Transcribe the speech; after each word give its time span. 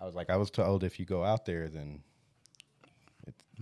I 0.00 0.04
was 0.06 0.14
like, 0.14 0.30
I 0.30 0.36
was 0.36 0.50
told 0.50 0.82
if 0.84 0.98
you 0.98 1.04
go 1.06 1.24
out 1.24 1.44
there, 1.44 1.68
then 1.68 2.00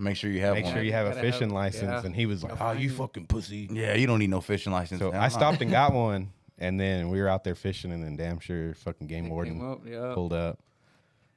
Make 0.00 0.16
sure 0.16 0.30
you 0.30 0.40
have 0.42 0.54
make 0.54 0.64
one. 0.64 0.74
sure 0.74 0.82
you 0.84 0.92
have 0.92 1.06
a 1.06 1.10
Gotta 1.10 1.26
have- 1.26 1.34
fishing 1.34 1.50
license. 1.50 1.82
yeah. 1.90 2.04
And 2.04 2.14
he 2.14 2.26
was 2.26 2.44
like, 2.44 2.60
Oh, 2.60 2.70
you 2.70 2.88
fucking 2.88 3.26
pussy. 3.26 3.68
Yeah, 3.68 3.94
you 3.94 4.06
don't 4.06 4.20
need 4.20 4.30
no 4.30 4.40
fishing 4.40 4.72
license. 4.72 5.00
So 5.00 5.10
Hell 5.10 5.20
I 5.20 5.26
stopped 5.26 5.60
and 5.60 5.72
got 5.72 5.92
one, 6.12 6.30
and 6.56 6.78
then 6.78 7.08
we 7.10 7.20
were 7.20 7.28
out 7.28 7.42
there 7.42 7.56
fishing, 7.56 7.90
and 7.90 8.04
then 8.04 8.14
damn 8.16 8.38
sure 8.38 8.74
fucking 8.74 9.08
game 9.08 9.24
Came 9.24 9.32
warden 9.32 9.72
up, 9.72 9.80
yeah. 9.84 10.12
pulled 10.14 10.32
up. 10.32 10.60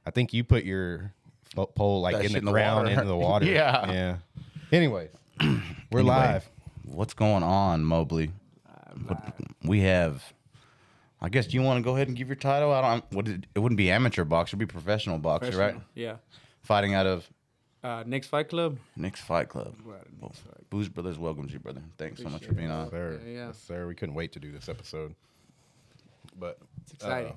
I 0.06 0.12
think 0.12 0.32
you 0.32 0.44
put 0.44 0.64
your 0.64 1.12
pole 1.74 2.02
like 2.02 2.24
in 2.24 2.34
the 2.34 2.38
in 2.38 2.46
the 2.46 2.52
ground 2.52 2.84
water. 2.84 2.92
into 2.92 3.06
the 3.06 3.18
water. 3.18 3.46
Yeah. 3.52 3.92
yeah. 3.92 4.18
Anyways, 4.72 5.10
we're 5.40 5.48
Anyway, 5.48 6.04
live. 6.04 6.48
What's 6.84 7.16
going 7.16 7.42
on, 7.42 7.84
Mobley? 7.84 8.32
What- 9.08 9.34
we 9.64 9.80
have. 9.82 10.22
I 11.22 11.30
guess 11.30 11.48
do 11.48 11.56
you 11.56 11.62
want 11.62 11.78
to 11.78 11.84
go 11.84 11.96
ahead 11.96 12.08
and 12.08 12.18
give 12.18 12.28
your 12.28 12.36
title? 12.36 12.72
I 12.72 12.82
don't. 12.82 13.06
What 13.12 13.28
it, 13.28 13.46
it 13.54 13.60
wouldn't 13.60 13.78
be 13.78 13.92
amateur 13.92 14.24
boxer, 14.24 14.56
it'd 14.56 14.60
be 14.68 14.72
professional 14.72 15.18
boxer, 15.20 15.56
right? 15.58 15.76
Yeah. 15.94 16.16
Fighting 16.64 16.94
out 16.94 17.06
of 17.08 17.30
Uh, 17.84 18.04
next 18.06 18.28
fight 18.28 18.50
club. 18.50 18.78
Nick's 18.96 19.20
Fight 19.22 19.50
Club. 19.50 19.74
Right, 19.84 20.02
Nick's 20.22 20.40
Fight 20.40 20.70
Booze 20.70 20.88
Brothers 20.90 21.18
welcomes 21.18 21.52
you, 21.54 21.60
brother. 21.60 21.82
Thanks 21.98 22.22
so 22.22 22.30
much 22.30 22.44
for 22.44 22.52
Appreciate 22.52 22.58
being 22.58 22.72
on. 22.72 22.90
Sir, 22.90 23.20
Yeah, 23.26 23.32
yeah. 23.32 23.48
Yes, 23.48 23.58
sir. 23.60 23.88
We 23.88 23.96
couldn't 23.96 24.14
wait 24.16 24.32
to 24.34 24.40
do 24.40 24.52
this 24.52 24.70
episode. 24.70 25.16
But 26.40 26.60
It's 26.84 26.94
exciting. 26.94 27.34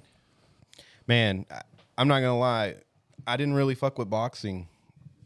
man, 1.07 1.47
I, 1.51 1.63
I'm 1.99 2.09
not 2.09 2.21
gonna 2.21 2.39
lie. 2.39 2.77
I 3.27 3.37
didn't 3.37 3.55
really 3.55 3.75
fuck 3.75 3.99
with 3.99 4.09
boxing 4.11 4.69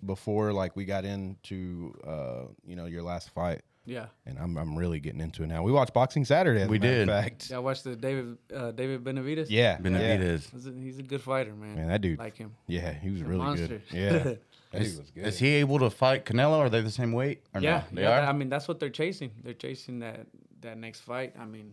before 0.07 0.53
like 0.53 0.77
we 0.77 0.85
got 0.85 1.05
into 1.05 1.93
uh, 2.07 2.43
you 2.67 2.77
know 2.77 2.87
your 2.87 3.03
last 3.03 3.31
fight, 3.31 3.63
yeah. 3.89 4.07
and 4.27 4.39
I'm 4.39 4.57
I'm 4.57 4.77
really 4.77 5.01
getting 5.01 5.21
into 5.21 5.43
it 5.43 5.47
now. 5.49 5.63
We 5.63 5.73
watched 5.73 5.93
Boxing 5.95 6.25
Saturday. 6.25 6.61
as 6.63 6.69
a 6.69 6.71
We 6.71 6.79
matter 6.79 6.93
of 6.93 6.99
did. 6.99 7.09
Fact. 7.09 7.51
Yeah, 7.51 7.57
I 7.57 7.61
watched 7.61 7.85
the 7.85 7.97
David 7.97 8.39
uh, 8.55 8.71
David 8.73 9.03
Benavidez. 9.05 9.47
Yeah, 9.49 9.79
yeah. 9.83 10.37
He's 10.83 10.99
a, 10.99 11.03
good 11.03 11.23
fighter, 11.23 11.55
man. 11.55 11.75
Man, 11.77 11.89
that 11.89 12.01
dude. 12.01 12.19
like 12.19 12.37
him. 12.37 12.53
Yeah, 12.67 12.93
he 12.93 13.11
was 13.11 13.21
a 13.23 13.25
really 13.25 13.39
monster. 13.45 13.67
good. 13.67 13.83
Yeah, 13.93 14.11
that 14.73 14.83
Is, 14.83 14.91
dude 14.93 15.01
was 15.01 15.11
good. 15.11 15.27
is 15.27 15.39
he 15.39 15.49
able 15.57 15.79
to 15.81 15.91
fight 15.91 16.25
Canelo? 16.27 16.59
Are 16.59 16.69
they 16.69 16.81
the 16.83 16.91
same 16.91 17.13
weight? 17.13 17.43
Or 17.55 17.61
Yeah, 17.61 17.83
no? 17.91 17.97
they 17.97 18.03
yeah. 18.03 18.21
are. 18.25 18.29
I 18.29 18.33
mean, 18.33 18.49
that's 18.51 18.69
what 18.69 18.79
they're 18.81 18.91
chasing. 18.91 19.31
They're 19.43 19.55
chasing 19.55 20.01
that 20.01 20.27
that 20.61 20.77
next 20.79 21.01
fight. 21.01 21.35
I 21.39 21.45
mean, 21.47 21.73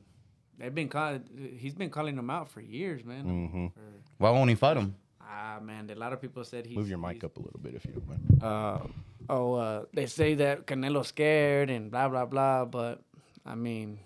they've 0.57 0.73
been 0.73 0.89
call- 0.89 1.19
He's 1.57 1.73
been 1.73 1.89
calling 1.89 2.15
them 2.15 2.29
out 2.29 2.49
for 2.49 2.61
years, 2.61 3.03
man. 3.03 3.25
Mhm. 3.25 3.73
For- 3.73 3.79
Why 4.17 4.29
won't 4.31 4.49
he 4.49 4.55
fight 4.55 4.77
him? 4.77 4.95
Ah, 5.27 5.59
man. 5.61 5.89
A 5.89 5.95
lot 5.95 6.13
of 6.13 6.21
people 6.21 6.43
said 6.43 6.65
he. 6.65 6.75
Move 6.75 6.89
your 6.89 6.97
mic 6.99 7.23
up 7.23 7.35
a 7.37 7.39
little 7.41 7.59
bit 7.59 7.73
if 7.75 7.85
you 7.85 7.93
don't 7.93 8.07
mind. 8.07 8.43
uh, 8.43 8.79
oh, 9.29 9.53
uh, 9.55 9.85
they 9.93 10.05
say 10.05 10.35
that 10.35 10.65
Canelo's 10.67 11.07
scared 11.07 11.69
and 11.69 11.89
blah 11.91 12.07
blah 12.09 12.25
blah. 12.25 12.65
But 12.65 13.01
I 13.45 13.55
mean, 13.55 13.99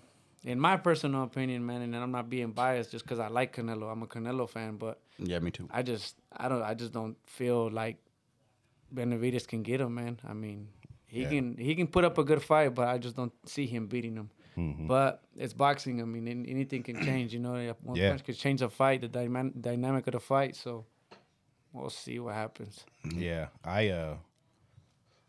in 0.44 0.58
my 0.58 0.76
personal 0.78 1.22
opinion, 1.24 1.64
man, 1.66 1.82
and 1.82 1.94
I'm 1.96 2.10
not 2.12 2.30
being 2.30 2.52
biased 2.52 2.90
just 2.92 3.04
because 3.04 3.18
I 3.18 3.28
like 3.28 3.54
Canelo. 3.54 3.90
I'm 3.92 4.02
a 4.02 4.06
Canelo 4.06 4.48
fan, 4.48 4.76
but 4.76 4.98
Yeah, 5.18 5.38
me 5.40 5.50
too. 5.50 5.68
I 5.70 5.82
just 5.82 6.16
I 6.34 6.48
don't 6.48 6.62
I 6.62 6.74
just 6.74 6.92
don't 6.92 7.16
feel 7.26 7.70
like 7.70 7.98
Benavidez 8.94 9.46
can 9.46 9.62
get 9.62 9.80
him, 9.80 9.94
man. 9.94 10.18
I 10.26 10.32
mean, 10.32 10.68
he 11.06 11.22
Yeah. 11.22 11.28
can 11.30 11.56
he 11.58 11.74
can 11.74 11.86
put 11.86 12.04
up 12.04 12.18
a 12.18 12.24
good 12.24 12.42
fight, 12.42 12.74
but 12.74 12.88
I 12.88 12.98
just 12.98 13.16
don't 13.16 13.32
see 13.46 13.66
him 13.66 13.86
beating 13.86 14.16
him. 14.16 14.30
Mhm. 14.56 14.88
But 14.88 15.22
it's 15.36 15.52
boxing. 15.52 16.00
I 16.02 16.04
mean, 16.04 16.26
anything 16.48 16.82
can 16.82 16.96
change. 17.02 17.32
You 17.32 17.38
know, 17.40 17.54
one 17.82 17.96
Yeah. 17.96 18.10
punch 18.10 18.24
could 18.24 18.36
change 18.36 18.62
a 18.62 18.68
fight, 18.68 19.00
the 19.02 19.08
dyma- 19.08 19.52
dynamic 19.60 20.06
of 20.08 20.12
the 20.14 20.20
fight. 20.20 20.56
So 20.56 20.84
we'll 21.72 21.90
see 21.90 22.18
what 22.18 22.34
happens. 22.34 22.84
Yeah, 23.14 23.48
I 23.64 23.88
uh, 23.88 24.16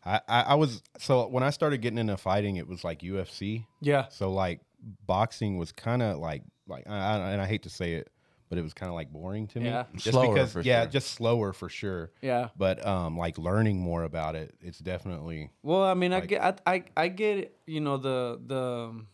I, 0.06 0.22
I 0.28 0.42
I 0.42 0.54
was 0.56 0.82
so 1.00 1.28
when 1.28 1.44
I 1.44 1.50
started 1.50 1.82
getting 1.82 2.00
into 2.00 2.18
fighting, 2.18 2.58
it 2.58 2.68
was 2.68 2.84
like 2.84 3.00
UFC. 3.00 3.66
Yeah, 3.82 4.08
So 4.10 4.32
like 4.32 4.62
boxing 5.06 5.58
was 5.58 5.72
kind 5.72 6.02
of 6.02 6.18
like 6.18 6.44
like 6.68 6.88
I, 6.88 6.96
I, 6.96 7.32
and 7.32 7.42
I 7.42 7.46
hate 7.46 7.64
to 7.64 7.70
say 7.70 7.94
it, 7.94 8.10
but 8.50 8.58
it 8.58 8.64
was 8.64 8.74
kind 8.74 8.90
of 8.90 8.96
like 8.96 9.12
boring 9.12 9.48
to 9.48 9.60
me. 9.60 9.68
Yeah. 9.68 9.86
Just 9.94 10.12
Slower, 10.12 10.34
because 10.34 10.52
for 10.54 10.62
yeah, 10.62 10.82
sure. 10.84 10.92
just 10.92 11.12
slower 11.12 11.54
for 11.54 11.70
sure. 11.70 12.12
yeah. 12.22 12.50
But 12.58 12.86
um, 12.86 13.18
like 13.18 13.38
learning 13.38 13.80
more 13.80 14.04
about 14.04 14.36
it, 14.36 14.54
it's 14.62 14.80
definitely 14.80 15.52
Well, 15.64 15.84
I 15.84 15.94
mean, 15.94 16.12
I 16.14 16.22
get, 16.22 16.42
I, 16.42 16.74
I, 16.74 16.84
I 16.98 17.08
get, 17.08 17.38
it, 17.38 17.58
you 17.66 17.80
know, 17.80 17.96
the, 17.98 18.42
the, 18.46 19.06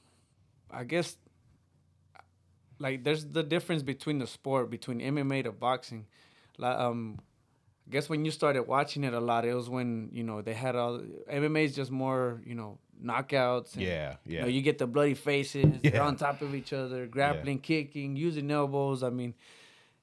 I 0.72 0.84
guess, 0.86 1.18
like, 2.80 3.04
there's 3.04 3.26
the 3.26 3.44
difference 3.44 3.84
between 3.84 4.20
the 4.20 4.28
sport 4.28 4.70
between 4.70 5.00
MMA 5.00 5.44
to 5.44 5.52
boxing. 5.52 6.08
Um, 6.62 7.20
I 7.88 7.92
guess 7.92 8.10
when 8.10 8.26
you 8.26 8.32
started 8.32 8.64
watching 8.64 9.04
it 9.04 9.14
a 9.14 9.20
lot, 9.20 9.46
it 9.46 9.54
was 9.54 9.70
when 9.70 10.10
you 10.12 10.24
know 10.24 10.42
they 10.42 10.54
had 10.54 10.76
all 10.76 11.00
MMA 11.32 11.64
is 11.64 11.76
just 11.76 11.92
more, 11.92 12.42
you 12.46 12.56
know, 12.56 12.80
knockouts. 13.04 13.74
And, 13.76 13.84
yeah 13.84 14.16
You 14.26 14.36
yeah 14.36 14.42
know, 14.42 14.48
you 14.48 14.62
get 14.62 14.78
the 14.78 14.88
bloody 14.88 15.14
faces. 15.14 15.82
They're 15.82 16.02
on 16.02 16.16
top 16.18 16.42
of 16.42 16.54
each 16.54 16.74
other, 16.74 17.08
grappling, 17.08 17.60
kicking, 17.60 18.16
using 18.16 18.52
elbows. 18.52 19.04
I 19.04 19.10
mean, 19.10 19.36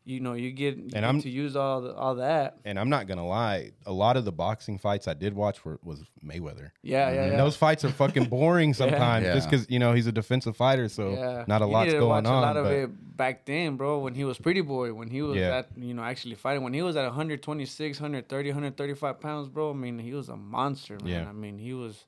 you 0.07 0.21
know, 0.21 0.35
you 0.35 0.51
get, 0.53 0.77
you 0.77 0.91
get 0.91 1.03
I'm- 1.03 1.21
to 1.23 1.31
use 1.31 1.57
all 1.57 1.81
the, 1.81 1.95
all 1.95 2.17
that. 2.17 2.59
and 2.67 2.79
I'm 2.79 2.91
not 2.91 3.07
gonna 3.07 3.27
lie, 3.27 3.73
a 3.87 3.93
lot 3.93 4.17
of 4.19 4.25
the 4.27 4.33
boxing 4.33 4.77
fights 4.79 5.09
I 5.09 5.15
did 5.15 5.33
watch 5.35 5.65
were 5.65 5.79
was 5.83 6.03
Mayweather. 6.23 6.73
Yeah, 6.83 7.11
yeah, 7.11 7.23
And 7.23 7.33
yeah. 7.33 7.39
those 7.39 7.57
fights 7.57 7.85
are 7.87 7.89
fucking 7.91 8.25
boring 8.27 8.75
sometimes, 8.83 9.25
just 9.27 9.49
because 9.49 9.67
you 9.71 9.79
know 9.79 9.95
he's 9.95 10.07
a 10.07 10.13
defensive 10.13 10.57
fighter, 10.57 10.89
so 10.89 11.13
Yeah. 11.15 11.45
not 11.49 11.63
a 11.63 11.65
You 11.65 11.71
lot's 11.73 11.93
going 11.93 12.07
watch 12.09 12.27
on. 12.27 12.35
A 12.43 12.47
lot 12.47 12.57
of 12.59 12.67
it 12.67 13.17
back 13.17 13.47
then, 13.47 13.77
bro, 13.77 14.01
when 14.01 14.15
he 14.15 14.25
was 14.25 14.37
pretty 14.39 14.61
boy, 14.61 14.93
when 14.93 15.09
he 15.09 15.23
was 15.23 15.37
Yeah. 15.39 15.59
at, 15.59 15.69
you 15.77 15.95
know, 15.95 16.03
actually 16.05 16.35
fighting, 16.35 16.63
when 16.63 16.75
he 16.75 16.83
was 16.83 16.97
at 16.97 17.05
126, 17.05 17.99
130, 18.01 18.51
135 18.51 19.21
pounds, 19.21 19.49
bro. 19.49 19.71
I 19.71 19.75
mean, 19.75 19.99
he 19.99 20.13
was 20.13 20.29
a 20.29 20.37
monster, 20.37 20.99
man. 21.03 21.09
Yeah. 21.09 21.29
I 21.29 21.33
mean, 21.33 21.59
he 21.59 21.73
was. 21.73 22.05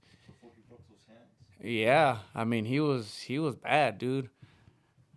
Yeah, 1.63 2.19
I 2.35 2.45
mean, 2.45 2.65
he 2.67 2.81
was 2.81 3.19
he 3.19 3.39
was 3.39 3.57
bad, 3.57 3.99
dude. 3.99 4.29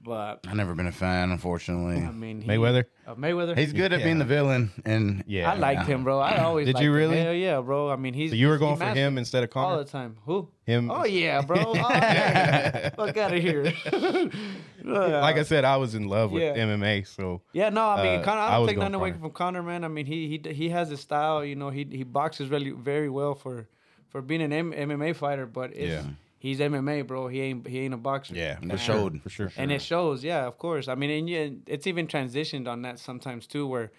But 0.10 0.40
I've 0.48 0.56
never 0.56 0.74
been 0.74 0.88
a 0.88 0.92
fan, 0.92 1.30
unfortunately. 1.30 2.04
I 2.04 2.10
mean, 2.10 2.42
he, 2.42 2.48
Mayweather? 2.50 2.86
uh, 3.06 3.14
Mayweather. 3.14 3.56
He's 3.56 3.74
good 3.74 3.94
at 3.94 4.00
Yeah. 4.00 4.06
being 4.06 4.18
the 4.18 4.26
villain, 4.26 4.72
and 4.84 5.24
yeah, 5.28 5.52
I 5.52 5.56
liked 5.56 5.86
him, 5.86 6.04
bro. 6.04 6.18
I 6.20 6.38
always 6.44 6.66
Did 6.66 6.76
liked 6.76 6.84
you 6.84 6.90
him. 6.90 6.98
really? 6.98 7.22
Hell 7.22 7.34
yeah, 7.34 7.62
bro. 7.62 7.92
I 7.92 7.96
mean, 7.96 8.16
he's 8.16 8.32
So 8.32 8.36
you 8.36 8.48
were 8.48 8.56
he 8.56 8.60
going 8.60 8.78
for 8.78 8.86
mastered 8.86 8.98
him 8.98 9.18
instead 9.20 9.44
of 9.44 9.52
all 9.56 9.70
Conor? 9.70 9.84
the 9.84 9.90
time. 9.92 10.18
Who? 10.26 10.50
Him? 10.66 10.90
Oh 10.90 11.06
yeah, 11.06 11.42
bro. 11.42 11.58
Oh, 11.76 11.76
yeah. 11.76 12.90
Fuck 12.90 13.18
out 13.18 13.34
of 13.36 13.40
here. 13.42 13.66
like 14.84 15.38
I 15.38 15.44
said, 15.44 15.66
I 15.66 15.78
was 15.78 15.96
in 15.96 16.08
love 16.08 16.32
with 16.32 16.42
Yeah. 16.42 16.56
MMA, 16.56 17.06
so 17.08 17.42
Yeah, 17.54 17.70
no, 17.70 17.88
I 17.88 18.04
mean, 18.04 18.20
Uh, 18.20 18.24
Conor, 18.24 18.42
I 18.42 18.48
I 18.48 18.52
don't 18.54 18.62
was 18.62 18.70
take 18.70 18.76
going 18.78 18.92
nothing 18.92 18.96
away 19.02 19.12
Conor. 19.12 19.22
from 19.22 19.32
Conor, 19.32 19.64
man. 19.64 19.84
I 19.84 19.88
mean, 19.90 20.06
he 20.06 20.28
he 20.44 20.54
he 20.54 20.70
has 20.70 20.90
his 20.90 21.00
style. 21.02 21.44
You 21.46 21.56
know, 21.56 21.70
he 21.70 21.86
he 21.90 22.04
boxes 22.04 22.50
really 22.50 22.72
very 22.72 23.10
well 23.10 23.36
for 23.36 23.68
for 24.10 24.22
being 24.22 24.42
an 24.42 24.52
M- 24.54 24.74
MMA 24.74 25.16
fighter. 25.16 25.46
But 25.46 25.72
it's, 25.76 26.04
Yeah. 26.04 26.04
He's 26.40 26.60
MMA, 26.60 27.06
bro. 27.06 27.28
He 27.28 27.42
ain't 27.42 27.68
he 27.68 27.80
ain't 27.80 27.94
a 27.94 27.98
boxer. 27.98 28.34
yeah, 28.36 28.58
And 28.62 28.72
for 28.72 28.76
it 28.78 28.80
sure, 28.80 29.12
for 29.24 29.30
sure. 29.30 29.52
and 29.58 29.72
it 29.72 29.82
shows. 29.82 30.24
Yeah, 30.24 30.46
of 30.48 30.58
course. 30.58 30.88
I 30.88 30.96
mean, 30.96 31.12
and 31.12 31.30
yeah, 31.30 31.50
it's 31.68 31.86
even 31.86 32.08
transitioned 32.08 32.68
on 32.68 32.82
that 32.82 32.98
sometimes 33.00 33.46
too, 33.46 33.68
where 33.68 33.92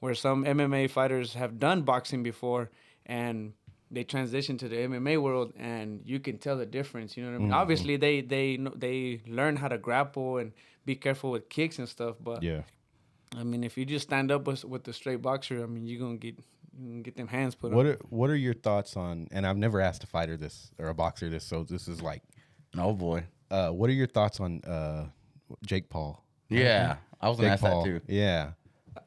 where 0.00 0.14
some 0.14 0.44
MMA 0.44 0.88
fighters 0.90 1.34
have 1.34 1.58
done 1.58 1.82
boxing 1.82 2.22
before 2.22 2.70
and 3.04 3.52
they 3.90 4.04
transition 4.04 4.58
to 4.58 4.68
the 4.68 4.76
MMA 4.76 5.20
world, 5.20 5.52
and 5.58 6.02
you 6.04 6.20
can 6.20 6.36
tell 6.38 6.56
the 6.58 6.66
difference. 6.66 7.16
You 7.16 7.24
know 7.24 7.30
what 7.30 7.36
I 7.36 7.38
mean? 7.38 7.48
Mm-hmm. 7.48 7.58
Obviously, 7.62 7.96
they 7.96 8.20
they 8.20 8.56
kn- 8.56 8.74
they 8.76 9.22
learn 9.26 9.56
how 9.56 9.68
to 9.68 9.78
grapple 9.78 10.38
and 10.38 10.52
be 10.84 10.94
careful 10.94 11.30
with 11.30 11.48
kicks 11.48 11.78
and 11.78 11.88
stuff, 11.88 12.16
but 12.22 12.42
yeah, 12.42 12.62
I 13.36 13.44
mean, 13.44 13.64
if 13.64 13.76
you 13.78 13.84
just 13.84 14.06
stand 14.08 14.30
up 14.30 14.46
with, 14.46 14.64
with 14.64 14.84
the 14.84 14.92
straight 14.92 15.20
boxer, 15.22 15.62
I 15.62 15.66
mean, 15.66 15.86
you're 15.86 16.00
gonna 16.00 16.16
get 16.18 16.36
you 16.78 16.88
gonna 16.90 17.02
get 17.02 17.16
them 17.16 17.28
hands 17.28 17.54
put 17.54 17.72
What 17.72 17.86
on. 17.86 17.92
are 17.92 17.98
what 18.08 18.30
are 18.30 18.36
your 18.36 18.54
thoughts 18.54 18.96
on? 18.96 19.28
And 19.32 19.46
I've 19.46 19.56
never 19.56 19.80
asked 19.80 20.04
a 20.04 20.06
fighter 20.06 20.36
this 20.36 20.70
or 20.78 20.88
a 20.88 20.94
boxer 20.94 21.28
this, 21.28 21.44
so 21.44 21.64
this 21.64 21.88
is 21.88 22.00
like, 22.02 22.22
oh 22.76 22.92
boy, 22.92 23.24
uh, 23.50 23.70
what 23.70 23.90
are 23.90 23.94
your 23.94 24.06
thoughts 24.06 24.40
on 24.40 24.62
uh, 24.64 25.06
Jake 25.66 25.88
Paul? 25.90 26.24
yeah, 26.48 26.96
I 27.20 27.28
was 27.28 27.36
gonna 27.38 27.48
Jake 27.48 27.52
ask 27.54 27.62
Paul, 27.62 27.82
that 27.84 27.88
too. 27.88 28.00
yeah. 28.06 28.50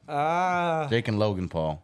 Ah, 0.08 0.86
Jake 0.90 1.08
and 1.08 1.18
Logan 1.18 1.48
Paul. 1.48 1.82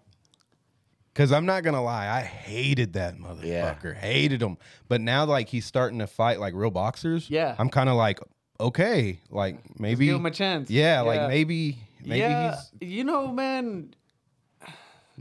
Because 1.13 1.33
I'm 1.33 1.47
not 1.47 1.65
gonna 1.65 1.83
lie, 1.83 2.09
I 2.09 2.21
hated 2.23 2.93
that 2.93 3.17
motherfucker, 3.19 3.97
hated 3.97 4.41
him. 4.43 4.57
But 4.89 5.01
now, 5.01 5.25
like 5.25 5.49
he's 5.49 5.67
starting 5.67 5.99
to 5.99 6.07
fight 6.07 6.39
like 6.39 6.55
real 6.55 6.71
boxers. 6.71 7.29
Yeah. 7.29 7.57
I'm 7.59 7.69
kind 7.71 7.89
of 7.89 7.97
like, 7.97 8.21
okay, 8.61 9.21
like 9.31 9.59
maybe, 9.81 10.07
give 10.07 10.17
him 10.17 10.27
a 10.27 10.31
chance. 10.31 10.71
yeah, 10.71 11.01
like 11.01 11.29
maybe, 11.29 11.79
maybe 12.05 12.19
yeah, 12.21 12.57
he's 12.81 12.89
you 12.89 13.03
know, 13.05 13.33
man. 13.33 13.95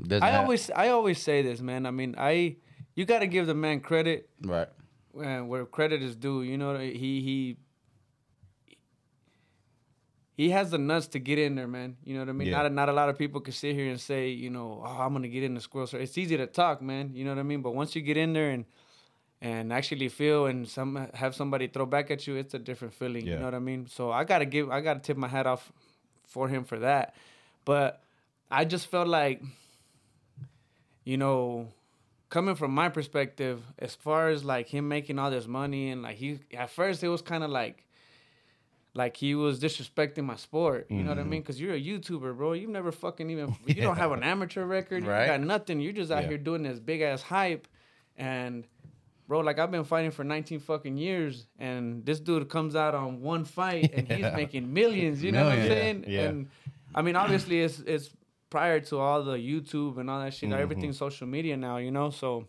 Doesn't 0.02 0.24
I 0.24 0.32
have- 0.32 0.42
always 0.42 0.70
I 0.72 0.90
always 0.90 1.20
say 1.22 1.42
this, 1.42 1.62
man. 1.62 1.86
I 1.86 1.92
mean, 1.92 2.16
I 2.18 2.58
you 2.96 3.06
got 3.06 3.20
to 3.20 3.28
give 3.28 3.48
the 3.48 3.54
man 3.54 3.80
credit 3.80 4.30
right. 4.44 4.68
uh, 5.18 5.40
where 5.40 5.66
credit 5.66 6.02
is 6.02 6.16
due. 6.16 6.42
You 6.42 6.58
know, 6.58 6.78
he 6.78 7.22
he 7.22 7.58
he 10.36 10.52
has 10.52 10.70
the 10.70 10.78
nuts 10.78 11.08
to 11.08 11.20
get 11.20 11.40
in 11.40 11.56
there, 11.56 11.68
man. 11.68 11.98
You 12.04 12.14
know 12.14 12.20
what 12.22 12.30
I 12.30 12.34
mean? 12.34 12.48
Yeah. 12.50 12.58
Not 12.58 12.66
a, 12.68 12.70
not 12.70 12.90
a 12.90 12.94
lot 12.94 13.10
of 13.10 13.18
people 13.18 13.42
can 13.42 13.54
sit 13.54 13.74
here 13.74 13.90
and 13.90 14.00
say, 14.00 14.30
you 14.30 14.52
know, 14.52 14.84
oh, 14.86 15.02
I'm 15.02 15.14
gonna 15.14 15.28
get 15.28 15.44
in 15.44 15.56
the 15.56 15.62
squirrel. 15.62 15.88
So 15.88 15.98
it's 15.98 16.18
easy 16.18 16.38
to 16.38 16.46
talk, 16.46 16.82
man. 16.82 17.12
You 17.16 17.26
know 17.26 17.32
what 17.32 17.40
I 17.40 17.44
mean? 17.44 17.62
But 17.62 17.74
once 17.74 17.96
you 17.96 18.02
get 18.02 18.18
in 18.18 18.34
there 18.34 18.52
and 18.52 18.66
and 19.42 19.72
actually 19.74 20.10
feel 20.10 20.46
and 20.48 20.68
some 20.68 21.08
have 21.14 21.36
somebody 21.36 21.68
throw 21.68 21.86
back 21.86 22.12
at 22.12 22.28
you, 22.28 22.36
it's 22.36 22.54
a 22.54 22.60
different 22.60 22.94
feeling. 22.94 23.26
Yeah. 23.26 23.34
You 23.34 23.40
know 23.40 23.46
what 23.46 23.56
I 23.56 23.60
mean? 23.60 23.88
So 23.88 24.12
I 24.12 24.24
gotta 24.24 24.46
give, 24.46 24.70
I 24.70 24.82
gotta 24.82 25.00
tip 25.00 25.18
my 25.18 25.28
hat 25.28 25.48
off 25.48 25.72
for 26.26 26.48
him 26.48 26.64
for 26.64 26.80
that. 26.80 27.16
But 27.66 28.02
I 28.50 28.66
just 28.66 28.88
felt 28.88 29.08
like, 29.08 29.42
you 31.07 31.15
know, 31.15 31.69
coming 32.30 32.56
from 32.56 32.71
my 32.71 32.89
perspective, 32.89 33.63
as 33.80 33.95
far 33.95 34.27
as 34.27 34.44
like 34.44 34.68
him 34.68 34.89
making 34.89 35.18
all 35.19 35.31
this 35.31 35.48
money 35.48 35.89
and 35.89 36.01
like 36.01 36.18
he 36.18 36.39
at 36.54 36.69
first 36.69 37.01
it 37.01 37.07
was 37.07 37.21
kind 37.21 37.45
of 37.45 37.50
like 37.50 37.86
like 38.94 39.15
he 39.15 39.33
was 39.33 39.57
disrespecting 39.57 40.25
my 40.25 40.36
sport. 40.36 40.88
You 40.89 41.04
know 41.04 41.09
what 41.09 41.18
I 41.18 41.21
mm-hmm. 41.21 41.30
mean? 41.30 41.42
Because 41.44 41.62
you're 41.62 41.75
a 41.75 41.81
YouTuber, 41.81 42.36
bro. 42.36 42.51
You've 42.54 42.71
never 42.71 42.92
fucking 42.92 43.30
even 43.30 43.56
you 43.65 43.75
don't 43.75 43.95
have 43.95 44.12
an 44.12 44.21
amateur 44.21 44.65
record. 44.65 45.06
You 45.06 45.09
Right. 45.09 45.27
got 45.27 45.39
nothing. 45.39 45.80
You're 45.80 45.94
just 45.94 46.12
out 46.12 46.24
Yeah. 46.24 46.30
here 46.30 46.38
doing 46.38 46.63
this 46.63 46.77
big 46.77 47.00
ass 47.00 47.21
hype, 47.21 47.69
and 48.18 48.68
bro, 49.30 49.39
like 49.39 49.60
I've 49.60 49.71
been 49.71 49.86
fighting 49.86 50.12
for 50.12 50.25
19 50.25 50.60
fucking 50.60 50.98
years, 50.98 51.48
and 51.57 52.06
this 52.06 52.19
dude 52.19 52.50
comes 52.50 52.75
out 52.75 52.95
on 52.95 53.21
one 53.21 53.45
fight 53.45 53.94
and 53.94 54.12
he's 54.12 54.33
making 54.36 54.74
millions. 54.74 55.24
You 55.24 55.31
know 55.31 55.45
what 55.45 55.53
I'm 55.53 55.68
saying? 55.68 56.03
Yeah. 56.06 56.21
And 56.24 56.50
I 56.94 57.01
mean, 57.01 57.15
obviously, 57.15 57.62
it's 57.62 57.80
it's 57.80 58.10
prior 58.50 58.80
to 58.80 59.00
all 59.00 59.24
the 59.24 59.38
YouTube 59.38 59.98
and 59.98 60.10
all 60.10 60.20
that 60.22 60.34
shit. 60.34 60.50
Mm-hmm. 60.50 60.60
Everything's 60.60 60.98
social 60.98 61.28
media 61.28 61.58
now, 61.58 61.78
you 61.78 61.92
know. 61.92 62.10
So, 62.10 62.48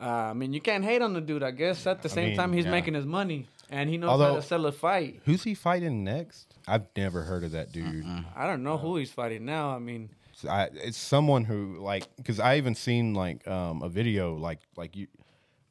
uh, 0.00 0.04
I 0.04 0.32
mean, 0.32 0.52
you 0.52 0.60
can't 0.60 0.84
hate 0.84 1.02
on 1.02 1.12
the 1.12 1.20
dude. 1.20 1.42
I 1.42 1.50
guess 1.50 1.86
at 1.86 2.02
the 2.02 2.08
same 2.08 2.28
mean, 2.28 2.36
time, 2.36 2.52
he's 2.52 2.64
yeah. 2.64 2.70
making 2.70 2.94
his 2.94 3.06
money 3.06 3.46
and 3.70 3.90
he 3.90 3.96
knows 3.96 4.20
how 4.20 4.34
to 4.34 4.42
sell 4.42 4.66
a 4.66 4.72
fight. 4.72 5.20
Who's 5.24 5.42
he 5.42 5.54
fighting 5.54 6.04
next? 6.04 6.54
I've 6.66 6.86
never 6.96 7.22
heard 7.22 7.44
of 7.44 7.52
that 7.52 7.72
dude. 7.72 8.04
I 8.34 8.46
don't 8.46 8.62
know 8.62 8.76
who 8.76 8.96
he's 8.96 9.10
fighting 9.10 9.44
now. 9.44 9.70
I 9.70 9.78
mean, 9.78 10.10
I, 10.48 10.68
it's 10.74 10.98
someone 10.98 11.44
who 11.44 11.78
like 11.80 12.06
because 12.16 12.40
I 12.40 12.56
even 12.58 12.74
seen 12.74 13.14
like 13.14 13.46
um, 13.48 13.82
a 13.82 13.88
video 13.88 14.34
like 14.34 14.60
like 14.76 14.96
you 14.96 15.06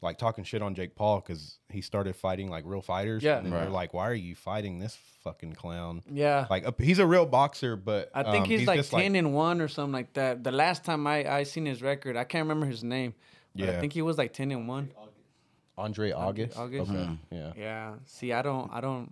like 0.01 0.17
talking 0.17 0.43
shit 0.43 0.61
on 0.61 0.75
Jake 0.75 0.95
Paul 0.95 1.19
because 1.21 1.59
he 1.69 1.81
started 1.81 2.15
fighting 2.15 2.49
like 2.49 2.63
real 2.65 2.81
fighters. 2.81 3.23
Yeah. 3.23 3.37
and 3.37 3.45
then 3.45 3.53
they're 3.53 3.69
like, 3.69 3.93
why 3.93 4.07
are 4.07 4.13
you 4.13 4.35
fighting 4.35 4.79
this 4.79 4.97
fucking 5.23 5.53
clown? 5.53 6.03
yeah. 6.11 6.45
Like 6.49 6.65
uh, 6.67 6.71
he's 6.79 6.99
a 6.99 7.05
real 7.05 7.25
boxer, 7.25 7.75
but 7.75 8.11
I 8.13 8.23
think 8.23 8.43
um, 8.45 8.49
he's, 8.49 8.67
like 8.67 8.79
just, 8.79 8.91
ten 8.91 9.15
and 9.15 9.33
one 9.33 9.61
or 9.61 9.67
something 9.67 9.93
like 9.93 10.13
that. 10.13 10.43
The 10.43 10.51
last 10.51 10.83
time 10.85 11.07
I 11.07 11.29
I 11.39 11.43
seen 11.43 11.65
his 11.65 11.81
record, 11.81 12.15
I 12.17 12.23
can't 12.23 12.43
remember 12.43 12.65
his 12.65 12.83
name. 12.83 13.13
But 13.55 13.69
I 13.69 13.79
think 13.79 13.93
he 13.93 14.01
was 14.01 14.17
like 14.17 14.33
ten 14.33 14.51
and 14.51 14.67
one. 14.67 14.91
Andre 15.77 16.11
August. 16.11 16.57
August. 16.57 16.91
Okay. 16.91 17.09
Yeah. 17.31 17.51
Yeah. 17.57 17.93
See, 18.05 18.31
I 18.31 18.41
don't, 18.41 18.71
I 18.71 18.79
don't, 18.79 19.11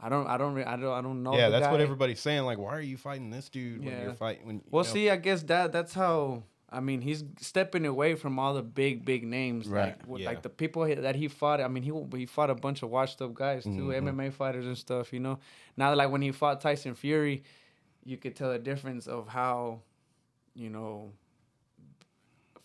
I 0.00 0.08
don't, 0.08 0.26
I 0.28 0.36
don't, 0.38 0.56
I 0.58 0.76
don't, 0.76 0.92
I 0.92 1.00
don't 1.00 1.22
know. 1.24 1.34
Yeah, 1.36 1.48
the 1.48 1.58
that's 1.58 1.72
what 1.72 1.80
everybody's 1.80 2.20
saying. 2.20 2.42
Like, 2.42 2.58
why 2.58 2.76
are 2.76 2.80
you 2.80 2.96
fighting 2.96 3.30
this 3.30 3.48
dude 3.48 3.84
when 3.84 3.92
Yeah. 3.94 4.02
you're 4.04 4.14
fighting? 4.14 4.46
When 4.46 4.56
you 4.56 4.62
Well, 4.70 4.84
know- 4.84 4.90
see, 4.90 5.10
I 5.10 5.16
guess 5.16 5.42
that 5.44 5.72
that's 5.72 5.94
how. 5.94 6.44
I 6.70 6.80
mean, 6.80 7.00
he's 7.00 7.24
stepping 7.40 7.86
away 7.86 8.14
from 8.14 8.38
all 8.38 8.52
the 8.52 8.62
big, 8.62 9.04
big 9.04 9.24
names, 9.24 9.66
Right. 9.68 9.96
Like, 10.06 10.20
Yeah. 10.20 10.26
like 10.28 10.42
the 10.42 10.50
people 10.50 10.84
that 10.86 11.16
he 11.16 11.26
fought. 11.28 11.60
I 11.62 11.68
mean, 11.68 11.82
he 11.82 11.92
he 12.18 12.26
fought 12.26 12.50
a 12.50 12.54
bunch 12.54 12.82
of 12.82 12.90
washed 12.90 13.22
up 13.22 13.32
guys 13.34 13.64
too, 13.64 13.70
Mm-hmm. 13.70 14.08
MMA 14.08 14.30
fighters 14.32 14.66
and 14.66 14.76
stuff. 14.76 15.12
You 15.12 15.20
know, 15.20 15.38
now 15.76 15.94
like 15.94 16.10
when 16.10 16.20
he 16.22 16.30
fought 16.32 16.60
Tyson 16.60 16.94
Fury, 16.94 17.42
you 18.04 18.16
could 18.18 18.36
tell 18.36 18.52
the 18.52 18.58
difference 18.58 19.06
of 19.06 19.28
how, 19.28 19.80
you 20.54 20.68
know, 20.68 21.12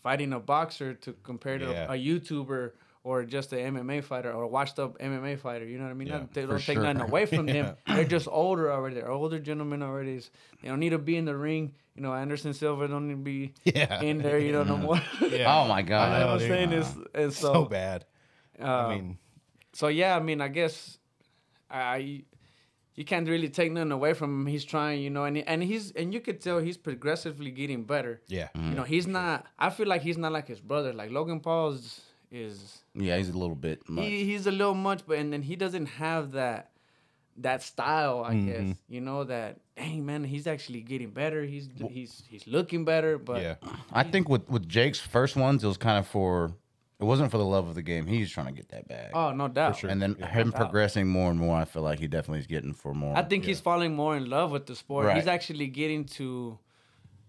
fighting 0.01 0.33
a 0.33 0.39
boxer 0.39 0.93
to 0.95 1.13
compare 1.23 1.57
to 1.57 1.65
Yeah. 1.71 1.93
a 1.93 1.95
YouTuber 1.97 2.71
or 3.03 3.25
just 3.25 3.51
a 3.51 3.57
MMA 3.57 4.01
fighter 4.03 4.31
or 4.31 4.43
a 4.43 4.47
washed 4.47 4.79
up 4.79 4.97
MMA 4.99 5.37
fighter. 5.37 5.65
You 5.65 5.77
know 5.77 5.83
what 5.83 5.89
I 5.91 5.93
mean? 5.93 6.07
Yeah, 6.07 6.19
Not- 6.19 6.33
they 6.33 6.41
don't 6.45 6.57
take 6.57 6.75
sure. 6.75 6.83
nothing 6.83 7.01
away 7.01 7.25
from 7.25 7.45
them. 7.45 7.75
They're 7.87 8.05
just 8.05 8.27
older 8.31 8.71
already. 8.71 8.95
They're 8.95 9.11
older 9.11 9.39
gentlemen 9.39 9.83
already. 9.83 10.19
They 10.61 10.69
don't 10.69 10.79
need 10.79 10.91
to 10.91 10.97
be 10.99 11.17
in 11.17 11.25
the 11.25 11.35
ring. 11.35 11.73
You 11.95 12.01
know, 12.01 12.13
Anderson 12.13 12.53
Silva 12.53 12.87
don't 12.87 13.07
need 13.07 13.13
to 13.15 13.17
be 13.17 13.53
Yeah. 13.65 14.01
in 14.01 14.19
there. 14.19 14.39
You 14.39 14.51
know, 14.53 14.63
no 14.63 14.77
more. 14.77 15.01
Yeah. 15.21 15.53
Oh 15.53 15.67
my 15.67 15.79
You 15.79 15.85
know 15.85 15.89
god. 15.89 16.11
what 16.21 16.29
I'm 16.29 16.39
dude. 16.39 16.47
saying? 16.47 16.71
Is 16.71 16.97
and 17.13 17.33
so, 17.33 17.53
so 17.53 17.65
bad. 17.65 18.05
uh, 18.61 18.65
I 18.65 18.95
mean, 18.95 19.17
so 19.73 19.89
yeah, 19.89 20.15
I 20.15 20.19
mean, 20.19 20.39
I 20.41 20.47
guess 20.47 20.97
I 21.69 22.23
you 22.95 23.03
can't 23.05 23.27
really 23.27 23.49
take 23.49 23.71
nothing 23.71 23.91
away 23.91 24.13
from 24.13 24.41
him. 24.41 24.45
He's 24.47 24.63
trying, 24.63 25.01
you 25.01 25.09
know, 25.09 25.25
and 25.25 25.37
and 25.39 25.63
he's 25.63 25.91
and 25.91 26.13
you 26.13 26.19
could 26.21 26.39
tell 26.41 26.59
he's 26.59 26.77
progressively 26.77 27.51
getting 27.51 27.83
better. 27.83 28.21
yeah. 28.27 28.49
You 28.55 28.75
know, 28.75 28.83
he's 28.83 29.07
not. 29.07 29.45
I 29.59 29.69
feel 29.71 29.87
like 29.87 30.01
he's 30.03 30.17
not 30.17 30.31
like 30.31 30.47
his 30.47 30.61
brother. 30.61 30.93
Like 30.93 31.11
Logan 31.11 31.39
Paul's 31.39 32.01
is 32.33 32.81
Yeah, 32.95 33.17
he's 33.17 33.29
a 33.29 33.37
little 33.37 33.55
bit 33.55 33.87
much. 33.89 34.05
he, 34.05 34.25
he's 34.25 34.47
a 34.47 34.51
little 34.51 34.73
much, 34.73 35.01
but 35.07 35.17
and 35.19 35.31
then 35.31 35.41
he 35.41 35.55
doesn't 35.55 35.85
have 35.85 36.31
that 36.33 36.71
that 37.37 37.63
style. 37.63 38.23
I 38.25 38.33
Mm-hmm. 38.33 38.67
guess 38.69 38.77
you 38.89 39.01
know 39.01 39.23
that. 39.23 39.59
Dang 39.75 40.05
man, 40.05 40.23
he's 40.23 40.45
actually 40.45 40.81
getting 40.81 41.09
better. 41.09 41.43
He's 41.43 41.67
he's 41.89 42.23
he's 42.29 42.45
looking 42.45 42.85
better. 42.85 43.17
But 43.17 43.41
Yeah. 43.41 43.55
I 43.91 44.03
think 44.03 44.29
with 44.29 44.47
with 44.49 44.67
Jake's 44.67 44.99
first 44.99 45.35
ones, 45.35 45.63
it 45.63 45.67
was 45.67 45.77
kind 45.77 45.97
of 45.97 46.05
for 46.07 46.51
it 46.99 47.05
wasn't 47.05 47.31
for 47.31 47.37
the 47.39 47.45
love 47.45 47.67
of 47.67 47.73
the 47.75 47.81
game. 47.81 48.05
He's 48.05 48.31
trying 48.31 48.45
to 48.45 48.51
get 48.53 48.69
that 48.69 48.87
bag. 48.87 49.11
oh 49.15 49.31
no 49.31 49.47
doubt. 49.47 49.77
sure. 49.79 49.89
and 49.89 49.99
then 50.01 50.13
him 50.15 50.51
progressing 50.51 51.07
more 51.07 51.31
and 51.31 51.39
more, 51.39 51.57
I 51.57 51.65
feel 51.65 51.81
like 51.81 51.97
he 51.99 52.07
definitely 52.07 52.39
is 52.41 52.47
getting 52.47 52.73
for 52.73 52.93
more. 52.93 53.17
I 53.17 53.23
think 53.23 53.45
he's 53.45 53.59
falling 53.59 53.95
more 53.95 54.15
in 54.15 54.29
love 54.29 54.51
with 54.51 54.67
the 54.67 54.75
sport. 54.75 55.07
Right. 55.07 55.15
He's 55.17 55.27
actually 55.27 55.67
getting 55.67 56.05
to 56.19 56.59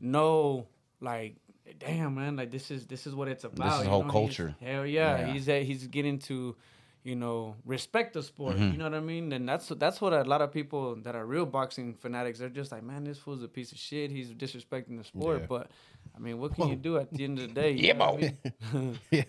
know, 0.01 0.67
like, 1.01 1.37
damn 1.79 2.15
man, 2.15 2.37
like 2.37 2.51
this 2.51 2.71
is 2.71 2.87
this 2.87 3.07
is 3.07 3.15
what 3.15 3.29
it's 3.29 3.45
about. 3.45 3.81
is 3.81 3.85
you 3.85 3.91
whole 3.91 4.01
know? 4.03 4.11
He's- 4.11 4.13
culture. 4.13 4.55
Hell 4.61 4.87
yeah, 4.87 5.19
Yeah. 5.19 5.33
he's 5.33 5.49
uh, 5.49 5.55
he's 5.65 5.87
getting 5.87 6.19
to, 6.21 6.55
you 7.03 7.17
know, 7.17 7.57
respect 7.65 8.15
the 8.15 8.23
sport. 8.23 8.57
Mm-hmm. 8.57 8.73
You 8.73 8.79
know 8.79 8.85
what 8.85 8.95
I 8.95 9.01
mean? 9.01 9.33
And 9.33 9.49
that's 9.49 9.69
that's 9.69 10.01
what 10.01 10.13
a 10.13 10.23
lot 10.25 10.41
of 10.43 10.53
people 10.53 10.97
that 11.03 11.15
are 11.15 11.27
real 11.27 11.47
boxing 11.47 11.95
fanatics 11.95 12.39
they're 12.39 12.49
just 12.49 12.73
like, 12.73 12.83
man, 12.83 13.05
this 13.05 13.19
fool's 13.19 13.43
a 13.43 13.49
piece 13.49 13.73
of 13.73 13.79
shit. 13.79 14.11
He's 14.11 14.31
disrespecting 14.33 14.97
the 14.99 15.05
sport. 15.05 15.41
Yeah. 15.41 15.47
But 15.49 15.71
I 16.17 16.19
mean, 16.19 16.39
what 16.39 16.55
can 16.55 16.69
you 16.69 16.77
do 16.77 16.99
at 16.99 17.13
the 17.13 17.25
end 17.25 17.39
of 17.39 17.49
the 17.49 17.55
day? 17.61 17.73
Yeah, 17.73 17.93
know 17.95 18.05
I 18.05 18.11
boy. 18.13 18.35
mean? 18.73 18.99
yeah. 19.11 19.23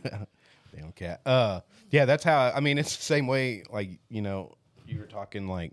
Damn 0.75 0.91
cat. 0.91 1.21
Uh, 1.25 1.61
yeah, 1.89 2.05
that's 2.05 2.23
how. 2.23 2.51
I 2.55 2.59
mean, 2.59 2.77
it's 2.77 2.95
the 2.97 3.03
same 3.03 3.27
way. 3.27 3.63
Like 3.69 3.89
you 4.09 4.21
know, 4.21 4.55
you 4.87 4.99
were 4.99 5.05
talking 5.07 5.47
like. 5.47 5.71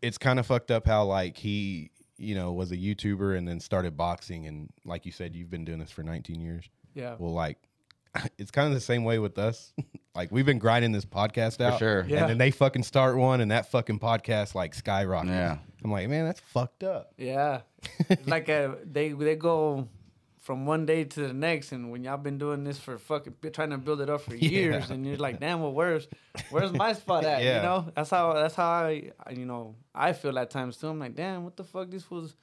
It's 0.00 0.16
kind 0.18 0.38
of 0.38 0.46
fucked 0.46 0.70
up 0.70 0.86
how 0.86 1.04
like 1.06 1.36
he, 1.36 1.90
you 2.18 2.34
know, 2.34 2.52
was 2.52 2.72
a 2.72 2.76
YouTuber 2.76 3.36
and 3.36 3.46
then 3.46 3.60
started 3.60 3.96
boxing 3.96 4.46
and 4.46 4.68
like 4.84 5.06
you 5.06 5.12
said, 5.12 5.34
you've 5.34 5.50
been 5.50 5.64
doing 5.64 5.78
this 5.78 5.90
for 5.90 6.02
19 6.02 6.40
years. 6.40 6.68
Yeah. 6.94 7.14
Well, 7.18 7.32
like, 7.32 7.58
it's 8.38 8.50
kind 8.50 8.68
of 8.68 8.74
the 8.74 8.80
same 8.80 9.04
way 9.04 9.18
with 9.18 9.38
us. 9.38 9.72
like 10.14 10.32
we've 10.32 10.46
been 10.46 10.58
grinding 10.58 10.92
this 10.92 11.04
podcast 11.04 11.60
out, 11.60 11.78
sure. 11.78 12.04
Yeah. 12.08 12.20
And 12.20 12.30
then 12.30 12.38
they 12.38 12.50
fucking 12.50 12.82
start 12.82 13.16
one, 13.16 13.40
and 13.40 13.50
that 13.50 13.70
fucking 13.70 13.98
podcast 14.00 14.54
like 14.54 14.74
skyrockets. 14.74 15.30
Yeah. 15.30 15.58
I'm 15.84 15.92
like, 15.92 16.08
man, 16.08 16.26
that's 16.26 16.40
fucked 16.40 16.82
up. 16.82 17.12
Yeah, 17.16 17.60
like 18.26 18.48
uh 18.48 18.70
they 18.84 19.10
they 19.10 19.36
go 19.36 19.88
from 20.48 20.64
one 20.64 20.86
day 20.86 21.04
to 21.04 21.20
the 21.20 21.34
next, 21.34 21.72
and 21.72 21.92
when 21.92 22.02
y'all 22.02 22.16
been 22.16 22.38
doing 22.38 22.64
this 22.64 22.78
for 22.78 22.96
fucking 22.96 23.34
trying 23.52 23.68
to 23.68 23.76
build 23.76 24.00
it 24.00 24.08
up 24.08 24.22
for 24.22 24.34
years, 24.54 24.88
and 24.88 25.06
you're 25.06 25.18
like, 25.18 25.38
damn, 25.40 25.60
well, 25.60 25.74
where's 25.74 26.08
where's 26.48 26.72
my 26.72 26.94
spot 26.94 27.26
at? 27.26 27.42
Yeah. 27.42 27.56
You 27.56 27.62
know, 27.64 27.92
that's 27.94 28.08
how 28.08 28.32
that's 28.32 28.54
how 28.54 28.70
I, 28.70 29.10
you 29.30 29.44
know 29.44 29.74
I 29.94 30.14
feel 30.14 30.38
at 30.38 30.48
times 30.48 30.78
too. 30.78 30.88
I'm 30.88 30.98
like, 30.98 31.14
damn, 31.14 31.44
what 31.44 31.58
the 31.58 31.64
fuck 31.64 31.90
these 31.90 32.02
fools. 32.02 32.34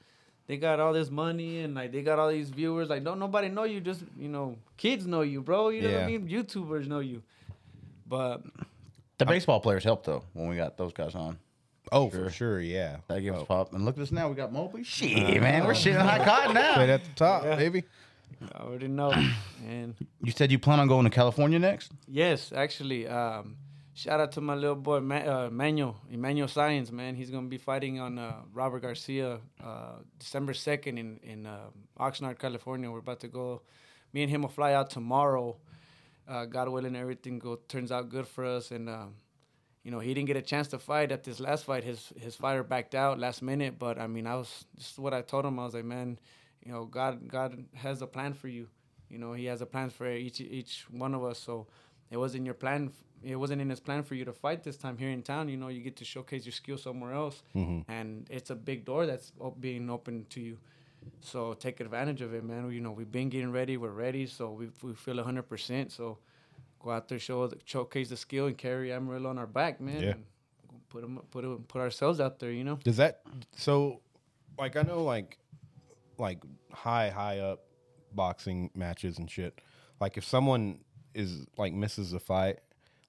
They 0.46 0.56
got 0.56 0.78
all 0.78 0.92
this 0.92 1.10
money 1.10 1.62
and 1.62 1.74
like 1.74 1.90
they 1.90 2.02
got 2.02 2.20
all 2.20 2.28
these 2.28 2.48
viewers. 2.50 2.88
Like, 2.88 3.02
don't 3.02 3.18
nobody 3.18 3.48
know 3.48 3.64
you. 3.64 3.80
Just 3.80 4.04
you 4.16 4.28
know, 4.28 4.54
kids 4.76 5.04
know 5.04 5.22
you, 5.22 5.42
bro. 5.42 5.70
You 5.70 5.82
know 5.82 5.92
what 5.92 6.02
I 6.04 6.06
mean? 6.06 6.28
YouTubers 6.28 6.86
know 6.86 7.00
you. 7.00 7.24
But 8.06 8.44
the 9.18 9.26
baseball 9.26 9.58
players 9.58 9.82
helped 9.82 10.06
though 10.06 10.22
when 10.32 10.46
we 10.48 10.54
got 10.54 10.76
those 10.76 10.92
guys 10.92 11.16
on. 11.16 11.40
Oh, 11.92 12.10
for 12.10 12.30
sure, 12.30 12.60
yeah. 12.60 12.96
That 13.08 13.20
gave 13.20 13.34
us 13.34 13.42
Oh. 13.42 13.44
pop. 13.46 13.72
And 13.72 13.84
look 13.84 13.96
at 13.96 14.02
us 14.02 14.10
now. 14.12 14.28
We 14.28 14.34
got 14.34 14.52
Mobley. 14.52 14.82
Shit, 14.84 15.40
man, 15.40 15.64
we're 15.66 15.72
shitting 15.72 16.00
high 16.00 16.24
cotton 16.24 16.50
Straight 16.56 16.86
now. 16.86 16.94
at 16.94 17.04
the 17.04 17.10
top, 17.14 17.42
baby. 17.44 17.84
I 18.54 18.58
already 18.62 18.88
know. 18.88 19.12
and 19.66 19.94
You 20.22 20.32
said 20.32 20.50
you 20.50 20.58
plan 20.58 20.80
on 20.80 20.88
going 20.88 21.04
to 21.04 21.10
California 21.10 21.58
next? 21.58 21.92
Yes, 22.08 22.52
actually. 22.54 23.06
Um, 23.06 23.56
shout 23.94 24.20
out 24.20 24.32
to 24.32 24.40
my 24.40 24.54
little 24.54 24.74
boy 24.76 25.00
Ma- 25.00 25.16
uh, 25.44 25.48
Manuel, 25.50 25.96
Emmanuel 26.10 26.48
Science, 26.48 26.90
man. 26.90 27.14
He's 27.14 27.30
gonna 27.30 27.46
be 27.48 27.56
fighting 27.58 28.00
on 28.00 28.18
uh, 28.18 28.34
Robert 28.52 28.80
Garcia 28.80 29.38
uh, 29.62 29.92
December 30.18 30.54
second 30.54 30.98
in 30.98 31.18
in 31.22 31.46
uh, 31.46 31.68
Oxnard, 32.00 32.38
California. 32.38 32.90
We're 32.90 32.98
about 32.98 33.20
to 33.20 33.28
go. 33.28 33.62
Me 34.12 34.22
and 34.22 34.30
him 34.30 34.42
will 34.42 34.48
fly 34.50 34.72
out 34.74 34.90
tomorrow. 34.90 35.56
Uh, 36.28 36.44
God 36.46 36.68
willing, 36.68 36.96
everything 36.96 37.38
go 37.38 37.56
turns 37.68 37.92
out 37.92 38.08
good 38.10 38.26
for 38.26 38.44
us. 38.44 38.70
And 38.72 38.88
um, 38.88 39.14
you 39.86 39.92
know, 39.92 40.00
he 40.00 40.12
didn't 40.14 40.26
get 40.26 40.36
a 40.36 40.42
chance 40.42 40.66
to 40.68 40.80
fight 40.80 41.12
at 41.12 41.22
this 41.22 41.38
last 41.38 41.64
fight. 41.64 41.84
His 41.84 42.12
his 42.16 42.34
fighter 42.34 42.64
backed 42.64 42.96
out 42.96 43.20
last 43.20 43.40
minute. 43.40 43.78
But 43.78 44.00
I 44.00 44.08
mean, 44.08 44.26
I 44.26 44.34
was 44.34 44.64
this 44.76 44.90
is 44.90 44.98
what 44.98 45.14
I 45.14 45.22
told 45.22 45.44
him. 45.44 45.60
I 45.60 45.64
was 45.64 45.74
like, 45.74 45.84
man, 45.84 46.18
you 46.64 46.72
know, 46.72 46.86
God 46.86 47.28
God 47.28 47.64
has 47.72 48.02
a 48.02 48.06
plan 48.08 48.32
for 48.34 48.48
you. 48.48 48.66
You 49.08 49.18
know, 49.18 49.32
He 49.32 49.44
has 49.44 49.60
a 49.60 49.66
plan 49.66 49.90
for 49.90 50.10
each 50.10 50.40
each 50.40 50.86
one 50.90 51.14
of 51.14 51.22
us. 51.22 51.38
So 51.38 51.68
it 52.10 52.16
wasn't 52.16 52.46
your 52.46 52.54
plan. 52.54 52.90
It 53.22 53.36
wasn't 53.36 53.62
in 53.62 53.70
his 53.70 53.78
plan 53.78 54.02
for 54.02 54.16
you 54.16 54.24
to 54.24 54.32
fight 54.32 54.64
this 54.64 54.76
time 54.76 54.98
here 54.98 55.10
in 55.10 55.22
town. 55.22 55.48
You 55.48 55.56
know, 55.56 55.68
you 55.68 55.82
get 55.82 55.94
to 55.98 56.04
showcase 56.04 56.44
your 56.44 56.52
skill 56.52 56.78
somewhere 56.78 57.12
else, 57.14 57.44
mm-hmm. 57.54 57.88
and 57.88 58.26
it's 58.28 58.50
a 58.50 58.56
big 58.56 58.84
door 58.84 59.06
that's 59.06 59.30
being 59.60 59.88
opened 59.88 60.30
to 60.30 60.40
you. 60.40 60.58
So 61.20 61.54
take 61.54 61.78
advantage 61.78 62.22
of 62.22 62.34
it, 62.34 62.42
man. 62.42 62.72
You 62.72 62.80
know, 62.80 62.90
we've 62.90 63.12
been 63.12 63.28
getting 63.28 63.52
ready. 63.52 63.76
We're 63.76 63.90
ready. 64.06 64.26
So 64.26 64.50
we 64.50 64.70
we 64.82 64.94
feel 64.94 65.22
hundred 65.22 65.48
percent. 65.48 65.92
So 65.92 66.18
go 66.86 66.92
out 66.92 67.08
there, 67.08 67.18
show 67.18 67.46
the, 67.48 67.58
showcase 67.64 68.08
the 68.08 68.16
skill, 68.16 68.46
and 68.46 68.56
carry 68.56 68.92
Amarillo 68.92 69.28
on 69.30 69.38
our 69.38 69.46
back, 69.46 69.80
man. 69.80 70.02
Yeah. 70.02 70.10
And 70.12 70.88
put 70.88 71.02
'em- 71.04 71.20
put 71.30 71.44
'em- 71.44 71.64
put 71.68 71.80
ourselves 71.80 72.20
out 72.20 72.38
there. 72.38 72.52
You 72.52 72.64
know. 72.64 72.76
Does 72.82 72.96
that 72.96 73.22
so? 73.56 74.00
Like 74.58 74.76
I 74.76 74.82
know, 74.82 75.02
like 75.04 75.38
like 76.18 76.42
high 76.72 77.10
high 77.10 77.40
up 77.40 77.64
boxing 78.12 78.70
matches 78.74 79.18
and 79.18 79.30
shit. 79.30 79.60
Like 80.00 80.16
if 80.16 80.24
someone 80.24 80.80
is 81.14 81.46
like 81.58 81.72
misses 81.74 82.12
a 82.12 82.20
fight, 82.20 82.60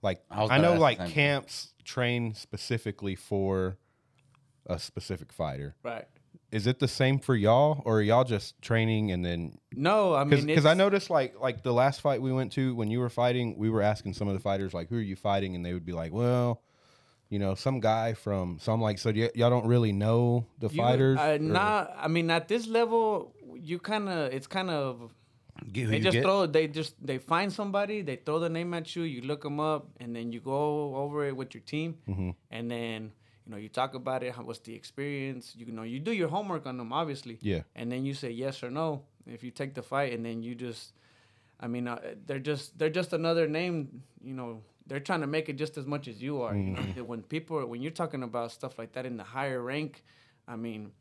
like 0.02 0.24
I 0.30 0.44
I, 0.46 0.58
know 0.58 0.74
like 0.74 0.98
the 0.98 1.04
same 1.06 1.08
thing. 1.08 1.14
camps 1.14 1.74
train 1.86 2.34
specifically 2.34 3.16
for 3.16 3.78
a 4.66 4.78
specific 4.80 5.32
fighter. 5.32 5.76
Right. 5.84 6.06
Is 6.52 6.66
it 6.66 6.80
the 6.80 6.88
same 6.88 7.20
for 7.20 7.36
y'all, 7.36 7.82
or 7.86 8.00
are 8.00 8.02
y'all 8.02 8.24
just 8.24 8.62
training 8.62 9.12
and 9.12 9.24
then? 9.26 9.58
No, 9.74 10.14
I 10.16 10.24
mean, 10.24 10.46
Because 10.46 10.66
I 10.66 10.74
noticed 10.76 11.10
like 11.10 11.38
like 11.40 11.62
the 11.64 11.74
last 11.74 12.00
fight 12.02 12.22
we 12.22 12.32
went 12.32 12.54
to 12.54 12.74
when 12.76 12.90
you 12.90 13.00
were 13.00 13.10
fighting, 13.10 13.58
we 13.58 13.70
were 13.70 13.82
asking 13.82 14.14
some 14.14 14.28
of 14.30 14.34
the 14.34 14.40
fighters 14.40 14.74
like, 14.74 14.88
"Who 14.90 14.98
are 14.98 15.02
you 15.02 15.18
fighting?" 15.18 15.56
and 15.56 15.66
they 15.66 15.74
would 15.74 15.86
be 15.86 15.94
like, 15.94 16.12
"Well, 16.14 16.62
You 17.30 17.40
know, 17.40 17.56
some 17.56 17.82
guy 17.82 18.14
from. 18.14 18.58
So 18.62 18.72
I'm 18.72 18.80
like, 18.80 18.98
so 19.00 19.12
y- 19.12 19.30
y'all 19.36 19.50
don't 19.50 19.68
really 19.68 19.92
know 19.92 20.46
the 20.60 20.70
You- 20.70 20.78
fighters? 20.82 21.18
Uh, 21.20 21.36
or- 21.36 21.40
not. 21.40 21.94
I 22.00 22.08
mean, 22.08 22.32
at 22.32 22.48
this 22.48 22.68
level, 22.68 23.34
you 23.54 23.80
kind 23.80 24.08
of. 24.08 24.32
It's 24.32 24.48
kind 24.48 24.70
of. 24.70 25.12
They 25.74 26.00
just 26.00 26.14
get. 26.14 26.24
throw. 26.24 26.46
They 26.46 26.68
just 26.70 26.96
they 27.06 27.18
find 27.18 27.52
somebody. 27.52 28.02
They 28.02 28.16
throw 28.16 28.40
the 28.40 28.48
name 28.48 28.74
at 28.74 28.96
you. 28.96 29.04
You 29.04 29.22
look 29.24 29.42
them 29.44 29.60
up, 29.60 29.90
and 30.00 30.16
then 30.16 30.32
you 30.32 30.40
go 30.40 30.96
over 30.96 31.26
it 31.28 31.36
with 31.36 31.54
your 31.54 31.64
team, 31.64 31.98
Mm-hmm. 32.08 32.30
and 32.52 32.72
then 32.72 33.12
you 33.48 33.52
know 33.52 33.58
you 33.58 33.70
talk 33.70 33.94
about 33.96 34.24
it. 34.24 34.34
How, 34.34 34.44
what's 34.44 34.60
the 34.60 34.76
experience? 34.76 35.54
You 35.58 35.72
know, 35.72 35.84
you 35.84 36.00
do 36.00 36.12
your 36.12 36.28
homework 36.28 36.66
on 36.66 36.78
them, 36.78 36.92
obviously. 36.92 37.38
Yeah. 37.42 37.62
And 37.76 37.90
then 37.92 38.06
you 38.06 38.14
say 38.14 38.30
yes 38.30 38.62
or 38.62 38.70
no. 38.70 39.04
If 39.26 39.42
you 39.42 39.52
take 39.52 39.74
the 39.74 39.82
fight, 39.82 40.12
and 40.14 40.26
then 40.26 40.44
you 40.44 40.54
just, 40.54 40.94
I 41.60 41.68
mean, 41.68 41.88
uh, 41.88 42.00
they're 42.26 42.40
just 42.40 42.78
they're 42.78 42.90
just 42.90 43.14
another 43.14 43.48
name. 43.48 44.04
You 44.22 44.34
know, 44.34 44.62
they're 44.86 45.00
trying 45.00 45.22
to 45.22 45.28
make 45.28 45.48
it 45.48 45.54
just 45.58 45.78
as 45.78 45.86
much 45.86 46.10
as 46.10 46.22
you 46.22 46.42
are. 46.42 46.56
You 46.56 46.72
know, 46.72 46.82
Mm-hmm. 46.82 47.06
When 47.06 47.22
people 47.22 47.66
when 47.66 47.82
you're 47.82 47.92
talking 47.92 48.24
about 48.24 48.52
stuff 48.52 48.78
like 48.78 48.92
that 48.94 49.06
in 49.06 49.16
the 49.16 49.24
higher 49.24 49.62
rank, 49.62 50.04
I 50.48 50.58
mean 50.58 50.92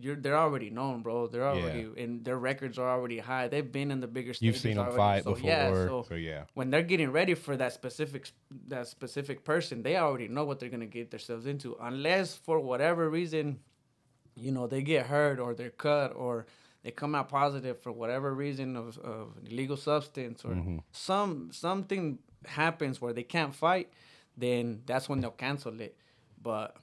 you're 0.00 0.16
they're 0.16 0.36
already 0.36 0.70
known, 0.70 1.02
bro. 1.02 1.26
They're 1.26 1.46
already 1.46 1.88
and 1.96 2.24
their 2.24 2.38
records 2.38 2.78
are 2.78 2.88
already 2.88 3.18
high. 3.18 3.48
They've 3.48 3.70
been 3.70 3.90
in 3.90 4.00
the 4.00 4.06
bigger 4.06 4.34
stages. 4.34 4.42
You've 4.54 4.62
seen 4.62 4.76
them 4.76 4.86
already. 4.86 4.96
fight 4.96 5.24
so, 5.24 5.34
before. 5.34 5.50
Yeah, 5.50 5.72
so, 5.72 6.06
so 6.08 6.14
yeah. 6.14 6.44
when 6.54 6.70
they're 6.70 6.82
getting 6.82 7.12
ready 7.12 7.34
for 7.34 7.56
that 7.56 7.72
specific 7.72 8.30
that 8.68 8.88
specific 8.88 9.44
person, 9.44 9.82
they 9.82 9.96
already 9.96 10.28
know 10.28 10.44
what 10.44 10.60
they're 10.60 10.68
gonna 10.68 10.86
get 10.86 11.10
themselves 11.10 11.46
into. 11.46 11.76
Unless 11.80 12.36
for 12.36 12.58
whatever 12.58 13.08
reason, 13.08 13.60
you 14.36 14.52
know, 14.52 14.66
they 14.66 14.82
get 14.82 15.06
hurt 15.06 15.38
or 15.38 15.54
they're 15.54 15.70
cut 15.70 16.14
or 16.14 16.46
they 16.82 16.90
come 16.90 17.14
out 17.14 17.28
positive 17.28 17.80
for 17.80 17.90
whatever 17.90 18.32
reason 18.34 18.76
of, 18.76 18.98
of 18.98 19.32
illegal 19.44 19.76
substance 19.76 20.44
or 20.44 20.50
mm-hmm. 20.50 20.78
some 20.92 21.50
something 21.52 22.18
happens 22.44 23.00
where 23.00 23.12
they 23.12 23.22
can't 23.22 23.54
fight, 23.54 23.92
then 24.36 24.82
that's 24.86 25.08
when 25.08 25.20
they'll 25.20 25.30
cancel 25.30 25.80
it. 25.80 25.96
But 26.40 26.76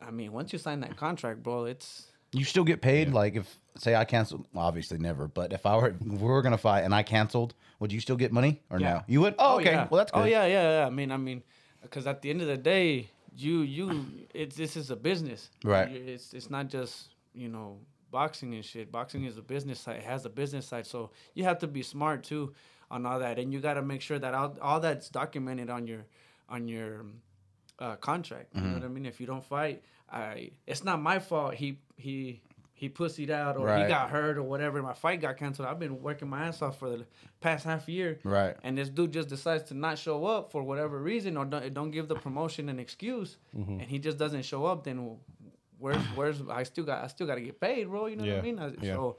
I 0.00 0.10
mean, 0.10 0.32
once 0.32 0.52
you 0.52 0.58
sign 0.58 0.80
that 0.80 0.96
contract, 0.96 1.42
bro, 1.42 1.64
it's 1.64 2.07
You 2.32 2.44
still 2.44 2.64
get 2.64 2.80
paid. 2.82 3.12
Like 3.12 3.36
if 3.36 3.58
say 3.78 3.94
I 3.94 4.04
canceled, 4.04 4.46
well, 4.52 4.66
obviously 4.66 4.98
never. 4.98 5.28
But 5.28 5.52
if 5.52 5.64
I 5.66 5.76
were 5.76 5.88
if 5.88 6.00
we 6.00 6.16
were 6.18 6.42
gonna 6.42 6.58
fight 6.58 6.82
and 6.84 6.94
I 6.94 7.02
canceled, 7.02 7.54
would 7.80 7.92
you 7.92 8.00
still 8.00 8.16
get 8.16 8.32
money 8.32 8.60
or 8.70 8.78
Yeah. 8.80 8.92
no? 8.94 9.02
You 9.06 9.20
would. 9.22 9.34
Oh, 9.38 9.56
okay. 9.56 9.72
yeah. 9.72 9.88
Well, 9.90 9.98
that's 9.98 10.12
good. 10.12 10.20
Oh 10.20 10.24
yeah, 10.24 10.44
yeah, 10.46 10.80
yeah. 10.80 10.86
I 10.86 10.90
mean, 10.90 11.10
I 11.12 11.16
mean, 11.16 11.42
because 11.82 12.06
at 12.06 12.20
the 12.22 12.30
end 12.30 12.42
of 12.42 12.48
the 12.48 12.56
day, 12.58 13.08
you 13.36 13.60
you 13.62 14.06
it's 14.34 14.56
this 14.56 14.76
is 14.76 14.90
a 14.90 14.96
business, 14.96 15.50
Right. 15.64 15.88
It's 15.90 16.34
it's 16.34 16.50
not 16.50 16.68
just 16.68 17.08
you 17.34 17.48
know 17.48 17.78
boxing 18.10 18.54
and 18.54 18.64
shit. 18.64 18.90
Boxing 18.90 19.24
is 19.24 19.38
a 19.38 19.42
business 19.42 19.80
side. 19.80 19.96
It 19.96 20.04
has 20.04 20.24
a 20.24 20.30
business 20.30 20.66
side, 20.66 20.86
so 20.86 21.10
you 21.34 21.44
have 21.44 21.58
to 21.60 21.66
be 21.66 21.82
smart 21.82 22.24
too 22.24 22.52
on 22.90 23.04
all 23.06 23.18
that, 23.20 23.38
and 23.38 23.52
you 23.52 23.60
got 23.60 23.74
to 23.74 23.82
make 23.82 24.00
sure 24.00 24.18
that 24.18 24.32
all, 24.34 24.56
all 24.62 24.80
that's 24.80 25.08
documented 25.10 25.70
on 25.70 25.86
your 25.86 26.04
on 26.48 26.66
your 26.68 27.04
uh, 27.78 27.96
contract. 27.96 28.48
You 28.54 28.60
know 28.60 28.66
Mm-hmm. 28.66 28.74
what 28.74 28.84
I 28.84 28.88
mean? 28.88 29.06
If 29.06 29.20
you 29.20 29.26
don't 29.26 29.44
fight, 29.44 29.82
I 30.10 30.50
it's 30.66 30.84
not 30.84 31.00
my 31.00 31.18
fault. 31.18 31.54
He 31.54 31.78
he. 31.96 32.42
He 32.80 32.88
pussied 32.88 33.28
out, 33.28 33.56
or 33.56 33.66
Right. 33.66 33.82
he 33.82 33.88
got 33.88 34.08
hurt, 34.10 34.38
or 34.38 34.44
whatever. 34.44 34.80
My 34.80 34.92
fight 34.94 35.20
got 35.20 35.36
canceled. 35.36 35.66
I've 35.66 35.80
been 35.80 36.00
working 36.00 36.28
my 36.28 36.46
ass 36.46 36.62
off 36.62 36.78
for 36.78 36.88
the 36.88 37.04
past 37.40 37.64
half 37.64 37.88
year, 37.88 38.20
Right. 38.22 38.56
and 38.62 38.78
this 38.78 38.88
dude 38.88 39.12
just 39.12 39.28
decides 39.28 39.64
to 39.70 39.74
not 39.74 39.98
show 39.98 40.24
up 40.26 40.52
for 40.52 40.62
whatever 40.62 41.02
reason 41.02 41.36
or 41.36 41.44
don't, 41.44 41.74
don't 41.74 41.90
give 41.90 42.06
the 42.06 42.14
promotion 42.14 42.68
an 42.68 42.78
excuse 42.78 43.36
Mm-hmm. 43.56 43.80
and 43.80 43.82
he 43.82 43.98
just 43.98 44.16
doesn't 44.16 44.44
show 44.44 44.64
up 44.64 44.84
then 44.84 45.16
where's 45.80 46.00
where's 46.14 46.40
i 46.48 46.62
still 46.62 46.84
got 46.84 47.02
i 47.02 47.08
still 47.08 47.26
got 47.26 47.34
to 47.34 47.40
get 47.40 47.58
paid 47.60 47.88
bro 47.88 48.06
you 48.06 48.14
know 48.14 48.24
what 48.24 48.38
i 48.38 48.42
mean 48.42 48.60
I- 48.60 48.74
yeah. 48.80 48.94
so 48.94 49.16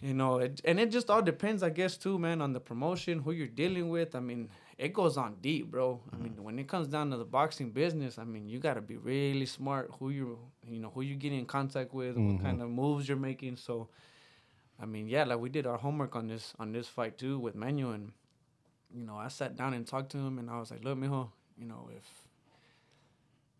you 0.00 0.14
know 0.14 0.38
it, 0.38 0.60
and 0.64 0.80
it 0.80 0.90
just 0.90 1.10
all 1.10 1.20
depends 1.22 1.62
i 1.62 1.68
guess 1.70 1.98
too 1.98 2.18
man 2.18 2.40
on 2.40 2.54
the 2.54 2.60
promotion 2.60 3.18
who 3.18 3.32
you're 3.32 3.46
dealing 3.46 3.90
with 3.90 4.14
i 4.14 4.20
mean 4.20 4.48
it 4.78 4.92
goes 4.92 5.16
on 5.16 5.36
deep 5.40 5.70
bro 5.70 6.00
i 6.12 6.16
mean 6.16 6.32
mm-hmm. 6.32 6.44
when 6.44 6.58
it 6.58 6.68
comes 6.68 6.88
down 6.88 7.10
to 7.10 7.16
the 7.16 7.24
boxing 7.24 7.70
business 7.70 8.18
i 8.18 8.24
mean 8.24 8.48
you 8.48 8.58
got 8.58 8.74
to 8.74 8.80
be 8.80 8.96
really 8.96 9.46
smart 9.46 9.90
who 9.98 10.10
you 10.10 10.38
you 10.66 10.78
know 10.78 10.90
who 10.94 11.02
you 11.02 11.16
get 11.16 11.32
in 11.32 11.44
contact 11.44 11.92
with 11.92 12.16
what 12.16 12.22
mm-hmm. 12.22 12.44
kind 12.44 12.62
of 12.62 12.70
moves 12.70 13.08
you're 13.08 13.16
making 13.16 13.56
so 13.56 13.88
I 14.80 14.86
mean, 14.86 15.08
yeah, 15.08 15.24
like 15.24 15.40
we 15.40 15.48
did 15.48 15.66
our 15.66 15.76
homework 15.76 16.14
on 16.14 16.28
this 16.28 16.54
on 16.58 16.72
this 16.72 16.86
fight 16.86 17.18
too 17.18 17.38
with 17.38 17.54
Menu, 17.54 17.90
and 17.90 18.12
you 18.94 19.04
know, 19.04 19.16
I 19.16 19.28
sat 19.28 19.56
down 19.56 19.74
and 19.74 19.86
talked 19.86 20.12
to 20.12 20.18
him, 20.18 20.38
and 20.38 20.48
I 20.48 20.58
was 20.58 20.70
like, 20.70 20.84
"Look, 20.84 20.98
mijo, 20.98 21.30
you 21.56 21.66
know, 21.66 21.90
if 21.94 22.04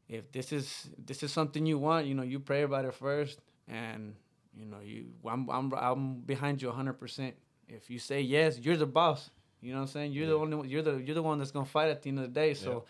if 0.08 0.30
this 0.32 0.52
is 0.52 0.90
this 1.04 1.22
is 1.22 1.32
something 1.32 1.66
you 1.66 1.78
want, 1.78 2.06
you 2.06 2.14
know, 2.14 2.22
you 2.22 2.38
pray 2.38 2.62
about 2.62 2.84
it 2.84 2.94
first, 2.94 3.40
and 3.66 4.14
you 4.56 4.64
know, 4.64 4.78
you 4.80 5.06
I'm 5.26 5.48
I'm 5.50 5.72
I'm 5.74 6.20
behind 6.20 6.62
you 6.62 6.68
100. 6.68 6.92
percent 6.94 7.34
If 7.68 7.90
you 7.90 7.98
say 7.98 8.20
yes, 8.20 8.58
you're 8.58 8.76
the 8.76 8.86
boss. 8.86 9.30
You 9.60 9.72
know 9.72 9.78
what 9.78 9.82
I'm 9.82 9.92
saying? 9.92 10.12
You're 10.12 10.26
the 10.28 10.34
only 10.36 10.56
one, 10.56 10.68
you're 10.68 10.82
the 10.82 10.96
you're 10.98 11.14
the 11.14 11.22
one 11.22 11.38
that's 11.38 11.50
gonna 11.50 11.66
fight 11.66 11.88
at 11.90 12.02
the 12.02 12.10
end 12.10 12.18
of 12.18 12.24
the 12.26 12.30
day. 12.40 12.54
So. 12.54 12.84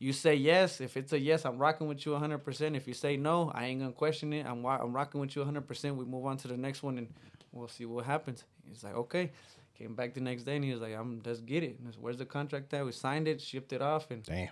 You 0.00 0.12
say 0.12 0.34
yes. 0.34 0.80
If 0.80 0.96
it's 0.96 1.12
a 1.12 1.18
yes, 1.18 1.44
I'm 1.46 1.56
rocking 1.56 1.86
with 1.86 2.04
you 2.04 2.12
100%. 2.12 2.76
If 2.76 2.88
you 2.88 2.94
say 2.94 3.16
no, 3.16 3.50
I 3.54 3.66
ain't 3.66 3.80
gonna 3.80 3.92
question 3.92 4.32
it. 4.32 4.44
I'm 4.44 4.60
wa- 4.62 4.76
I'm 4.82 4.92
rocking 4.92 5.20
with 5.20 5.34
you 5.36 5.42
100%. 5.44 5.94
We 5.96 6.04
move 6.04 6.26
on 6.26 6.36
to 6.38 6.48
the 6.48 6.56
next 6.56 6.82
one, 6.82 6.98
and 6.98 7.06
we'll 7.52 7.68
see 7.68 7.86
what 7.86 8.04
happens. 8.04 8.42
He's 8.68 8.82
like, 8.82 8.96
okay. 8.96 9.30
Came 9.78 9.94
back 9.94 10.12
the 10.12 10.20
next 10.20 10.42
day, 10.42 10.56
and 10.56 10.64
he 10.64 10.72
was 10.72 10.80
like, 10.80 10.94
I'm 10.94 11.22
let's 11.24 11.40
get 11.40 11.62
it. 11.62 11.78
And 11.78 11.94
said, 11.94 12.02
Where's 12.02 12.18
the 12.18 12.24
contract 12.26 12.74
at? 12.74 12.84
We 12.84 12.90
signed 12.92 13.28
it, 13.28 13.40
shipped 13.40 13.72
it 13.72 13.80
off, 13.80 14.10
and 14.10 14.22
Damn. 14.24 14.48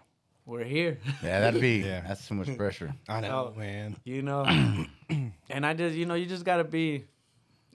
we're 0.46 0.62
here. 0.64 0.98
Yeah, 1.22 1.40
that'd 1.40 1.60
be. 1.60 1.78
Yeah. 1.84 2.02
That's 2.06 2.26
too 2.26 2.34
much 2.34 2.56
pressure. 2.56 2.94
I 3.08 3.20
know, 3.20 3.52
Oh. 3.54 3.58
man. 3.58 3.96
you 4.04 4.22
know. 4.22 4.44
and 5.50 5.66
I 5.66 5.74
just, 5.74 5.96
you 5.96 6.06
know, 6.06 6.14
you 6.14 6.26
just 6.26 6.44
gotta 6.44 6.64
be. 6.64 7.04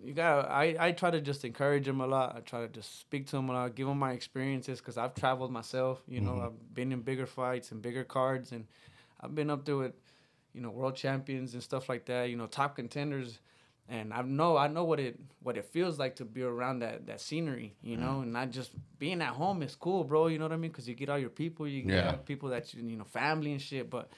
You 0.04 0.14
gotta. 0.14 0.48
I 0.50 0.76
I 0.80 0.92
try 0.92 1.10
to 1.10 1.20
just 1.20 1.44
encourage 1.44 1.88
him 1.88 2.02
a 2.02 2.08
lot. 2.08 2.36
I 2.36 2.42
try 2.42 2.62
to 2.62 2.68
just 2.68 3.00
speak 3.00 3.28
to 3.28 3.38
him 3.38 3.50
a 3.50 3.54
lot, 3.54 3.76
give 3.76 3.88
him 3.88 3.98
my 3.98 4.12
experiences 4.12 4.80
because 4.80 4.98
I've 4.98 5.16
traveled 5.16 5.52
myself. 5.52 6.02
You 6.08 6.22
know, 6.22 6.32
mm-hmm. 6.34 6.46
I've 6.46 6.74
been 6.74 6.92
in 6.92 7.02
bigger 7.02 7.26
fights 7.26 7.72
and 7.72 7.82
bigger 7.82 8.04
cards, 8.04 8.52
and 8.52 8.68
I've 9.20 9.34
been 9.34 9.50
up 9.50 9.66
there 9.66 9.78
with, 9.78 9.94
you 10.54 10.62
know, 10.62 10.70
world 10.70 10.96
champions 10.96 11.54
and 11.56 11.64
stuff 11.64 11.90
like 11.90 12.06
that. 12.06 12.30
You 12.30 12.36
know, 12.36 12.46
top 12.46 12.76
contenders, 12.76 13.40
and 13.90 14.14
I 14.14 14.22
know 14.22 14.56
I 14.56 14.68
know 14.68 14.84
what 14.84 15.00
it 15.00 15.20
what 15.42 15.58
it 15.58 15.66
feels 15.66 15.98
like 15.98 16.18
to 16.18 16.26
be 16.26 16.44
around 16.44 16.80
that 16.80 17.08
that 17.08 17.20
scenery. 17.20 17.74
You 17.82 17.98
mm. 17.98 18.02
know, 18.02 18.22
and 18.22 18.32
not 18.32 18.52
just 18.52 18.72
being 19.00 19.20
at 19.22 19.34
home 19.34 19.64
is 19.64 19.76
cool, 19.76 20.04
bro. 20.04 20.28
You 20.28 20.38
know 20.38 20.46
what 20.46 20.52
I 20.54 20.58
mean? 20.58 20.70
Because 20.70 20.88
you 20.88 20.94
get 20.94 21.10
all 21.10 21.18
your 21.18 21.32
people, 21.32 21.68
you 21.68 21.82
get 21.82 22.06
Yeah. 22.06 22.12
people 22.18 22.50
that 22.50 22.72
you 22.74 22.84
you 22.84 22.98
know, 22.98 23.04
family 23.04 23.52
and 23.52 23.62
shit, 23.62 23.90
but 23.90 24.12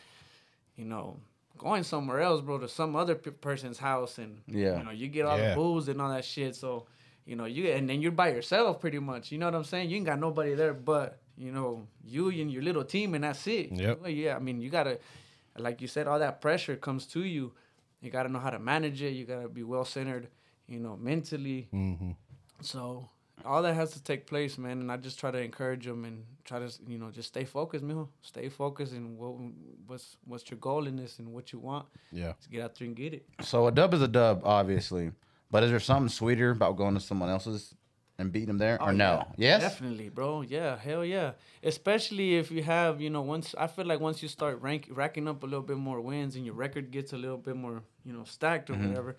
you 0.75 0.83
know, 0.83 1.19
going 1.59 1.83
somewhere 1.83 2.21
else, 2.21 2.41
bro, 2.41 2.57
to 2.57 2.67
some 2.67 2.95
other 2.95 3.13
p- 3.15 3.29
person's 3.31 3.77
house, 3.77 4.17
and 4.17 4.41
Yeah. 4.47 4.77
you 4.79 4.83
know, 4.85 4.91
you 4.91 5.07
get 5.07 5.25
all 5.25 5.37
Yeah. 5.37 5.49
the 5.49 5.55
booze 5.55 5.87
and 5.89 6.01
all 6.01 6.09
that 6.09 6.25
shit. 6.25 6.55
So, 6.55 6.87
you 7.25 7.35
know, 7.35 7.45
you 7.45 7.67
and 7.71 7.87
then 7.87 8.01
you're 8.01 8.11
by 8.11 8.29
yourself 8.31 8.79
pretty 8.79 8.99
much. 8.99 9.31
You 9.31 9.37
know 9.37 9.45
what 9.45 9.55
I'm 9.55 9.63
saying? 9.65 9.89
You 9.91 9.97
ain't 9.97 10.05
got 10.07 10.19
nobody 10.19 10.55
there, 10.55 10.73
but 10.73 11.19
you 11.37 11.51
know, 11.51 11.87
you 12.03 12.29
and 12.29 12.51
your 12.51 12.63
little 12.63 12.83
team, 12.83 13.13
and 13.13 13.23
that's 13.23 13.45
it. 13.47 13.71
Yep. 13.71 14.01
Well, 14.01 14.09
yeah, 14.09 14.35
I 14.35 14.39
mean, 14.39 14.59
you 14.61 14.69
gotta, 14.69 14.99
like 15.57 15.79
you 15.81 15.87
said, 15.87 16.07
all 16.07 16.19
that 16.19 16.41
pressure 16.41 16.75
comes 16.75 17.05
to 17.07 17.23
you. 17.23 17.53
You 18.01 18.09
gotta 18.09 18.29
know 18.29 18.39
how 18.39 18.49
to 18.49 18.59
manage 18.59 19.01
it. 19.01 19.11
You 19.11 19.25
gotta 19.25 19.47
be 19.47 19.63
well 19.63 19.85
centered, 19.85 20.27
you 20.67 20.79
know, 20.79 20.97
mentally. 20.97 21.67
Mm-hmm. 21.73 22.11
So 22.61 23.09
all 23.45 23.61
that 23.63 23.73
has 23.73 23.91
to 23.91 24.03
take 24.03 24.27
place, 24.27 24.57
man. 24.57 24.79
And 24.81 24.91
I 24.91 24.97
just 24.97 25.19
try 25.19 25.31
to 25.31 25.37
encourage 25.41 25.85
them 25.85 26.05
and 26.05 26.23
try 26.45 26.59
to, 26.59 26.69
you 26.87 26.97
know, 26.97 27.09
just 27.11 27.29
stay 27.29 27.45
focused, 27.45 27.83
mijo. 27.85 28.07
Stay 28.21 28.49
focused 28.49 28.93
and 28.93 29.17
what 29.17 29.35
what's 29.87 30.17
what's 30.25 30.49
your 30.49 30.59
goal 30.59 30.87
in 30.87 30.95
this 30.95 31.19
and 31.19 31.33
what 31.33 31.51
you 31.53 31.59
want. 31.59 31.85
Yeah. 32.11 32.33
Just 32.37 32.51
get 32.51 32.63
out 32.63 32.75
there 32.75 32.87
and 32.87 32.95
get 32.95 33.13
it. 33.13 33.25
So 33.41 33.67
a 33.67 33.71
dub 33.71 33.93
is 33.93 34.01
a 34.01 34.07
dub, 34.07 34.41
obviously. 34.43 35.11
But 35.51 35.63
is 35.63 35.71
there 35.71 35.79
something 35.79 36.09
sweeter 36.09 36.51
about 36.51 36.77
going 36.77 36.93
to 36.93 36.99
someone 36.99 37.29
else's 37.29 37.73
and 38.19 38.31
beating 38.33 38.49
them 38.49 38.57
there, 38.57 38.75
or 38.81 38.89
Oh, 38.89 38.91
no? 38.91 39.23
yeah. 39.37 39.57
Yes. 39.57 39.61
Definitely, 39.61 40.09
bro. 40.09 40.41
Yeah, 40.41 40.77
hell 40.77 41.05
yeah. 41.05 41.31
Especially 41.63 42.35
if 42.35 42.51
you 42.51 42.61
have, 42.63 42.99
you 42.99 43.09
know, 43.09 43.21
once 43.21 43.55
I 43.57 43.67
feel 43.67 43.85
like 43.85 44.01
once 44.01 44.21
you 44.21 44.27
start 44.27 44.61
rank 44.61 44.89
racking 44.91 45.27
up 45.27 45.41
a 45.43 45.45
little 45.45 45.61
bit 45.61 45.77
more 45.77 46.01
wins 46.01 46.35
and 46.35 46.45
your 46.45 46.53
record 46.55 46.91
gets 46.91 47.13
a 47.13 47.17
little 47.17 47.37
bit 47.37 47.55
more, 47.55 47.81
you 48.03 48.11
know, 48.13 48.25
stacked 48.25 48.69
or 48.69 48.73
Mm-hmm. 48.73 48.89
whatever, 48.89 49.15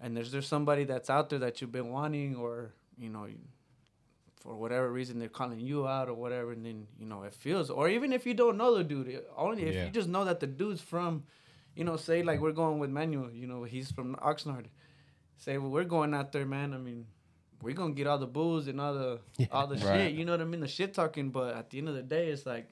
and 0.00 0.16
there's 0.16 0.32
there's 0.32 0.48
somebody 0.48 0.82
that's 0.84 1.08
out 1.08 1.30
there 1.30 1.38
that 1.38 1.60
you've 1.60 1.70
been 1.70 1.90
wanting 1.90 2.34
or 2.34 2.72
you 2.98 3.08
know, 3.08 3.26
for 4.40 4.54
whatever 4.56 4.90
reason 4.90 5.18
they're 5.18 5.28
calling 5.28 5.60
you 5.60 5.86
out 5.86 6.08
or 6.08 6.14
whatever, 6.14 6.52
and 6.52 6.64
then 6.66 6.86
you 6.98 7.06
know 7.06 7.22
it 7.22 7.34
feels, 7.34 7.70
or 7.70 7.88
even 7.88 8.12
if 8.12 8.26
you 8.26 8.34
don't 8.34 8.56
know 8.56 8.74
the 8.76 8.84
dude, 8.84 9.22
only 9.36 9.62
if 9.64 9.74
Yeah. 9.74 9.84
you 9.86 9.90
just 9.90 10.08
know 10.08 10.24
that 10.24 10.40
the 10.40 10.46
dude's 10.46 10.80
from, 10.80 11.24
you 11.76 11.84
know, 11.84 11.96
say 11.96 12.22
like 12.22 12.40
we're 12.40 12.52
going 12.52 12.78
with 12.78 12.90
Manuel, 12.90 13.30
you 13.30 13.46
know, 13.46 13.62
he's 13.64 13.90
from 13.92 14.16
Oxnard. 14.16 14.66
Say 15.36 15.58
well, 15.58 15.70
we're 15.70 15.84
going 15.84 16.12
out 16.14 16.32
there, 16.32 16.46
man. 16.46 16.74
I 16.74 16.78
mean, 16.78 17.06
we're 17.62 17.74
gonna 17.74 17.94
get 17.94 18.06
all 18.06 18.18
the 18.18 18.26
booze 18.26 18.66
and 18.68 18.80
all 18.80 18.94
the 18.94 19.20
all 19.50 19.66
the 19.68 19.76
Right. 19.76 20.06
shit. 20.08 20.12
You 20.14 20.24
know 20.24 20.32
what 20.32 20.40
I 20.40 20.44
mean? 20.44 20.60
The 20.60 20.68
shit 20.68 20.92
talking. 20.94 21.30
But 21.30 21.54
at 21.56 21.70
the 21.70 21.78
end 21.78 21.88
of 21.88 21.94
the 21.94 22.02
day, 22.02 22.28
it's 22.28 22.44
like, 22.46 22.68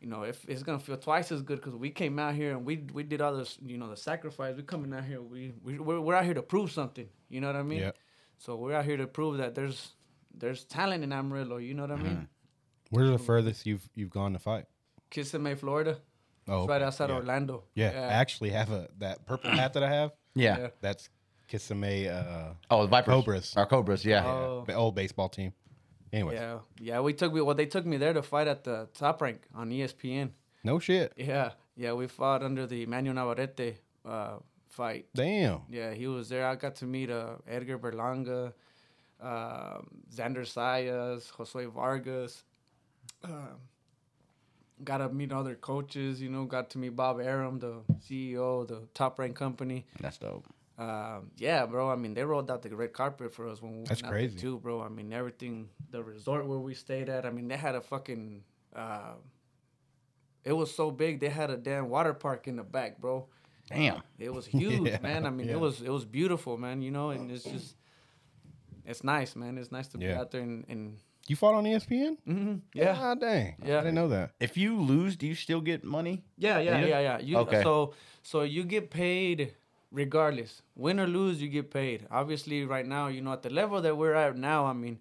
you 0.00 0.08
know, 0.08 0.22
if 0.22 0.44
it's 0.48 0.62
gonna 0.62 0.78
feel 0.78 0.96
twice 0.96 1.30
as 1.30 1.42
good 1.42 1.56
because 1.60 1.74
we 1.74 1.90
came 1.90 2.18
out 2.18 2.34
here 2.34 2.52
and 2.52 2.64
we 2.64 2.76
we 2.92 3.02
did 3.02 3.20
all 3.20 3.36
this, 3.36 3.58
you 3.64 3.76
know, 3.76 3.88
the 3.90 3.96
sacrifice. 3.96 4.56
We 4.56 4.62
coming 4.62 4.92
out 4.94 5.04
here. 5.04 5.20
We 5.20 5.52
we 5.62 5.78
we're, 5.78 6.00
we're 6.00 6.14
out 6.14 6.24
here 6.24 6.34
to 6.34 6.42
prove 6.42 6.72
something. 6.72 7.08
You 7.28 7.40
know 7.42 7.46
what 7.48 7.56
I 7.56 7.62
mean? 7.62 7.80
Yep. 7.80 7.96
So 8.44 8.56
we're 8.56 8.74
out 8.74 8.84
here 8.84 8.96
to 8.96 9.06
prove 9.06 9.38
that 9.38 9.54
there's 9.54 9.92
there's 10.36 10.64
talent 10.64 11.04
in 11.04 11.12
Amarillo. 11.12 11.58
You 11.58 11.74
know 11.74 11.82
what 11.82 11.92
I 11.92 11.94
Mm-hmm. 11.94 12.04
mean? 12.06 12.28
Where's 12.90 13.10
the 13.10 13.18
furthest 13.18 13.66
you've 13.66 13.88
you've 13.94 14.10
gone 14.10 14.32
to 14.32 14.40
fight? 14.40 14.64
Kissimmee, 15.10 15.54
Florida. 15.54 15.98
Oh, 16.48 16.62
It's 16.64 16.68
right 16.68 16.82
outside 16.82 17.10
yeah. 17.10 17.16
Orlando. 17.16 17.62
Yeah, 17.76 17.90
I 17.90 18.14
actually 18.14 18.50
have 18.50 18.70
a 18.72 18.88
that 18.98 19.24
purple 19.26 19.50
hat 19.52 19.74
that 19.74 19.84
I 19.84 19.90
have. 20.00 20.10
Yeah. 20.34 20.58
Yeah. 20.58 20.68
That's 20.80 21.10
Kissimmee, 21.46 22.08
uh, 22.08 22.54
Oh, 22.70 22.82
the 22.82 22.88
Vipers. 22.88 23.12
Cobras. 23.14 23.56
Our 23.56 23.66
Cobras. 23.66 24.02
Yeah. 24.04 24.26
Oh. 24.26 24.64
the 24.66 24.72
old 24.74 24.94
baseball 24.94 25.28
team. 25.28 25.52
Anyway, 26.12 26.34
Yeah, 26.34 26.58
yeah. 26.80 27.00
We 27.00 27.12
took 27.12 27.32
me. 27.34 27.42
Well, 27.42 27.54
they 27.54 27.66
took 27.66 27.84
me 27.86 27.96
there 27.98 28.14
to 28.14 28.22
fight 28.22 28.48
at 28.48 28.64
the 28.64 28.88
top 28.94 29.20
rank 29.22 29.42
on 29.54 29.70
ESPN. 29.70 30.30
No 30.64 30.78
shit. 30.78 31.12
Yeah, 31.16 31.50
yeah, 31.76 31.92
we 31.92 32.06
fought 32.08 32.42
under 32.42 32.66
the 32.66 32.86
Manuel 32.86 33.14
Navarrete 33.14 33.76
uh, 34.06 34.36
fight. 34.72 35.06
Damn. 35.14 35.60
Yeah, 35.70 35.92
he 35.92 36.06
was 36.06 36.28
there. 36.28 36.46
I 36.46 36.54
got 36.56 36.76
to 36.76 36.86
meet 36.86 37.10
uh, 37.10 37.36
Edgar 37.46 37.78
Berlanga, 37.78 38.52
um 39.20 39.86
Xander 40.14 40.44
Zayas, 40.54 41.30
Josue 41.32 41.70
Vargas. 41.72 42.42
Um 43.22 43.58
got 44.84 44.98
to 44.98 45.08
meet 45.10 45.30
other 45.32 45.54
coaches. 45.54 46.20
You 46.20 46.28
know, 46.28 46.44
got 46.44 46.70
to 46.70 46.78
meet 46.78 46.96
Bob 46.96 47.20
Arum, 47.20 47.58
the 47.60 47.82
CEO 48.08 48.62
of 48.62 48.68
the 48.68 48.80
Top 48.94 49.18
Rank 49.18 49.36
Company. 49.36 49.86
That's 50.00 50.18
dope. 50.18 50.46
Um, 50.78 51.30
yeah, 51.36 51.66
bro. 51.66 51.88
I 51.88 51.94
mean, 51.94 52.14
they 52.14 52.24
rolled 52.24 52.50
out 52.50 52.62
the 52.62 52.74
red 52.74 52.92
carpet 52.92 53.32
for 53.32 53.46
us 53.48 53.62
when 53.62 53.72
we 53.78 53.84
That's 53.84 54.02
went 54.02 54.06
out 54.06 54.18
there 54.18 54.28
crazy. 54.28 54.40
too, 54.40 54.58
bro. 54.58 54.82
I 54.82 54.88
mean, 54.88 55.12
everything, 55.12 55.68
the 55.90 56.02
resort 56.02 56.46
where 56.48 56.58
we 56.58 56.74
stayed 56.74 57.08
at. 57.08 57.24
I 57.24 57.30
mean, 57.30 57.46
they 57.46 57.56
had 57.56 57.76
a 57.76 57.80
fucking. 57.80 58.42
Uh, 58.74 59.12
it 60.44 60.52
was 60.52 60.74
so 60.74 60.90
big. 60.90 61.20
They 61.20 61.28
had 61.28 61.50
a 61.50 61.56
damn 61.56 61.88
water 61.88 62.14
park 62.14 62.48
in 62.48 62.56
the 62.56 62.64
back, 62.64 63.00
bro. 63.00 63.28
Damn. 63.74 64.02
It 64.18 64.32
was 64.32 64.46
huge, 64.58 64.88
Yeah, 64.88 64.98
man. 65.02 65.26
I 65.26 65.30
mean, 65.30 65.46
yeah. 65.48 65.54
it 65.54 65.60
was 65.60 65.80
it 65.82 65.90
was 65.90 66.04
beautiful, 66.04 66.56
man. 66.58 66.82
You 66.82 66.90
know, 66.90 67.10
and 67.10 67.30
it's 67.30 67.44
just, 67.44 67.76
it's 68.86 69.02
nice, 69.04 69.36
man. 69.36 69.58
It's 69.58 69.72
nice 69.72 69.88
to 69.88 69.98
be 69.98 70.10
out 70.12 70.30
there 70.30 70.42
and, 70.42 70.64
and 70.68 70.96
You 71.28 71.36
fought 71.36 71.54
on 71.54 71.64
ESPN? 71.64 72.16
mhm, 72.26 72.60
yeah, 72.74 72.94
God 72.94 73.20
dang. 73.20 73.54
Yeah. 73.64 73.78
I 73.78 73.80
didn't 73.82 73.94
know 73.94 74.08
that. 74.08 74.30
If 74.40 74.56
you 74.56 74.80
lose, 74.80 75.16
do 75.16 75.26
you 75.26 75.34
still 75.34 75.60
get 75.60 75.84
money? 75.84 76.22
yeah, 76.36 76.58
yeah, 76.58 76.78
Yeah? 76.78 76.86
yeah, 76.86 77.00
yeah. 77.00 77.18
You, 77.20 77.36
Okay. 77.38 77.62
So 77.62 77.94
so 78.22 78.42
you 78.42 78.64
get 78.64 78.90
paid 78.90 79.54
regardless, 79.90 80.62
win 80.74 80.98
or 80.98 81.06
lose, 81.06 81.40
you 81.42 81.48
get 81.48 81.70
paid. 81.70 82.06
Obviously, 82.10 82.64
right 82.64 82.86
now, 82.86 83.08
you 83.08 83.20
know, 83.20 83.32
at 83.32 83.42
the 83.42 83.50
level 83.50 83.80
that 83.82 83.94
we're 83.96 84.14
at 84.14 84.36
now, 84.36 84.64
I 84.66 84.72
mean, 84.72 84.98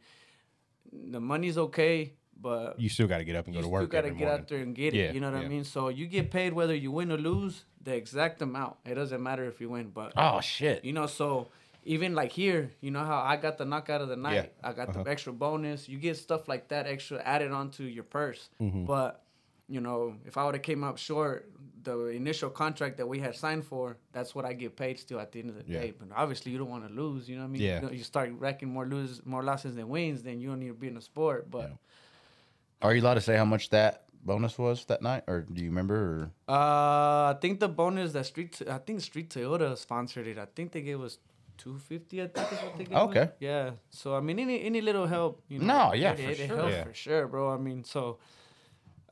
the 0.91 1.19
money's 1.21 1.57
okay, 1.57 2.13
but 2.41 2.79
You 2.79 2.89
still 2.89 3.07
got 3.07 3.19
to 3.19 3.23
get 3.23 3.35
up 3.35 3.45
and 3.45 3.55
go 3.55 3.61
to 3.61 3.67
work. 3.67 3.81
You 3.83 3.87
still 3.87 4.01
gotta 4.01 4.09
get 4.13 4.19
morning. 4.27 4.39
out 4.41 4.47
there 4.47 4.59
and 4.59 4.75
get 4.75 4.93
it. 4.93 4.97
Yeah, 4.97 5.11
you 5.11 5.19
know 5.19 5.31
what 5.31 5.39
yeah. 5.39 5.45
I 5.45 5.49
mean? 5.49 5.63
So 5.63 5.89
you 5.89 6.07
get 6.07 6.31
paid 6.31 6.53
whether 6.53 6.75
you 6.75 6.91
win 6.91 7.11
or 7.11 7.17
lose, 7.17 7.65
the 7.83 7.93
exact 7.95 8.41
amount. 8.41 8.77
It 8.85 8.95
doesn't 8.95 9.21
matter 9.21 9.45
if 9.45 9.61
you 9.61 9.69
win, 9.69 9.89
but 9.93 10.13
Oh 10.17 10.41
shit. 10.41 10.83
you 10.85 10.93
know, 10.93 11.07
so 11.07 11.49
even 11.83 12.13
like 12.15 12.31
here, 12.31 12.71
you 12.81 12.91
know 12.91 13.03
how 13.03 13.19
I 13.21 13.37
got 13.37 13.57
the 13.57 13.65
knockout 13.65 14.01
of 14.01 14.07
the 14.07 14.15
night, 14.15 14.33
Yeah. 14.61 14.69
I 14.69 14.73
got 14.73 14.89
Uh-huh. 14.89 15.03
the 15.03 15.09
extra 15.09 15.33
bonus. 15.33 15.89
You 15.89 15.97
get 15.97 16.17
stuff 16.17 16.47
like 16.47 16.67
that 16.69 16.85
extra 16.87 17.19
added 17.23 17.51
onto 17.51 17.83
your 17.83 18.03
purse. 18.03 18.49
Mm-hmm. 18.61 18.85
But 18.85 19.23
you 19.67 19.79
know, 19.79 20.15
if 20.25 20.35
I 20.37 20.43
would 20.45 20.55
have 20.55 20.63
came 20.63 20.83
up 20.83 20.97
short, 20.97 21.49
the 21.83 21.97
initial 22.07 22.49
contract 22.51 22.97
that 22.97 23.07
we 23.07 23.17
had 23.19 23.35
signed 23.35 23.63
for, 23.65 23.97
that's 24.11 24.35
what 24.35 24.43
I 24.45 24.53
get 24.53 24.75
paid 24.75 24.99
still 24.99 25.19
at 25.19 25.31
the 25.31 25.39
end 25.39 25.49
of 25.49 25.55
the 25.55 25.63
Yeah. 25.65 25.79
day. 25.79 25.93
But 25.97 26.09
obviously, 26.15 26.51
you 26.51 26.57
don't 26.59 26.69
want 26.69 26.85
to 26.87 26.93
lose. 26.93 27.27
You 27.29 27.37
know 27.37 27.43
what 27.43 27.47
I 27.47 27.51
mean? 27.53 27.61
Yeah. 27.63 27.75
You, 27.79 27.81
know, 27.87 27.91
you 27.93 28.03
start 28.03 28.31
racking 28.37 28.67
more 28.69 28.85
lose 28.85 29.25
more 29.25 29.41
losses 29.41 29.75
than 29.75 29.87
wins, 29.89 30.21
then 30.23 30.39
you 30.41 30.49
don't 30.49 30.59
need 30.59 30.67
to 30.67 30.73
be 30.75 30.87
in 30.89 30.95
the 30.95 31.01
sport. 31.01 31.49
But 31.49 31.69
Yeah. 31.69 31.75
Are 32.81 32.93
you 32.93 33.01
allowed 33.01 33.15
to 33.15 33.21
say 33.21 33.35
how 33.37 33.45
much 33.45 33.69
that 33.69 34.05
bonus 34.23 34.57
was 34.57 34.85
that 34.85 35.01
night, 35.01 35.23
or 35.27 35.41
do 35.41 35.61
you 35.61 35.69
remember? 35.69 35.95
Or? 35.95 36.31
Uh, 36.53 37.33
I 37.33 37.37
think 37.41 37.59
the 37.59 37.67
bonus 37.69 38.11
that 38.13 38.25
Street, 38.25 38.61
I 38.69 38.77
think 38.77 39.01
Street 39.01 39.29
Toyota 39.29 39.77
sponsored 39.77 40.27
it. 40.27 40.37
I 40.37 40.45
think 40.55 40.71
they 40.71 40.81
gave 40.81 41.01
us 41.01 41.17
two 41.57 41.77
fifty. 41.77 42.21
I 42.21 42.27
think 42.27 42.51
is 42.51 42.59
what 42.59 42.77
they 42.77 42.83
gave 42.85 42.95
us. 42.95 43.09
Okay. 43.09 43.29
Yeah. 43.39 43.71
So 43.89 44.15
I 44.15 44.19
mean, 44.19 44.39
any 44.39 44.63
any 44.63 44.81
little 44.81 45.05
help, 45.07 45.43
you 45.47 45.59
know. 45.59 45.89
No, 45.89 45.93
yeah, 45.93 46.11
it, 46.13 46.17
for 46.17 46.29
it, 46.31 46.39
it 46.39 46.47
sure. 46.47 46.57
helps 46.57 46.71
Yeah. 46.71 46.83
for 46.83 46.93
sure, 46.93 47.27
bro. 47.27 47.53
I 47.53 47.57
mean, 47.57 47.83
so, 47.83 48.17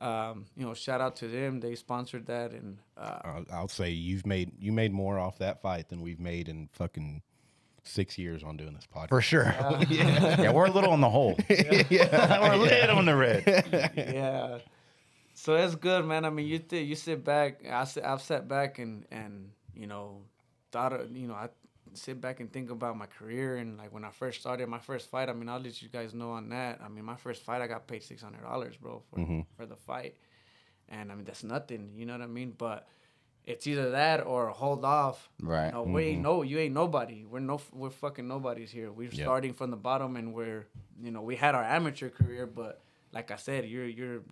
um, 0.00 0.46
you 0.56 0.64
know, 0.64 0.74
shout 0.74 1.00
out 1.00 1.16
to 1.16 1.28
them. 1.28 1.60
They 1.60 1.74
sponsored 1.74 2.26
that, 2.26 2.52
and 2.52 2.78
uh, 2.96 3.18
I'll, 3.24 3.44
I'll 3.52 3.68
say 3.68 3.90
you've 3.90 4.26
made 4.26 4.52
you 4.58 4.72
made 4.72 4.92
more 4.92 5.18
off 5.18 5.38
that 5.38 5.60
fight 5.62 5.88
than 5.90 6.00
we've 6.02 6.20
made 6.20 6.48
in 6.48 6.68
fucking 6.72 7.22
six 7.82 8.18
years 8.18 8.42
on 8.42 8.56
doing 8.56 8.74
this 8.74 8.86
podcast. 8.86 9.08
For 9.08 9.20
sure. 9.22 9.54
yeah. 9.88 10.50
we're 10.52 10.66
a 10.66 10.70
little 10.70 10.90
on 10.92 11.00
the 11.00 11.10
hole. 11.10 11.36
yeah. 11.48 12.40
we're 12.48 12.52
a 12.54 12.56
little 12.56 12.96
on 12.98 13.06
the 13.06 13.16
red. 13.16 13.42
yeah. 13.96 14.58
So 15.34 15.54
it's 15.54 15.74
good, 15.74 16.04
man. 16.04 16.24
I 16.24 16.30
mean, 16.30 16.46
you 16.46 16.58
th- 16.58 16.86
you 16.86 16.94
sit 16.94 17.24
back. 17.24 17.64
I 17.66 17.84
sit, 17.84 18.04
I've 18.04 18.20
sat 18.22 18.46
back 18.48 18.78
and 18.78 19.06
and 19.10 19.50
you 19.74 19.86
know 19.86 20.22
thought 20.72 20.92
of, 20.92 21.16
you 21.16 21.26
know 21.26 21.34
I 21.34 21.48
sit 21.94 22.20
back 22.20 22.38
and 22.40 22.52
think 22.52 22.70
about 22.70 22.96
my 22.96 23.06
career 23.06 23.56
and 23.56 23.76
like 23.78 23.92
when 23.92 24.04
I 24.04 24.10
first 24.10 24.40
started 24.40 24.68
my 24.68 24.78
first 24.78 25.08
fight. 25.10 25.28
I 25.28 25.32
mean, 25.32 25.48
I'll 25.48 25.58
let 25.60 25.80
you 25.80 25.88
guys 25.88 26.12
know 26.14 26.32
on 26.32 26.50
that. 26.50 26.80
I 26.84 26.88
mean, 26.88 27.04
my 27.04 27.16
first 27.16 27.42
fight 27.42 27.62
I 27.62 27.66
got 27.66 27.86
paid 27.86 28.02
six 28.02 28.22
hundred 28.22 28.42
dollars, 28.42 28.76
bro, 28.76 29.02
for 29.10 29.18
Mhm. 29.18 29.46
for 29.56 29.64
the 29.66 29.76
fight, 29.76 30.16
and 30.88 31.10
I 31.10 31.14
mean 31.14 31.24
that's 31.24 31.42
nothing. 31.44 31.92
You 31.96 32.04
know 32.06 32.12
what 32.12 32.22
I 32.22 32.26
mean? 32.26 32.54
But 32.56 32.86
it's 33.46 33.66
either 33.66 33.90
that 33.90 34.24
or 34.26 34.48
hold 34.48 34.84
off. 34.84 35.28
Right. 35.42 35.72
No, 35.72 35.82
we 35.82 36.04
ain't 36.04 36.14
mm-hmm. 36.16 36.22
no, 36.22 36.42
you 36.42 36.58
ain't 36.58 36.74
nobody. 36.74 37.24
We're 37.24 37.40
no, 37.40 37.60
we're 37.72 37.90
fucking 37.90 38.26
nobodies 38.28 38.70
here. 38.70 38.92
We're 38.92 39.10
Yeah. 39.10 39.24
starting 39.24 39.52
from 39.54 39.70
the 39.70 39.76
bottom, 39.76 40.16
and 40.16 40.32
we're, 40.34 40.66
you 41.02 41.10
know, 41.10 41.22
we 41.22 41.36
had 41.36 41.54
our 41.54 41.64
amateur 41.64 42.10
career, 42.10 42.46
but 42.46 42.82
like 43.12 43.30
I 43.30 43.36
said, 43.36 43.64
you're 43.66 43.86
you're 43.88 44.22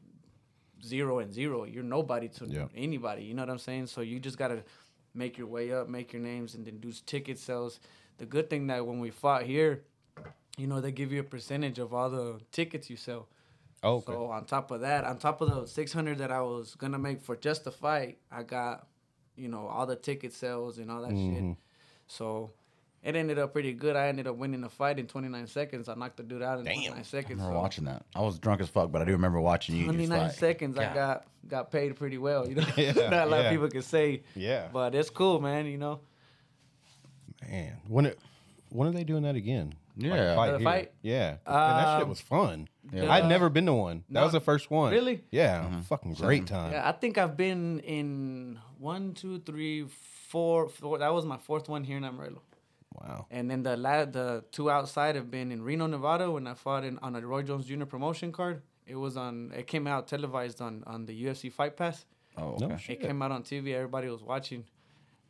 zero 0.84 1.18
and 1.18 1.32
zero. 1.32 1.64
You're 1.64 1.82
nobody 1.82 2.28
to 2.28 2.46
Yeah. 2.46 2.68
anybody. 2.74 3.24
You 3.24 3.34
know 3.34 3.42
what 3.42 3.50
I'm 3.50 3.58
saying? 3.58 3.86
So 3.88 4.00
you 4.00 4.20
just 4.20 4.38
gotta 4.38 4.62
make 5.14 5.36
your 5.38 5.48
way 5.48 5.72
up, 5.72 5.88
make 5.88 6.12
your 6.12 6.22
names, 6.22 6.54
and 6.54 6.64
then 6.64 6.78
do 6.78 6.92
ticket 6.92 7.38
sales. 7.38 7.80
The 8.18 8.26
good 8.26 8.48
thing 8.50 8.66
that 8.68 8.86
when 8.86 9.00
we 9.00 9.10
fought 9.10 9.42
here, 9.44 9.84
you 10.56 10.66
know, 10.66 10.80
they 10.80 10.92
give 10.92 11.12
you 11.12 11.20
a 11.20 11.24
percentage 11.24 11.78
of 11.78 11.94
all 11.94 12.10
the 12.10 12.40
tickets 12.52 12.90
you 12.90 12.96
sell. 12.96 13.28
Oh, 13.82 13.96
okay. 13.96 14.12
So 14.12 14.26
on 14.26 14.44
top 14.44 14.70
of 14.70 14.80
that, 14.80 15.04
on 15.04 15.18
top 15.18 15.40
of 15.40 15.48
the 15.54 15.66
six 15.66 15.92
hundred 15.92 16.18
that 16.18 16.30
I 16.30 16.42
was 16.42 16.74
gonna 16.76 16.98
make 16.98 17.20
for 17.22 17.36
just 17.36 17.64
the 17.64 17.72
fight, 17.72 18.18
I 18.30 18.42
got, 18.42 18.86
you 19.38 19.48
know, 19.48 19.66
all 19.68 19.86
the 19.86 19.96
ticket 19.96 20.32
sales 20.32 20.78
and 20.78 20.90
all 20.90 21.02
that 21.02 21.12
Mhm. 21.12 21.50
shit. 21.50 21.56
So 22.06 22.50
it 23.02 23.14
ended 23.14 23.38
up 23.38 23.52
pretty 23.52 23.72
good. 23.72 23.94
I 23.96 24.08
ended 24.08 24.26
up 24.26 24.36
winning 24.36 24.60
the 24.60 24.68
fight 24.68 24.98
in 24.98 25.06
29 25.06 25.46
seconds. 25.46 25.88
I 25.88 25.94
knocked 25.94 26.16
the 26.16 26.22
dude 26.24 26.42
out 26.42 26.58
in 26.58 26.64
Damn. 26.64 26.74
29 26.74 26.98
I 26.98 27.02
seconds. 27.02 27.30
remember 27.40 27.54
so 27.56 27.60
watching 27.60 27.84
that. 27.84 28.04
I 28.14 28.20
was 28.22 28.38
drunk 28.38 28.60
as 28.60 28.68
fuck, 28.68 28.90
but 28.90 29.00
I 29.02 29.04
do 29.04 29.12
remember 29.12 29.40
watching 29.40 29.76
you. 29.76 29.82
just 29.84 29.88
29 29.94 30.18
like, 30.18 30.32
seconds, 30.32 30.76
I 30.78 30.92
got 30.94 31.26
got 31.46 31.70
paid 31.70 31.94
pretty 31.96 32.18
well. 32.18 32.48
You 32.48 32.56
know, 32.56 32.66
Yeah, 32.76 32.92
not 32.92 33.12
a 33.12 33.30
lot 33.30 33.38
yeah. 33.38 33.42
of 33.44 33.50
people 33.52 33.68
can 33.70 33.82
say, 33.82 34.22
yeah. 34.34 34.68
but 34.72 34.94
it's 34.94 35.10
cool, 35.10 35.40
man. 35.40 35.66
You 35.66 35.78
know, 35.78 36.00
Man, 37.48 37.76
when 37.86 38.06
it 38.06 38.18
when 38.70 38.88
are 38.88 38.92
they 38.92 39.04
doing 39.04 39.22
that 39.22 39.36
again? 39.36 39.74
Yeah. 39.96 40.34
fight 40.36 40.62
fight? 40.62 40.92
Yeah, 41.02 41.30
Man, 41.30 41.38
that 41.46 41.94
shit 41.96 42.02
Um, 42.04 42.08
was 42.08 42.20
fun. 42.20 42.68
Yeah. 42.92 43.10
I'd 43.12 43.26
never 43.28 43.48
been 43.48 43.66
to 43.66 43.74
one. 43.74 44.04
That 44.08 44.20
no. 44.20 44.22
was 44.24 44.32
the 44.32 44.40
first 44.40 44.70
one. 44.70 44.92
Really? 44.92 45.24
Yeah, 45.30 45.64
Mhm. 45.68 45.84
fucking 45.84 46.14
Same. 46.14 46.26
great 46.26 46.46
time. 46.46 46.72
yeah, 46.72 46.88
I 46.88 46.92
think 46.92 47.18
I've 47.18 47.36
been 47.36 47.80
in 47.80 48.58
one, 48.78 49.14
two, 49.14 49.40
three, 49.40 49.84
four, 49.86 50.68
four. 50.68 50.98
That 50.98 51.12
was 51.12 51.24
my 51.26 51.36
fourth 51.38 51.68
one 51.68 51.84
here 51.84 51.96
in 51.96 52.04
Amarillo. 52.04 52.42
Wow. 52.94 53.26
And 53.30 53.50
then 53.50 53.62
the 53.62 53.76
la- 53.76 54.04
the 54.06 54.44
two 54.50 54.70
outside 54.70 55.14
have 55.16 55.30
been 55.30 55.52
in 55.52 55.62
Reno, 55.62 55.86
Nevada, 55.86 56.30
when 56.30 56.46
I 56.46 56.54
fought 56.54 56.84
in 56.84 56.98
on 56.98 57.14
a 57.14 57.20
Roy 57.26 57.42
Jones 57.42 57.66
Jr. 57.66 57.84
promotion 57.84 58.32
card. 58.32 58.62
It 58.86 58.96
was 58.96 59.16
on. 59.16 59.52
It 59.54 59.66
came 59.66 59.86
out 59.86 60.08
televised 60.08 60.60
on 60.62 60.82
on 60.86 61.04
the 61.06 61.12
UFC 61.24 61.50
Fight 61.52 61.76
Pass. 61.76 62.06
Oh, 62.36 62.56
No 62.58 62.66
okay. 62.66 62.76
shit. 62.78 63.00
It 63.02 63.06
came 63.06 63.20
out 63.22 63.30
on 63.32 63.42
TV. 63.42 63.74
Everybody 63.74 64.08
was 64.08 64.22
watching 64.22 64.64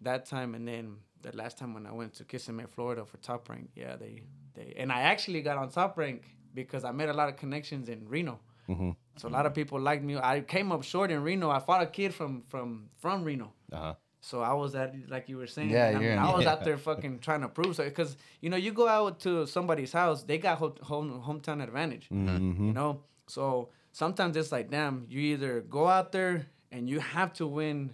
that 0.03 0.27
time, 0.27 0.55
and 0.55 0.67
then 0.69 0.99
the 1.23 1.35
last 1.37 1.59
time 1.59 1.75
when 1.75 1.85
I 1.87 1.93
went 1.93 2.15
to 2.15 2.25
Kissimmee, 2.25 2.67
Florida 2.69 3.05
for 3.05 3.17
Top 3.19 3.49
Rank, 3.49 3.71
yeah, 3.75 3.97
they 3.97 4.23
they 4.55 4.75
and 4.79 4.93
I 4.93 5.01
actually 5.03 5.43
got 5.43 5.59
on 5.59 5.69
Top 5.71 5.99
Rank 5.99 6.23
because 6.63 6.85
I 6.85 6.93
made 6.93 7.09
a 7.09 7.13
lot 7.13 7.29
of 7.29 7.37
connections 7.37 7.89
in 7.89 8.09
Reno. 8.09 8.39
hmm 8.67 8.91
So 9.17 9.29
a 9.29 9.35
lot 9.39 9.47
of 9.47 9.55
people 9.55 9.81
liked 9.81 10.05
me. 10.05 10.17
I 10.17 10.41
came 10.41 10.73
up 10.73 10.83
short 10.85 11.11
in 11.11 11.23
Reno. 11.23 11.51
I 11.51 11.59
fought 11.59 11.83
a 11.83 11.87
kid 11.87 12.15
from 12.15 12.43
from 12.49 12.91
from 12.99 13.25
Reno. 13.25 13.53
Uh 13.73 13.77
huh. 13.77 13.95
So 14.21 14.41
I 14.41 14.53
was 14.53 14.75
at 14.75 14.95
like 15.09 15.29
you 15.29 15.37
were 15.39 15.47
saying. 15.47 15.71
Yeah, 15.71 15.89
I, 15.89 15.95
mean, 15.95 16.03
in- 16.03 16.19
I 16.19 16.35
was 16.35 16.45
yeah. 16.45 16.53
out 16.53 16.65
there 16.65 16.77
fucking 16.77 17.19
trying 17.27 17.43
to 17.43 17.49
prove 17.49 17.77
so 17.77 17.85
because 17.85 18.17
you 18.41 18.51
know 18.51 18.57
you 18.57 18.73
go 18.73 18.89
out 18.89 19.21
to 19.21 19.47
somebody's 19.47 19.93
house, 19.93 20.25
they 20.25 20.39
got 20.39 20.59
home, 20.59 20.75
home 20.83 21.23
hometown 21.27 21.63
advantage. 21.63 22.09
Mm-hmm. 22.13 22.67
You 22.67 22.73
know, 22.73 23.03
so 23.27 23.71
sometimes 23.93 24.37
it's 24.37 24.53
like, 24.53 24.71
damn, 24.71 25.07
you 25.09 25.21
either 25.21 25.61
go 25.61 25.87
out 25.87 26.13
there 26.13 26.47
and 26.73 26.89
you 26.89 27.01
have 27.01 27.33
to 27.35 27.47
win, 27.47 27.93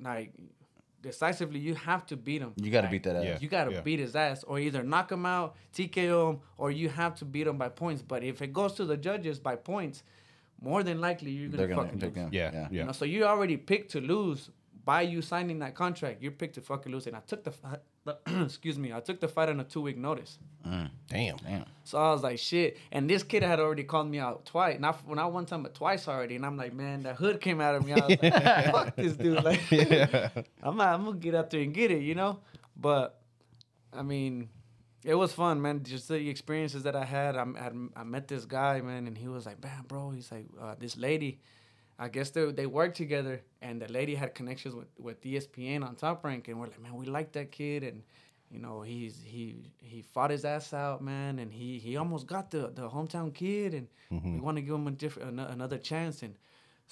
like 0.00 0.32
decisively, 1.02 1.58
you 1.58 1.74
have 1.74 2.06
to 2.06 2.16
beat 2.16 2.40
him. 2.40 2.52
You 2.56 2.70
got 2.70 2.82
to 2.82 2.88
beat 2.88 3.02
that 3.02 3.16
ass. 3.16 3.24
Yeah. 3.24 3.38
You 3.40 3.48
got 3.48 3.64
to 3.64 3.82
beat 3.82 3.98
his 3.98 4.14
ass, 4.16 4.44
or 4.44 4.58
either 4.58 4.82
knock 4.82 5.10
him 5.12 5.26
out, 5.26 5.56
TKO 5.74 6.30
him, 6.30 6.40
or 6.56 6.70
you 6.70 6.88
have 6.88 7.14
to 7.16 7.24
beat 7.24 7.46
him 7.46 7.58
by 7.58 7.68
points. 7.68 8.02
But 8.02 8.22
if 8.22 8.40
it 8.40 8.52
goes 8.52 8.72
to 8.74 8.84
the 8.84 8.96
judges 8.96 9.38
by 9.38 9.56
points, 9.56 10.02
more 10.60 10.82
than 10.82 11.00
likely 11.00 11.30
you're 11.32 11.48
gonna, 11.48 11.56
They're 11.58 11.66
gonna 11.68 11.82
fucking 11.82 11.98
pick 12.00 12.10
lose. 12.10 12.24
him. 12.24 12.28
Yeah, 12.32 12.50
Yeah. 12.52 12.68
yeah. 12.70 12.80
You 12.80 12.84
know, 12.86 12.92
so 12.92 13.04
you 13.04 13.24
already 13.24 13.56
picked 13.56 13.90
to 13.92 14.00
lose 14.00 14.50
by 14.84 15.02
you 15.02 15.22
signing 15.22 15.58
that 15.60 15.74
contract. 15.74 16.22
You're 16.22 16.32
picked 16.32 16.54
to 16.54 16.60
fucking 16.60 16.90
lose, 16.92 17.06
and 17.06 17.16
I 17.16 17.20
took 17.20 17.44
the 17.44 17.50
fight. 17.50 17.80
excuse 18.26 18.78
me, 18.78 18.92
I 18.92 19.00
took 19.00 19.20
the 19.20 19.28
fight 19.28 19.48
on 19.48 19.60
a 19.60 19.64
two 19.64 19.80
week 19.80 19.96
notice. 19.96 20.38
Mm, 20.66 20.90
Damn. 21.08 21.36
damn. 21.36 21.64
So 21.84 21.98
I 21.98 22.12
was 22.12 22.22
like, 22.22 22.38
shit. 22.38 22.76
And 22.90 23.08
this 23.08 23.22
kid 23.22 23.42
had 23.42 23.60
already 23.60 23.84
called 23.84 24.08
me 24.08 24.18
out 24.18 24.44
twice, 24.46 24.78
not 24.80 25.04
well, 25.06 25.16
not 25.16 25.32
one 25.32 25.46
time, 25.46 25.62
but 25.62 25.74
twice 25.74 26.08
already. 26.08 26.36
And 26.36 26.44
I'm 26.46 26.56
like, 26.56 26.72
man, 26.72 27.02
that 27.04 27.16
hood 27.16 27.40
came 27.40 27.60
out 27.60 27.74
of 27.74 27.84
me. 27.84 27.92
I 27.92 28.06
was 28.06 28.22
like, 28.22 28.72
fuck 28.72 28.96
this 28.96 29.14
dude. 29.14 29.42
Like, 29.42 29.60
Yeah. 29.70 30.28
I'm 30.62 30.76
not, 30.76 30.94
I'm 30.94 31.04
gonna 31.04 31.16
get 31.18 31.34
out 31.34 31.50
there 31.50 31.60
and 31.60 31.72
get 31.74 31.90
it, 31.90 32.02
you 32.02 32.14
know. 32.14 32.38
But 32.76 33.20
I 33.92 34.02
mean, 34.02 34.48
it 35.04 35.14
was 35.14 35.32
fun, 35.32 35.60
man. 35.62 35.82
Just 35.84 36.08
the 36.08 36.28
experiences 36.28 36.84
that 36.84 36.96
I 36.96 37.04
had. 37.04 37.36
I, 37.36 37.42
I, 37.42 37.70
I 37.96 38.04
met 38.04 38.28
this 38.28 38.44
guy, 38.44 38.80
man, 38.80 39.06
and 39.06 39.16
he 39.18 39.28
was 39.28 39.46
like, 39.46 39.62
man, 39.62 39.84
bro. 39.86 40.10
He's 40.10 40.30
like, 40.30 40.46
uh, 40.60 40.74
this 40.78 40.96
lady. 40.96 41.40
I 42.02 42.08
guess 42.08 42.30
they 42.30 42.44
they 42.60 42.66
worked 42.80 42.96
together, 42.96 43.36
and 43.66 43.74
the 43.82 43.90
lady 43.98 44.14
had 44.22 44.30
connections 44.34 44.74
with 44.74 44.88
with 45.06 45.18
ESPN 45.22 45.80
on 45.88 45.94
Top 45.94 46.24
Rank, 46.24 46.48
and 46.48 46.58
we're 46.58 46.66
like, 46.72 46.82
man, 46.84 46.94
we 47.02 47.06
like 47.18 47.30
that 47.38 47.48
kid, 47.52 47.80
and 47.84 48.02
you 48.50 48.60
know, 48.64 48.76
he's 48.82 49.14
he 49.34 49.42
he 49.92 50.02
fought 50.02 50.30
his 50.36 50.44
ass 50.44 50.72
out, 50.74 51.00
man, 51.00 51.38
and 51.38 51.52
he 51.60 51.78
he 51.78 51.96
almost 52.02 52.26
got 52.26 52.50
the 52.50 52.62
the 52.80 52.86
hometown 52.96 53.32
kid, 53.32 53.70
and 53.78 53.86
we 54.34 54.40
want 54.46 54.56
to 54.58 54.62
give 54.66 54.74
him 54.74 54.88
a 54.88 54.90
different 55.02 55.28
ano- 55.28 55.50
another 55.56 55.78
chance, 55.78 56.16
and 56.26 56.34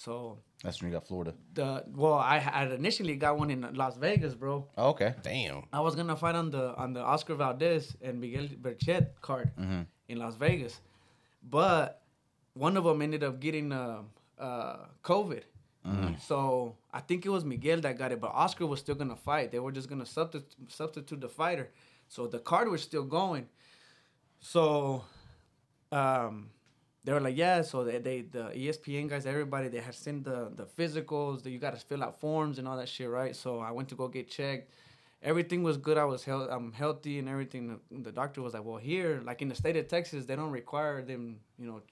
So 0.06 0.38
That's 0.62 0.80
when 0.80 0.86
you 0.90 0.96
got 0.98 1.06
Florida. 1.10 1.32
the 1.58 1.68
well, 2.02 2.18
I 2.34 2.38
had 2.38 2.68
initially 2.72 3.16
got 3.24 3.32
one 3.42 3.50
in 3.50 3.60
Las 3.82 3.96
Vegas, 4.06 4.34
bro. 4.42 4.54
Oh, 4.78 4.90
okay. 4.94 5.10
Damn. 5.22 5.60
I 5.78 5.80
was 5.86 5.94
gonna 5.98 6.16
fight 6.24 6.36
on 6.42 6.50
the 6.56 6.64
on 6.82 6.94
the 6.96 7.02
Oscar 7.14 7.34
Valdez 7.42 7.84
and 8.06 8.14
Miguel 8.22 8.46
Berchelt 8.64 9.08
card 9.28 9.50
in 10.10 10.16
Las 10.24 10.36
Vegas, 10.36 10.74
but 11.42 11.84
one 12.54 12.76
of 12.78 12.84
them 12.84 13.02
ended 13.02 13.22
up 13.28 13.40
getting 13.40 13.72
uh, 13.72 14.02
uh, 14.40 14.76
COVID. 15.04 15.42
So 16.20 16.76
I 16.92 17.00
think 17.00 17.24
it 17.24 17.30
was 17.30 17.44
Miguel 17.44 17.80
that 17.80 17.96
got 17.98 18.12
it, 18.12 18.20
but 18.20 18.32
Oscar 18.34 18.66
was 18.66 18.80
still 18.80 18.94
gonna 18.94 19.16
fight. 19.16 19.50
They 19.50 19.58
were 19.58 19.72
just 19.72 19.88
gonna 19.88 20.06
substitute 20.06 20.70
substitute 20.70 21.20
the 21.20 21.28
fighter, 21.28 21.70
so 22.08 22.26
the 22.26 22.38
card 22.38 22.68
was 22.68 22.82
still 22.82 23.04
going. 23.04 23.46
So, 24.40 25.04
um, 25.92 26.50
they 27.04 27.12
were 27.12 27.20
like, 27.20 27.36
yeah. 27.36 27.62
So 27.62 27.84
they, 27.84 27.98
they 27.98 28.22
the 28.22 28.44
ESPN 28.50 29.08
guys, 29.08 29.24
everybody, 29.26 29.68
they 29.68 29.80
had 29.80 29.94
sent 29.94 30.24
the 30.24 30.50
the 30.54 30.64
physicals 30.64 31.42
that 31.42 31.50
you 31.50 31.58
got 31.58 31.74
to 31.78 31.80
fill 31.80 32.02
out 32.04 32.20
forms 32.20 32.58
and 32.58 32.68
all 32.68 32.76
that 32.76 32.88
shit, 32.88 33.08
right? 33.08 33.34
So 33.34 33.60
I 33.60 33.70
went 33.70 33.88
to 33.88 33.94
go 33.94 34.08
get 34.08 34.28
checked. 34.28 34.70
Everything 35.22 35.62
was 35.62 35.76
good. 35.76 35.98
I 35.98 36.04
was 36.04 36.24
health, 36.24 36.48
I'm 36.50 36.72
healthy 36.72 37.18
and 37.18 37.28
everything. 37.28 37.68
The, 37.68 37.98
the 38.02 38.12
doctor 38.12 38.40
was 38.40 38.54
like, 38.54 38.64
well, 38.64 38.78
here, 38.78 39.20
like 39.24 39.42
in 39.42 39.48
the 39.48 39.54
state 39.54 39.76
of 39.76 39.86
Texas, 39.86 40.24
they 40.24 40.34
don't 40.34 40.50
require 40.50 41.02
them, 41.02 41.40
you 41.58 41.66
know, 41.66 41.82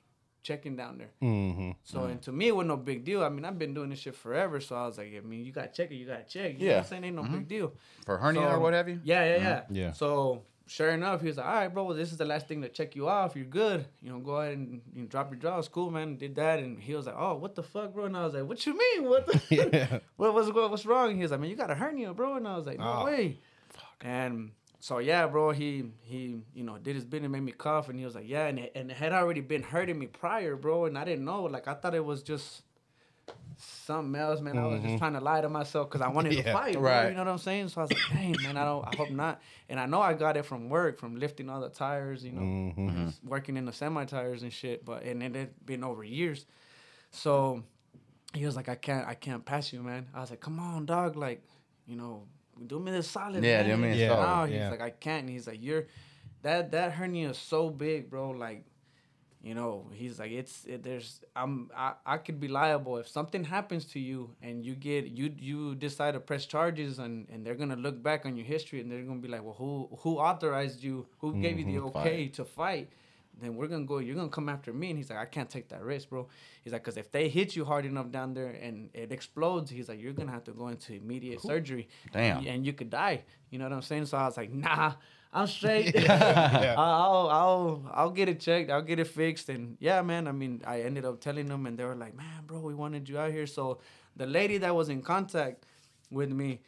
checking 0.42 0.76
down 0.76 0.98
there. 0.98 1.10
Mm-hmm. 1.22 1.70
So 1.84 2.04
and 2.04 2.20
to 2.22 2.32
me, 2.32 2.48
it 2.48 2.56
was 2.56 2.66
no 2.66 2.76
big 2.76 3.04
deal. 3.04 3.22
I 3.22 3.28
mean, 3.28 3.44
I've 3.44 3.58
been 3.58 3.74
doing 3.74 3.90
this 3.90 3.98
shit 4.00 4.14
forever, 4.14 4.60
so 4.60 4.76
I 4.76 4.86
was 4.86 4.98
like, 4.98 5.12
I 5.16 5.20
mean, 5.20 5.44
you 5.44 5.52
gotta 5.52 5.68
check 5.68 5.90
it, 5.90 5.96
you 5.96 6.06
gotta 6.06 6.24
check. 6.24 6.52
You 6.58 6.58
know 6.60 6.64
what 6.66 6.70
Yeah. 6.72 6.78
I'm 6.78 6.84
saying? 6.84 7.04
Ain't 7.04 7.16
no 7.16 7.22
big 7.24 7.48
deal. 7.48 7.72
For 8.04 8.18
hernia 8.18 8.42
So, 8.42 8.48
or 8.48 8.60
what 8.60 8.72
have 8.74 8.88
you? 8.88 9.00
Yeah, 9.04 9.24
yeah, 9.24 9.36
yeah. 9.42 9.62
Yeah. 9.70 9.92
So 9.92 10.42
sure 10.66 10.90
enough, 10.90 11.22
he 11.22 11.28
was 11.28 11.38
like, 11.38 11.46
"All 11.46 11.52
right, 11.54 11.68
bro. 11.68 11.84
Well, 11.84 11.96
this 11.96 12.12
is 12.12 12.18
the 12.18 12.24
last 12.26 12.46
thing 12.46 12.60
to 12.62 12.68
check 12.68 12.94
you 12.94 13.08
off. 13.08 13.34
You're 13.36 13.46
good. 13.46 13.86
You 14.02 14.10
know, 14.12 14.18
go 14.18 14.36
ahead 14.36 14.52
and 14.58 14.82
you 14.94 15.02
know, 15.02 15.08
drop 15.08 15.30
your 15.30 15.40
jaw. 15.40 15.58
It's 15.58 15.68
cool, 15.68 15.90
man." 15.90 16.16
Did 16.16 16.34
that, 16.36 16.58
and 16.58 16.78
he 16.78 16.94
was 16.94 17.06
like, 17.06 17.16
"Oh, 17.18 17.36
what 17.36 17.54
the 17.54 17.62
fuck, 17.62 17.94
bro?" 17.94 18.04
And 18.04 18.16
I 18.16 18.24
was 18.24 18.34
like, 18.34 18.44
"What 18.44 18.64
you 18.66 18.76
mean? 18.78 19.08
What 19.08 19.26
the? 19.26 19.40
Yeah. 19.72 19.98
what 20.16 20.34
was 20.34 20.52
what, 20.52 20.70
what's 20.70 20.84
wrong?" 20.86 21.14
He 21.16 21.22
was 21.22 21.30
like, 21.30 21.40
"Man, 21.40 21.48
you 21.50 21.56
got 21.56 21.70
a 21.70 21.74
hernia, 21.74 22.12
bro." 22.14 22.36
And 22.36 22.46
I 22.46 22.56
was 22.56 22.66
like, 22.66 22.78
"No 22.78 22.98
Oh, 23.00 23.04
way." 23.06 23.38
And 24.00 24.52
so 24.80 24.98
yeah, 24.98 25.26
bro, 25.26 25.50
he 25.50 25.90
he 26.02 26.40
you 26.54 26.62
know 26.64 26.78
did 26.78 26.94
his 26.94 27.04
bit 27.04 27.22
and 27.22 27.32
made 27.32 27.42
me 27.42 27.52
cough, 27.52 27.88
and 27.88 27.98
he 27.98 28.04
was 28.04 28.14
like, 28.14 28.28
"Yeah," 28.28 28.46
and 28.46 28.58
it, 28.58 28.72
and 28.74 28.90
it 28.90 28.96
had 28.96 29.12
already 29.12 29.40
been 29.40 29.62
hurting 29.62 29.98
me 29.98 30.06
prior, 30.06 30.56
bro, 30.56 30.84
and 30.86 30.96
I 30.96 31.04
didn't 31.04 31.24
know. 31.24 31.44
Like 31.44 31.66
I 31.68 31.74
thought 31.74 31.94
it 31.94 32.04
was 32.04 32.22
just 32.22 32.62
something 33.56 34.14
else, 34.20 34.40
man. 34.40 34.56
I 34.56 34.66
was 34.66 34.82
just 34.82 34.98
trying 34.98 35.14
to 35.14 35.20
lie 35.20 35.40
to 35.40 35.48
myself 35.48 35.88
because 35.88 36.00
I 36.00 36.08
wanted 36.08 36.36
to 36.36 36.42
fight, 36.52 36.74
bro, 36.74 36.82
right. 36.82 37.08
You 37.08 37.14
know 37.14 37.24
what 37.24 37.30
I'm 37.30 37.38
saying? 37.38 37.68
So 37.68 37.80
I 37.80 37.84
was 37.84 37.90
like, 37.90 38.08
"Dang, 38.08 38.40
man, 38.42 38.56
I 38.56 38.64
don't. 38.64 38.86
I 38.86 38.94
hope 38.94 39.10
not." 39.10 39.40
And 39.68 39.80
I 39.80 39.86
know 39.86 40.00
I 40.00 40.14
got 40.14 40.36
it 40.36 40.44
from 40.44 40.68
work, 40.68 40.98
from 40.98 41.16
lifting 41.16 41.50
all 41.50 41.60
the 41.60 41.68
tires, 41.70 42.24
you 42.24 42.32
know, 42.32 42.42
Mm-hmm. 42.42 43.28
working 43.28 43.56
in 43.56 43.64
the 43.64 43.72
semi 43.72 44.04
tires 44.04 44.42
and 44.42 44.52
shit. 44.52 44.84
But 44.84 45.02
and 45.02 45.22
it 45.22 45.34
had 45.34 45.66
been 45.66 45.82
over 45.82 46.04
years, 46.04 46.46
so 47.10 47.64
he 48.32 48.46
was 48.46 48.54
like, 48.54 48.68
"I 48.68 48.76
can't, 48.76 49.06
I 49.08 49.14
can't 49.14 49.44
pass 49.44 49.72
you, 49.72 49.82
man." 49.82 50.08
I 50.14 50.20
was 50.20 50.30
like, 50.30 50.40
"Come 50.40 50.60
on, 50.60 50.86
dog, 50.86 51.16
like, 51.16 51.42
you 51.86 51.96
know, 51.96 52.26
do 52.66 52.78
me 52.78 52.90
this 52.90 53.08
solid." 53.08 53.42
Yeah, 53.44 53.62
man. 53.62 53.70
do 53.70 53.76
me 53.76 53.92
a 53.92 53.94
Yeah. 53.94 54.08
solid. 54.08 54.26
No, 54.26 54.44
he's 54.46 54.56
Yeah. 54.56 54.70
like, 54.70 54.80
I 54.80 54.90
can't. 54.90 55.22
And 55.22 55.30
he's 55.30 55.46
like, 55.46 55.62
you're 55.62 55.86
that 56.42 56.70
that 56.72 56.92
hernia 56.92 57.30
is 57.30 57.38
so 57.38 57.70
big, 57.70 58.10
bro. 58.10 58.30
Like, 58.30 58.64
you 59.42 59.54
know, 59.54 59.90
he's 59.92 60.18
like, 60.18 60.32
it's 60.32 60.64
it, 60.64 60.82
there's 60.82 61.20
I'm 61.36 61.70
I, 61.76 61.94
I 62.04 62.18
could 62.18 62.40
be 62.40 62.48
liable 62.48 62.96
if 62.98 63.08
something 63.08 63.44
happens 63.44 63.84
to 63.86 64.00
you 64.00 64.34
and 64.42 64.64
you 64.64 64.74
get 64.74 65.06
you 65.06 65.32
you 65.38 65.74
decide 65.74 66.14
to 66.14 66.20
press 66.20 66.46
charges 66.46 66.98
and 66.98 67.28
and 67.28 67.44
they're 67.44 67.54
gonna 67.54 67.76
look 67.76 68.02
back 68.02 68.26
on 68.26 68.36
your 68.36 68.46
history 68.46 68.80
and 68.80 68.90
they're 68.90 69.02
gonna 69.02 69.20
be 69.20 69.28
like, 69.28 69.42
well, 69.44 69.54
who 69.54 69.88
who 70.00 70.18
authorized 70.18 70.82
you? 70.82 71.06
Who 71.18 71.40
gave 71.40 71.58
you 71.58 71.64
the 71.64 71.72
mm-hmm. 71.78 71.98
okay 71.98 72.28
to 72.28 72.44
fight? 72.44 72.90
Then 73.40 73.54
we're 73.56 73.68
gonna 73.68 73.84
go. 73.84 73.98
You're 73.98 74.16
gonna 74.16 74.28
come 74.28 74.48
after 74.48 74.72
me, 74.72 74.90
and 74.90 74.98
he's 74.98 75.10
like, 75.10 75.18
I 75.18 75.24
can't 75.26 75.48
take 75.48 75.68
that 75.68 75.82
risk, 75.82 76.10
bro. 76.10 76.28
He's 76.64 76.72
like, 76.72 76.82
cause 76.82 76.96
if 76.96 77.10
they 77.10 77.28
hit 77.28 77.54
you 77.54 77.64
hard 77.64 77.86
enough 77.86 78.10
down 78.10 78.34
there 78.34 78.50
and 78.50 78.90
it 78.94 79.12
explodes, 79.12 79.70
he's 79.70 79.88
like, 79.88 80.00
you're 80.00 80.12
gonna 80.12 80.32
have 80.32 80.44
to 80.44 80.52
go 80.52 80.68
into 80.68 80.94
immediate 80.94 81.40
surgery. 81.40 81.88
Damn. 82.12 82.46
And 82.46 82.66
you 82.66 82.72
could 82.72 82.90
die. 82.90 83.22
You 83.50 83.58
know 83.58 83.64
what 83.64 83.72
I'm 83.72 83.82
saying? 83.82 84.06
So 84.06 84.18
I 84.18 84.26
was 84.26 84.36
like, 84.36 84.52
nah, 84.52 84.94
I'm 85.32 85.46
straight. 85.46 85.94
Yeah. 86.08 86.74
I'll 86.78 87.28
I'll 87.28 87.90
I'll 87.92 88.10
get 88.10 88.28
it 88.28 88.40
checked. 88.40 88.70
I'll 88.70 88.82
get 88.82 88.98
it 88.98 89.06
fixed. 89.06 89.48
And 89.48 89.76
yeah, 89.80 90.02
man. 90.02 90.26
I 90.26 90.32
mean, 90.32 90.62
I 90.66 90.82
ended 90.82 91.04
up 91.04 91.20
telling 91.20 91.46
them, 91.46 91.66
and 91.66 91.78
they 91.78 91.84
were 91.84 91.94
like, 91.94 92.16
man, 92.16 92.44
bro, 92.46 92.60
we 92.60 92.74
wanted 92.74 93.08
you 93.08 93.18
out 93.18 93.30
here. 93.30 93.46
So 93.46 93.80
the 94.16 94.26
lady 94.26 94.58
that 94.58 94.74
was 94.74 94.88
in 94.88 95.02
contact 95.02 95.64
with 96.10 96.30
me, 96.30 96.60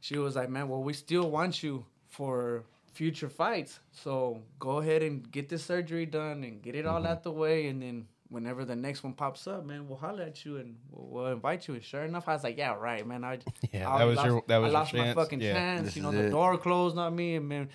she 0.00 0.18
was 0.18 0.36
like, 0.36 0.48
man, 0.50 0.68
well, 0.68 0.82
we 0.82 0.92
still 0.92 1.30
want 1.30 1.62
you 1.62 1.84
for 2.08 2.64
future 2.96 3.28
fights. 3.28 3.80
So 3.92 4.42
go 4.58 4.78
ahead 4.78 5.02
and 5.02 5.30
get 5.30 5.48
this 5.48 5.64
surgery 5.64 6.06
done 6.06 6.42
and 6.44 6.62
get 6.62 6.74
it 6.74 6.86
all 6.86 7.00
Mm-hmm. 7.02 7.12
out 7.12 7.22
the 7.22 7.32
way, 7.32 7.68
and 7.68 7.80
then. 7.82 8.06
Whenever 8.28 8.64
the 8.64 8.74
next 8.74 9.04
one 9.04 9.12
pops 9.12 9.46
up, 9.46 9.64
man, 9.64 9.86
we'll 9.86 9.96
holler 9.98 10.24
at 10.24 10.44
you 10.44 10.56
and 10.56 10.74
we'll, 10.90 11.06
we'll 11.12 11.32
invite 11.32 11.68
you. 11.68 11.74
And 11.74 11.84
sure 11.84 12.02
enough, 12.02 12.26
I 12.26 12.32
was 12.32 12.42
like, 12.42 12.58
"Yeah, 12.58 12.74
right, 12.74 13.06
man." 13.06 13.22
I 13.22 13.38
Yeah, 13.72 13.88
I 13.88 13.98
that 14.00 14.04
was 14.04 14.16
lost, 14.16 14.26
your- 14.26 14.42
that 14.48 14.56
was 14.58 14.66
I 14.66 14.70
your 14.72 14.78
lost 14.80 14.94
my 14.94 14.98
chance. 15.04 15.14
fucking 15.14 15.40
Yeah. 15.40 15.52
chance. 15.52 15.84
This 15.84 15.96
you 15.96 16.02
know, 16.02 16.10
the 16.10 16.26
it. 16.26 16.30
door 16.30 16.58
closed 16.58 16.98
on 16.98 17.14
me, 17.14 17.36
and 17.36 17.48
man, 17.48 17.68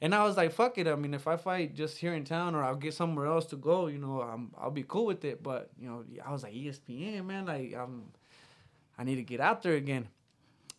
and 0.00 0.14
I 0.14 0.24
was 0.24 0.34
like, 0.38 0.52
"Fuck 0.52 0.78
it." 0.78 0.86
I 0.88 0.94
mean, 0.96 1.12
if 1.12 1.26
I 1.28 1.36
fight 1.36 1.74
just 1.74 1.98
here 1.98 2.14
in 2.14 2.24
town, 2.24 2.54
or 2.54 2.64
I'll 2.64 2.74
get 2.86 2.94
somewhere 2.94 3.26
else 3.26 3.44
to 3.52 3.56
go, 3.56 3.88
you 3.88 3.98
know, 3.98 4.22
I'm 4.22 4.50
I'll 4.56 4.70
be 4.70 4.82
cool 4.94 5.04
with 5.04 5.22
it. 5.26 5.42
But 5.42 5.62
you 5.78 5.88
know, 5.90 5.98
I 6.24 6.32
was 6.32 6.42
like 6.42 6.54
ESPN, 6.54 7.26
man, 7.26 7.44
like 7.44 7.74
I'm, 7.74 8.04
I 8.98 9.04
need 9.04 9.16
to 9.16 9.22
get 9.34 9.40
out 9.40 9.60
there 9.62 9.74
again. 9.74 10.08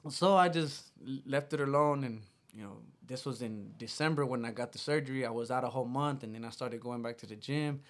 So 0.09 0.35
I 0.35 0.49
just 0.49 0.85
left 1.27 1.53
it 1.53 1.61
alone, 1.61 2.03
and 2.03 2.23
you 2.55 2.63
know, 2.63 2.77
this 3.09 3.25
was 3.25 3.41
in 3.41 3.73
December 3.77 4.25
when 4.25 4.45
I 4.45 4.51
got 4.51 4.71
the 4.71 4.77
surgery. 4.77 5.25
I 5.25 5.31
was 5.31 5.51
out 5.51 5.63
a 5.63 5.67
whole 5.67 5.85
month, 5.85 6.23
and 6.23 6.33
then 6.33 6.45
I 6.45 6.51
started 6.51 6.79
going 6.79 7.01
back 7.01 7.17
to 7.17 7.25
the 7.25 7.35
gym. 7.35 7.81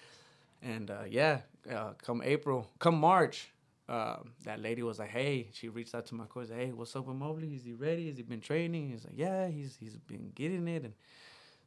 And 0.62 0.90
uh, 0.90 1.04
yeah, 1.08 1.40
uh, 1.72 1.92
come 2.02 2.22
April, 2.24 2.68
come 2.78 2.98
March, 2.98 3.50
uh, 3.88 4.16
that 4.44 4.60
lady 4.60 4.82
was 4.82 4.98
like, 4.98 5.10
"Hey," 5.10 5.48
she 5.52 5.68
reached 5.68 5.94
out 5.94 6.06
to 6.06 6.14
my 6.14 6.24
coach. 6.24 6.48
Hey, 6.48 6.72
what's 6.72 6.96
up 6.96 7.06
with 7.06 7.16
Mobley? 7.16 7.54
Is 7.54 7.64
he 7.64 7.74
ready? 7.74 8.08
Has 8.08 8.16
he 8.16 8.22
been 8.22 8.40
training? 8.40 8.90
He's 8.90 9.04
like, 9.04 9.14
"Yeah, 9.16 9.48
he's 9.48 9.76
he's 9.78 9.96
been 9.96 10.32
getting 10.34 10.66
it." 10.68 10.84
And 10.84 10.94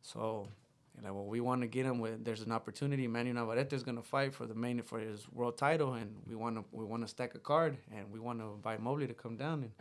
so, 0.02 0.48
you 0.96 1.04
know, 1.04 1.14
well, 1.14 1.26
we 1.26 1.40
want 1.40 1.62
to 1.62 1.68
get 1.68 1.86
him. 1.86 2.00
With 2.00 2.26
there's 2.26 2.42
an 2.42 2.52
opportunity. 2.52 3.08
Manny 3.08 3.32
Navarrete 3.34 3.74
is 3.74 3.84
gonna 3.84 4.02
fight 4.02 4.34
for 4.34 4.48
the 4.48 4.56
main 4.56 4.82
for 4.82 5.00
his 5.00 5.28
world 5.32 5.58
title, 5.58 5.94
and 5.94 6.16
we 6.28 6.36
want 6.36 6.56
to 6.56 6.66
we 6.72 6.86
want 6.86 7.04
to 7.04 7.08
stack 7.08 7.36
a 7.36 7.40
card, 7.40 7.78
and 7.96 8.12
we 8.12 8.20
want 8.20 8.40
to 8.40 8.46
invite 8.46 8.82
Mobley 8.82 9.06
to 9.08 9.14
come 9.14 9.38
down 9.38 9.64
and. 9.64 9.72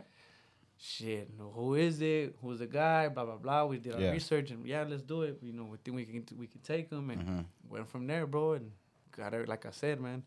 Shit, 0.85 1.29
who 1.39 1.75
is 1.75 2.01
it? 2.01 2.35
Who's 2.41 2.59
the 2.59 2.67
guy? 2.67 3.07
Blah 3.07 3.23
blah 3.23 3.37
blah. 3.37 3.65
We 3.65 3.77
did 3.77 3.93
our 3.95 4.01
Yeah. 4.01 4.11
research 4.11 4.51
and 4.51 4.67
yeah, 4.67 4.83
let's 4.83 5.01
do 5.01 5.21
it. 5.21 5.39
You 5.41 5.53
know, 5.53 5.63
we 5.63 5.77
think 5.77 5.95
we 5.95 6.03
can 6.05 6.25
we 6.37 6.45
can 6.45 6.59
take 6.59 6.91
him 6.91 7.09
and 7.09 7.21
mm-hmm. 7.21 7.41
went 7.69 7.87
from 7.87 8.05
there, 8.05 8.27
bro. 8.27 8.53
And 8.53 8.71
got 9.15 9.33
it. 9.33 9.47
Like 9.47 9.65
I 9.65 9.71
said, 9.71 10.01
man, 10.01 10.23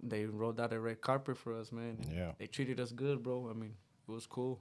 they 0.00 0.24
rolled 0.26 0.60
out 0.60 0.72
a 0.72 0.78
red 0.78 1.00
carpet 1.00 1.36
for 1.36 1.52
us, 1.52 1.72
man. 1.72 1.98
Yeah. 2.14 2.30
they 2.38 2.46
treated 2.46 2.78
us 2.78 2.92
good, 2.92 3.24
bro. 3.24 3.48
I 3.50 3.54
mean, 3.54 3.74
it 4.08 4.12
was 4.12 4.24
cool. 4.26 4.60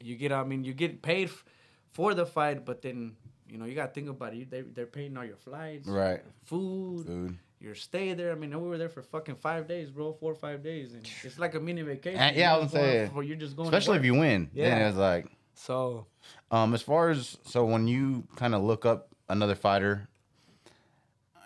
You 0.00 0.16
get, 0.16 0.32
I 0.32 0.42
mean, 0.42 0.64
you 0.64 0.74
get 0.74 1.00
paid 1.00 1.28
f- 1.28 1.44
for 1.92 2.12
the 2.12 2.26
fight, 2.26 2.64
but 2.66 2.82
then 2.82 3.14
you 3.48 3.58
know 3.58 3.66
you 3.66 3.76
gotta 3.76 3.92
think 3.92 4.08
about 4.08 4.34
it. 4.34 4.50
They 4.50 4.62
they're 4.62 4.86
paying 4.86 5.16
all 5.16 5.24
your 5.24 5.36
flights, 5.36 5.86
Right. 5.86 6.24
Food, 6.42 7.06
Food. 7.06 7.38
Your 7.62 7.74
stay 7.74 8.12
there. 8.14 8.32
I 8.32 8.34
mean, 8.34 8.50
we 8.60 8.68
were 8.68 8.78
there 8.78 8.88
for 8.88 9.02
fucking 9.02 9.36
five 9.36 9.68
days, 9.68 9.90
bro. 9.90 10.12
Four 10.12 10.32
or 10.32 10.34
five 10.34 10.62
days, 10.62 10.94
and 10.94 11.08
it's 11.22 11.38
like 11.38 11.54
a 11.54 11.60
mini 11.60 11.82
vacation. 11.82 12.20
Uh, 12.20 12.32
yeah, 12.34 12.54
I 12.54 12.58
was 12.58 12.72
saying, 12.72 13.10
you're 13.14 13.36
just 13.36 13.56
going, 13.56 13.68
Especially 13.68 13.98
if 13.98 14.04
you 14.04 14.14
win. 14.14 14.50
Yeah. 14.52 14.70
Then 14.70 14.88
it's 14.88 14.96
like, 14.96 15.26
So 15.54 16.06
um, 16.50 16.74
as 16.74 16.82
far 16.82 17.10
as 17.10 17.38
so 17.44 17.64
when 17.64 17.86
you 17.86 18.24
kind 18.36 18.54
of 18.54 18.62
look 18.62 18.84
up 18.84 19.08
another 19.28 19.54
fighter, 19.54 20.08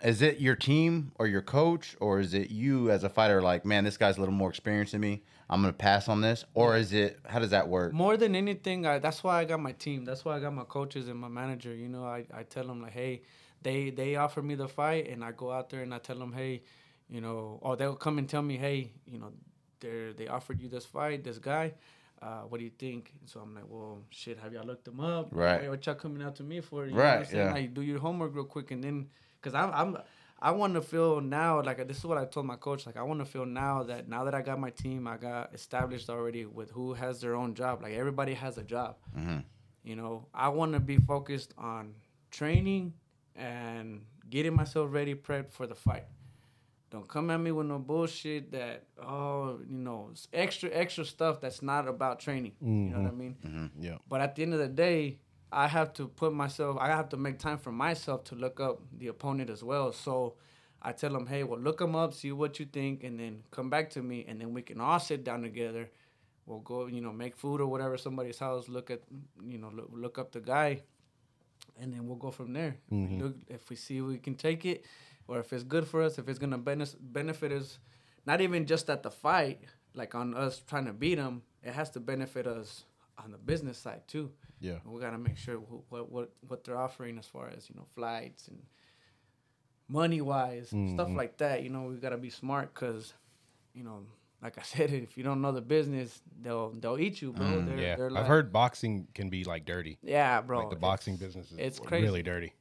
is 0.03 0.23
it 0.23 0.41
your 0.41 0.57
team 0.57 1.13
or 1.17 1.27
your 1.27 1.43
coach, 1.43 1.97
or 2.01 2.21
is 2.21 2.35
it 2.35 2.51
you 2.51 2.91
as 2.91 3.05
a 3.05 3.09
fighter? 3.09 3.43
Like, 3.43 3.65
man, 3.65 3.85
this 3.85 3.97
guy's 3.97 4.17
a 4.17 4.21
little 4.21 4.35
more 4.35 4.49
experienced 4.49 4.93
than 4.93 5.01
me. 5.01 5.23
I'm 5.49 5.61
gonna 5.61 5.73
pass 5.73 6.09
on 6.09 6.21
this, 6.23 6.45
or 6.55 6.77
is 6.77 6.93
it? 6.93 7.21
How 7.27 7.39
does 7.39 7.51
that 7.51 7.69
work? 7.69 7.93
more 7.93 8.17
than 8.17 8.35
anything, 8.35 8.85
I, 8.85 8.99
that's 8.99 9.23
why 9.23 9.41
I 9.41 9.45
got 9.45 9.61
my 9.61 9.73
team. 9.73 10.05
That's 10.05 10.25
why 10.25 10.37
I 10.37 10.41
got 10.41 10.53
my 10.53 10.65
coaches 10.65 11.09
and 11.09 11.19
my 11.19 11.29
manager. 11.29 11.75
You 11.75 11.89
know, 11.89 12.05
I, 12.05 12.25
I 12.35 12.43
tell 12.43 12.67
them 12.67 12.83
like, 12.83 12.93
hey, 12.93 13.23
they 13.67 13.91
they 13.91 14.15
offer 14.17 14.41
me 14.43 14.55
the 14.55 14.69
fight, 14.69 15.05
and 15.13 15.25
I 15.25 15.33
go 15.33 15.51
out 15.51 15.67
there 15.71 15.83
and 15.83 15.93
I 15.93 15.99
tell 15.99 16.19
them, 16.25 16.33
hey, 16.33 16.63
you 17.09 17.21
know, 17.21 17.59
or 17.63 17.77
they'll 17.77 17.97
come 18.07 18.17
and 18.19 18.29
tell 18.29 18.43
me, 18.43 18.57
hey, 18.57 18.93
you 19.13 19.19
know, 19.19 19.33
they 19.81 20.13
they 20.17 20.29
offered 20.29 20.61
you 20.63 20.69
this 20.69 20.87
fight, 20.87 21.25
this 21.25 21.39
guy. 21.39 21.75
Uh, 22.23 22.43
what 22.49 22.59
do 22.59 22.65
you 22.65 22.71
think? 22.79 23.13
So 23.27 23.41
I'm 23.41 23.55
like, 23.55 23.65
well, 23.69 23.99
shit. 24.11 24.39
Have 24.39 24.53
y'all 24.55 24.65
looked 24.65 24.85
them 24.87 25.01
up? 25.01 25.29
Right. 25.33 25.61
Hey, 25.63 25.69
what 25.69 25.85
y'all 25.85 25.97
coming 25.97 26.23
out 26.23 26.37
to 26.37 26.43
me 26.45 26.61
for? 26.61 26.87
You 26.87 26.95
Right, 26.97 27.27
yeah. 27.31 27.53
Like, 27.53 27.75
do 27.75 27.83
your 27.83 27.99
homework 27.99 28.35
real 28.35 28.45
quick, 28.45 28.71
and 28.71 28.83
then, 28.85 29.09
cause 29.43 29.55
I'm 29.55 29.71
I'm. 29.81 29.99
I 30.39 30.51
want 30.51 30.75
to 30.75 30.83
feel 30.83 31.21
now 31.23 31.63
like 31.63 31.79
this 31.89 31.97
is 31.99 32.05
what 32.05 32.19
I 32.19 32.25
told 32.27 32.45
my 32.47 32.57
coach. 32.57 32.85
Like 32.87 32.99
I 32.99 33.03
want 33.03 33.21
to 33.21 33.25
feel 33.35 33.47
now 33.47 33.83
that 33.85 34.07
now 34.15 34.23
that 34.25 34.35
I 34.35 34.43
got 34.43 34.61
my 34.61 34.71
team, 34.71 35.09
I 35.09 35.17
got 35.17 35.55
established 35.55 36.09
already 36.11 36.45
with 36.45 36.71
who 36.71 36.93
has 36.95 37.21
their 37.23 37.35
own 37.35 37.55
job. 37.55 37.83
Like 37.83 37.95
everybody 37.95 38.35
has 38.35 38.59
a 38.59 38.63
job. 38.63 38.97
Mhm. 39.19 39.43
You 39.83 39.97
know, 39.97 40.27
I 40.35 40.49
want 40.59 40.73
to 40.75 40.81
be 40.81 40.99
focused 40.99 41.55
on 41.57 41.95
training 42.31 42.93
and 43.37 44.03
getting 44.29 44.55
myself 44.55 44.93
ready, 44.93 45.15
prepped 45.15 45.53
for 45.53 45.67
the 45.67 45.75
fight. 45.75 46.05
Don't 46.91 47.09
come 47.09 47.31
at 47.31 47.39
me 47.39 47.51
with 47.51 47.67
no 47.67 47.79
bullshit 47.79 48.53
that 48.53 48.85
oh 49.03 49.59
you 49.69 49.77
know 49.77 50.09
it's 50.13 50.29
extra 50.33 50.71
extra 50.73 51.05
stuff 51.05 51.41
that's 51.41 51.61
not 51.61 51.89
about 51.89 52.21
training. 52.21 52.53
You 52.61 52.69
know 52.69 52.99
what 52.99 53.07
I 53.07 53.11
mm-hmm. 53.11 53.19
mean? 53.19 53.37
Mm-hmm. 53.45 53.83
Yeah. 53.83 53.97
But 54.09 54.21
at 54.21 54.37
the 54.37 54.43
end 54.45 54.55
of 54.55 54.61
the 54.61 54.69
day, 54.69 55.19
I 55.53 55.69
have 55.69 55.93
to 55.95 56.09
put 56.09 56.33
myself, 56.33 56.77
I 56.81 56.89
have 56.89 57.09
to 57.11 57.17
make 57.17 57.39
time 57.39 57.59
for 57.59 57.73
myself 57.73 58.25
to 58.25 58.35
look 58.35 58.61
up 58.61 58.81
the 58.99 59.09
opponent 59.09 59.51
as 59.51 59.63
well. 59.63 59.93
So 59.93 60.35
I 60.83 60.93
tell 60.93 61.13
them, 61.13 61.27
hey, 61.27 61.45
well, 61.45 61.61
look 61.61 61.79
them 61.79 61.95
up, 61.97 62.15
see 62.15 62.33
what 62.33 62.59
you 62.59 62.67
think, 62.67 63.05
and 63.05 63.19
then 63.19 63.43
come 63.51 63.71
back 63.71 63.91
to 63.91 64.03
me, 64.03 64.25
and 64.29 64.41
then 64.41 64.53
we 64.53 64.63
can 64.63 64.81
all 64.81 64.99
sit 64.99 65.25
down 65.25 65.43
together. 65.43 65.91
We'll 66.47 66.61
go, 66.61 66.87
you 66.87 67.01
know, 67.01 67.13
make 67.13 67.37
food 67.37 67.61
or 67.61 67.67
whatever 67.67 67.97
somebody's 67.97 68.39
house. 68.39 68.69
Look 68.69 68.91
at, 68.91 69.01
you 69.45 69.59
know, 69.59 69.71
look, 69.75 69.89
look 69.93 70.19
up 70.19 70.33
the 70.33 70.41
guy, 70.41 70.83
and 71.81 71.93
then 71.93 72.07
we'll 72.07 72.17
go 72.17 72.31
from 72.31 72.53
there. 72.53 72.77
Mm-hmm. 72.93 73.23
Look, 73.23 73.35
if 73.49 73.69
we 73.71 73.77
see 73.77 74.01
we 74.01 74.19
can 74.19 74.35
take 74.35 74.65
it, 74.65 74.85
or 75.29 75.39
if 75.39 75.53
it's 75.53 75.65
good 75.65 75.87
for 75.87 76.03
us, 76.03 76.19
if 76.19 76.29
it's 76.29 76.39
gonna 76.39 76.59
benef- 76.59 76.97
benefit 77.01 77.53
us, 77.53 77.79
not 78.27 78.41
even 78.41 78.67
just 78.67 78.89
at 78.91 79.03
the 79.03 79.11
fight, 79.11 79.63
like 79.95 80.15
on 80.15 80.35
us 80.35 80.63
trying 80.67 80.87
to 80.87 80.93
beat 80.93 81.17
them, 81.17 81.43
it 81.63 81.73
has 81.73 81.91
to 81.91 82.01
benefit 82.01 82.47
us 82.47 82.85
on 83.23 83.31
the 83.31 83.39
business 83.39 83.79
side 83.79 84.03
too. 84.07 84.31
Yeah. 84.61 84.79
we 84.85 85.01
gotta 85.01 85.19
make 85.19 85.37
sure 85.37 85.57
wh- 85.57 85.93
what 85.93 86.11
what 86.11 86.31
what 86.47 86.65
they're 86.65 86.79
offering 86.79 87.19
as 87.19 87.27
far 87.27 87.51
as 87.55 87.69
you 87.69 87.77
know 87.77 87.87
flights 87.95 88.49
and 88.49 88.63
money 89.89 90.21
wise 90.21 90.69
stuff 90.69 90.79
mm-hmm. 90.81 91.17
like 91.17 91.37
that. 91.39 91.63
You 91.63 91.71
know, 91.71 91.83
we 91.83 91.97
gotta 91.97 92.17
be 92.17 92.31
smart 92.31 92.75
because, 92.75 93.13
you 93.75 93.85
know, 93.85 94.03
like 94.47 94.59
I 94.59 94.63
said, 94.63 94.89
if 95.07 95.17
you 95.19 95.25
don't 95.29 95.41
know 95.45 95.53
the 95.61 95.67
business, 95.77 96.11
they'll 96.45 96.71
they'll 96.81 96.99
eat 97.07 97.17
you, 97.23 97.33
bro. 97.33 97.49
they're, 97.69 97.79
Yeah. 97.87 97.97
they're 97.99 98.17
I've 98.19 98.27
heard 98.35 98.53
boxing 98.53 98.95
can 99.19 99.29
be 99.37 99.41
like 99.53 99.65
dirty. 99.75 99.95
Yeah, 100.03 100.41
bro. 100.41 100.59
like 100.61 100.71
the 100.71 100.77
it's- 100.77 100.89
boxing 100.91 101.17
business 101.25 101.47
is 101.53 101.59
it's 101.69 101.79
really 101.91 102.23
dirty. 102.33 102.53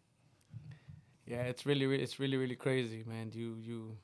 Yeah, 1.27 1.43
it's 1.51 1.65
really, 1.65 1.85
really 1.91 2.03
it's 2.03 2.19
really 2.19 2.37
really 2.43 2.55
crazy, 2.55 3.03
man. 3.13 3.31
You 3.33 3.57
you 3.69 3.97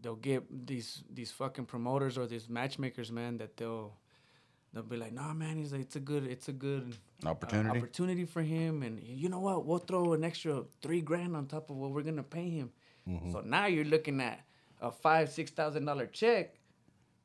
they'll 0.00 0.16
get 0.30 0.40
these 0.70 0.88
these 1.18 1.30
fucking 1.40 1.66
promoters 1.66 2.18
or 2.18 2.26
these 2.26 2.48
matchmakers, 2.48 3.10
man, 3.12 3.38
that 3.38 3.56
they'll 3.56 3.90
they'll 4.72 4.82
be 4.94 4.96
like, 4.96 5.12
"Nah, 5.12 5.32
man, 5.34 5.56
he's 5.56 5.72
like 5.72 5.82
it's 5.82 5.96
a 5.96 6.00
good 6.12 6.24
it's 6.26 6.48
a 6.48 6.52
good 6.52 6.96
uh, 7.24 7.28
Opportunity. 7.30 7.78
opportunity 7.78 8.24
for 8.24 8.42
him, 8.42 8.82
and 8.82 8.94
you 9.02 9.28
know 9.28 9.40
what? 9.48 9.64
We'll 9.66 9.78
throw 9.90 10.14
an 10.14 10.24
extra 10.24 10.64
three 10.82 11.00
grand 11.00 11.32
on 11.36 11.46
top 11.46 11.70
of 11.70 11.76
what 11.76 11.90
we're 11.92 12.02
gonna 12.10 12.22
pay 12.38 12.48
him. 12.60 12.68
So 13.32 13.42
now 13.44 13.66
you're 13.66 13.84
looking 13.96 14.20
at 14.20 14.40
a 14.80 14.90
five 14.90 15.26
six 15.30 15.50
thousand 15.50 15.84
dollar 15.84 16.06
check 16.06 16.54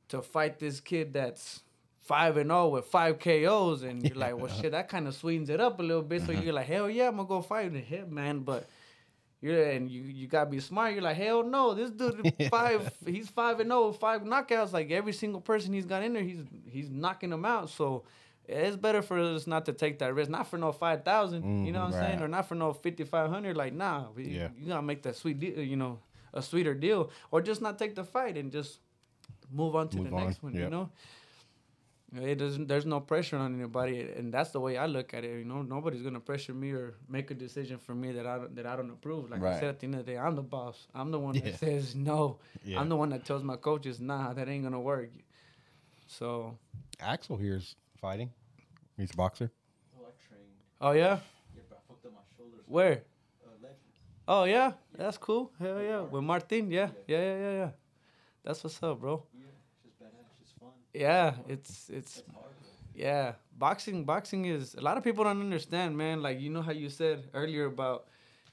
to 0.09 0.21
fight 0.21 0.59
this 0.59 0.79
kid 0.79 1.13
that's 1.13 1.61
five 2.09 2.37
and 2.37 2.49
zero 2.49 2.69
with 2.69 2.85
five 2.85 3.19
KOs, 3.19 3.83
and 3.83 4.03
you're 4.03 4.17
like, 4.17 4.35
well, 4.35 4.47
shit, 4.47 4.71
that 4.71 4.89
kind 4.89 5.07
of 5.07 5.13
sweetens 5.13 5.49
it 5.49 5.61
up 5.61 5.79
a 5.79 5.83
little 5.83 6.01
bit. 6.01 6.23
So 6.23 6.33
mm-hmm. 6.33 6.43
you're 6.43 6.53
like, 6.53 6.65
hell 6.65 6.89
yeah, 6.89 7.07
I'm 7.07 7.17
gonna 7.17 7.27
go 7.27 7.41
fight 7.41 7.71
him, 7.71 8.13
man. 8.13 8.39
But 8.39 8.67
you're 9.41 9.63
and 9.69 9.89
you 9.89 10.01
you 10.01 10.27
gotta 10.27 10.49
be 10.49 10.59
smart. 10.59 10.93
You're 10.93 11.03
like, 11.03 11.17
hell 11.17 11.43
no, 11.43 11.75
this 11.75 11.91
dude 11.91 12.33
five, 12.49 12.91
he's 13.05 13.29
five 13.29 13.59
and 13.59 13.71
oh 13.71 13.91
zero, 13.91 13.93
five 13.93 14.21
knockouts. 14.23 14.73
Like 14.73 14.89
every 14.89 15.13
single 15.13 15.39
person 15.39 15.71
he's 15.71 15.85
got 15.85 16.03
in 16.03 16.13
there, 16.13 16.23
he's 16.23 16.43
he's 16.67 16.89
knocking 16.89 17.29
them 17.29 17.45
out. 17.45 17.69
So. 17.69 18.03
It's 18.51 18.75
better 18.75 19.03
for 19.03 19.19
us 19.19 19.45
not 19.45 19.65
to 19.65 19.73
take 19.73 19.99
that 19.99 20.15
risk, 20.15 20.31
not 20.31 20.47
for 20.47 20.57
no 20.57 20.71
five 20.71 21.05
thousand, 21.05 21.67
you 21.67 21.71
know 21.71 21.81
mm-hmm, 21.81 21.91
what 21.91 22.01
I'm 22.01 22.09
saying, 22.09 22.21
or 22.23 22.27
not 22.27 22.47
for 22.47 22.55
no 22.55 22.73
fifty 22.73 23.03
five 23.03 23.29
hundred. 23.29 23.55
Like, 23.55 23.73
nah, 23.73 24.07
we, 24.15 24.23
Yeah. 24.23 24.47
you 24.57 24.69
gotta 24.69 24.81
make 24.81 25.03
that 25.03 25.15
sweet 25.17 25.39
deal, 25.39 25.59
you 25.59 25.75
know, 25.75 25.99
a 26.33 26.41
sweeter 26.41 26.73
deal, 26.73 27.11
or 27.29 27.43
just 27.43 27.61
not 27.61 27.77
take 27.77 27.93
the 27.93 28.03
fight 28.03 28.37
and 28.37 28.51
just 28.51 28.79
move 29.51 29.75
on 29.75 29.89
to 29.89 29.97
Move 29.97 30.09
the 30.09 30.15
on, 30.15 30.25
next 30.25 30.43
one. 30.43 30.53
You 30.55 30.69
know, 30.69 30.89
it 32.15 32.35
doesn't. 32.35 32.67
There's 32.67 32.85
no 32.85 32.99
pressure 32.99 33.37
on 33.37 33.53
anybody, 33.55 34.01
and 34.01 34.33
that's 34.33 34.49
the 34.51 34.59
way 34.59 34.77
I 34.77 34.87
look 34.87 35.13
at 35.13 35.23
it. 35.23 35.37
You 35.39 35.45
know, 35.45 35.61
nobody's 35.61 36.01
gonna 36.01 36.19
pressure 36.19 36.53
me 36.53 36.71
or 36.71 36.95
make 37.07 37.29
a 37.29 37.35
decision 37.35 37.77
for 37.77 37.93
me 37.93 38.11
that 38.13 38.25
I 38.25 38.37
don't, 38.37 38.55
that 38.55 38.65
I 38.65 38.75
don't 38.75 38.89
approve. 38.89 39.29
Like 39.29 39.43
I 39.43 39.59
said, 39.59 39.69
at 39.69 39.79
the 39.79 39.85
end 39.85 39.95
of 39.95 40.05
the 40.05 40.11
day, 40.13 40.17
I'm 40.17 40.35
the 40.35 40.41
boss. 40.41 40.87
I'm 40.95 41.11
the 41.11 41.19
one 41.19 41.35
Yeah. 41.35 41.41
that 41.41 41.59
says 41.65 41.95
no. 41.95 42.39
Yeah. 42.63 42.79
I'm 42.79 42.89
the 42.89 42.95
one 42.95 43.09
that 43.09 43.25
tells 43.25 43.43
my 43.43 43.57
coaches, 43.57 43.99
nah, 43.99 44.33
that 44.33 44.47
ain't 44.49 44.63
gonna 44.63 44.79
work. 44.81 45.11
So, 46.07 46.57
Axel 46.99 47.37
here's 47.37 47.75
fighting. 48.01 48.31
He's 48.97 49.11
a 49.13 49.15
boxer. 49.15 49.51
Oh, 49.95 50.05
I 50.07 50.11
trained. 50.27 50.49
oh 50.81 50.91
yeah, 50.91 51.19
Yeah, 51.55 51.61
but 51.69 51.77
I 51.77 51.81
fucked 51.87 52.05
up 52.07 52.13
my 52.13 52.21
shoulders. 52.35 52.65
where? 52.65 53.03
Uh, 53.45 53.51
legends. 53.61 53.99
Oh 54.27 54.43
yeah, 54.45 54.71
that's 54.97 55.17
cool. 55.19 55.51
Hell 55.59 55.79
yeah, 55.81 56.01
with 56.01 56.23
Martin. 56.23 56.71
Yeah, 56.71 56.89
yeah, 57.07 57.21
yeah, 57.21 57.37
yeah, 57.37 57.51
yeah. 57.61 57.69
That's 58.43 58.63
what's 58.63 58.81
up, 58.81 58.99
bro. 58.99 59.21
Yeah, 59.33 59.45
it's 59.71 59.83
just 59.83 59.99
badass. 60.01 60.25
It's 60.31 60.39
just 60.49 60.59
fun. 60.59 60.69
Yeah, 60.93 61.33
it's 61.47 61.89
it's 61.89 62.23
Yeah, 62.95 63.33
boxing 63.57 64.03
boxing 64.05 64.45
is 64.45 64.75
a 64.75 64.81
lot 64.81 64.97
of 64.97 65.03
people 65.03 65.23
don't 65.23 65.39
understand, 65.39 65.97
man. 65.97 66.21
Like 66.21 66.39
you 66.41 66.49
know 66.49 66.61
how 66.61 66.71
you 66.71 66.89
said 66.89 67.29
earlier 67.33 67.65
about, 67.65 68.07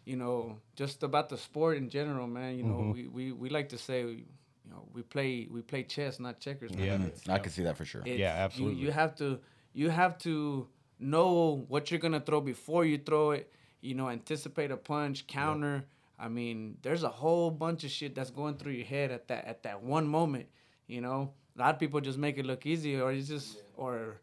you 0.05 0.17
know, 0.17 0.59
just 0.77 1.03
about 1.03 1.29
the 1.29 1.37
sport 1.39 1.77
in 1.79 1.89
general, 1.89 2.27
man. 2.27 2.57
You 2.57 2.65
know, 2.65 2.75
mm-hmm. 2.75 2.93
we, 2.93 3.07
we, 3.09 3.33
we 3.33 3.49
like 3.49 3.71
to 3.71 3.79
say, 3.79 4.03
you 4.03 4.25
know, 4.71 4.87
we 4.93 5.03
play 5.03 5.49
we 5.51 5.63
play 5.63 5.83
chess, 5.83 6.21
not 6.21 6.39
checkers. 6.41 6.75
man. 6.75 7.13
Yeah. 7.27 7.35
I 7.35 7.39
can 7.39 7.51
see 7.51 7.63
that 7.63 7.77
for 7.77 7.85
sure. 7.85 8.03
it's- 8.03 8.19
Yeah, 8.19 8.37
you- 8.37 8.45
absolutely. 8.45 8.83
You, 8.83 8.91
have 8.93 9.17
to 9.17 9.41
you 9.73 9.91
have 9.91 10.19
to 10.19 10.69
know 10.99 11.65
what 11.69 11.91
you're 11.91 12.01
gonna 12.01 12.21
throw 12.21 12.41
before 12.41 12.85
you 12.85 12.99
throw 12.99 13.33
it. 13.33 13.53
You 13.81 13.95
know, 13.95 14.09
anticipate 14.09 14.71
a 14.71 14.77
punch, 14.77 15.27
counter. 15.27 15.85
I 16.19 16.29
mean, 16.29 16.79
there's 16.83 17.03
a 17.03 17.09
whole 17.11 17.51
bunch 17.51 17.85
of 17.85 17.91
shit 17.91 18.15
that's 18.15 18.31
going 18.31 18.57
through 18.57 18.73
your 18.73 18.87
head 18.87 19.11
at 19.11 19.29
that 19.29 19.45
at 19.45 19.63
that 19.65 19.83
one 19.83 20.07
moment. 20.07 20.47
You 20.87 21.01
know, 21.01 21.33
a 21.57 21.61
lot 21.61 21.75
of 21.75 21.81
people 21.81 22.01
just 22.01 22.19
make 22.19 22.39
it 22.39 22.47
look 22.47 22.67
easy, 22.67 23.01
or 23.01 23.13
it's 23.13 23.29
just 23.29 23.59
or. 23.77 24.21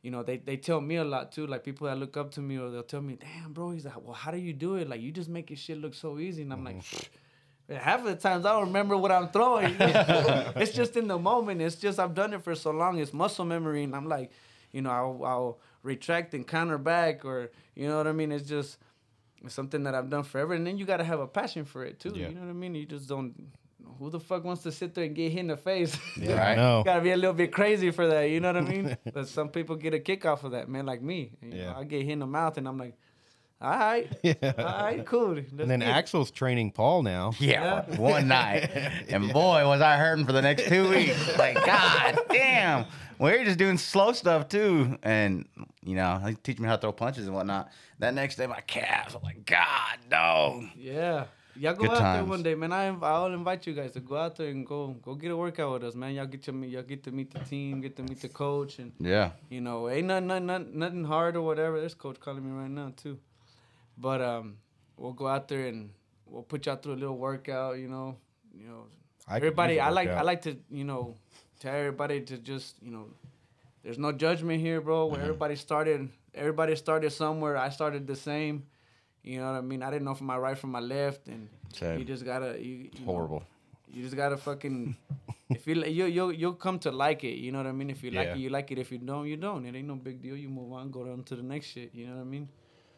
You 0.00 0.12
know, 0.12 0.22
they, 0.22 0.36
they 0.36 0.56
tell 0.56 0.80
me 0.80 0.94
a 0.94 1.04
lot 1.04 1.32
too. 1.32 1.48
Like 1.48 1.64
people 1.64 1.88
that 1.88 1.98
look 1.98 2.16
up 2.16 2.30
to 2.30 2.40
me, 2.40 2.56
or 2.56 2.70
they'll 2.70 2.84
tell 2.84 3.00
me, 3.00 3.18
"Damn, 3.20 3.52
bro." 3.52 3.72
He's 3.72 3.84
like, 3.84 4.00
"Well, 4.00 4.14
how 4.14 4.30
do 4.30 4.38
you 4.38 4.52
do 4.52 4.76
it? 4.76 4.88
Like, 4.88 5.00
you 5.00 5.10
just 5.10 5.28
make 5.28 5.50
your 5.50 5.56
shit 5.56 5.76
look 5.76 5.92
so 5.92 6.20
easy." 6.20 6.42
And 6.42 6.52
I'm 6.52 6.64
like, 6.64 6.78
mm-hmm. 6.78 7.74
half 7.74 7.98
of 8.00 8.06
the 8.06 8.14
times 8.14 8.46
I 8.46 8.52
don't 8.52 8.66
remember 8.66 8.96
what 8.96 9.10
I'm 9.10 9.28
throwing. 9.30 9.74
it's 9.80 10.70
just 10.70 10.96
in 10.96 11.08
the 11.08 11.18
moment. 11.18 11.60
It's 11.60 11.74
just 11.74 11.98
I've 11.98 12.14
done 12.14 12.32
it 12.32 12.44
for 12.44 12.54
so 12.54 12.70
long. 12.70 12.98
It's 13.00 13.12
muscle 13.12 13.44
memory, 13.44 13.82
and 13.82 13.94
I'm 13.94 14.08
like, 14.08 14.30
you 14.70 14.82
know, 14.82 14.90
I'll, 14.90 15.24
I'll 15.24 15.58
retract 15.82 16.32
and 16.32 16.46
counter 16.46 16.78
back, 16.78 17.24
or 17.24 17.50
you 17.74 17.88
know 17.88 17.96
what 17.96 18.06
I 18.06 18.12
mean. 18.12 18.30
It's 18.30 18.48
just 18.48 18.78
it's 19.44 19.54
something 19.54 19.84
that 19.84 19.94
I've 19.94 20.10
done 20.10 20.22
forever, 20.22 20.54
and 20.54 20.66
then 20.66 20.78
you 20.78 20.84
gotta 20.84 21.04
have 21.04 21.20
a 21.20 21.26
passion 21.26 21.64
for 21.64 21.84
it 21.84 22.00
too. 22.00 22.12
Yeah. 22.14 22.28
You 22.28 22.34
know 22.34 22.42
what 22.42 22.50
I 22.50 22.54
mean? 22.54 22.74
You 22.74 22.86
just 22.86 23.08
don't. 23.08 23.34
Who 23.98 24.10
the 24.10 24.20
fuck 24.20 24.44
wants 24.44 24.62
to 24.62 24.72
sit 24.72 24.94
there 24.94 25.04
and 25.04 25.14
get 25.14 25.30
hit 25.32 25.40
in 25.40 25.46
the 25.48 25.56
face? 25.56 25.96
Yeah, 26.16 26.32
Right. 26.38 26.48
I 26.52 26.54
know. 26.56 26.82
gotta 26.84 27.00
be 27.00 27.10
a 27.12 27.16
little 27.16 27.32
bit 27.34 27.52
crazy 27.52 27.90
for 27.90 28.06
that. 28.08 28.24
You 28.30 28.40
know 28.40 28.52
what 28.52 28.56
I 28.56 28.60
mean? 28.68 28.96
but 29.12 29.28
some 29.28 29.48
people 29.48 29.76
get 29.76 29.94
a 29.94 29.98
kick 30.00 30.24
off 30.26 30.44
of 30.44 30.52
that, 30.52 30.68
man. 30.68 30.86
Like 30.86 31.02
me, 31.02 31.32
you 31.42 31.50
Yeah. 31.52 31.72
know, 31.72 31.78
I 31.78 31.84
get 31.84 32.02
hit 32.04 32.12
in 32.12 32.18
the 32.20 32.26
mouth, 32.26 32.58
and 32.58 32.68
I'm 32.68 32.78
like, 32.78 32.94
all 33.60 33.70
right, 33.70 34.08
Yeah. 34.22 34.34
all 34.56 34.64
right, 34.64 35.04
cool. 35.04 35.34
Let's 35.34 35.50
And 35.52 35.68
then 35.70 35.80
get 35.80 35.88
it." 35.88 35.92
Axel's 35.92 36.30
training 36.30 36.70
Paul 36.70 37.02
now. 37.02 37.32
Yeah, 37.40 37.82
one 37.96 38.28
night, 38.28 38.70
and 39.08 39.32
boy, 39.32 39.66
was 39.66 39.80
I 39.80 39.96
hurting 39.96 40.26
for 40.26 40.32
the 40.32 40.42
next 40.42 40.68
two 40.68 40.88
weeks. 40.88 41.36
Like, 41.36 41.56
god 41.66 42.20
damn. 42.30 42.86
Well, 43.18 43.34
you're 43.34 43.44
just 43.44 43.58
doing 43.58 43.78
slow 43.78 44.12
stuff 44.12 44.48
too, 44.48 44.96
and 45.02 45.48
you 45.82 45.96
know, 45.96 46.18
he 46.24 46.34
teach 46.36 46.60
me 46.60 46.68
how 46.68 46.76
to 46.76 46.80
throw 46.80 46.92
punches 46.92 47.26
and 47.26 47.34
whatnot. 47.34 47.68
That 47.98 48.14
next 48.14 48.36
day, 48.36 48.46
my 48.46 48.60
calves. 48.60 49.16
I'm 49.16 49.22
like, 49.22 49.44
God, 49.44 49.98
no. 50.08 50.62
Yeah. 50.76 51.24
Y'all 51.58 51.74
go 51.74 51.88
Good 51.88 51.98
out 51.98 52.14
there 52.14 52.24
one 52.24 52.42
day, 52.42 52.54
man. 52.54 52.72
I 52.72 52.86
I'll 52.86 53.32
invite 53.32 53.66
you 53.66 53.74
guys 53.74 53.90
to 53.92 54.00
go 54.00 54.16
out 54.16 54.36
there 54.36 54.48
and 54.48 54.64
go 54.64 54.94
go 55.02 55.14
get 55.14 55.32
a 55.32 55.36
workout 55.36 55.72
with 55.72 55.84
us, 55.84 55.94
man. 55.94 56.14
Y'all 56.14 56.26
get 56.26 56.42
to 56.44 56.52
meet 56.52 56.70
y'all 56.70 56.82
get 56.82 57.02
to 57.04 57.10
meet 57.10 57.32
the 57.32 57.40
team, 57.40 57.80
get 57.80 57.96
to 57.96 58.02
meet 58.02 58.20
the 58.20 58.28
coach, 58.28 58.78
and 58.78 58.92
Yeah, 59.00 59.32
you 59.48 59.60
know, 59.60 59.88
ain't 59.88 60.06
nothing 60.06 60.46
nothing, 60.46 60.78
nothing, 60.78 61.04
hard 61.04 61.36
or 61.36 61.42
whatever. 61.42 61.80
There's 61.80 61.94
coach 61.94 62.20
calling 62.20 62.44
me 62.44 62.52
right 62.52 62.70
now 62.70 62.92
too, 62.96 63.18
but 63.96 64.20
um, 64.20 64.58
we'll 64.96 65.12
go 65.12 65.26
out 65.26 65.48
there 65.48 65.66
and 65.66 65.90
we'll 66.26 66.44
put 66.44 66.66
y'all 66.66 66.76
through 66.76 66.94
a 66.94 67.00
little 67.02 67.18
workout. 67.18 67.78
You 67.78 67.88
know, 67.88 68.16
you 68.54 68.68
know, 68.68 68.86
I 69.26 69.36
everybody. 69.36 69.80
I 69.80 69.90
like 69.90 70.08
I 70.08 70.22
like 70.22 70.42
to 70.42 70.56
you 70.70 70.84
know 70.84 71.16
tell 71.58 71.74
everybody 71.74 72.20
to 72.20 72.38
just 72.38 72.76
you 72.80 72.92
know, 72.92 73.06
there's 73.82 73.98
no 73.98 74.12
judgment 74.12 74.60
here, 74.60 74.80
bro. 74.80 75.06
Mm-hmm. 75.06 75.12
Where 75.12 75.22
everybody 75.22 75.56
started, 75.56 76.08
everybody 76.34 76.76
started 76.76 77.10
somewhere. 77.10 77.56
I 77.56 77.70
started 77.70 78.06
the 78.06 78.16
same. 78.16 78.64
You 79.22 79.40
know 79.40 79.52
what 79.52 79.58
I 79.58 79.60
mean? 79.60 79.82
I 79.82 79.90
didn't 79.90 80.04
know 80.04 80.14
from 80.14 80.26
my 80.28 80.38
right 80.38 80.56
from 80.56 80.70
my 80.70 80.80
left, 80.80 81.28
and 81.28 81.48
Same. 81.74 81.98
you 81.98 82.04
just 82.04 82.24
gotta 82.24 82.56
you, 82.62 82.88
you 82.92 83.06
know, 83.06 83.12
horrible. 83.12 83.42
you 83.92 84.02
just 84.02 84.16
gotta 84.16 84.36
fucking. 84.36 84.96
if 85.50 85.66
you 85.66 85.74
you 85.84 86.06
you 86.06 86.30
you'll 86.30 86.54
come 86.54 86.78
to 86.80 86.90
like 86.90 87.24
it, 87.24 87.36
you 87.38 87.52
know 87.52 87.58
what 87.58 87.66
I 87.66 87.72
mean. 87.72 87.90
If 87.90 88.02
you 88.02 88.10
like 88.10 88.28
Yeah. 88.28 88.34
it, 88.34 88.38
you 88.38 88.48
like 88.50 88.70
it. 88.70 88.78
If 88.78 88.90
you 88.92 88.98
don't, 88.98 89.26
you 89.26 89.36
don't. 89.36 89.66
It 89.66 89.74
ain't 89.74 89.88
no 89.88 89.96
big 89.96 90.22
deal. 90.22 90.36
You 90.36 90.48
move 90.48 90.72
on, 90.72 90.90
go 90.90 91.04
down 91.04 91.24
to 91.24 91.36
the 91.36 91.42
next 91.42 91.66
shit. 91.66 91.94
You 91.94 92.06
know 92.06 92.16
what 92.16 92.22
I 92.22 92.24
mean? 92.24 92.48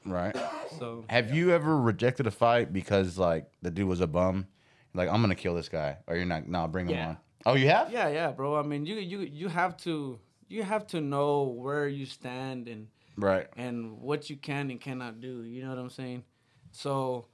Right. 0.05 0.37
So 0.79 1.05
Have 1.09 1.31
you 1.35 1.51
ever 1.53 1.77
rejected 1.79 2.27
a 2.27 2.31
fight 2.31 2.73
because 2.73 3.19
like 3.19 3.47
the 3.63 3.71
dude 3.71 3.89
was 3.89 4.01
a 4.01 4.07
bum? 4.07 4.47
Like, 4.95 5.09
I'm 5.09 5.21
gonna 5.21 5.35
kill 5.35 5.55
this 5.55 5.69
guy, 5.69 5.99
or 6.07 6.17
you're 6.17 6.25
not? 6.25 6.49
No, 6.49 6.67
bring 6.69 6.87
him 6.87 6.95
Yeah. 6.95 7.09
on. 7.09 7.17
Oh, 7.47 7.55
you 7.55 7.69
have? 7.69 7.91
yeah, 7.93 8.09
yeah, 8.09 8.31
bro. 8.33 8.57
I 8.57 8.63
mean, 8.63 8.87
you 8.87 8.97
you 8.97 9.21
you 9.21 9.49
have 9.49 9.77
to 9.79 10.19
you 10.49 10.63
have 10.63 10.87
to 10.89 11.01
know 11.01 11.45
where 11.45 11.87
you 11.89 12.07
stand 12.07 12.67
and 12.69 12.89
Right. 13.21 13.47
and 13.57 14.01
what 14.01 14.31
you 14.31 14.37
can 14.37 14.71
and 14.71 14.81
cannot 14.81 15.21
do. 15.21 15.43
You 15.45 15.63
know 15.63 15.71
what 15.71 15.79
I'm 15.79 15.91
saying? 15.91 16.25
So, 16.73 17.27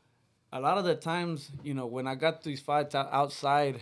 a 0.53 0.61
lot 0.61 0.79
of 0.79 0.85
the 0.85 0.95
times, 0.95 1.51
you 1.63 1.75
know, 1.75 1.87
when 1.87 2.07
I 2.07 2.15
got 2.15 2.43
these 2.43 2.61
fights 2.61 2.95
out- 2.95 3.13
outside, 3.13 3.81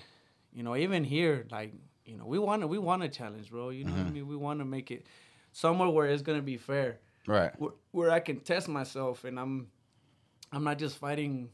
you 0.52 0.62
know, 0.62 0.76
even 0.76 1.04
here, 1.04 1.46
like, 1.50 1.72
you 2.04 2.16
know, 2.16 2.26
we 2.26 2.38
want 2.38 2.62
to 2.62 2.66
we 2.66 2.78
want 2.78 3.02
to 3.02 3.08
challenge, 3.08 3.50
bro. 3.50 3.70
You 3.70 3.84
know 3.84 3.92
what 3.92 4.06
I 4.06 4.10
mean? 4.10 4.26
We 4.28 4.36
want 4.36 4.58
to 4.60 4.64
make 4.64 4.90
it 4.90 5.06
somewhere 5.52 5.88
where 5.88 6.06
it's 6.06 6.22
gonna 6.22 6.42
be 6.42 6.56
fair, 6.56 6.98
Right. 7.26 7.52
where, 7.58 7.72
where 7.92 8.10
I 8.10 8.20
can 8.20 8.40
test 8.40 8.68
myself, 8.68 9.24
and 9.24 9.38
I'm 9.40 9.68
I'm 10.52 10.64
not 10.64 10.78
just 10.78 10.98
fighting 10.98 11.50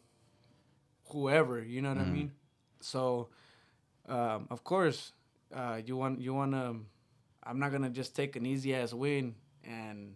whoever. 1.10 1.62
You 1.62 1.82
know 1.82 1.88
what 1.90 1.98
I 1.98 2.04
mean? 2.04 2.32
So, 2.80 3.28
um, 4.08 4.46
of 4.50 4.64
course, 4.64 5.12
uh, 5.54 5.80
you 5.84 5.96
want 5.96 6.20
you 6.20 6.34
want 6.34 6.52
to. 6.52 6.76
I'm 7.42 7.58
not 7.58 7.72
gonna 7.72 7.90
just 7.90 8.14
take 8.16 8.36
an 8.36 8.46
easy 8.46 8.74
ass 8.74 8.92
win 8.92 9.34
and 9.64 10.14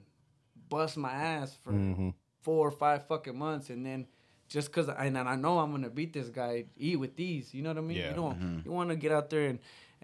bust 0.74 0.96
my 0.96 1.12
ass 1.12 1.50
for 1.62 1.72
Mm-hmm. 1.72 2.10
four 2.46 2.62
or 2.68 2.74
five 2.84 3.00
fucking 3.10 3.38
months 3.46 3.66
and 3.70 3.80
then 3.88 4.00
just 4.54 4.66
because 4.68 4.88
I 4.88 5.06
and 5.06 5.18
I 5.18 5.37
know 5.44 5.54
I'm 5.62 5.70
gonna 5.76 5.88
beat 6.00 6.12
this 6.12 6.28
guy, 6.40 6.64
eat 6.76 6.98
with 7.04 7.14
these. 7.16 7.54
You 7.54 7.62
know 7.62 7.70
what 7.70 7.78
I 7.84 7.88
mean? 7.88 7.96
Yeah. 7.98 8.10
You 8.10 8.16
don't. 8.22 8.62
You 8.64 8.72
want 8.78 8.90
to 8.90 8.96
get 9.04 9.12
out 9.18 9.28
there 9.30 9.46
and 9.52 9.58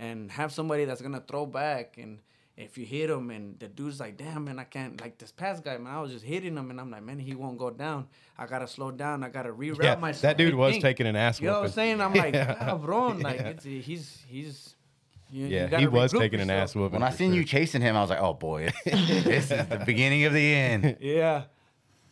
and 0.06 0.16
have 0.40 0.50
somebody 0.58 0.84
that's 0.86 1.02
gonna 1.02 1.24
throw 1.30 1.44
back 1.46 1.98
and. 2.02 2.18
If 2.56 2.76
you 2.76 2.84
hit 2.84 3.08
him 3.08 3.30
and 3.30 3.58
the 3.58 3.68
dude's 3.68 4.00
like, 4.00 4.18
damn 4.18 4.44
man, 4.44 4.58
I 4.58 4.64
can't 4.64 5.00
like 5.00 5.16
this 5.16 5.32
past 5.32 5.64
guy, 5.64 5.78
man. 5.78 5.94
I 5.94 6.00
was 6.02 6.12
just 6.12 6.24
hitting 6.26 6.54
him 6.58 6.68
and 6.70 6.78
I'm 6.78 6.90
like, 6.90 7.02
man, 7.02 7.18
he 7.18 7.34
won't 7.34 7.56
go 7.56 7.70
down. 7.70 8.06
I 8.36 8.44
gotta 8.44 8.66
slow 8.66 8.90
down. 8.90 9.24
I 9.24 9.30
gotta 9.30 9.48
reroute 9.50 9.82
Yeah, 9.82 9.94
myself. 9.94 10.22
that 10.22 10.36
dude 10.36 10.54
was 10.54 10.72
Think. 10.72 10.82
taking 10.82 11.06
an 11.06 11.16
ass 11.16 11.40
You 11.40 11.46
know 11.46 11.60
what 11.60 11.66
I'm 11.68 11.72
saying? 11.80 12.00
I'm 12.02 12.12
like, 12.24 12.34
Yeah. 12.34 12.54
cabrón, 12.56 13.22
like 13.22 13.40
it's, 13.52 13.64
he's 13.64 14.06
he's. 14.28 14.74
You, 15.30 15.46
you 15.46 15.56
Yeah, 15.56 15.68
gotta 15.68 15.80
he 15.82 15.86
was 15.86 16.12
regroup 16.12 16.18
taking 16.20 16.40
an 16.40 16.50
ass 16.50 16.74
whooping. 16.74 16.92
When 16.92 17.02
I 17.02 17.10
seen 17.10 17.30
sure. 17.30 17.38
you 17.38 17.44
chasing 17.44 17.82
him, 17.82 17.96
I 17.96 18.00
was 18.00 18.10
like, 18.10 18.20
oh 18.20 18.34
boy, 18.34 18.72
this 18.84 19.50
is 19.50 19.66
the 19.68 19.82
beginning 19.86 20.24
of 20.24 20.32
the 20.32 20.54
end. 20.54 20.96
Yeah. 21.00 21.44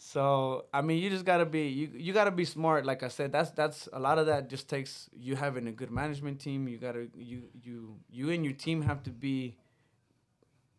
So 0.00 0.66
I 0.72 0.80
mean, 0.80 1.02
you 1.02 1.10
just 1.10 1.24
gotta 1.24 1.44
be 1.44 1.68
you 1.68 1.90
you 1.94 2.12
gotta 2.12 2.30
be 2.30 2.44
smart. 2.44 2.86
Like 2.86 3.02
I 3.02 3.08
said, 3.08 3.32
that's 3.32 3.50
that's 3.50 3.88
a 3.92 3.98
lot 3.98 4.18
of 4.18 4.26
that 4.26 4.48
just 4.48 4.68
takes 4.68 5.10
you 5.18 5.34
having 5.36 5.66
a 5.66 5.72
good 5.72 5.90
management 5.90 6.40
team. 6.40 6.68
You 6.68 6.78
gotta 6.78 7.08
you 7.16 7.42
you 7.62 7.96
you 8.08 8.30
and 8.30 8.44
your 8.44 8.54
team 8.54 8.82
have 8.82 9.02
to 9.04 9.10
be 9.10 9.56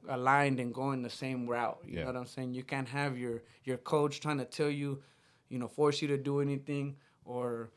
aligned 0.07 0.59
and 0.59 0.73
going 0.73 1.01
the 1.01 1.09
same 1.09 1.47
route. 1.47 1.79
You 1.85 1.97
Yeah. 1.97 1.99
know 2.01 2.07
what 2.07 2.15
I'm 2.17 2.25
saying? 2.25 2.53
You 2.53 2.63
can't 2.63 2.87
have 2.87 3.17
your 3.17 3.43
your 3.65 3.77
coach 3.77 4.21
trying 4.21 4.37
to 4.37 4.45
tell 4.45 4.69
you, 4.69 5.03
you 5.49 5.59
know, 5.59 5.67
force 5.67 6.01
you 6.01 6.07
to 6.09 6.17
do 6.17 6.39
anything 6.39 6.95
or 7.25 7.71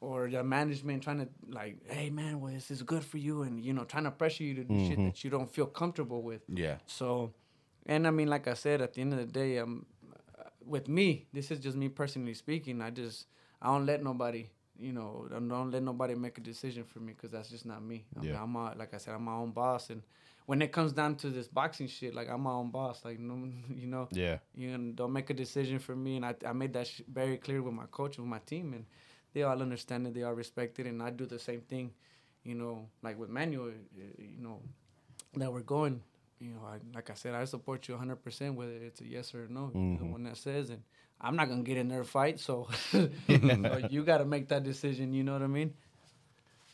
or 0.00 0.28
the 0.28 0.42
management 0.44 1.02
trying 1.02 1.18
to 1.20 1.28
like, 1.48 1.78
hey 1.90 2.10
man, 2.10 2.40
well 2.40 2.52
this 2.52 2.70
is 2.70 2.82
good 2.82 3.02
for 3.04 3.18
you 3.18 3.42
and 3.42 3.64
you 3.64 3.72
know, 3.72 3.84
trying 3.84 4.04
to 4.04 4.10
pressure 4.10 4.44
you 4.44 4.54
to 4.54 4.64
do 4.64 4.86
shit 4.88 4.98
that 4.98 5.24
you 5.24 5.30
don't 5.30 5.50
feel 5.52 5.66
comfortable 5.66 6.22
with. 6.22 6.42
Yeah. 6.48 6.76
So, 6.86 7.32
and 7.86 8.06
I 8.06 8.10
mean, 8.10 8.28
like 8.28 8.46
I 8.48 8.54
said, 8.54 8.80
at 8.82 8.94
the 8.94 9.00
end 9.00 9.12
of 9.14 9.18
the 9.18 9.26
day, 9.26 9.58
um, 9.58 9.86
with 10.64 10.88
me, 10.88 11.26
this 11.32 11.50
is 11.50 11.60
just 11.60 11.76
me 11.76 11.88
personally 11.88 12.34
speaking. 12.34 12.82
I 12.82 12.90
just 12.90 13.26
I 13.62 13.68
don't 13.68 13.86
let 13.86 14.02
nobody, 14.02 14.50
you 14.78 14.92
know, 14.92 15.26
I 15.30 15.38
don't 15.38 15.70
let 15.70 15.82
nobody 15.82 16.14
make 16.14 16.36
a 16.38 16.40
decision 16.40 16.84
for 16.84 17.00
me 17.00 17.12
because 17.12 17.30
that's 17.30 17.48
just 17.48 17.64
not 17.66 17.82
me. 17.82 18.04
I 18.16 18.20
mean, 18.20 18.30
Yeah. 18.32 18.42
I'm 18.42 18.50
my, 18.50 18.74
like 18.74 18.92
I 18.94 18.98
said, 18.98 19.14
I'm 19.14 19.24
my 19.24 19.34
own 19.34 19.52
boss, 19.52 19.90
and 19.90 20.02
when 20.46 20.62
it 20.62 20.70
comes 20.72 20.92
down 20.92 21.16
to 21.16 21.30
this 21.30 21.48
boxing 21.48 21.86
shit, 21.88 22.14
like 22.14 22.28
I'm 22.28 22.42
my 22.42 22.52
own 22.52 22.70
boss. 22.70 23.04
Like 23.04 23.18
no, 23.18 23.48
you 23.74 23.86
know, 23.86 24.08
Yeah. 24.12 24.38
you 24.54 24.76
know, 24.76 24.92
don't 24.92 25.12
make 25.12 25.30
a 25.30 25.34
decision 25.34 25.78
for 25.78 25.96
me. 25.96 26.16
And 26.16 26.26
I, 26.26 26.34
I 26.46 26.52
made 26.52 26.72
that 26.74 26.86
sh- 26.88 27.00
very 27.12 27.36
clear 27.38 27.62
with 27.62 27.74
my 27.74 27.86
coach, 27.90 28.18
with 28.18 28.26
my 28.26 28.40
team, 28.40 28.72
and 28.74 28.84
they 29.36 29.42
all 29.42 29.60
understand 29.60 30.06
it. 30.06 30.14
They 30.14 30.22
all 30.22 30.32
respect 30.32 30.78
it, 30.78 30.86
and 30.86 31.02
I 31.02 31.10
do 31.10 31.26
the 31.26 31.38
same 31.38 31.60
thing. 31.60 31.90
You 32.42 32.54
know, 32.54 32.88
like 33.02 33.18
with 33.18 33.28
Manuel, 33.28 33.68
uh, 33.68 34.00
you 34.18 34.40
know, 34.40 34.62
that 35.34 35.52
we're 35.52 35.60
going. 35.60 36.00
You 36.38 36.52
know, 36.52 36.60
I, 36.66 36.76
like 36.94 37.10
I 37.10 37.14
said, 37.14 37.34
I 37.34 37.44
support 37.44 37.86
you 37.86 37.92
100 37.94 38.16
percent, 38.16 38.54
whether 38.54 38.72
it's 38.72 39.02
a 39.02 39.06
yes 39.06 39.34
or 39.34 39.44
a 39.44 39.48
no. 39.52 39.70
You're 39.74 39.98
The 39.98 40.04
one 40.06 40.24
that 40.24 40.38
says, 40.38 40.70
and 40.70 40.82
I'm 41.20 41.36
not 41.36 41.50
gonna 41.50 41.64
get 41.64 41.76
in 41.76 41.88
their 41.88 42.02
fight, 42.04 42.40
so, 42.40 42.68
so 42.90 43.10
you 43.90 44.04
got 44.04 44.18
to 44.18 44.24
make 44.24 44.48
that 44.48 44.64
decision. 44.64 45.12
You 45.12 45.22
know 45.22 45.34
what 45.34 45.42
I 45.42 45.48
mean? 45.48 45.74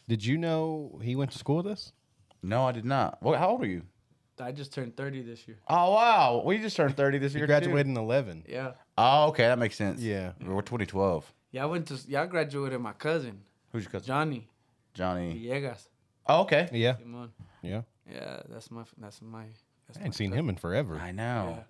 Did 0.09 0.25
you 0.25 0.38
know 0.38 1.01
he 1.03 1.16
went 1.16 1.33
to 1.33 1.38
school 1.38 1.57
with 1.57 1.66
us? 1.66 1.92
No, 2.44 2.64
I 2.64 2.72
did 2.72 2.85
not. 2.85 3.20
Well, 3.22 3.37
how 3.38 3.51
old 3.51 3.62
are 3.62 3.66
you? 3.66 3.83
I 4.40 4.53
just 4.53 4.72
turned 4.72 4.96
30 4.96 5.22
this 5.22 5.46
year. 5.48 5.59
Oh 5.68 5.92
wow, 5.94 6.42
we 6.44 6.59
just 6.59 6.77
turned 6.77 6.96
thirty 6.96 7.18
this 7.18 7.33
He 7.33 7.38
year. 7.38 7.46
graduated 7.48 7.87
Too. 7.87 7.90
in 7.90 7.96
11. 7.96 8.44
Yeah, 8.48 8.72
Oh, 8.96 9.29
okay, 9.31 9.44
that 9.48 9.59
makes 9.59 9.77
sense. 9.77 10.01
Yeah. 10.01 10.33
we're 10.40 10.62
2012. 10.62 11.33
Yeah. 11.52 11.62
I 11.62 11.66
went 11.66 11.86
to 11.88 11.98
yeah. 12.08 12.22
I 12.22 12.26
graduated 12.26 12.80
my 12.80 12.92
cousin 12.92 13.42
Who's 13.72 13.84
your 13.84 13.92
cousin? 13.92 14.06
Johnny 14.06 14.48
Johnny. 14.94 15.34
Villegas. 15.34 15.86
Oh, 16.26 16.42
okay. 16.42 16.68
Yeah. 16.72 16.96
Simon. 16.98 17.32
Yeah. 17.62 17.82
Yeah, 18.12 18.40
that's 18.48 18.70
my 18.70 18.82
that's 18.98 19.22
my. 19.22 19.44
That's 19.86 19.98
I 19.98 20.04
ain't 20.04 20.14
seen 20.14 20.32
him 20.32 20.48
in 20.48 20.56
forever. 20.56 20.96
I 20.96 21.12
know. 21.12 21.54
Yeah. 21.56 21.62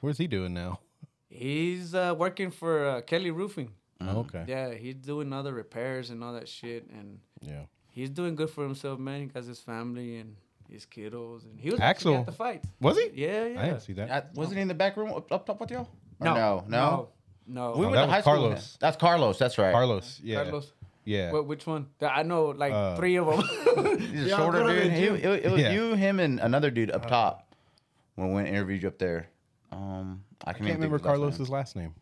Where's 0.00 0.18
he 0.18 0.26
doing 0.26 0.54
now? 0.54 0.80
He's 1.28 1.94
uh, 1.94 2.14
working 2.16 2.50
for 2.50 2.86
uh, 2.88 3.00
Kelly 3.02 3.30
Roofing. 3.30 3.72
Oh, 4.00 4.20
okay. 4.20 4.44
Yeah, 4.48 4.72
he's 4.74 4.94
doing 4.94 5.32
other 5.32 5.52
repairs 5.52 6.08
and 6.10 6.24
all 6.24 6.32
that 6.32 6.48
shit, 6.48 6.88
and 6.90 7.18
Yeah. 7.42 7.64
he's 7.90 8.08
doing 8.08 8.34
good 8.34 8.48
for 8.50 8.64
himself, 8.64 8.98
man. 8.98 9.20
He 9.20 9.26
got 9.26 9.44
his 9.44 9.60
family 9.60 10.16
and 10.16 10.36
his 10.70 10.86
kiddos, 10.86 11.44
and 11.44 11.60
he 11.60 11.70
was 11.70 11.80
Axel. 11.80 12.14
actually 12.14 12.16
at 12.20 12.26
the 12.26 12.32
fight. 12.32 12.64
Was 12.80 12.96
he? 12.96 13.10
Yeah, 13.14 13.44
yeah. 13.46 13.60
I 13.60 13.64
didn't 13.66 13.80
see 13.82 13.92
that. 13.94 14.10
Uh, 14.10 14.22
wasn't 14.34 14.56
he 14.56 14.62
in 14.62 14.68
the 14.68 14.74
back 14.74 14.96
room 14.96 15.12
up, 15.12 15.30
up 15.30 15.44
top 15.46 15.60
with 15.60 15.70
y'all? 15.70 15.88
Or 16.18 16.24
No, 16.24 16.34
no, 16.34 16.64
no. 16.68 17.08
No. 17.50 17.72
We 17.72 17.86
Oh, 17.86 17.90
went 17.90 17.92
that 17.94 18.00
to 18.02 18.06
was 18.06 18.14
high 18.14 18.20
school 18.20 18.32
with 18.34 18.42
Carlos. 18.50 18.76
That's 18.80 18.96
Carlos. 18.96 19.38
That's 19.38 19.58
right. 19.58 19.72
Carlos. 19.72 20.20
Yeah. 20.22 20.42
Carlos. 20.44 20.72
Yeah. 21.04 21.30
Wh- 21.30 21.46
which 21.48 21.66
one? 21.66 21.86
Th- 21.98 22.12
I 22.14 22.22
know 22.22 22.46
like 22.46 22.72
Uh, 22.72 22.96
three 22.96 23.16
of 23.16 23.26
them. 23.26 23.98
He's 23.98 24.26
a 24.26 24.36
shorter 24.36 24.62
dude. 24.66 24.92
He, 24.92 25.04
it, 25.06 25.44
it 25.46 25.50
was 25.52 25.60
Yeah. 25.60 25.72
you, 25.72 25.94
him, 25.94 26.20
and 26.20 26.38
another 26.40 26.70
dude 26.70 26.90
up 26.90 27.06
top 27.06 27.54
when 28.14 28.28
we 28.28 28.34
went 28.34 28.48
and 28.48 28.56
interviewed 28.56 28.82
you 28.82 28.88
up 28.88 28.98
there. 28.98 29.28
Um, 29.72 30.22
I, 30.44 30.50
I 30.50 30.52
can't, 30.52 30.66
can't 30.66 30.74
remember 30.78 30.98
think 30.98 31.06
of 31.08 31.12
his 31.12 31.20
last 31.20 31.36
Carlos's 31.46 31.50
last 31.50 31.76
name. 31.76 31.84
name. 31.84 31.94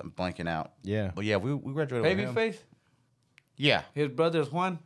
I'm 0.00 0.10
blanking 0.12 0.48
out. 0.48 0.72
Yeah. 0.82 1.10
But 1.14 1.24
yeah, 1.26 1.36
we, 1.36 1.54
we 1.54 1.72
graduated 1.72 2.18
with 2.18 2.26
him. 2.28 2.34
Babyface. 2.34 2.56
Yeah, 3.56 3.82
His 3.94 4.08
brother's 4.08 4.50
Juan. 4.50 4.78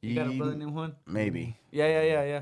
You 0.00 0.14
got 0.14 0.28
a 0.28 0.30
He- 0.32 0.38
brother 0.38 0.54
named 0.54 0.74
Juan? 0.74 0.94
maybe. 1.06 1.56
Yeah, 1.70 1.86
yeah, 1.88 2.02
yeah, 2.02 2.24
yeah. 2.24 2.40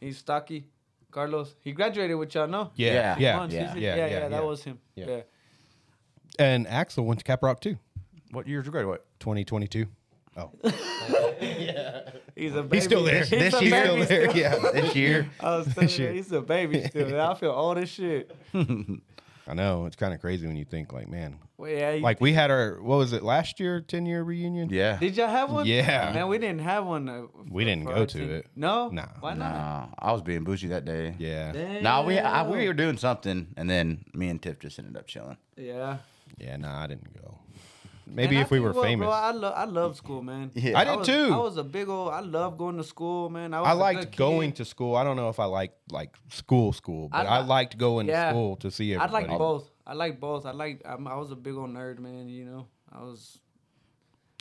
He's 0.00 0.18
stocky. 0.18 0.66
Carlos. 1.10 1.54
He 1.60 1.72
graduated 1.72 2.16
with 2.16 2.34
y'all, 2.34 2.46
no? 2.46 2.70
Yeah. 2.76 2.92
Yeah. 2.92 3.16
Yeah. 3.18 3.36
Juan, 3.38 3.50
Yeah. 3.50 3.60
he's- 3.60 3.76
Yeah. 3.76 3.96
yeah, 3.96 4.06
yeah, 4.06 4.28
that 4.28 4.44
was 4.44 4.62
him. 4.64 4.78
Yeah. 4.94 5.06
Yeah. 5.08 5.20
And 6.38 6.66
Axel 6.66 7.04
went 7.04 7.24
to 7.24 7.24
Caprock 7.24 7.60
too. 7.60 7.76
What 8.30 8.46
year 8.48 8.58
did 8.60 8.66
you 8.66 8.72
graduate? 8.72 9.02
2022. 9.20 9.86
Oh. 10.36 10.50
He's 12.34 12.54
a 12.54 12.62
baby. 12.62 12.76
He's 12.76 12.84
still 12.84 13.04
there. 13.04 13.20
He's 13.24 13.30
This 13.30 13.54
a 13.54 13.64
year? 13.64 13.70
baby 13.70 14.04
Still 14.04 14.06
there. 14.06 14.30
still. 14.30 14.36
Yeah. 14.42 14.70
This 14.72 14.96
year. 14.96 15.30
I 15.40 15.56
was 15.58 15.74
telling 15.74 15.88
you, 15.90 16.08
he's 16.08 16.32
a 16.32 16.40
baby 16.40 16.82
still. 16.86 17.20
I 17.20 17.34
feel 17.34 17.50
old 17.50 17.78
as 17.78 17.88
shit. 17.90 18.34
I 18.54 19.54
know. 19.54 19.86
It's 19.86 19.96
kind 19.96 20.14
of 20.14 20.20
crazy 20.20 20.46
when 20.46 20.56
you 20.56 20.64
think, 20.64 20.92
like, 20.92 21.08
man, 21.08 21.38
Well, 21.58 21.68
yeah, 21.70 21.98
like 22.00 22.20
we 22.20 22.32
had 22.32 22.50
our, 22.50 22.80
what 22.80 22.96
was 22.96 23.12
it, 23.12 23.22
last 23.22 23.58
year, 23.60 23.80
10 23.80 24.06
year 24.06 24.22
reunion? 24.22 24.68
Yeah. 24.70 24.96
Did 24.98 25.16
y'all 25.16 25.28
have 25.28 25.50
one? 25.50 25.66
Yeah. 25.66 26.12
Man, 26.14 26.28
we 26.28 26.38
didn't 26.38 26.60
have 26.60 26.86
one. 26.86 27.08
Uh, 27.08 27.22
We 27.50 27.64
for- 27.64 27.68
didn't 27.68 27.84
for 27.84 27.94
go 27.94 28.00
our 28.00 28.06
to 28.06 28.18
team. 28.18 28.30
it. 28.30 28.46
No. 28.56 28.88
Nah. 28.88 29.06
Why 29.20 29.34
not? 29.34 29.52
Nah, 29.54 29.86
I 29.98 30.12
was 30.12 30.22
being 30.22 30.44
bougie 30.44 30.68
that 30.68 30.84
day. 30.84 31.14
Yeah. 31.18 31.52
Damn. 31.52 31.82
No, 31.82 32.02
we 32.04 32.18
I, 32.18 32.48
we 32.48 32.66
were 32.68 32.72
doing 32.74 32.96
something, 32.96 33.48
and 33.56 33.68
then 33.68 34.04
me 34.14 34.28
and 34.28 34.40
Tiff 34.40 34.60
just 34.60 34.78
ended 34.78 34.96
up 34.96 35.06
chilling. 35.08 35.36
Yeah. 35.56 35.98
Yeah. 36.38 36.56
Nah, 36.56 36.82
I 36.82 36.86
didn't 36.88 37.12
go. 37.22 37.38
Maybe 38.06 38.34
Man, 38.34 38.38
I 38.38 38.44
if 38.44 38.50
we 38.50 38.60
were 38.60 38.70
you 38.70 38.74
what, 38.76 38.84
famous. 38.84 39.06
Bro, 39.06 39.12
I 39.14 39.30
love 39.30 39.54
I 39.56 39.64
love 39.64 39.96
school, 39.96 40.22
man. 40.22 40.50
Yeah. 40.54 40.78
I 40.78 40.84
did 40.84 40.96
was, 40.98 41.06
too. 41.06 41.30
I 41.32 41.36
was 41.38 41.56
a 41.56 41.64
big 41.64 41.88
old. 41.88 42.12
I 42.12 42.20
love 42.20 42.58
going 42.58 42.76
to 42.76 42.84
school, 42.84 43.30
man. 43.30 43.54
I, 43.54 43.60
was 43.60 43.68
I 43.68 43.72
a 43.72 43.76
liked 43.76 44.16
going 44.16 44.52
to 44.54 44.64
school. 44.64 44.96
I 44.96 45.04
don't 45.04 45.16
know 45.16 45.28
if 45.28 45.38
I 45.38 45.44
liked 45.46 45.76
like 45.92 46.14
school 46.28 46.72
school, 46.72 47.08
but 47.08 47.26
I, 47.26 47.36
I 47.38 47.40
liked 47.42 47.78
going 47.78 48.08
Yeah. 48.08 48.24
to 48.26 48.30
school 48.30 48.56
to 48.56 48.70
see 48.70 48.92
everybody. 48.94 49.24
I 49.24 49.28
like 49.30 49.38
both. 49.38 49.70
I 49.86 49.92
like 49.94 50.20
both. 50.20 50.46
I 50.46 50.50
like. 50.50 50.82
I'm, 50.84 51.06
I 51.06 51.14
was 51.16 51.30
a 51.30 51.36
big 51.36 51.54
old 51.54 51.70
nerd, 51.70 52.00
man. 52.00 52.28
You 52.28 52.44
know, 52.44 52.66
I 52.92 53.02
was. 53.02 53.38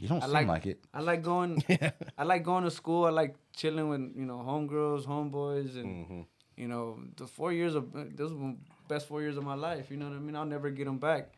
You 0.02 0.08
don't 0.10 0.24
I 0.24 0.26
seem 0.26 0.34
like- 0.34 0.48
like, 0.48 0.66
it. 0.66 0.80
I 0.94 1.00
like 1.02 1.22
going. 1.24 1.64
I 2.18 2.24
like 2.24 2.44
going 2.44 2.64
to 2.64 2.72
school. 2.72 3.06
I 3.06 3.12
like 3.12 3.36
chilling 3.56 3.88
with 3.90 4.02
you 4.16 4.26
know 4.26 4.38
homegirls, 4.46 5.06
homeboys, 5.06 5.76
and 5.78 5.86
Mm-hmm. 6.06 6.22
you 6.58 6.68
know 6.68 7.00
the 7.16 7.28
four 7.28 7.54
years 7.54 7.76
of 7.76 7.94
those 7.94 8.34
were 8.34 8.54
the 8.54 8.58
best 8.90 9.08
four 9.08 9.22
years 9.22 9.38
of 9.38 9.44
my 9.44 9.54
life. 9.56 9.92
You 9.92 9.98
know 9.98 10.08
what 10.10 10.16
I 10.16 10.20
mean? 10.20 10.36
I'll 10.36 10.46
never 10.46 10.72
get 10.72 10.86
them 10.86 10.98
back. 10.98 11.34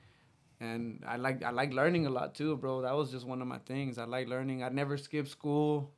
And 0.64 1.04
I 1.06 1.18
like 1.18 1.44
I 1.44 1.50
like 1.52 1.74
learning 1.74 2.06
a 2.06 2.10
lot 2.10 2.36
too, 2.36 2.56
bro. 2.56 2.82
That 2.84 2.96
was 2.96 3.12
just 3.12 3.26
one 3.28 3.42
of 3.42 3.48
my 3.48 3.58
things. 3.60 3.98
I 3.98 4.06
like 4.06 4.28
learning. 4.30 4.64
I 4.64 4.70
never 4.70 4.98
skipped 4.98 5.28
school. 5.30 5.92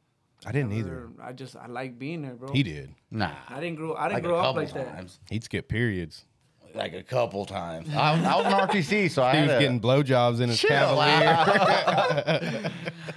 I 0.46 0.52
didn't 0.52 0.70
Never- 0.70 0.80
either. 0.80 1.10
I 1.22 1.34
just 1.34 1.56
I 1.56 1.68
like 1.68 2.00
being 2.00 2.24
there, 2.24 2.34
bro. 2.34 2.52
He 2.52 2.64
did. 2.64 2.94
Nah. 3.12 3.32
I 3.48 3.60
didn't 3.60 3.76
grow. 3.78 3.94
I 3.96 4.08
didn't 4.10 4.14
Like 4.16 4.24
grow 4.24 4.38
up 4.40 4.56
couple 4.56 4.64
like 4.64 4.74
that. 4.74 5.06
He'd 5.30 5.44
skip 5.44 5.68
periods. 5.68 6.26
Like 6.74 6.94
a 6.94 7.04
couple 7.04 7.46
times. 7.46 7.88
I, 7.96 8.14
I 8.22 8.36
was 8.36 8.46
an 8.48 8.52
RTC, 8.68 9.10
so 9.12 9.24
I 9.24 9.32
He 9.32 9.38
had 9.38 9.48
was 9.48 9.56
a, 9.56 9.60
getting 9.60 9.80
blowjobs 9.80 10.42
in 10.42 10.50
his 10.50 10.60
Chill 10.60 10.70
cavalier. 10.72 11.26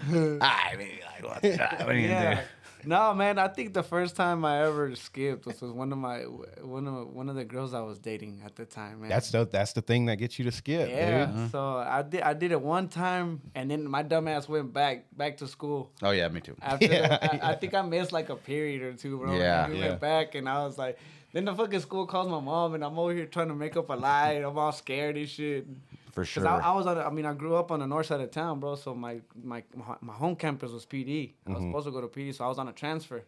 I 0.41 0.77
mean, 0.77 1.01
like, 1.05 1.25
what, 1.25 1.43
what 1.43 1.89
are 1.89 1.99
you 1.99 2.09
gonna 2.09 2.35
do? 2.37 2.41
No, 2.85 3.13
man. 3.15 3.39
I 3.39 3.49
think 3.49 3.75
the 3.75 3.83
first 3.83 4.17
time 4.17 4.45
I 4.45 4.65
ever 4.65 4.95
skipped 4.95 5.47
was 5.47 5.61
with 5.61 5.73
one 5.73 5.93
of 5.93 5.99
my 5.99 6.21
one 6.23 6.87
of 6.87 7.09
one 7.13 7.29
of 7.29 7.37
the 7.37 7.45
girls 7.45 7.75
I 7.75 7.81
was 7.81 7.99
dating 7.99 8.43
at 8.45 8.57
the 8.57 8.65
time, 8.65 9.01
man. 9.01 9.11
That's 9.11 9.31
the 9.31 9.45
that's 9.45 9.73
the 9.73 9.83
thing 9.83 10.07
that 10.07 10.17
gets 10.17 10.39
you 10.39 10.45
to 10.45 10.53
skip, 10.53 10.89
yeah. 10.89 11.27
dude. 11.27 11.29
Uh-huh. 11.35 11.49
So 11.49 11.77
I 11.79 12.03
did 12.03 12.23
I 12.23 12.35
did 12.35 12.53
it 12.53 12.61
one 12.61 12.89
time, 12.89 13.41
and 13.55 13.71
then 13.71 13.89
my 13.89 14.03
dumb 14.03 14.29
ass 14.29 14.49
went 14.49 14.73
back 14.73 15.07
back 15.17 15.37
to 15.39 15.47
school. 15.49 15.91
Oh 16.03 16.11
yeah, 16.13 16.29
me 16.29 16.41
too. 16.41 16.57
After 16.63 16.87
Yeah, 16.93 17.19
I, 17.21 17.51
I 17.51 17.55
think 17.57 17.75
I 17.75 17.83
missed 17.83 18.13
like 18.13 18.29
a 18.29 18.37
period 18.37 18.83
or 18.83 18.93
two, 18.95 19.19
bro. 19.19 19.37
Yeah. 19.37 19.65
And 19.65 19.73
we 19.75 19.81
Yeah. 19.81 19.89
went 19.89 20.01
back, 20.01 20.35
and 20.35 20.49
I 20.49 20.65
was 20.65 20.79
like, 20.79 20.99
then 21.33 21.45
the 21.45 21.55
fucking 21.55 21.81
school 21.81 22.07
calls 22.07 22.29
my 22.29 22.41
mom, 22.41 22.75
and 22.75 22.85
I'm 22.85 22.99
over 22.99 23.13
here 23.13 23.27
trying 23.27 23.49
to 23.49 23.55
make 23.55 23.77
up 23.77 23.91
a 23.91 23.95
lie, 23.95 24.33
and 24.33 24.45
I'm 24.47 24.57
all 24.59 24.73
scared 24.73 25.17
and 25.17 25.29
shit. 25.29 25.67
For 26.25 26.41
sure. 26.41 26.47
I, 26.49 26.59
I 26.59 26.73
was 26.75 26.87
on, 26.87 26.99
I 26.99 27.11
mean, 27.11 27.27
I 27.27 27.35
grew 27.35 27.55
up 27.57 27.71
on 27.71 27.81
the 27.81 27.87
north 27.87 28.07
side 28.07 28.21
of 28.21 28.31
town, 28.31 28.61
bro. 28.61 28.75
So 28.75 28.95
my 28.95 29.21
my 29.43 29.63
my 30.01 30.15
home 30.15 30.37
campus 30.37 30.71
was 30.73 30.85
PD. 30.87 31.33
I 31.47 31.51
was 31.53 31.63
supposed 31.63 31.87
to 31.87 31.93
go 31.93 32.01
to 32.01 32.09
PD, 32.09 32.35
so 32.35 32.45
I 32.45 32.49
was 32.49 32.59
on 32.59 32.69
a 32.69 32.73
transfer, 32.73 33.23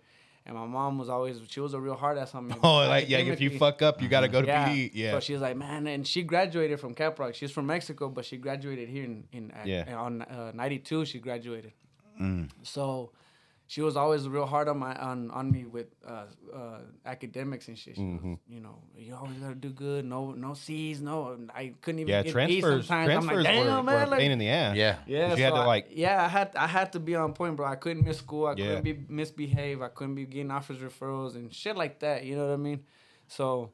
and 0.46 0.56
my 0.56 0.66
mom 0.66 0.98
was 0.98 1.08
always 1.08 1.40
she 1.48 1.60
was 1.60 1.74
a 1.74 1.80
real 1.80 1.94
hard 1.94 2.18
ass 2.18 2.34
on 2.34 2.48
me. 2.48 2.54
Oh, 2.62 2.78
like 2.88 3.08
yeah, 3.08 3.18
if 3.18 3.40
you 3.40 3.58
fuck 3.58 3.82
up, 3.82 4.02
you 4.02 4.08
got 4.08 4.20
to 4.20 4.28
go 4.28 4.40
to 4.42 4.46
yeah. 4.46 4.68
PD. 4.68 4.90
Yeah. 4.94 5.12
So 5.12 5.20
she 5.20 5.32
was 5.34 5.42
like, 5.42 5.56
man, 5.56 5.86
and 5.86 6.06
she 6.06 6.22
graduated 6.22 6.80
from 6.80 6.94
Caprock. 6.94 7.34
She's 7.34 7.50
from 7.52 7.66
Mexico, 7.66 8.08
but 8.08 8.24
she 8.24 8.36
graduated 8.36 8.88
here 8.88 9.04
in 9.04 9.24
in 9.32 9.50
at- 9.52 9.66
Yeah. 9.66 9.94
on 9.96 10.22
uh, 10.22 10.52
'92. 10.54 11.04
She 11.04 11.18
graduated. 11.20 11.72
Mm. 12.20 12.48
So 12.62 13.12
she 13.70 13.82
was 13.82 13.96
always 13.96 14.26
real 14.28 14.46
hard 14.46 14.66
on 14.66 14.78
my 14.78 14.96
on 14.96 15.30
on 15.30 15.48
me 15.52 15.64
with 15.64 15.86
uh, 16.04 16.24
uh, 16.52 16.78
academics 17.06 17.68
and 17.68 17.78
shit. 17.78 17.94
She 17.94 18.02
Mm-hmm. 18.02 18.30
was, 18.30 18.38
you 18.48 18.60
know, 18.60 18.82
you 18.96 19.14
always 19.14 19.38
gotta 19.38 19.54
do 19.54 19.70
good. 19.70 20.04
No, 20.04 20.32
no 20.32 20.54
C's. 20.54 21.00
No, 21.00 21.38
I 21.54 21.74
couldn't 21.80 22.00
even 22.00 22.08
Yeah, 22.10 22.22
get 22.24 22.34
B's 22.48 22.62
transfers. 22.62 22.90
I'm 22.90 23.06
transfers 23.06 23.44
like, 23.44 23.44
damn, 23.44 23.66
were, 23.76 23.82
man, 23.84 23.94
were 23.94 24.02
a 24.02 24.06
like, 24.08 24.18
pain 24.18 24.32
in 24.32 24.40
the 24.40 24.48
ass. 24.48 24.74
Yeah. 24.76 24.96
yeah, 25.06 25.28
'Cause 25.28 25.38
you 25.38 25.44
had 25.44 25.50
so 25.52 25.56
to 25.58 25.62
I- 25.62 25.66
like 25.66 25.86
yeah, 25.92 26.24
I 26.24 26.26
had 26.26 26.50
I 26.56 26.66
had 26.66 26.92
to 26.94 26.98
be 26.98 27.14
on 27.14 27.32
point, 27.32 27.54
bro. 27.54 27.64
I 27.64 27.76
couldn't 27.76 28.04
miss 28.04 28.18
school. 28.18 28.46
I 28.48 28.54
Yeah. 28.56 28.66
couldn't 28.66 28.82
be 28.82 29.04
misbehave. 29.08 29.82
I 29.82 29.88
couldn't 29.88 30.16
be 30.16 30.26
getting 30.26 30.50
offers 30.50 30.78
referrals 30.78 31.36
and 31.36 31.54
shit 31.54 31.76
like 31.76 32.00
that. 32.00 32.24
You 32.24 32.34
know 32.34 32.46
what 32.48 32.54
I 32.54 32.56
mean? 32.56 32.80
So 33.28 33.70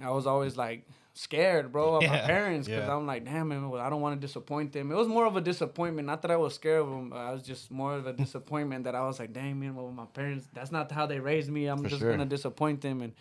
I 0.00 0.10
was 0.10 0.28
always 0.28 0.56
like 0.56 0.86
scared, 1.14 1.72
bro, 1.72 1.96
of 1.96 2.02
my 2.02 2.18
parents 2.18 2.68
because 2.68 2.86
yeah. 2.86 2.94
I'm 2.96 3.06
like, 3.06 3.24
damn, 3.24 3.48
man, 3.48 3.70
I 3.78 3.90
don't 3.90 4.00
want 4.00 4.20
to 4.20 4.26
disappoint 4.26 4.72
them. 4.72 4.90
It 4.90 4.94
was 4.94 5.08
more 5.08 5.26
of 5.26 5.36
a 5.36 5.40
disappointment. 5.40 6.06
Not 6.06 6.22
that 6.22 6.30
I 6.30 6.36
was 6.36 6.54
scared 6.54 6.82
of 6.82 6.88
them. 6.90 7.12
I 7.12 7.32
was 7.32 7.42
just 7.42 7.70
more 7.70 7.94
of 7.94 8.06
a 8.06 8.12
disappointment 8.24 8.84
that 8.84 8.94
I 8.94 9.02
was 9.06 9.18
like, 9.18 9.32
damn, 9.32 9.60
man, 9.60 9.74
well, 9.74 9.90
my 9.90 10.06
parents, 10.06 10.48
that's 10.52 10.72
not 10.72 10.90
how 10.92 11.06
they 11.06 11.18
raised 11.20 11.50
me. 11.50 11.66
I'm 11.66 11.82
For 11.82 11.88
just 11.88 12.00
sure. 12.00 12.10
gonna 12.10 12.26
disappoint 12.26 12.80
them 12.80 13.02
and. 13.02 13.12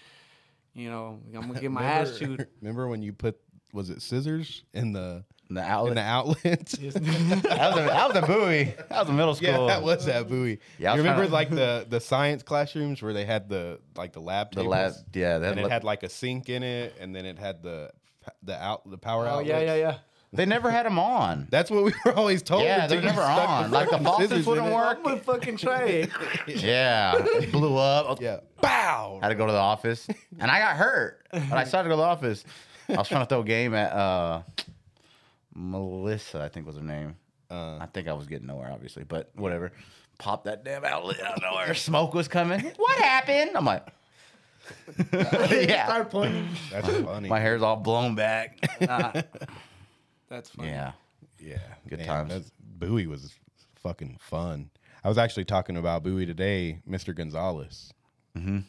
You 0.75 0.89
know, 0.89 1.19
I'm 1.35 1.47
gonna 1.47 1.59
get 1.59 1.71
my 1.71 1.83
ass 1.83 2.15
chewed. 2.19 2.47
remember 2.61 2.87
when 2.87 3.01
you 3.01 3.11
put 3.11 3.37
was 3.73 3.89
it 3.89 4.01
scissors 4.01 4.63
in 4.73 4.93
the 4.93 5.25
The 5.51 5.61
in 5.61 5.65
outlet. 5.65 5.95
the 5.95 6.01
outlets? 6.01 6.71
that, 6.73 6.93
was 6.93 6.95
a, 6.95 7.85
that 7.87 8.07
was 8.07 8.15
a 8.17 8.21
Bowie. 8.27 8.75
That 8.89 8.99
was 8.99 9.09
a 9.09 9.13
middle 9.13 9.33
school. 9.35 9.49
Yeah, 9.49 9.65
that 9.67 9.81
was 9.83 10.05
that 10.05 10.29
Bowie. 10.29 10.59
Yeah, 10.77 10.91
you 10.93 10.99
remember 10.99 11.25
to- 11.25 11.31
like 11.31 11.49
the 11.49 11.85
the 11.89 11.99
science 11.99 12.43
classrooms 12.43 13.01
where 13.01 13.13
they 13.13 13.25
had 13.25 13.49
the 13.49 13.79
like 13.95 14.13
the 14.13 14.19
lab 14.21 14.51
the 14.51 14.57
tables, 14.61 14.71
lab. 14.71 14.93
Yeah, 15.13 15.39
that 15.39 15.51
and 15.57 15.59
it 15.59 15.71
had 15.71 15.83
like 15.83 16.03
a 16.03 16.09
sink 16.09 16.49
in 16.49 16.61
it, 16.63 16.95
and 16.99 17.15
then 17.15 17.25
it 17.25 17.39
had 17.39 17.63
the 17.63 17.91
the 18.43 18.61
out 18.61 18.87
the 18.89 18.97
power 18.99 19.25
Oh 19.25 19.29
outlets. 19.39 19.49
yeah, 19.49 19.59
yeah, 19.61 19.75
yeah. 19.75 19.97
they 20.33 20.45
never 20.45 20.69
had 20.69 20.85
them 20.85 20.99
on. 20.99 21.47
That's 21.49 21.71
what 21.71 21.83
we 21.83 21.93
were 22.05 22.13
always 22.13 22.43
told. 22.43 22.61
Yeah, 22.63 22.85
they're 22.85 23.01
never 23.01 23.21
on. 23.21 23.71
Like 23.71 23.87
the 23.87 23.93
fucking 23.93 24.05
faucets 24.05 24.29
scissors 24.29 24.45
wouldn't 24.45 24.71
work. 24.71 24.97
I'm 24.99 25.03
gonna 25.03 25.17
fucking 25.17 25.57
try 25.57 25.83
it. 25.85 26.09
Yeah, 26.47 27.13
it 27.17 27.51
blew 27.51 27.75
up. 27.75 28.21
Yeah, 28.21 28.41
bow. 28.61 29.17
I 29.19 29.25
had 29.25 29.29
to 29.29 29.35
go 29.35 29.47
to 29.47 29.51
the 29.51 29.57
office, 29.57 30.07
and 30.39 30.51
I 30.51 30.59
got 30.59 30.75
hurt. 30.77 31.25
When 31.31 31.53
I 31.53 31.63
started 31.65 31.89
to 31.89 31.95
go 31.95 31.95
to 31.95 32.01
the 32.01 32.07
office, 32.07 32.43
I 32.87 32.97
was 32.97 33.07
trying 33.07 33.21
to 33.21 33.27
throw 33.29 33.41
a 33.41 33.43
game 33.43 33.73
at 33.73 33.91
uh, 33.93 34.41
Melissa, 35.59 36.41
I 36.41 36.47
think 36.49 36.65
was 36.65 36.77
her 36.77 36.81
name. 36.83 37.15
Uh, 37.51 37.77
I 37.79 37.87
think 37.93 38.07
I 38.07 38.13
was 38.13 38.27
getting 38.27 38.47
nowhere, 38.47 38.71
obviously, 38.71 39.03
but 39.03 39.29
whatever. 39.35 39.71
Pop 40.17 40.45
that 40.45 40.63
damn 40.63 40.85
outlet 40.85 41.21
out 41.21 41.35
of 41.37 41.41
nowhere. 41.41 41.73
Smoke 41.73 42.13
was 42.13 42.27
coming. 42.27 42.59
What 42.77 42.97
happened? 42.99 43.51
I'm 43.55 43.65
like, 43.65 43.85
yeah. 45.13 45.85
Start 45.85 46.09
pointing. 46.11 46.47
that's 46.71 46.87
funny. 46.87 47.27
My 47.29 47.39
hair's 47.39 47.61
all 47.61 47.75
blown 47.77 48.15
back. 48.15 48.57
That's 50.29 50.49
funny. 50.51 50.69
yeah. 50.69 50.91
Yeah, 51.39 51.57
Good 51.87 51.99
man, 51.99 52.07
times. 52.07 52.29
that's- 52.29 52.51
Bowie 52.59 53.07
was 53.07 53.33
fucking 53.81 54.17
fun. 54.21 54.69
I 55.03 55.07
was 55.09 55.17
actually 55.17 55.45
talking 55.45 55.75
about 55.77 56.03
Bowie 56.03 56.25
today, 56.25 56.81
Mr. 56.87 57.15
Gonzalez. 57.15 57.91
Mm-hmm. 58.37 58.59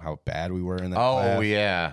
How 0.00 0.20
bad 0.24 0.52
we 0.52 0.62
were 0.62 0.76
in 0.76 0.90
that. 0.90 0.98
Oh 1.00 1.14
class. 1.14 1.44
yeah. 1.44 1.92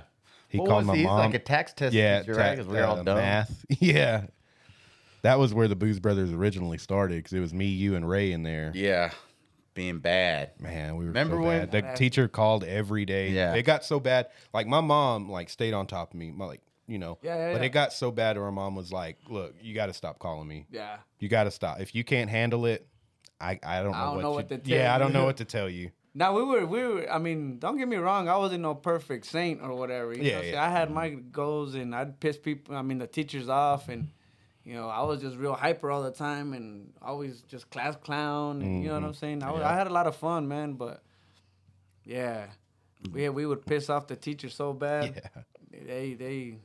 He 0.50 0.58
What 0.58 0.68
called 0.68 0.78
was 0.80 0.88
my 0.88 0.94
he? 0.96 1.00
He's 1.02 1.08
mom. 1.08 1.18
like 1.20 1.34
a 1.36 1.40
tax 1.40 1.74
test 1.74 1.94
yeah, 1.94 2.20
teacher, 2.20 2.34
ta- 2.34 2.40
right? 2.42 2.58
'Cause 2.58 2.68
we 2.68 2.76
were 2.78 2.84
all 2.84 3.00
uh, 3.00 3.04
dumb. 3.04 3.18
math. 3.18 3.66
Yeah, 3.80 4.26
that 5.22 5.38
was 5.40 5.54
where 5.54 5.68
the 5.68 5.76
Booze 5.76 6.00
Brothers 6.00 6.32
originally 6.32 6.78
started 6.78 7.18
because 7.18 7.34
it 7.34 7.40
was 7.40 7.54
me, 7.54 7.66
you, 7.68 7.96
and 7.96 8.08
Ray 8.10 8.32
in 8.32 8.44
there. 8.44 8.72
Yeah. 8.74 9.12
Being 9.76 10.00
bad. 10.00 10.52
Man, 10.60 10.98
we 10.98 11.06
were 11.06 11.10
Remember 11.12 11.36
so 11.36 11.42
when- 11.44 11.68
bad. 11.70 11.94
the 11.94 11.98
teacher 11.98 12.28
called 12.28 12.64
every 12.64 13.06
day. 13.06 13.30
Yeah. 13.30 13.54
it 13.54 13.64
got 13.64 13.86
so 13.86 14.00
bad. 14.00 14.28
Like 14.54 14.68
my 14.68 14.82
mom, 14.82 15.30
like 15.30 15.50
stayed 15.50 15.74
on 15.74 15.88
top 15.88 16.14
of 16.14 16.20
me. 16.20 16.32
My, 16.32 16.46
like 16.46 16.62
you 16.88 16.98
know. 16.98 17.18
Yeah, 17.22 17.36
yeah, 17.38 17.52
But 17.54 17.62
yeah. 17.62 17.68
it 17.68 17.70
got 17.70 17.94
so 17.94 18.10
bad, 18.12 18.38
where 18.38 18.52
mom 18.52 18.76
was 18.76 18.92
like, 18.92 19.18
"Look, 19.30 19.54
you 19.62 19.76
got 19.76 19.86
to 19.86 19.94
stop 19.94 20.18
calling 20.20 20.48
me. 20.48 20.66
Yeah. 20.72 20.98
You 21.20 21.30
got 21.30 21.44
to 21.44 21.52
stop. 21.52 21.80
If 21.80 21.94
you 21.94 22.04
can't 22.04 22.30
handle 22.30 22.66
it, 22.66 22.88
I 23.40 23.60
I 23.64 23.84
don't 23.84 23.92
know, 23.92 23.98
I 23.98 24.04
don't 24.06 24.16
what, 24.16 24.22
know 24.24 24.30
to, 24.32 24.36
what 24.36 24.50
to 24.50 24.58
tell 24.58 24.78
Yeah, 24.78 24.96
I 24.96 24.98
don't 24.98 25.14
know 25.14 25.24
what 25.26 25.38
to 25.38 25.46
tell 25.46 25.70
you. 25.70 25.92
Now 26.14 26.36
we 26.36 26.44
were 26.44 26.66
we 26.66 26.84
were. 26.84 27.12
I 27.12 27.20
mean, 27.20 27.60
don't 27.60 27.78
get 27.78 27.88
me 27.88 27.98
wrong. 27.98 28.28
I 28.28 28.38
wasn't 28.38 28.62
no 28.62 28.76
perfect 28.76 29.26
saint 29.26 29.62
or 29.62 29.74
whatever. 29.76 30.14
You 30.14 30.24
Yeah, 30.24 30.36
know, 30.36 30.42
see. 30.42 30.56
I 30.56 30.70
had 30.70 30.92
my 30.92 31.10
mm-hmm. 31.10 31.32
goals 31.32 31.76
and 31.76 31.96
I'd 31.96 32.20
piss 32.20 32.38
people. 32.38 32.76
I 32.76 32.82
mean, 32.82 32.98
the 32.98 33.08
teachers 33.08 33.50
off 33.50 33.90
and. 33.90 34.10
You 34.66 34.76
know, 34.76 34.88
I 34.88 35.02
was 35.02 35.20
just 35.20 35.36
real 35.38 35.54
hyper 35.54 35.90
all 35.90 36.04
the 36.04 36.12
time 36.12 36.54
and 36.54 36.94
always 37.02 37.42
just 37.42 37.72
class 37.72 37.96
clown. 37.96 38.62
And, 38.62 38.84
You 38.84 38.90
know 38.90 38.94
what 38.96 39.00
mm-hmm. 39.00 39.08
I'm 39.08 39.14
saying? 39.16 39.42
I, 39.42 39.52
was, 39.52 39.64
I 39.64 39.74
had 39.74 39.88
a 39.88 39.90
lot 39.90 40.06
of 40.06 40.16
fun, 40.16 40.48
man. 40.48 40.74
But 40.74 41.02
yeah, 42.04 42.48
mm-hmm. 43.04 43.14
we 43.14 43.30
we 43.30 43.46
would 43.48 43.66
piss 43.66 43.90
off 43.90 44.06
the 44.06 44.16
teacher 44.16 44.50
so 44.50 44.74
bad. 44.74 45.14
Yeah. 45.16 45.42
They 45.88 46.14
they, 46.14 46.58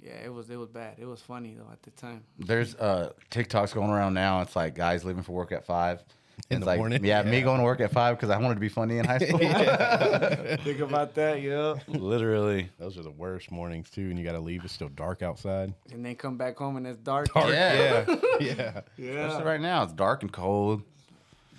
yeah, 0.00 0.24
it 0.24 0.32
was 0.32 0.50
it 0.50 0.56
was 0.56 0.68
bad. 0.68 0.96
It 0.98 1.06
was 1.06 1.20
funny 1.20 1.56
though 1.58 1.72
at 1.72 1.82
the 1.82 1.90
time. 1.90 2.22
There's 2.38 2.74
uh 2.76 3.12
TikToks 3.30 3.74
going 3.74 3.90
around 3.90 4.14
now. 4.14 4.40
It's 4.42 4.54
like 4.54 4.74
guys 4.74 5.04
leaving 5.04 5.22
for 5.22 5.32
work 5.32 5.50
at 5.50 5.64
five. 5.64 6.02
In 6.50 6.56
It's 6.56 6.60
the 6.60 6.66
like, 6.66 6.78
morning? 6.78 7.04
Yeah, 7.04 7.22
me 7.22 7.42
going 7.42 7.58
to 7.58 7.64
work 7.64 7.80
at 7.80 7.92
five 7.92 8.16
because 8.16 8.30
I 8.30 8.38
wanted 8.38 8.54
to 8.54 8.60
be 8.60 8.68
funny 8.70 8.98
in 8.98 9.04
high 9.04 9.18
school. 9.26 9.38
Think 10.64 10.80
about 10.80 11.14
that, 11.14 11.42
yeah. 11.42 11.74
Literally. 11.88 12.70
Those 12.78 12.96
are 12.96 13.02
the 13.02 13.10
worst 13.10 13.50
mornings 13.50 13.90
too, 13.90 14.02
and 14.08 14.18
you 14.18 14.24
got 14.24 14.32
to 14.32 14.40
leave. 14.40 14.64
It's 14.64 14.72
still 14.72 14.88
dark 14.88 15.22
outside. 15.22 15.74
And 15.92 16.04
then 16.04 16.14
come 16.16 16.36
back 16.36 16.56
home 16.56 16.76
and 16.76 16.86
it's 16.86 16.98
dark. 16.98 17.32
Dark. 17.34 17.48
Yeah. 17.48 18.04
Yeah. 18.40 18.80
yeah. 18.96 19.26
Especially 19.26 19.44
right 19.44 19.60
now, 19.60 19.82
it's 19.82 19.92
dark 19.92 20.22
and 20.22 20.32
cold. 20.32 20.82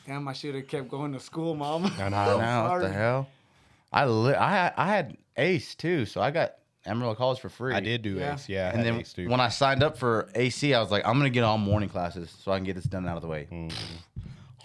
Damn, 0.07 0.27
I 0.27 0.33
should 0.33 0.55
have 0.55 0.67
kept 0.67 0.89
going 0.89 1.13
to 1.13 1.19
school, 1.19 1.53
mom. 1.55 1.85
I 1.85 2.05
I 2.05 2.09
know. 2.09 2.39
know 2.39 2.69
what 2.71 2.81
the 2.81 2.89
hell. 2.89 3.27
I 3.93 4.05
li- 4.05 4.33
I 4.33 4.49
had, 4.51 4.73
I 4.77 4.87
had 4.87 5.17
Ace 5.37 5.75
too, 5.75 6.05
so 6.05 6.19
I 6.21 6.31
got 6.31 6.55
Amarillo 6.85 7.13
College 7.13 7.39
for 7.39 7.49
free. 7.49 7.75
I 7.75 7.79
did 7.79 8.01
do 8.01 8.15
Yeah. 8.15 8.33
Ace. 8.33 8.49
Yeah, 8.49 8.71
And 8.73 8.83
then 8.83 8.99
Ace 9.01 9.13
too. 9.13 9.29
when 9.29 9.39
I 9.39 9.49
signed 9.49 9.83
up 9.83 9.97
for 9.99 10.29
AC, 10.33 10.73
I 10.73 10.79
was 10.81 10.89
like, 10.89 11.05
I'm 11.07 11.17
gonna 11.17 11.29
get 11.29 11.43
all 11.43 11.57
morning 11.59 11.89
classes 11.89 12.35
so 12.43 12.51
I 12.51 12.57
can 12.57 12.63
get 12.65 12.75
this 12.75 12.85
done 12.85 13.07
out 13.07 13.17
of 13.17 13.21
the 13.21 13.27
way. 13.27 13.47
Mm-hmm. 13.51 13.75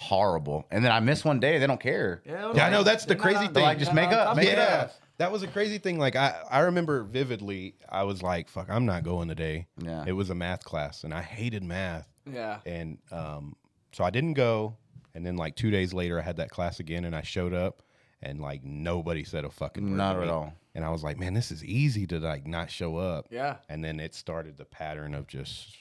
Horrible. 0.08 0.66
And 0.70 0.84
then 0.84 0.92
I 0.92 1.00
miss 1.00 1.24
one 1.24 1.40
day, 1.40 1.58
they 1.58 1.66
don't 1.66 1.80
care. 1.80 2.22
Yeah, 2.26 2.52
Yeah, 2.54 2.66
I 2.66 2.70
know, 2.70 2.82
that's 2.82 3.04
the 3.04 3.14
they're 3.14 3.16
not 3.16 3.22
crazy 3.22 3.44
thing. 3.46 3.52
they're 3.54 3.62
Like, 3.62 3.78
just 3.78 3.94
make 3.94 4.10
up, 4.10 4.26
top 4.28 4.36
make 4.36 4.46
of 4.48 4.52
it 4.52 4.58
yeah, 4.58 4.74
up. 4.82 4.92
that 5.18 5.32
was 5.32 5.42
a 5.42 5.46
crazy 5.48 5.78
thing. 5.78 5.98
Like 5.98 6.14
I, 6.16 6.34
I 6.50 6.60
remember 6.60 7.02
vividly. 7.04 7.76
I 7.88 8.02
was 8.02 8.22
like, 8.22 8.48
"Fuck, 8.50 8.68
I'm 8.68 8.84
not 8.86 9.02
going 9.04 9.28
today." 9.28 9.66
Yeah. 9.82 10.04
It 10.06 10.12
was 10.12 10.28
a 10.30 10.34
math 10.34 10.62
class, 10.64 11.04
and 11.04 11.14
I 11.14 11.22
hated 11.22 11.62
math. 11.62 12.06
Yeah. 12.30 12.58
And 12.66 12.98
um, 13.10 13.56
so 13.92 14.04
I 14.04 14.10
didn't 14.10 14.34
go. 14.34 14.76
And 15.14 15.24
then 15.24 15.36
like 15.36 15.54
two 15.56 15.70
days 15.70 15.94
later, 15.94 16.18
I 16.18 16.22
had 16.22 16.36
that 16.36 16.50
class 16.50 16.80
again, 16.80 17.04
and 17.04 17.14
I 17.16 17.22
showed 17.22 17.54
up, 17.54 17.82
and 18.22 18.40
like 18.40 18.62
nobody 18.64 19.24
said 19.24 19.44
a 19.44 19.50
fucking 19.50 19.88
word. 19.90 19.96
Not 19.96 20.20
at 20.20 20.28
all. 20.28 20.52
And 20.74 20.84
I 20.84 20.90
was 20.90 21.02
like, 21.04 21.18
"Man, 21.18 21.32
this 21.34 21.50
is 21.52 21.64
easy 21.64 22.06
to 22.08 22.18
like 22.18 22.46
not 22.46 22.70
show 22.70 22.96
up." 22.96 23.28
Yeah. 23.30 23.56
And 23.68 23.82
then 23.84 24.00
it 24.00 24.14
started 24.14 24.56
the 24.58 24.64
pattern 24.64 25.14
of 25.14 25.26
just 25.28 25.76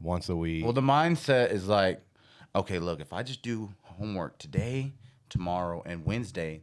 once 0.00 0.28
a 0.30 0.36
week. 0.36 0.64
Well, 0.64 0.72
the 0.72 0.80
mindset 0.80 1.52
is 1.52 1.68
like, 1.68 2.00
okay, 2.54 2.78
look, 2.78 3.00
if 3.00 3.12
I 3.12 3.22
just 3.22 3.42
do 3.42 3.72
homework 3.82 4.38
today, 4.38 4.92
tomorrow, 5.28 5.82
and 5.86 6.04
Wednesday, 6.04 6.62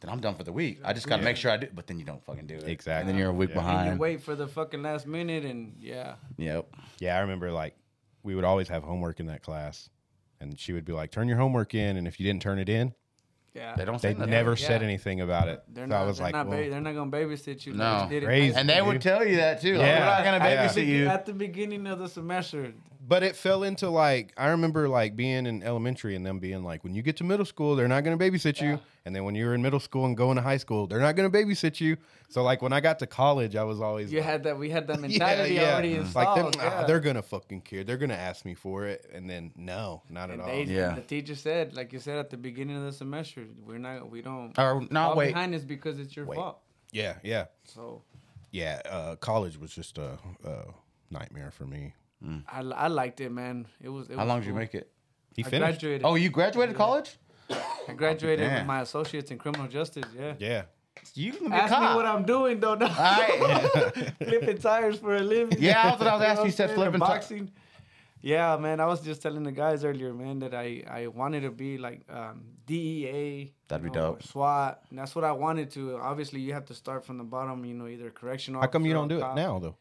then 0.00 0.10
I'm 0.10 0.20
done 0.20 0.34
for 0.34 0.44
the 0.44 0.52
week. 0.52 0.80
I 0.84 0.92
just 0.92 1.06
got 1.06 1.18
to 1.18 1.22
make 1.22 1.36
sure 1.36 1.50
I 1.50 1.56
do. 1.56 1.68
But 1.74 1.86
then 1.86 1.98
you 1.98 2.04
don't 2.04 2.24
fucking 2.24 2.46
do 2.46 2.56
it. 2.56 2.64
Exactly. 2.68 3.00
And 3.00 3.08
then 3.08 3.16
you're 3.18 3.30
a 3.30 3.32
week 3.32 3.50
Yeah. 3.54 3.82
And 3.84 3.94
you 3.94 4.00
wait 4.00 4.20
for 4.22 4.34
the 4.34 4.48
fucking 4.48 4.82
last 4.82 5.06
minute, 5.06 5.44
and 5.44 5.76
yeah, 5.78 6.14
Yep. 6.38 6.74
Yeah, 6.98 7.16
I 7.16 7.20
remember 7.20 7.52
like 7.52 7.76
we 8.22 8.34
would 8.34 8.44
always 8.44 8.68
have 8.68 8.82
homework 8.82 9.20
in 9.20 9.26
that 9.26 9.42
class, 9.42 9.88
and 10.40 10.58
she 10.58 10.72
would 10.72 10.84
be 10.84 10.92
like, 10.92 11.10
"Turn 11.10 11.28
your 11.28 11.38
homework 11.38 11.74
in," 11.74 11.96
and 11.96 12.06
if 12.08 12.18
you 12.20 12.26
didn't 12.26 12.42
turn 12.42 12.58
it 12.58 12.68
in, 12.68 12.94
yeah. 13.54 13.74
They 13.76 13.84
don't 13.84 14.00
they 14.00 14.14
nothing. 14.14 14.30
never 14.30 14.56
said 14.56 14.82
anything 14.82 15.20
about 15.20 15.48
it. 15.48 15.62
They're 15.68 15.84
so 15.84 15.88
not. 15.90 16.02
I 16.02 16.06
was 16.06 16.18
they're 16.18 16.26
like, 16.26 16.34
not. 16.34 16.46
well, 16.48 16.58
ba- 16.62 16.70
they're 16.70 16.80
not 16.80 16.94
gonna 16.94 17.10
babysit 17.10 17.66
you. 17.66 17.74
No. 17.74 18.06
they 18.08 18.14
did 18.14 18.22
in 18.22 18.28
Crazy. 18.28 18.56
And 18.56 18.68
they 18.68 18.80
would 18.80 19.00
tell 19.02 19.26
you 19.26 19.36
that 19.36 19.60
too. 19.60 19.74
Like, 19.76 19.86
Yeah. 19.86 19.98
we're 20.00 20.04
not 20.06 20.24
going 20.24 20.40
to 20.40 20.48
Yeah. 20.48 20.66
babysit 20.68 20.86
you. 20.86 21.06
at 21.08 21.26
the 21.26 21.34
beginning 21.34 21.86
of 21.86 21.98
the 21.98 22.08
semester. 22.08 22.72
But 23.04 23.22
it 23.24 23.34
fell 23.34 23.64
into 23.64 23.90
like 23.90 24.32
I 24.36 24.48
remember 24.50 24.88
like 24.88 25.16
being 25.16 25.46
in 25.46 25.62
elementary 25.62 26.14
and 26.14 26.24
them 26.24 26.38
being 26.38 26.62
like, 26.62 26.84
when 26.84 26.94
you 26.94 27.02
get 27.02 27.16
to 27.16 27.24
middle 27.24 27.44
school, 27.44 27.74
they're 27.74 27.88
not 27.88 28.04
going 28.04 28.16
to 28.16 28.24
babysit 28.24 28.60
you, 28.60 28.78
and 29.04 29.14
then 29.14 29.24
when 29.24 29.34
you're 29.34 29.54
in 29.54 29.62
middle 29.62 29.80
school 29.80 30.04
and 30.04 30.16
going 30.16 30.36
to 30.36 30.42
high 30.42 30.56
school, 30.56 30.86
they're 30.86 31.00
not 31.00 31.16
going 31.16 31.30
to 31.30 31.36
babysit 31.36 31.80
you. 31.80 31.96
So 32.28 32.42
like 32.42 32.62
when 32.62 32.72
I 32.72 32.80
got 32.80 33.00
to 33.00 33.06
college, 33.06 33.56
I 33.56 33.64
was 33.64 33.80
always 33.80 34.12
You 34.12 34.20
like, 34.20 34.28
had 34.28 34.42
that. 34.44 34.58
We 34.58 34.70
had 34.70 34.86
that 34.86 35.00
mentality 35.06 35.58
already 35.58 35.90
like 35.94 36.00
installed. 36.02 36.54
them, 36.54 36.60
ah, 36.64 36.80
yeah. 36.80 36.86
they're 36.86 37.00
gonna 37.00 37.22
fucking 37.22 37.62
care. 37.62 37.82
They're 37.84 37.96
gonna 37.96 38.14
ask 38.14 38.44
me 38.44 38.54
for 38.54 38.86
it, 38.86 39.10
and 39.12 39.28
then 39.28 39.52
no, 39.56 40.02
not 40.08 40.30
at 40.30 40.34
And 40.34 40.42
all. 40.42 40.54
Yeah. 40.54 40.94
The 40.94 41.02
teacher 41.02 41.34
said, 41.34 41.74
like 41.74 41.92
you 41.92 41.98
said 41.98 42.18
at 42.18 42.30
the 42.30 42.36
beginning 42.36 42.76
of 42.76 42.84
the 42.84 42.92
semester, 42.92 43.44
we're 43.66 43.78
not. 43.78 44.10
We 44.10 44.22
don't. 44.22 44.56
Or, 44.58 44.80
no, 44.90 45.08
fall 45.08 45.16
wait. 45.16 45.34
behind 45.34 45.54
is 45.54 45.64
because 45.64 45.98
it's 45.98 46.14
your 46.16 46.26
Wait. 46.26 46.36
fault. 46.36 46.60
yeah, 46.92 47.14
yeah, 47.24 47.46
So 47.64 48.02
yeah. 48.52 48.80
Uh, 48.88 49.16
college 49.16 49.58
was 49.58 49.74
just 49.74 49.98
a, 49.98 50.18
a 50.44 50.64
nightmare 51.10 51.50
for 51.50 51.66
me. 51.66 51.94
I, 52.50 52.60
I 52.60 52.86
liked 52.88 53.20
it, 53.20 53.30
man. 53.30 53.66
It 53.80 53.88
was. 53.88 54.08
It 54.08 54.14
How 54.16 54.22
was 54.22 54.28
long 54.28 54.40
did 54.40 54.46
you 54.46 54.52
cool. 54.52 54.60
make 54.60 54.74
it? 54.74 54.90
He 55.34 55.44
I 55.44 55.48
finished. 55.48 55.80
graduated. 55.80 56.02
Oh, 56.06 56.14
you 56.14 56.30
graduated 56.30 56.76
college? 56.76 57.16
I 57.88 57.92
graduated 57.94 58.46
damn. 58.48 58.58
with 58.58 58.66
my 58.66 58.80
associates 58.82 59.30
in 59.30 59.38
criminal 59.38 59.66
justice. 59.66 60.04
Yeah. 60.16 60.34
Yeah, 60.38 60.62
You 61.14 61.32
can 61.32 61.48
be 61.48 61.52
a 61.54 61.56
Ask 61.56 61.72
me 61.72 61.96
what 61.96 62.06
I'm 62.06 62.24
doing 62.24 62.60
though. 62.60 62.74
No. 62.74 62.86
All 62.86 62.92
right. 62.92 64.12
flipping 64.22 64.58
tires 64.58 64.98
for 64.98 65.16
a 65.16 65.20
living. 65.20 65.58
Yeah, 65.60 65.82
that's 65.84 65.98
what 66.00 66.08
I 66.08 66.14
was 66.14 66.22
asking. 66.22 66.44
You 66.46 66.50
know 66.50 66.56
said 66.56 66.76
what 66.76 66.86
I'm 66.86 66.92
saying? 66.92 66.92
flipping 66.92 67.00
ti- 67.00 67.12
boxing. 67.12 67.50
Yeah, 68.24 68.56
man. 68.56 68.78
I 68.78 68.86
was 68.86 69.00
just 69.00 69.20
telling 69.20 69.42
the 69.42 69.50
guys 69.52 69.84
earlier, 69.84 70.14
man, 70.14 70.38
that 70.40 70.54
I, 70.54 70.84
I 70.88 71.06
wanted 71.08 71.40
to 71.40 71.50
be 71.50 71.76
like 71.76 72.02
um, 72.08 72.44
DEA. 72.66 73.52
That'd 73.68 73.82
be 73.84 73.90
know, 73.90 74.12
dope. 74.12 74.22
SWAT. 74.22 74.80
And 74.90 74.98
that's 74.98 75.14
what 75.16 75.24
I 75.24 75.32
wanted 75.32 75.70
to. 75.72 75.96
Obviously, 75.96 76.40
you 76.40 76.52
have 76.52 76.66
to 76.66 76.74
start 76.74 77.04
from 77.04 77.18
the 77.18 77.24
bottom. 77.24 77.64
You 77.64 77.74
know, 77.74 77.88
either 77.88 78.10
correctional. 78.10 78.60
how 78.60 78.68
come 78.68 78.86
you 78.86 78.92
don't 78.92 79.10
or 79.10 79.18
do 79.18 79.24
it 79.24 79.34
now 79.34 79.58
though? 79.58 79.76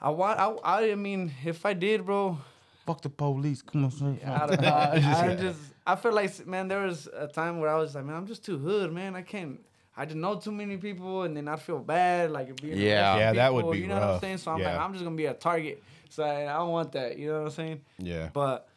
I 0.00 0.10
want. 0.10 0.38
I, 0.38 0.48
I. 0.64 0.92
I 0.92 0.94
mean, 0.94 1.32
if 1.44 1.64
I 1.66 1.72
did, 1.72 2.04
bro, 2.04 2.38
Fuck 2.86 3.02
the 3.02 3.08
police. 3.08 3.62
Come 3.62 3.84
on, 3.84 3.90
son. 3.90 4.20
I 4.24 4.46
don't 4.46 4.62
know. 4.62 4.68
I 5.12 5.34
just, 5.34 5.58
I 5.84 5.96
feel 5.96 6.12
like, 6.12 6.46
man, 6.46 6.68
there 6.68 6.86
was 6.86 7.08
a 7.12 7.26
time 7.26 7.58
where 7.58 7.68
I 7.68 7.76
was 7.76 7.96
like, 7.96 8.04
man, 8.04 8.14
I'm 8.14 8.28
just 8.28 8.44
too 8.44 8.58
hood, 8.58 8.92
man. 8.92 9.16
I 9.16 9.22
can't. 9.22 9.60
I 9.96 10.04
just 10.04 10.16
know 10.16 10.36
too 10.36 10.52
many 10.52 10.76
people, 10.76 11.22
and 11.22 11.36
then 11.36 11.48
I 11.48 11.56
feel 11.56 11.80
bad, 11.80 12.30
like 12.30 12.60
being 12.60 12.78
Yeah. 12.78 13.08
around 13.14 13.18
Yeah, 13.18 13.32
that 13.32 13.54
would 13.54 13.60
people, 13.62 13.72
be 13.72 13.78
You 13.78 13.86
know 13.88 13.94
what 13.94 14.02
I'm 14.04 14.20
saying? 14.20 14.38
So 14.38 14.52
I'm 14.52 14.62
like, 14.62 14.78
I'm 14.78 14.92
just 14.92 15.02
gonna 15.02 15.16
be 15.16 15.26
a 15.26 15.34
target. 15.34 15.82
So 16.10 16.22
I, 16.22 16.42
I 16.42 16.58
don't 16.58 16.70
want 16.70 16.92
that. 16.92 17.18
You 17.18 17.28
know 17.28 17.38
what 17.40 17.46
I'm 17.46 17.50
saying? 17.50 17.80
Yeah. 17.98 18.28
But 18.32 18.68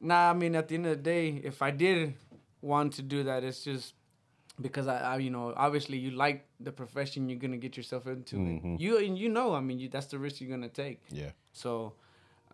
nah, 0.00 0.30
I 0.30 0.34
mean, 0.34 0.54
at 0.56 0.68
the 0.68 0.74
end 0.74 0.86
of 0.86 0.96
the 0.98 1.02
day, 1.02 1.40
if 1.42 1.62
I 1.62 1.70
did 1.70 2.14
want 2.60 2.94
to 2.94 3.02
do 3.02 3.22
that, 3.22 3.44
it's 3.44 3.62
just 3.64 3.94
because 4.60 4.86
I, 4.88 4.98
I 5.00 5.16
you 5.18 5.30
know, 5.30 5.52
obviously 5.56 5.98
you 5.98 6.10
like 6.12 6.46
the 6.60 6.72
profession 6.72 7.28
you're 7.28 7.38
gonna 7.38 7.56
get 7.56 7.76
yourself 7.76 8.06
into. 8.06 8.36
Mhm. 8.36 8.64
And 8.64 8.80
you 8.80 8.98
and 8.98 9.16
you 9.18 9.28
know, 9.28 9.54
I 9.54 9.60
mean, 9.60 9.78
you, 9.78 9.88
that's 9.88 10.06
the 10.06 10.18
risk 10.18 10.40
you're 10.40 10.50
gonna 10.50 10.68
take. 10.68 11.00
Yeah. 11.10 11.30
So, 11.52 11.94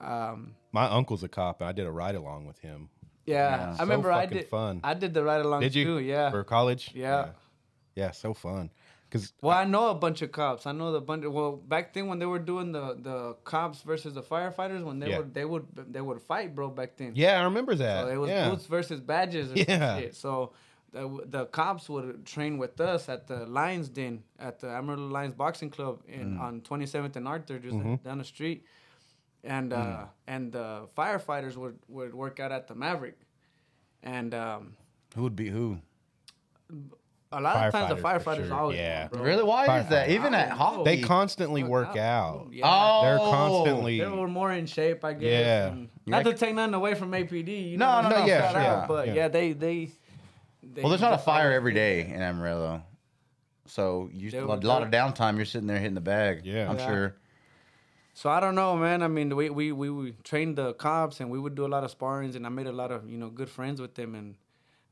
um, 0.00 0.54
My 0.72 0.86
uncle's 0.86 1.22
a 1.22 1.28
cop, 1.28 1.60
and 1.60 1.68
I 1.68 1.72
did 1.72 1.86
a 1.86 1.90
ride 1.90 2.14
along 2.14 2.46
with 2.46 2.58
him. 2.60 2.88
yeah. 3.26 3.70
I 3.72 3.76
So 3.76 3.82
remember 3.84 4.12
I 4.12 4.26
did. 4.26 4.48
fun. 4.48 4.80
I 4.84 4.94
did 4.94 5.14
the 5.14 5.22
ride 5.24 5.40
along 5.44 5.60
Did 5.60 5.74
you? 5.74 5.84
too. 5.84 5.98
Yeah. 6.00 6.30
For 6.30 6.44
college? 6.44 6.90
Yeah. 6.94 7.04
Yeah, 7.26 7.32
Yeah, 7.96 8.10
so 8.10 8.34
fun. 8.34 8.70
Because 9.08 9.32
Well, 9.40 9.56
I 9.56 9.64
know 9.64 9.90
a 9.90 9.94
bunch 9.94 10.22
of 10.22 10.32
cops. 10.32 10.66
I 10.66 10.72
know 10.72 10.90
the 10.90 11.00
bunch. 11.00 11.24
Well, 11.24 11.52
back 11.56 11.92
then 11.94 12.08
when 12.08 12.18
they 12.18 12.26
were 12.26 12.40
doing 12.40 12.72
the 12.72 12.96
the 13.00 13.34
cops 13.44 13.82
versus 13.82 14.12
the 14.14 14.22
firefighters, 14.22 14.82
when 14.82 14.98
they 14.98 15.10
Yeah. 15.10 15.18
would 15.18 15.32
they 15.32 15.44
would 15.44 15.66
they 15.94 16.00
would 16.00 16.20
fight, 16.20 16.54
bro. 16.56 16.68
Back 16.68 16.96
then. 16.96 17.12
yeah, 17.14 17.40
I 17.40 17.44
remember 17.44 17.76
that. 17.76 18.04
So 18.06 18.10
it 18.10 18.16
was 18.16 18.30
yeah. 18.30 18.50
boots 18.50 18.66
versus 18.66 19.00
badges. 19.00 19.52
Or 19.52 19.56
Yeah. 19.56 19.98
Shit. 20.00 20.16
So 20.16 20.52
the, 20.94 21.04
the 21.26 21.44
cops 21.46 21.88
would 21.88 22.24
train 22.24 22.56
with 22.56 22.80
us 22.80 23.08
at 23.08 23.26
the 23.26 23.44
Lions 23.46 23.88
Den 23.88 24.22
at 24.38 24.60
the 24.60 24.68
Amarillo 24.68 25.08
Lions 25.08 25.34
Boxing 25.34 25.68
Club 25.70 26.00
in 26.08 26.38
on 26.38 26.60
27th 26.62 27.16
and 27.16 27.26
Arthur, 27.28 27.58
just 27.58 27.76
Mm-hmm. 27.76 27.96
down 28.06 28.18
the 28.18 28.24
street. 28.24 28.64
And 29.42 29.72
uh, 29.72 29.76
Mm. 29.76 30.08
and 30.28 30.52
the 30.52 30.68
firefighters 30.96 31.56
would, 31.56 31.78
would 31.88 32.14
work 32.14 32.40
out 32.40 32.50
at 32.52 32.66
the 32.68 32.74
Maverick. 32.74 33.18
And 34.02 34.32
um, 34.34 34.76
Who 35.16 35.22
would 35.24 35.36
be 35.36 35.48
who? 35.50 35.78
a 37.32 37.40
lot 37.40 37.66
of 37.66 37.72
times 37.72 37.96
the 37.96 38.00
Firefighters, 38.08 38.22
for 38.42 38.46
sure, 38.46 38.54
always 38.54 38.78
yeah. 38.78 39.08
bro. 39.08 39.20
Really? 39.22 39.42
Why 39.42 39.80
is 39.80 39.88
that? 39.88 40.08
Even 40.10 40.34
at 40.34 40.52
I 40.52 40.54
hockey. 40.54 40.84
They 40.84 41.00
constantly 41.02 41.62
work 41.64 41.88
Work 41.88 41.96
out. 41.96 42.48
Yeah. 42.52 42.62
Oh, 42.64 43.02
They're 43.02 43.18
constantly. 43.18 43.98
They 44.00 44.06
were 44.06 44.28
more 44.28 44.52
in 44.52 44.66
shape, 44.66 45.04
I 45.04 45.14
guess. 45.14 45.30
Yeah. 45.44 45.66
and 45.72 45.88
You 46.04 46.10
Not 46.12 46.24
to 46.24 46.34
take 46.34 46.54
nothing 46.54 46.74
away 46.74 46.94
from 46.94 47.10
APD. 47.12 47.70
You 47.72 47.76
No, 47.76 48.02
know, 48.02 48.08
no, 48.08 48.16
no, 48.20 48.24
yeah, 48.26 48.40
shout 48.52 48.54
yeah, 48.62 48.74
out, 48.74 48.88
but 48.88 49.08
yeah. 49.08 49.14
yeah, 49.14 49.28
they 49.28 49.52
they. 49.52 49.90
They 50.74 50.82
Well, 50.82 50.90
there's 50.90 51.00
not 51.00 51.12
a 51.12 51.16
just 51.16 51.24
fire 51.24 51.44
always 51.46 51.56
every 51.56 51.72
did 51.72 52.06
day 52.06 52.14
in 52.14 52.20
Amarillo, 52.22 52.82
so 53.66 54.10
you 54.12 54.30
a 54.38 54.46
were- 54.46 54.56
lot 54.58 54.82
of 54.82 54.90
downtime. 54.90 55.36
You're 55.36 55.44
sitting 55.44 55.66
there 55.66 55.78
hitting 55.78 55.94
the 55.94 56.00
bag. 56.00 56.44
Yeah. 56.44 56.68
I'm 56.70 56.76
Yeah. 56.78 56.86
sure. 56.86 57.16
So 58.16 58.30
I 58.30 58.38
don't 58.38 58.54
know, 58.54 58.76
man. 58.76 59.02
I 59.02 59.08
mean, 59.08 59.34
we, 59.34 59.50
we 59.50 59.72
we 59.72 59.90
we 59.90 60.12
trained 60.22 60.56
the 60.56 60.74
cops, 60.74 61.18
and 61.20 61.30
we 61.30 61.38
would 61.38 61.54
do 61.56 61.66
a 61.66 61.72
lot 61.74 61.82
of 61.82 61.90
sparrings, 61.90 62.36
and 62.36 62.46
I 62.46 62.48
made 62.48 62.66
a 62.68 62.72
lot 62.72 62.92
of 62.92 63.08
you 63.08 63.18
know 63.18 63.28
good 63.28 63.48
friends 63.48 63.80
with 63.80 63.94
them. 63.96 64.14
And 64.14 64.36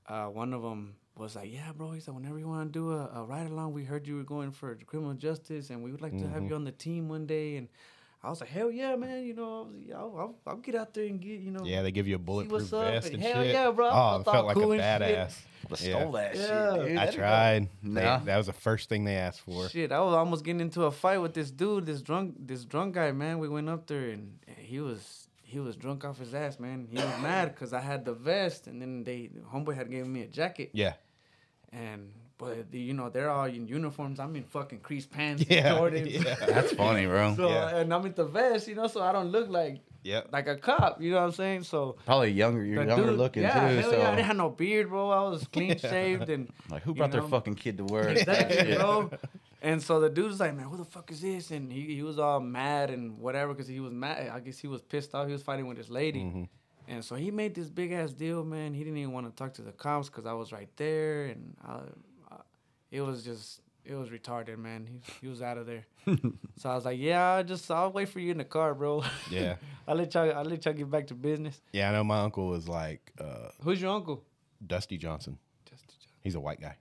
uh, 0.08 0.26
one 0.26 0.52
of 0.52 0.62
them 0.62 0.96
was 1.16 1.36
like, 1.36 1.52
"Yeah, 1.52 1.70
bro," 1.72 1.92
he 1.92 2.00
said, 2.00 2.14
"Whenever 2.14 2.38
you 2.38 2.48
want 2.48 2.72
to 2.72 2.78
do 2.78 2.90
a, 2.92 3.10
a 3.14 3.24
ride 3.24 3.48
along, 3.48 3.74
we 3.74 3.84
heard 3.84 4.08
you 4.08 4.16
were 4.16 4.24
going 4.24 4.50
for 4.50 4.74
criminal 4.86 5.14
justice, 5.14 5.70
and 5.70 5.84
we 5.84 5.92
would 5.92 6.00
like 6.02 6.18
to 6.18 6.28
have 6.28 6.42
you 6.48 6.54
on 6.56 6.64
the 6.64 6.72
team 6.72 7.08
one 7.08 7.26
day." 7.26 7.56
And 7.58 7.68
I 8.24 8.30
was 8.30 8.40
like, 8.40 8.50
"Hell 8.50 8.70
yeah, 8.70 8.94
man! 8.94 9.24
You 9.24 9.34
know, 9.34 9.44
I 9.44 9.60
was, 9.62 9.74
I'll, 9.94 10.16
I'll, 10.18 10.34
I'll 10.46 10.56
get 10.58 10.74
out 10.76 10.94
there 10.94 11.06
and 11.06 11.20
get 11.20 11.40
you 11.40 11.50
know." 11.50 11.64
Yeah, 11.64 11.82
they 11.82 11.90
give 11.90 12.06
you 12.06 12.14
a 12.14 12.18
bulletproof 12.20 12.62
what's 12.62 12.72
up, 12.72 12.84
vest 12.92 13.06
and 13.08 13.14
and 13.16 13.22
hell 13.24 13.42
shit. 13.42 13.52
yeah, 13.52 13.70
bro, 13.72 13.88
I 13.88 13.90
Oh, 13.90 13.94
felt 13.94 14.20
it 14.20 14.30
felt 14.32 14.46
like 14.46 14.54
cool 14.56 14.72
a 14.72 14.78
and 14.78 15.02
shit. 15.04 15.16
badass. 15.18 15.38
But 15.68 15.80
Yeah. 15.80 15.98
stole 16.00 16.12
that 16.12 16.34
Yeah. 16.36 16.40
shit. 16.42 16.48
Dude. 16.48 16.90
I 16.90 16.94
That'd 16.94 17.10
be 17.10 17.16
tried. 17.16 17.68
They- 17.82 18.04
Nah. 18.04 18.18
that 18.18 18.36
was 18.36 18.46
the 18.46 18.52
first 18.52 18.88
thing 18.88 19.04
they 19.04 19.16
asked 19.16 19.40
for. 19.40 19.68
Shit, 19.68 19.90
I 19.92 20.00
was 20.00 20.14
almost 20.14 20.44
getting 20.44 20.60
into 20.60 20.84
a 20.84 20.90
fight 20.90 21.18
with 21.18 21.34
this 21.34 21.50
dude, 21.50 21.86
this 21.86 22.00
drunk, 22.02 22.34
this 22.38 22.64
drunk 22.64 22.94
guy, 22.94 23.10
man. 23.12 23.38
We 23.38 23.48
went 23.48 23.68
up 23.68 23.86
there 23.86 24.10
and 24.10 24.38
he 24.56 24.80
was 24.80 25.28
he 25.42 25.58
was 25.60 25.76
drunk 25.76 26.04
off 26.04 26.18
his 26.18 26.32
ass, 26.32 26.58
man. 26.60 26.86
He 26.90 26.96
was 26.96 27.20
mad 27.20 27.54
because 27.54 27.72
I 27.74 27.80
had 27.80 28.04
the 28.06 28.14
vest, 28.14 28.66
and 28.68 28.80
then 28.80 29.04
they 29.04 29.30
homeboy 29.52 29.74
had 29.74 29.90
given 29.90 30.10
me 30.12 30.22
a 30.22 30.26
jacket, 30.26 30.70
Yeah. 30.72 30.94
and 31.72 32.12
but 32.42 32.70
the, 32.72 32.78
you 32.78 32.92
know 32.92 33.08
they're 33.08 33.30
all 33.30 33.44
in 33.46 33.68
uniforms. 33.68 34.18
I'm 34.18 34.34
in 34.36 34.42
fucking 34.44 34.80
crease 34.80 35.06
pants, 35.06 35.44
Yeah. 35.48 35.74
Jordans. 35.78 36.10
Yeah. 36.12 36.34
That's 36.46 36.72
funny, 36.72 37.06
bro. 37.06 37.34
So 37.36 37.48
Yeah. 37.48 37.76
and 37.78 37.94
I'm 37.94 38.04
in 38.06 38.14
the 38.14 38.24
vest, 38.24 38.66
you 38.68 38.74
know, 38.74 38.88
so 38.88 39.00
I 39.02 39.12
don't 39.12 39.30
look 39.30 39.48
like 39.48 39.80
Yep. 40.04 40.30
like 40.32 40.48
a 40.48 40.56
cop. 40.56 41.00
You 41.00 41.12
know 41.12 41.18
what 41.18 41.26
I'm 41.26 41.32
saying? 41.32 41.62
So 41.62 41.96
Probably 42.04 42.32
younger. 42.32 42.64
You're 42.64 42.82
younger 42.84 43.06
dude- 43.10 43.18
looking 43.18 43.42
yeah, 43.44 43.52
too. 43.70 43.76
hell 43.76 43.90
so 43.92 43.96
yeah, 43.98 44.08
I 44.08 44.14
didn't 44.16 44.26
have 44.26 44.36
no 44.36 44.50
beard, 44.50 44.88
bro. 44.88 45.10
I 45.10 45.28
was 45.30 45.46
clean 45.46 45.78
shaved 45.92 46.28
and 46.28 46.48
like, 46.68 46.82
who 46.82 46.92
brought 46.94 47.12
their 47.12 47.22
fucking 47.22 47.54
kid 47.54 47.78
to 47.78 47.84
work? 47.84 48.08
Exactly, 48.16 48.74
bro. 48.74 49.10
And 49.64 49.80
so 49.80 50.00
the 50.00 50.10
dude's 50.10 50.40
like, 50.40 50.56
man, 50.56 50.66
who 50.66 50.76
the 50.76 50.84
fuck 50.84 51.08
is 51.12 51.20
this? 51.20 51.52
And 51.52 51.72
he, 51.72 51.94
he 51.94 52.02
was 52.02 52.18
all 52.18 52.40
mad 52.40 52.90
and 52.90 53.16
whatever 53.20 53.52
because 53.54 53.68
he 53.68 53.78
was 53.78 53.92
mad. 53.92 54.28
I 54.36 54.40
guess 54.40 54.58
he 54.58 54.66
was 54.66 54.82
pissed 54.82 55.14
off. 55.14 55.28
He 55.28 55.32
was 55.32 55.42
fighting 55.44 55.68
with 55.68 55.78
his 55.78 55.88
lady. 55.88 56.18
Mm-hmm. 56.18 56.42
And 56.88 57.04
so 57.04 57.14
he 57.14 57.30
made 57.30 57.54
this 57.54 57.70
big 57.70 57.92
ass 57.92 58.12
deal, 58.12 58.42
man. 58.44 58.74
He 58.74 58.82
didn't 58.82 58.98
even 58.98 59.12
want 59.12 59.26
to 59.30 59.32
talk 59.40 59.54
to 59.54 59.62
the 59.62 59.70
cops 59.70 60.08
because 60.08 60.26
I 60.26 60.32
was 60.32 60.50
right 60.50 60.68
there. 60.76 61.26
And 61.26 61.56
I, 61.64 61.78
it 62.92 63.00
was 63.00 63.24
just, 63.24 63.60
it 63.84 63.94
was 63.94 64.10
retarded, 64.10 64.58
man. 64.58 64.86
He, 64.86 65.00
he 65.22 65.28
was 65.28 65.42
out 65.42 65.58
of 65.58 65.66
there. 65.66 65.84
so 66.58 66.70
I 66.70 66.74
was 66.76 66.84
like, 66.84 66.98
yeah, 67.00 67.32
I'll 67.32 67.42
just, 67.44 67.68
I'll 67.70 67.90
wait 67.90 68.08
for 68.08 68.20
you 68.20 68.30
in 68.30 68.38
the 68.38 68.44
car, 68.44 68.74
bro. 68.74 69.02
Yeah. 69.30 69.56
I'll 69.88 69.96
let 69.96 70.14
y'all, 70.14 70.32
I'll 70.32 70.44
let 70.44 70.64
y'all 70.64 70.74
get 70.74 70.88
back 70.88 71.08
to 71.08 71.14
business. 71.14 71.60
Yeah, 71.72 71.88
I 71.88 71.92
know 71.92 72.04
my 72.04 72.20
uncle 72.20 72.46
was 72.46 72.68
like 72.68 73.12
uh, 73.20 73.48
Who's 73.64 73.80
your 73.82 73.90
uncle? 73.92 74.22
Dusty 74.64 74.96
Johnson. 74.98 75.38
Dusty 75.68 75.86
Johnson. 75.88 76.10
He's 76.22 76.34
a 76.36 76.40
white 76.40 76.60
guy. 76.60 76.76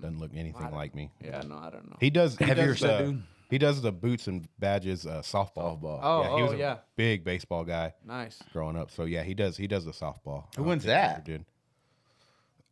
Doesn't 0.00 0.18
look 0.18 0.30
anything 0.34 0.62
don't- 0.62 0.74
like 0.74 0.94
me. 0.94 1.10
Yeah, 1.20 1.42
no, 1.48 1.56
I 1.56 1.70
don't 1.70 1.88
know. 1.90 1.96
He 2.00 2.10
does. 2.10 2.36
He 2.36 2.44
Heavier 2.44 2.74
stuff. 2.76 3.00
set? 3.06 3.14
He 3.50 3.58
does 3.58 3.80
the 3.82 3.92
boots 3.92 4.26
and 4.26 4.48
badges 4.58 5.06
uh, 5.06 5.20
softball. 5.22 5.80
Softball. 5.80 6.00
Oh, 6.02 6.22
yeah, 6.22 6.36
he 6.36 6.42
was 6.42 6.52
oh, 6.52 6.54
a 6.54 6.58
yeah. 6.58 6.76
big 6.96 7.24
baseball 7.24 7.62
guy 7.64 7.92
Nice. 8.04 8.42
growing 8.52 8.76
up. 8.76 8.90
So 8.90 9.04
yeah, 9.04 9.22
he 9.22 9.34
does. 9.34 9.56
He 9.56 9.66
does 9.66 9.84
the 9.84 9.92
softball. 9.92 10.46
Who 10.56 10.62
don't 10.62 10.66
wins 10.66 10.84
think 10.84 10.96
he 10.96 11.00
ever 11.02 11.14
that? 11.14 11.24
Did. 11.24 11.44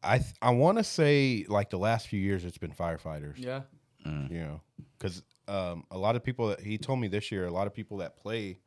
I 0.03 0.19
th- 0.19 0.35
I 0.43 0.51
want 0.51 0.79
to 0.79 0.85
say 0.85 1.45
like 1.49 1.71
the 1.71 1.79
last 1.79 2.09
few 2.09 2.21
years 2.21 2.45
it's 2.45 2.59
been 2.59 2.73
firefighters. 2.73 3.35
Yeah. 3.37 3.63
You 4.05 4.41
know, 4.41 4.61
because 4.99 5.23
um, 5.47 5.85
a 5.93 5.97
lot 5.99 6.17
of 6.17 6.25
people 6.25 6.49
that 6.49 6.61
he 6.61 6.77
told 6.77 6.99
me 7.01 7.07
this 7.09 7.31
year, 7.31 7.47
a 7.47 7.53
lot 7.53 7.67
of 7.69 7.75
people 7.75 7.99
that 7.99 8.17
play 8.17 8.59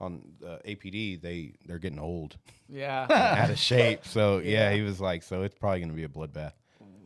on 0.00 0.22
the 0.40 0.60
APD, 0.66 1.20
they 1.22 1.54
they're 1.66 1.78
getting 1.78 2.00
old, 2.00 2.36
Yeah. 2.68 3.06
out 3.38 3.50
of 3.50 3.58
shape. 3.58 4.00
So 4.06 4.38
yeah, 4.38 4.72
he 4.72 4.80
was 4.82 5.00
like, 5.00 5.22
so 5.22 5.42
it's 5.42 5.54
probably 5.54 5.80
gonna 5.80 5.92
be 5.92 6.02
a 6.04 6.08
bloodbath. 6.08 6.54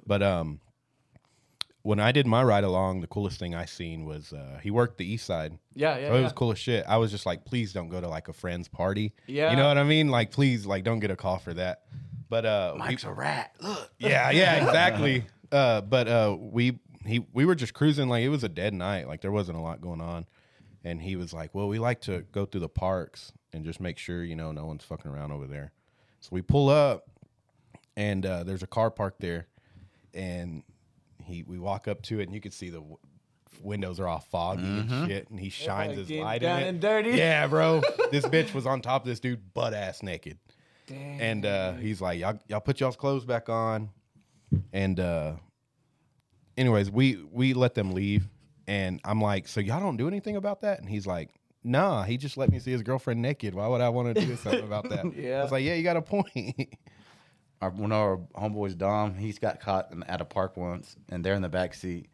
But 0.07 0.23
um, 0.23 0.61
when 1.83 2.01
I 2.01 2.11
did 2.13 2.27
my 2.27 2.43
ride 2.43 2.65
along, 2.65 3.01
the 3.03 3.07
coolest 3.07 3.39
thing 3.39 3.55
I 3.55 3.65
seen 3.67 4.05
was 4.07 4.33
uh, 4.33 4.59
he 4.63 4.71
worked 4.71 4.99
the 4.99 5.05
east 5.07 5.27
side. 5.27 5.59
yeah, 5.75 5.99
yeah. 5.99 6.09
So 6.09 6.15
it 6.17 6.23
was 6.23 6.33
cool 6.33 6.51
as 6.53 6.59
shit. 6.59 6.85
I 6.89 6.97
was 6.97 7.11
just 7.11 7.27
like, 7.27 7.45
please 7.45 7.73
don't 7.73 7.89
go 7.89 8.01
to 8.01 8.09
like 8.09 8.29
a 8.29 8.33
friend's 8.33 8.69
party. 8.69 9.13
Yeah. 9.27 9.51
You 9.51 9.57
know 9.57 9.69
what 9.69 9.79
I 9.79 9.85
mean? 9.85 10.09
Like, 10.09 10.31
please, 10.33 10.65
like, 10.67 10.83
don't 10.83 10.99
get 11.01 11.11
a 11.13 11.17
call 11.17 11.39
for 11.39 11.55
that. 11.55 11.83
But 12.29 12.45
uh, 12.47 12.71
we- 12.75 12.79
Mike's 12.81 13.05
a 13.05 13.13
rat. 13.13 13.55
Look. 13.61 13.91
yeah, 13.99 14.31
yeah, 14.31 14.55
exactly. 14.67 15.25
uh, 15.53 15.81
but 15.83 16.09
uh, 16.09 16.37
we 16.39 16.79
he 17.05 17.25
we 17.33 17.45
were 17.45 17.55
just 17.55 17.73
cruising. 17.75 18.09
Like 18.09 18.25
it 18.25 18.29
was 18.31 18.43
a 18.45 18.49
dead 18.49 18.75
night. 18.75 19.07
Like 19.09 19.21
there 19.21 19.31
wasn't 19.33 19.59
a 19.59 19.61
lot 19.61 19.81
going 19.81 20.01
on. 20.01 20.27
And 20.85 21.03
he 21.03 21.17
was 21.17 21.33
like, 21.33 21.53
"Well, 21.55 21.67
we 21.69 21.79
like 21.81 22.01
to 22.03 22.23
go 22.33 22.45
through 22.47 22.61
the 22.61 22.69
parks 22.69 23.33
and 23.53 23.65
just 23.65 23.81
make 23.81 23.99
sure 23.99 24.23
you 24.23 24.37
know 24.37 24.53
no 24.53 24.67
one's 24.67 24.85
fucking 24.85 25.11
around 25.11 25.33
over 25.33 25.47
there." 25.47 25.73
So 26.21 26.29
we 26.33 26.43
pull 26.43 26.69
up, 26.69 27.09
and 27.97 28.25
uh, 28.25 28.45
there's 28.45 28.63
a 28.63 28.69
car 28.69 28.91
parked 28.93 29.21
there, 29.21 29.47
and 30.15 30.63
he 31.25 31.43
we 31.43 31.59
walk 31.59 31.89
up 31.89 32.03
to 32.03 32.21
it, 32.21 32.25
and 32.25 32.35
you 32.35 32.41
can 32.41 32.53
see 32.53 32.71
the 32.71 32.79
w- 32.79 32.99
windows 33.63 33.99
are 33.99 34.07
all 34.07 34.21
foggy 34.21 34.63
and 34.63 35.09
shit, 35.09 35.29
and 35.31 35.41
he 35.41 35.49
shines 35.49 35.97
his 35.97 36.11
light 36.11 36.43
down 36.43 36.59
in 36.61 36.67
it. 36.67 36.69
and 36.69 36.81
dirty. 36.81 37.11
Yeah, 37.11 37.47
bro. 37.49 37.83
this 38.13 38.25
bitch 38.25 38.55
was 38.55 38.65
on 38.67 38.81
top 38.81 39.03
of 39.03 39.09
this 39.09 39.19
dude, 39.21 39.55
butt 39.55 39.75
ass 39.75 40.03
naked. 40.05 40.39
Damn. 40.87 41.21
And 41.21 41.47
uh, 41.47 41.73
he's 41.75 42.01
like, 42.01 42.21
y'all, 42.21 42.39
y'all 42.49 42.61
put 42.61 42.81
y'all's 42.81 42.97
clothes 42.97 43.25
back 43.25 43.49
on. 43.49 43.91
And 44.73 45.01
uh, 45.01 45.35
anyways, 46.57 46.91
we 46.91 47.17
we 47.31 47.55
let 47.55 47.75
them 47.75 47.93
leave. 47.93 48.29
And 48.69 49.01
I'm 49.05 49.21
like, 49.21 49.49
so 49.49 49.61
y'all 49.61 49.81
don't 49.81 49.97
do 49.97 50.09
anything 50.09 50.37
about 50.37 50.63
that? 50.63 50.81
And 50.81 50.89
he's 50.89 51.07
like, 51.07 51.31
nah, 51.63 52.03
he 52.03 52.17
just 52.17 52.37
let 52.37 52.51
me 52.51 52.59
see 52.59 52.73
his 52.73 52.83
girlfriend 52.83 53.21
naked. 53.23 53.55
Why 53.55 53.67
would 53.69 53.81
I 53.81 53.89
want 53.89 54.15
to 54.15 54.27
do 54.27 54.37
something 54.37 54.65
about 54.65 54.89
that? 54.89 55.15
Yeah. 55.17 55.41
I 55.41 55.43
was 55.43 55.53
like, 55.53 55.65
yeah, 55.65 55.75
you 55.75 55.83
got 55.83 55.97
a 55.97 56.03
point. 56.03 56.75
Our, 57.63 57.71
one 57.71 57.91
of 57.91 57.97
our 57.97 58.19
homeboys, 58.37 58.77
Dom, 58.77 59.15
he's 59.15 59.39
got 59.39 59.61
caught 59.61 59.91
in, 59.91 60.03
at 60.03 60.21
a 60.21 60.27
park 60.27 60.59
once, 60.59 60.95
and 61.09 61.25
they're 61.25 61.33
in 61.33 61.41
the 61.41 61.49
back 61.49 61.73
seat, 61.73 62.11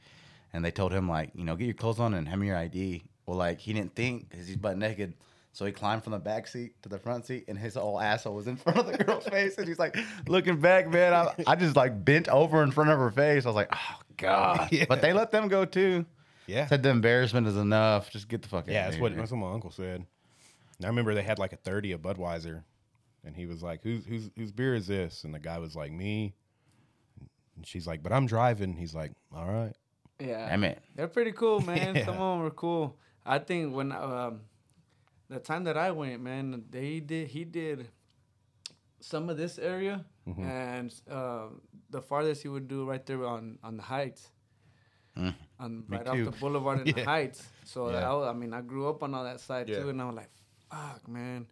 and 0.53 0.65
they 0.65 0.71
told 0.71 0.93
him 0.93 1.09
like, 1.09 1.33
you 1.35 1.43
know, 1.43 1.57
get 1.57 1.65
your 1.65 1.75
clothes 1.75 1.99
on 1.99 2.15
and 2.15 2.29
hand 2.29 2.41
me 2.41 2.47
your 2.47 2.57
ID. 2.57 3.03
Well, 3.27 3.39
like 3.39 3.59
he 3.59 3.73
didn't 3.73 3.97
think 3.97 4.31
because 4.31 4.47
he's 4.47 4.57
butt 4.57 4.79
naked, 4.79 5.15
so 5.53 5.67
he 5.67 5.73
climbed 5.73 6.03
from 6.03 6.13
the 6.13 6.19
back 6.19 6.47
seat 6.49 6.81
to 6.83 6.89
the 6.89 6.99
front 6.99 7.27
seat, 7.27 7.45
and 7.49 7.59
his 7.59 7.75
whole 7.75 8.01
asshole 8.01 8.35
was 8.35 8.47
in 8.47 8.57
front 8.59 8.79
of 8.79 8.87
the 8.87 9.05
girl's 9.05 9.25
face, 9.25 9.59
and 9.59 9.69
he's 9.69 9.79
like 9.79 9.97
looking 10.27 10.59
back, 10.61 10.89
man. 10.89 11.13
I, 11.13 11.35
I 11.47 11.57
just 11.57 11.77
like 11.77 12.05
bent 12.05 12.29
over 12.29 12.63
in 12.63 12.71
front 12.71 12.91
of 12.91 12.99
her 12.99 13.11
face. 13.11 13.45
I 13.45 13.49
was 13.49 13.57
like, 13.57 13.69
oh 13.73 14.01
god. 14.17 14.69
Yeah. 14.73 14.87
But 14.89 15.03
they 15.03 15.13
let 15.13 15.31
them 15.31 15.49
go 15.49 15.65
too. 15.65 16.07
yeah. 16.47 16.67
Said 16.67 16.83
the 16.83 16.89
embarrassment 16.89 17.47
is 17.47 17.57
enough. 17.57 18.11
Just 18.11 18.29
get 18.29 18.43
the 18.43 18.49
fuck 18.49 18.65
out. 18.65 18.73
Yeah, 18.73 18.81
of 18.81 18.85
that's 18.87 18.95
here. 18.97 19.03
what, 19.03 19.17
that's 19.17 19.31
what 19.31 19.37
my 19.39 19.53
uncle 19.53 19.71
said. 19.71 20.07
And 20.79 20.87
I 20.87 20.89
remember 20.89 21.15
they 21.15 21.23
had 21.23 21.39
like 21.39 21.53
a 21.53 21.57
30 21.57 21.93
of 21.93 22.01
Budweiser. 22.03 22.63
And 23.25 23.37
he 23.37 23.47
was 23.47 23.63
like, 23.63 23.83
whose, 23.83 24.05
whose, 24.05 24.31
whose 24.37 24.51
beer 24.51 24.75
is 24.75 24.87
this? 24.89 25.23
And 25.25 25.33
the 25.33 25.39
guy 25.39 25.59
was 25.59 25.77
like, 25.77 25.93
me. 25.93 26.35
And 27.57 27.65
she's 27.67 27.87
like, 27.87 28.03
but 28.03 28.13
I'm 28.13 28.27
driving. 28.27 28.75
He's 28.77 28.95
like, 28.95 29.13
all 29.35 29.47
right. 29.47 29.73
yeah. 30.19 30.49
Damn 30.49 30.65
it. 30.65 30.83
They're 30.97 31.07
pretty 31.09 31.33
cool, 31.33 31.61
man. 31.67 31.95
Yeah. 31.95 32.05
Some 32.07 32.15
of 32.15 32.37
them 32.37 32.43
were 32.43 32.51
cool. 32.51 32.97
I 33.25 33.39
think 33.39 33.75
when 33.75 33.93
um, 33.93 34.41
the 35.33 35.41
time 35.41 35.65
that 35.65 35.77
I 35.77 35.91
went, 35.91 36.23
man, 36.23 36.65
they 36.71 37.01
did. 37.01 37.29
He 37.29 37.45
did 37.45 37.89
some 39.01 39.29
of 39.31 39.37
this 39.37 39.59
area, 39.59 40.05
Mm-hmm. 40.29 40.45
and 40.45 40.95
uh, 41.11 41.47
the 41.91 42.01
farthest 42.01 42.43
he 42.43 42.49
would 42.49 42.69
do 42.69 42.85
right 42.89 43.05
there 43.05 43.27
on 43.27 43.59
on 43.65 43.77
the 43.77 43.83
heights, 43.83 44.31
on 45.59 45.85
right 45.89 46.07
off 46.07 46.17
the 46.17 46.31
boulevard 46.31 46.81
in 46.87 46.95
the 46.95 47.03
heights. 47.05 47.43
So 47.65 47.91
Yeah. 47.91 48.09
I, 48.09 48.13
was- 48.15 48.29
I 48.29 48.33
mean, 48.33 48.55
I 48.55 48.61
grew 48.61 48.89
up 48.89 49.03
on 49.03 49.15
all 49.15 49.25
that 49.25 49.41
side 49.41 49.69
Yeah. 49.69 49.81
too, 49.81 49.89
and 49.91 50.01
I 50.01 50.05
was 50.07 50.15
like, 50.15 50.31
"Fuck, 50.71 51.09
man." 51.09 51.47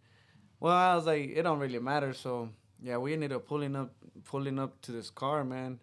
Well, 0.59 0.73
I 0.73 0.95
was 0.95 1.05
like, 1.05 1.31
it 1.35 1.41
don't 1.43 1.59
really 1.59 1.79
matter. 1.79 2.13
So 2.13 2.49
yeah, 2.81 2.97
we 2.97 3.11
ended 3.13 3.33
up 3.33 3.45
pulling 3.45 3.75
up, 3.75 3.91
pulling 4.23 4.57
up 4.57 4.79
to 4.83 4.91
this 4.93 5.09
car, 5.09 5.43
man, 5.43 5.79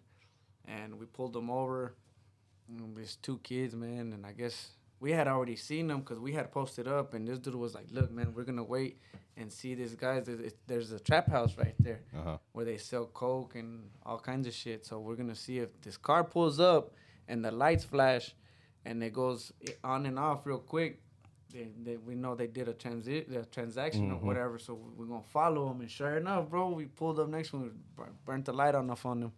and 0.65 0.97
we 0.99 1.05
pulled 1.05 1.33
them 1.33 1.49
over. 1.51 1.93
There's 2.95 3.15
two 3.17 3.37
kids, 3.43 3.75
man, 3.75 4.13
and 4.13 4.25
I 4.25 4.31
guess 4.31 4.71
we 4.99 5.11
had 5.11 5.27
already 5.27 5.55
seen 5.55 5.87
them 5.87 5.99
because 5.99 6.19
we 6.19 6.33
had 6.33 6.51
posted 6.51 6.87
up, 6.87 7.13
and 7.13 7.27
this 7.27 7.39
dude 7.39 7.55
was 7.55 7.73
like, 7.73 7.87
"Look, 7.91 8.11
man, 8.11 8.33
we're 8.33 8.43
gonna 8.43 8.63
wait 8.63 8.99
and 9.37 9.51
see 9.51 9.73
this 9.75 9.93
guy's. 9.95 10.25
There's, 10.25 10.53
there's 10.67 10.91
a 10.91 10.99
trap 10.99 11.29
house 11.29 11.57
right 11.57 11.75
there 11.79 12.01
Uh-huh. 12.17 12.37
where 12.51 12.65
they 12.65 12.77
sell 12.77 13.05
coke 13.05 13.55
and 13.55 13.89
all 14.05 14.19
kinds 14.19 14.45
of 14.47 14.53
shit. 14.53 14.85
So 14.85 14.99
we're 14.99 15.15
gonna 15.15 15.35
see 15.35 15.59
if 15.59 15.79
this 15.81 15.97
car 15.97 16.23
pulls 16.23 16.59
up 16.59 16.91
and 17.27 17.43
the 17.45 17.51
lights 17.51 17.83
flash, 17.85 18.35
and 18.85 19.01
it 19.03 19.13
goes 19.13 19.53
on 19.83 20.05
and 20.05 20.19
off 20.19 20.45
real 20.45 20.59
quick. 20.59 21.01
They, 21.51 21.69
they, 21.83 21.97
we 21.97 22.13
know 22.13 22.35
they 22.35 22.45
did 22.45 22.67
a 22.67 22.73
transit 22.73 23.27
a 23.35 23.43
transaction 23.45 24.11
or 24.11 24.17
whatever, 24.19 24.59
so 24.59 24.77
we're 24.95 25.05
gonna 25.07 25.23
follow 25.23 25.67
them. 25.69 25.81
And 25.81 25.89
sure 25.89 26.17
enough, 26.17 26.49
bro, 26.49 26.69
we 26.69 26.85
pulled 26.85 27.19
up 27.19 27.27
next 27.29 27.53
one, 27.53 27.71
bur- 27.95 28.11
burnt 28.25 28.45
the 28.45 28.53
light 28.53 28.75
on 28.75 28.89
off 28.91 29.05
on 29.05 29.21
them, 29.21 29.31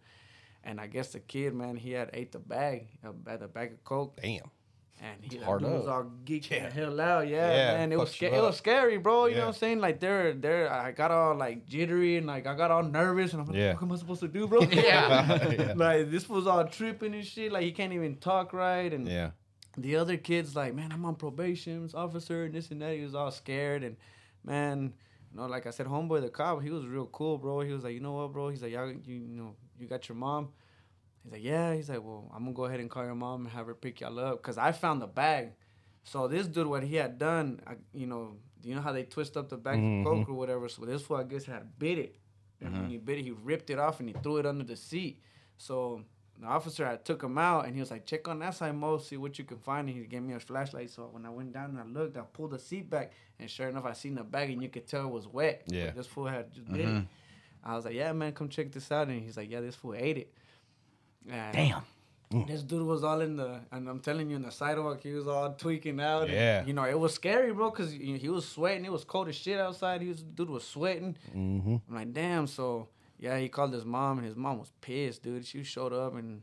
and 0.64 0.78
I 0.80 0.88
guess 0.88 1.12
the 1.12 1.20
kid, 1.20 1.54
man, 1.54 1.76
he 1.76 1.92
had 1.92 2.10
ate 2.12 2.32
the 2.32 2.38
bag, 2.38 2.88
a, 3.04 3.10
a 3.44 3.48
bag 3.48 3.72
of 3.72 3.84
coke, 3.84 4.20
Damn. 4.20 4.50
And 5.04 5.16
he 5.20 5.36
Hard 5.38 5.62
like, 5.62 5.72
was 5.72 5.88
all 5.88 6.06
geeked 6.24 6.48
Yeah. 6.50 6.68
the 6.68 6.74
hell 6.74 7.00
out. 7.00 7.26
Yeah, 7.26 7.50
Yeah, 7.54 7.72
man, 7.78 7.92
it 7.92 7.98
was 7.98 8.12
sca- 8.12 8.32
it 8.34 8.40
was 8.40 8.56
scary, 8.56 8.98
bro. 8.98 9.26
You 9.26 9.34
know 9.34 9.40
what 9.42 9.46
I'm 9.48 9.54
saying? 9.54 9.80
Like 9.80 9.98
they're 9.98 10.32
they're 10.32 10.72
I 10.72 10.92
got 10.92 11.10
all 11.10 11.34
like 11.34 11.66
jittery 11.66 12.16
and 12.18 12.26
like 12.26 12.46
I 12.46 12.54
got 12.54 12.70
all 12.70 12.84
nervous 12.84 13.32
and 13.32 13.40
I'm 13.42 13.48
like, 13.48 13.56
Yeah. 13.56 13.72
what 13.74 13.82
am 13.82 13.92
I 13.92 13.96
supposed 13.96 14.20
to 14.20 14.28
do, 14.28 14.46
bro? 14.46 14.60
Yeah. 14.70 15.72
like 15.76 16.10
this 16.10 16.28
was 16.28 16.46
all 16.46 16.64
tripping 16.66 17.14
and 17.14 17.24
shit. 17.26 17.50
Like 17.52 17.64
he 17.64 17.72
can't 17.72 17.92
even 17.92 18.16
talk 18.16 18.52
right 18.52 18.92
and 18.92 19.08
Yeah. 19.08 19.30
the 19.76 19.96
other 19.96 20.16
kids 20.16 20.54
like, 20.54 20.72
man, 20.74 20.92
I'm 20.92 21.04
on 21.04 21.16
probation, 21.16 21.88
officer, 21.94 22.44
and 22.44 22.54
this 22.54 22.70
and 22.70 22.80
that. 22.82 22.94
He 22.94 23.02
was 23.02 23.14
all 23.16 23.30
scared 23.32 23.82
and 23.82 23.96
man, 24.44 24.92
you 25.32 25.40
know, 25.40 25.46
like 25.46 25.66
I 25.66 25.70
said, 25.70 25.86
homeboy 25.86 26.20
the 26.20 26.28
cop, 26.28 26.62
he 26.62 26.70
was 26.70 26.86
real 26.86 27.06
cool, 27.06 27.38
bro. 27.38 27.60
He 27.60 27.72
was 27.72 27.82
like, 27.84 27.94
you 27.94 28.00
know 28.00 28.12
what, 28.12 28.32
bro? 28.32 28.50
He's 28.50 28.62
like, 28.62 28.72
y'all, 28.72 28.88
you, 28.88 28.98
you 29.06 29.18
know, 29.34 29.56
you 29.80 29.86
got 29.88 30.08
your 30.08 30.16
mom. 30.16 30.50
He's 31.22 31.32
like, 31.32 31.42
yeah. 31.44 31.74
He's 31.74 31.88
like, 31.88 32.02
well, 32.02 32.30
I'm 32.34 32.44
gonna 32.44 32.54
go 32.54 32.64
ahead 32.64 32.80
and 32.80 32.90
call 32.90 33.04
your 33.04 33.14
mom 33.14 33.44
and 33.44 33.52
have 33.52 33.66
her 33.66 33.74
pick 33.74 34.00
y'all 34.00 34.18
up, 34.18 34.42
cause 34.42 34.58
I 34.58 34.72
found 34.72 35.02
the 35.02 35.06
bag. 35.06 35.52
So 36.04 36.26
this 36.28 36.46
dude, 36.46 36.66
what 36.66 36.82
he 36.82 36.96
had 36.96 37.18
done, 37.18 37.60
I, 37.66 37.74
you 37.94 38.06
know, 38.06 38.36
you 38.62 38.74
know 38.74 38.80
how 38.80 38.92
they 38.92 39.04
twist 39.04 39.36
up 39.36 39.48
the 39.48 39.56
bag 39.56 39.78
of 39.78 39.84
mm-hmm. 39.84 40.04
coke 40.04 40.28
or 40.28 40.34
whatever. 40.34 40.68
So 40.68 40.84
this 40.84 41.02
fool, 41.02 41.16
I 41.16 41.24
guess, 41.24 41.44
had 41.44 41.78
bit 41.78 41.98
it, 41.98 42.16
and 42.60 42.72
when 42.72 42.82
mm-hmm. 42.82 42.90
he 42.90 42.96
bit 42.98 43.18
it, 43.18 43.24
he 43.24 43.30
ripped 43.30 43.70
it 43.70 43.78
off 43.78 44.00
and 44.00 44.08
he 44.08 44.14
threw 44.22 44.38
it 44.38 44.46
under 44.46 44.64
the 44.64 44.76
seat. 44.76 45.20
So 45.58 46.02
the 46.40 46.46
officer 46.46 46.86
I 46.86 46.96
took 46.96 47.22
him 47.22 47.38
out 47.38 47.66
and 47.66 47.74
he 47.74 47.80
was 47.80 47.90
like, 47.90 48.04
check 48.04 48.26
on 48.26 48.40
that 48.40 48.54
side, 48.54 48.74
Mo, 48.74 48.98
see 48.98 49.16
what 49.16 49.38
you 49.38 49.44
can 49.44 49.58
find. 49.58 49.88
And 49.88 49.96
he 49.96 50.04
gave 50.04 50.22
me 50.22 50.34
a 50.34 50.40
flashlight. 50.40 50.90
So 50.90 51.08
when 51.12 51.24
I 51.24 51.30
went 51.30 51.52
down 51.52 51.70
and 51.70 51.78
I 51.78 51.84
looked, 51.84 52.16
I 52.16 52.22
pulled 52.22 52.50
the 52.50 52.58
seat 52.58 52.90
back, 52.90 53.12
and 53.38 53.48
sure 53.48 53.68
enough, 53.68 53.84
I 53.84 53.92
seen 53.92 54.14
the 54.14 54.24
bag 54.24 54.50
and 54.50 54.62
you 54.62 54.68
could 54.68 54.86
tell 54.86 55.06
it 55.06 55.10
was 55.10 55.28
wet. 55.28 55.62
Yeah. 55.66 55.90
this 55.90 56.06
fool 56.06 56.26
had 56.26 56.52
just 56.52 56.70
bit 56.70 56.80
it. 56.80 56.86
Mm-hmm. 56.86 57.06
I 57.64 57.76
was 57.76 57.84
like, 57.84 57.94
yeah, 57.94 58.12
man, 58.12 58.32
come 58.32 58.48
check 58.48 58.72
this 58.72 58.90
out. 58.90 59.08
And 59.08 59.22
he's 59.22 59.36
like, 59.36 59.50
yeah, 59.50 59.60
this 59.60 59.76
fool 59.76 59.94
ate 59.94 60.18
it. 60.18 60.34
And 61.28 61.52
Damn. 61.54 61.82
This 62.46 62.62
dude 62.62 62.86
was 62.86 63.04
all 63.04 63.20
in 63.20 63.36
the, 63.36 63.60
and 63.72 63.86
I'm 63.86 64.00
telling 64.00 64.30
you, 64.30 64.36
in 64.36 64.42
the 64.42 64.50
sidewalk, 64.50 65.02
he 65.02 65.12
was 65.12 65.28
all 65.28 65.52
tweaking 65.52 66.00
out. 66.00 66.22
and, 66.24 66.32
Yeah. 66.32 66.64
you 66.64 66.72
know, 66.72 66.84
it 66.84 66.98
was 66.98 67.12
scary, 67.12 67.52
bro, 67.52 67.68
because 67.70 67.92
he 67.92 68.28
was 68.30 68.48
sweating. 68.48 68.86
It 68.86 68.92
was 68.92 69.04
cold 69.04 69.28
as 69.28 69.36
shit 69.36 69.60
outside. 69.60 70.00
He 70.00 70.08
was, 70.08 70.22
dude 70.22 70.48
was 70.48 70.64
sweating. 70.64 71.14
Mm-hmm. 71.36 71.76
I'm 71.90 71.94
like, 71.94 72.12
damn. 72.14 72.46
So, 72.46 72.88
yeah, 73.18 73.36
he 73.38 73.50
called 73.50 73.74
his 73.74 73.84
mom, 73.84 74.16
and 74.16 74.26
his 74.26 74.34
mom 74.34 74.58
was 74.58 74.72
pissed, 74.80 75.22
dude. 75.22 75.44
She 75.44 75.62
showed 75.62 75.92
up, 75.92 76.14
and 76.14 76.40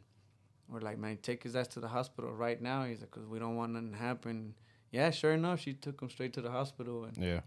we're 0.67 0.79
like, 0.81 0.99
man, 0.99 1.17
take 1.23 1.41
his 1.41 1.55
ass 1.55 1.67
to 1.69 1.79
the 1.79 1.87
hospital 1.87 2.31
right 2.33 2.61
now. 2.61 2.83
He's 2.85 2.99
like, 2.99 3.09
because 3.09 3.27
we 3.27 3.39
don't 3.39 3.55
want 3.55 3.71
nothing 3.73 3.93
to 3.93 3.97
happen. 3.97 4.53
Yeah, 4.91 5.09
sure 5.09 5.33
enough, 5.33 5.59
she 5.59 5.73
took 5.73 5.99
him 6.01 6.11
straight 6.11 6.33
to 6.33 6.41
the 6.41 6.51
hospital, 6.51 7.05
and 7.05 7.17
Yeah. 7.17 7.39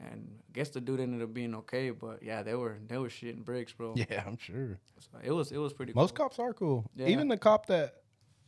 And 0.00 0.28
I 0.48 0.52
guess 0.52 0.70
the 0.70 0.80
dude 0.80 1.00
ended 1.00 1.22
up 1.22 1.32
being 1.34 1.54
okay. 1.56 1.90
But 1.90 2.22
yeah, 2.22 2.42
they 2.42 2.54
were 2.54 2.78
they 2.88 2.98
were 2.98 3.08
shitting 3.08 3.44
bricks, 3.44 3.72
bro. 3.72 3.94
Yeah, 3.96 4.24
I'm 4.26 4.38
sure. 4.38 4.78
So 4.98 5.08
it 5.22 5.30
was 5.32 5.52
it 5.52 5.58
was 5.58 5.72
pretty. 5.72 5.92
Most 5.94 6.14
cool. 6.14 6.26
cops 6.26 6.38
are 6.38 6.52
cool. 6.52 6.84
Yeah. 6.96 7.06
Even 7.08 7.28
the 7.28 7.36
cop 7.36 7.66
that 7.66 7.96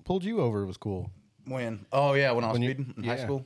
pulled 0.05 0.25
you 0.25 0.41
over 0.41 0.65
was 0.67 0.77
cool. 0.77 1.11
When? 1.47 1.87
Oh 1.93 2.15
yeah, 2.15 2.33
when 2.33 2.45
I 2.45 2.49
was 2.49 2.55
When 2.55 2.63
you- 2.63 2.71
speeding 2.75 2.95
in 2.97 3.05
high 3.05 3.17
school. 3.17 3.45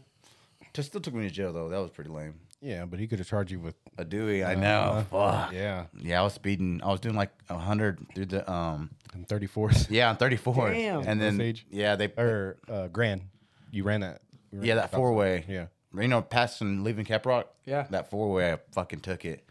Just 0.75 0.89
still 0.89 1.01
took 1.01 1.15
me 1.15 1.23
to 1.27 1.31
jail 1.35 1.53
though. 1.53 1.69
That 1.71 1.79
was 1.79 1.91
pretty 1.91 2.11
lame. 2.11 2.35
Yeah, 2.61 2.85
but 2.85 2.99
he 2.99 3.07
could 3.07 3.19
have 3.19 3.29
charged 3.29 3.51
you 3.51 3.61
with. 3.61 3.75
A 3.99 4.05
Dewey, 4.05 4.45
I 4.45 4.55
know. 4.55 5.07
Fuck. 5.11 5.53
Yeah, 5.55 5.87
Yeah, 5.99 6.21
I 6.21 6.25
was 6.25 6.35
speeding. 6.35 6.83
I 6.85 6.89
was 6.89 7.01
doing 7.01 7.15
like 7.15 7.31
hundred 7.49 8.05
through 8.15 8.27
the 8.27 8.51
um. 8.51 8.91
and 9.15 9.27
34th 9.27 9.87
Yeah, 9.91 10.11
on 10.11 10.17
thirty 10.17 10.37
four. 10.37 10.71
Damn. 10.71 11.03
And 11.07 11.19
then 11.19 11.37
Osage? 11.41 11.67
yeah, 11.71 11.97
they 11.97 12.09
or 12.19 12.59
uh, 12.69 12.89
Grand. 12.89 13.23
You 13.71 13.85
ran 13.85 14.01
that. 14.01 14.21
you 14.53 14.59
ran 14.59 14.67
yeah 14.69 14.75
that 14.75 14.89
stop 14.91 14.99
four 14.99 15.15
way. 15.15 15.45
Yeah. 15.49 15.67
You 15.95 16.09
know, 16.09 16.23
passing 16.23 16.85
leaving 16.85 17.05
Caprock. 17.07 17.45
Yeah. 17.65 17.87
That 17.91 18.11
four 18.11 18.33
way, 18.33 18.53
I 18.53 18.59
fucking 18.73 19.01
took 19.01 19.25
it. 19.25 19.49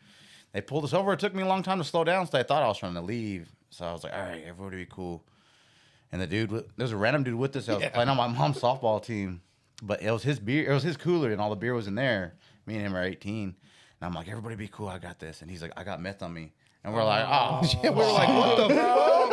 They 0.53 0.61
pulled 0.61 0.83
us 0.85 0.93
over. 0.93 1.11
It 1.13 1.19
took 1.19 1.33
me 1.35 1.43
a 1.43 1.47
long 1.47 1.63
time 1.63 1.79
to 1.79 1.83
slow 1.83 2.03
down, 2.03 2.27
so 2.27 2.37
I 2.39 2.43
thought 2.43 2.63
I 2.63 2.67
was 2.67 2.77
trying 2.77 2.93
to 2.93 3.01
leave. 3.01 3.49
So 3.71 3.85
I 3.85 3.91
was 3.91 4.03
like, 4.03 4.13
all 4.13 4.19
right, 4.21 4.43
everybody 4.45 4.77
be 4.77 4.85
cool. 4.89 5.23
And 6.11 6.21
the 6.21 6.27
dude, 6.27 6.49
there 6.51 6.63
was 6.77 6.91
a 6.93 6.97
random 6.97 7.23
dude 7.23 7.35
with 7.35 7.55
us. 7.55 7.67
I 7.67 7.73
was 7.73 7.81
Yeah. 7.83 7.89
playing 7.89 8.09
on 8.09 8.15
my 8.15 8.27
mom's 8.27 8.59
softball 8.59 9.03
team, 9.03 9.41
but 9.81 10.01
it 10.01 10.11
was 10.11 10.23
his 10.23 10.39
beer. 10.39 10.69
It 10.69 10.73
was 10.73 10.83
his 10.83 10.95
cooler, 10.97 11.31
and 11.31 11.41
all 11.41 11.49
the 11.49 11.55
beer 11.57 11.73
was 11.73 11.87
in 11.87 11.95
there. 11.95 12.35
Me 12.65 12.75
and 12.75 12.85
him 12.85 12.95
are 12.95 13.03
eighteen, 13.03 13.55
and 13.99 14.07
I'm 14.07 14.13
like, 14.13 14.29
everybody 14.29 14.55
be 14.55 14.67
cool. 14.69 14.87
I 14.87 14.97
got 14.97 15.19
this. 15.19 15.41
And 15.41 15.51
he's 15.51 15.61
like, 15.61 15.73
I 15.75 15.83
got 15.83 15.99
meth 16.01 16.23
on 16.23 16.33
me, 16.33 16.53
and 16.83 16.93
we're 16.93 17.03
like, 17.03 17.25
oh, 17.27 17.61
Yeah, 17.83 17.89
we're 17.89 18.11
like, 18.13 18.29
what 18.29 18.55
the 18.55 18.63
oh, 18.63 18.69
fuck? 18.69 19.24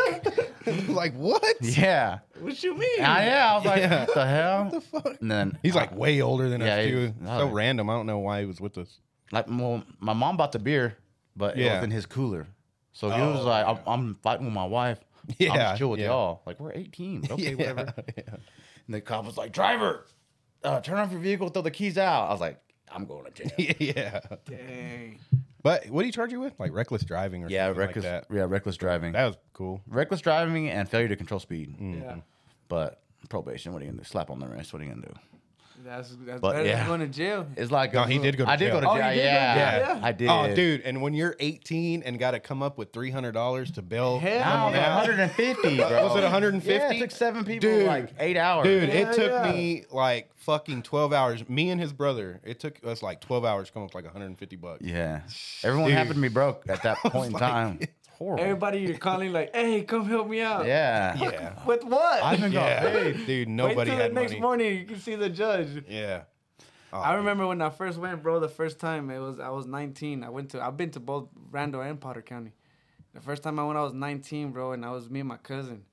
like 0.89 1.15
what? 1.15 1.43
yeah, 1.61 2.19
What 2.41 2.63
you 2.63 2.77
mean? 2.77 3.01
Ah, 3.01 3.21
yeah. 3.23 3.53
I 3.53 3.57
was 3.57 3.65
like, 3.65 3.81
Yeah. 3.81 4.05
what 4.05 4.15
the 4.15 4.27
hell? 4.27 4.65
What 4.65 4.73
the 4.73 4.81
fuck? 4.81 5.21
And 5.21 5.31
then 5.31 5.59
He's 5.63 5.75
like 5.75 5.95
way 5.97 6.21
older 6.21 6.49
than 6.49 6.61
Yeah, 6.61 6.77
us 6.77 6.85
he- 6.85 6.91
too. 6.91 7.15
no, 7.21 7.39
so 7.39 7.45
like- 7.47 7.55
random. 7.55 7.91
I 7.91 7.95
don't 7.95 8.07
know 8.07 8.19
why 8.19 8.41
he 8.41 8.47
was 8.47 8.61
with 8.61 8.79
us. 8.79 8.99
like 9.31 9.47
well, 9.49 9.83
my 10.01 10.13
mom 10.13 10.37
bought 10.37 10.53
the 10.53 10.59
beer, 10.59 10.97
but 11.37 11.57
it 11.57 11.65
Yeah. 11.65 11.77
was 11.77 11.85
in 11.85 11.91
his 11.91 12.07
cooler. 12.07 12.47
So 12.93 13.09
he 13.11 13.21
was 13.21 13.41
Oh, 13.41 13.49
like, 13.49 13.67
I'm, 13.67 13.79
I'm 13.87 14.15
fighting 14.23 14.45
with 14.45 14.55
my 14.55 14.67
wife. 14.67 14.99
I'm 15.29 15.35
Yeah, 15.39 15.55
just 15.57 15.79
chill 15.79 15.91
with 15.91 16.01
yeah. 16.01 16.07
y'all. 16.09 16.43
Like 16.47 16.61
we're 16.61 16.73
18, 16.73 17.23
but 17.23 17.31
okay, 17.33 17.43
Yeah, 17.59 17.73
whatever. 17.73 17.95
yeah. 18.17 18.23
And 18.87 18.95
the 18.95 19.01
cop 19.01 19.25
was 19.25 19.39
like, 19.39 19.53
driver, 19.53 20.07
uh, 20.65 20.81
turn 20.81 20.99
off 20.99 21.11
your 21.13 21.21
vehicle, 21.21 21.49
throw 21.49 21.63
the 21.63 21.71
keys 21.71 21.97
out. 21.97 22.29
I 22.29 22.33
was 22.33 22.41
like, 22.41 22.61
I'm 22.91 23.07
going 23.07 23.25
to 23.25 23.31
jail. 23.49 23.75
yeah. 23.79 24.21
Dang. 24.45 25.19
But 25.63 25.89
what 25.91 26.03
do 26.03 26.07
you 26.07 26.13
charge 26.13 26.33
you 26.33 26.41
with? 26.41 26.59
Like 26.59 26.73
reckless 26.73 27.05
driving 27.05 27.45
or 27.45 27.49
yeah, 27.49 27.67
something 27.67 27.79
reckless. 27.81 28.05
like 28.05 28.29
that? 28.29 28.35
yeah, 28.35 28.45
reckless 28.49 28.77
driving. 28.77 29.13
That 29.13 29.27
was 29.27 29.37
cool. 29.53 29.81
reckless 29.87 30.21
driving 30.21 30.69
and 30.69 30.89
failure 30.89 31.09
to 31.09 31.17
control 31.17 31.41
speed. 31.41 31.71
Mm-hmm. 31.71 32.03
Yeah. 32.03 32.17
But 32.69 33.03
probation, 33.29 33.73
what 33.73 33.83
are 33.83 33.85
you 33.85 33.91
gonna 33.93 34.03
do? 34.03 34.09
Slap 34.09 34.31
on 34.31 34.41
the 34.41 34.49
wrist. 34.49 34.73
What 34.73 34.83
are 34.83 34.85
you 34.85 34.91
gonna 34.91 35.07
do? 35.07 35.15
That's 35.85 36.17
that's 36.27 36.41
But, 36.41 36.53
better 36.53 36.65
yeah. 36.69 36.77
than 36.79 36.87
going 36.87 37.01
to 37.01 37.07
jail. 37.09 37.47
It's 37.57 37.71
like 37.71 37.93
No, 37.93 38.05
he 38.05 38.19
did 38.19 38.37
go 38.37 38.45
to 38.45 38.51
I 38.51 38.57
did 38.57 38.67
jail. 38.67 38.75
go 38.75 38.81
to 38.83 38.89
Oh, 38.91 38.97
jail. 38.97 39.09
you 39.11 39.15
did 39.15 39.23
go 39.23 39.23
to 39.23 39.35
yeah, 39.35 39.79
jail? 39.79 39.97
Yeah. 39.97 40.01
I 40.07 40.09
oh, 40.09 40.13
did. 40.13 40.29
Oh, 40.29 40.55
dude! 40.55 40.81
And 40.83 41.03
when 41.03 41.15
you're 41.15 41.37
18 41.41 42.03
and 42.05 42.19
got 42.19 42.33
to 42.33 42.41
come 42.41 42.63
up 42.63 42.79
with 42.79 42.93
300 42.93 43.33
dollars 43.33 43.71
to 43.73 43.83
bail 43.83 44.19
Hell 44.19 44.39
No, 44.39 44.45
someone 44.45 44.73
yeah. 44.75 44.93
out, 44.99 45.07
150, 45.09 45.77
bro. 45.77 46.03
Was 46.09 46.17
it 46.17 46.23
150? 46.23 46.73
Yeah, 46.73 46.93
it 46.93 46.99
took 47.01 47.11
seven 47.11 47.45
people 47.45 47.69
Dude. 47.71 47.87
like 47.87 48.11
eight 48.19 48.37
hours. 48.37 48.65
Dude, 48.65 48.89
Yeah, 48.89 48.95
it 49.11 49.15
took 49.15 49.31
yeah. 49.31 49.53
me 49.53 49.85
like 49.91 50.31
fucking 50.37 50.83
12 50.83 51.13
hours. 51.13 51.49
Me 51.49 51.71
and 51.71 51.81
his 51.81 51.93
brother, 51.93 52.41
it 52.45 52.61
took 52.61 52.79
us 52.87 53.03
like 53.03 53.21
12 53.21 53.45
hours 53.45 53.69
to 53.69 53.73
come 53.73 53.83
up 53.83 53.89
with 53.89 53.95
like 53.95 54.05
150 54.05 54.57
bucks. 54.57 54.83
Yeah. 54.83 55.21
Everyone 55.63 55.89
Dude. 55.89 55.99
happened 55.99 56.17
to 56.17 56.21
be 56.23 56.29
broke 56.29 56.65
at 56.69 56.83
that 56.83 56.97
point 57.05 57.27
in 57.27 57.33
like- 57.33 57.41
time. 57.43 57.81
It's 58.23 58.27
horrible. 58.29 58.45
Everybody 58.45 58.79
you're 58.81 58.99
calling 58.99 59.33
like, 59.33 59.55
hey, 59.55 59.83
come 59.83 60.07
help 60.07 60.29
me 60.29 60.41
out. 60.41 60.67
yeah. 60.67 61.17
Yeah. 61.17 61.65
With 61.67 61.85
what? 61.85 62.23
I 62.23 62.35
even 62.35 62.53
got 62.53 62.67
Yeah. 62.67 62.81
paid. 62.91 63.13
Dude, 63.27 63.29
Wait 63.29 63.49
nobody 63.49 63.91
till 63.91 63.99
the 63.99 64.09
next 64.11 64.31
money. 64.33 64.41
morning 64.41 64.79
you 64.79 64.85
can 64.85 64.99
see 64.99 65.15
the 65.17 65.29
judge. 65.31 65.85
Yeah. 65.89 66.23
Oh, 66.93 66.99
I 67.01 67.15
remember 67.15 67.47
when 67.47 67.63
I 67.63 67.71
first 67.71 67.99
went, 67.99 68.23
bro. 68.23 68.39
The 68.39 68.49
first 68.49 68.79
time 68.79 69.11
it 69.11 69.19
was 69.19 69.41
I 69.41 69.49
was 69.49 69.67
19. 69.67 70.23
I 70.25 70.29
went 70.29 70.51
to 70.51 70.63
I've 70.63 70.77
been 70.77 70.91
to 70.91 71.01
both 71.01 71.29
Randall 71.51 71.81
and 71.81 71.99
Potter 72.01 72.23
County. 72.23 72.53
The 73.15 73.21
first 73.21 73.43
time 73.43 73.59
I 73.59 73.65
went, 73.65 73.79
I 73.79 73.83
was 73.83 73.93
19, 73.95 74.53
bro, 74.53 74.73
and 74.73 74.85
I 74.85 74.91
was 74.91 75.09
me 75.11 75.21
and 75.21 75.29
my 75.29 75.37
cousin, 75.39 75.85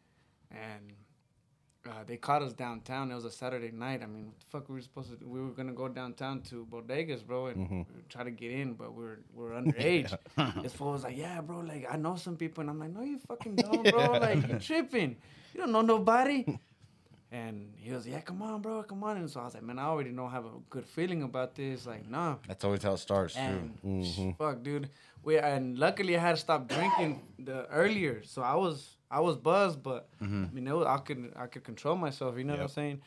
and 0.52 0.94
uh, 1.88 2.04
they 2.06 2.18
caught 2.18 2.42
us 2.42 2.54
downtown. 2.54 3.12
It 3.12 3.16
was 3.16 3.26
a 3.26 3.32
Saturday 3.32 3.72
night. 3.72 4.02
I 4.04 4.06
mean, 4.06 4.28
what 4.28 4.40
the 4.40 4.46
fuck 4.52 4.70
we 4.70 4.76
were 4.76 4.82
supposed 4.82 5.12
to? 5.12 5.16
do? 5.18 5.28
We 5.28 5.42
were 5.42 5.52
gonna 5.52 5.74
go 5.74 5.88
downtown 5.88 6.42
to 6.50 6.66
bodegas, 6.70 7.26
bro, 7.26 7.48
and 7.48 7.58
Mm-hmm. 7.58 7.78
we 7.96 8.02
try 8.10 8.24
to 8.24 8.32
get 8.32 8.52
in, 8.52 8.74
but 8.74 8.94
we 8.94 9.04
we're 9.04 9.20
we're 9.34 9.52
underage. 9.52 10.16
this 10.64 10.74
fool 10.74 10.92
was 10.92 11.04
like, 11.04 11.18
"Yeah, 11.18 11.42
bro, 11.42 11.60
like 11.60 11.88
I 11.90 11.96
know 11.98 12.16
some 12.16 12.36
people," 12.38 12.62
and 12.62 12.70
I'm 12.70 12.80
like, 12.80 12.92
"No, 12.92 13.02
you 13.02 13.18
fucking 13.20 13.56
don't, 13.56 13.90
bro. 13.90 14.20
Like 14.20 14.48
you 14.48 14.60
tripping. 14.60 15.18
You 15.54 15.62
don't 15.62 15.72
know 15.72 15.82
nobody." 15.82 16.46
And 17.32 17.76
he 17.78 17.92
was, 17.92 18.08
yeah, 18.08 18.22
come 18.22 18.42
on, 18.42 18.60
bro, 18.62 18.82
come 18.82 19.04
on. 19.04 19.18
And 19.18 19.30
so 19.30 19.40
I 19.42 19.44
was 19.46 19.54
like, 19.54 19.62
man, 19.62 19.78
I 19.78 19.84
already 19.84 20.10
don't 20.10 20.32
have 20.32 20.46
a 20.46 20.52
good 20.72 20.86
feeling 20.88 21.22
about 21.22 21.54
this. 21.54 21.86
Like, 21.86 22.10
nah. 22.10 22.38
That's 22.48 22.64
always 22.66 22.82
how 22.82 22.94
it 22.94 22.98
starts, 22.98 23.36
too. 23.36 23.70
And 23.84 24.36
fuck, 24.36 24.64
dude. 24.64 24.90
We 25.22 25.38
and 25.38 25.78
luckily 25.78 26.18
I 26.18 26.22
had 26.22 26.32
to 26.36 26.42
stop 26.42 26.68
drinking 26.68 27.22
the 27.38 27.68
earlier, 27.68 28.24
so 28.24 28.42
I 28.42 28.56
was 28.56 28.98
I 29.12 29.20
was 29.22 29.38
buzzed, 29.38 29.82
but 29.82 30.10
I 30.22 30.26
mean, 30.26 30.68
it 30.68 30.76
was, 30.76 30.86
I 30.86 30.98
could 30.98 31.34
I 31.36 31.48
could 31.48 31.64
control 31.64 31.96
myself. 31.96 32.38
You 32.38 32.44
know 32.44 32.54
what 32.54 32.62
I'm 32.64 32.68
saying? 32.70 33.02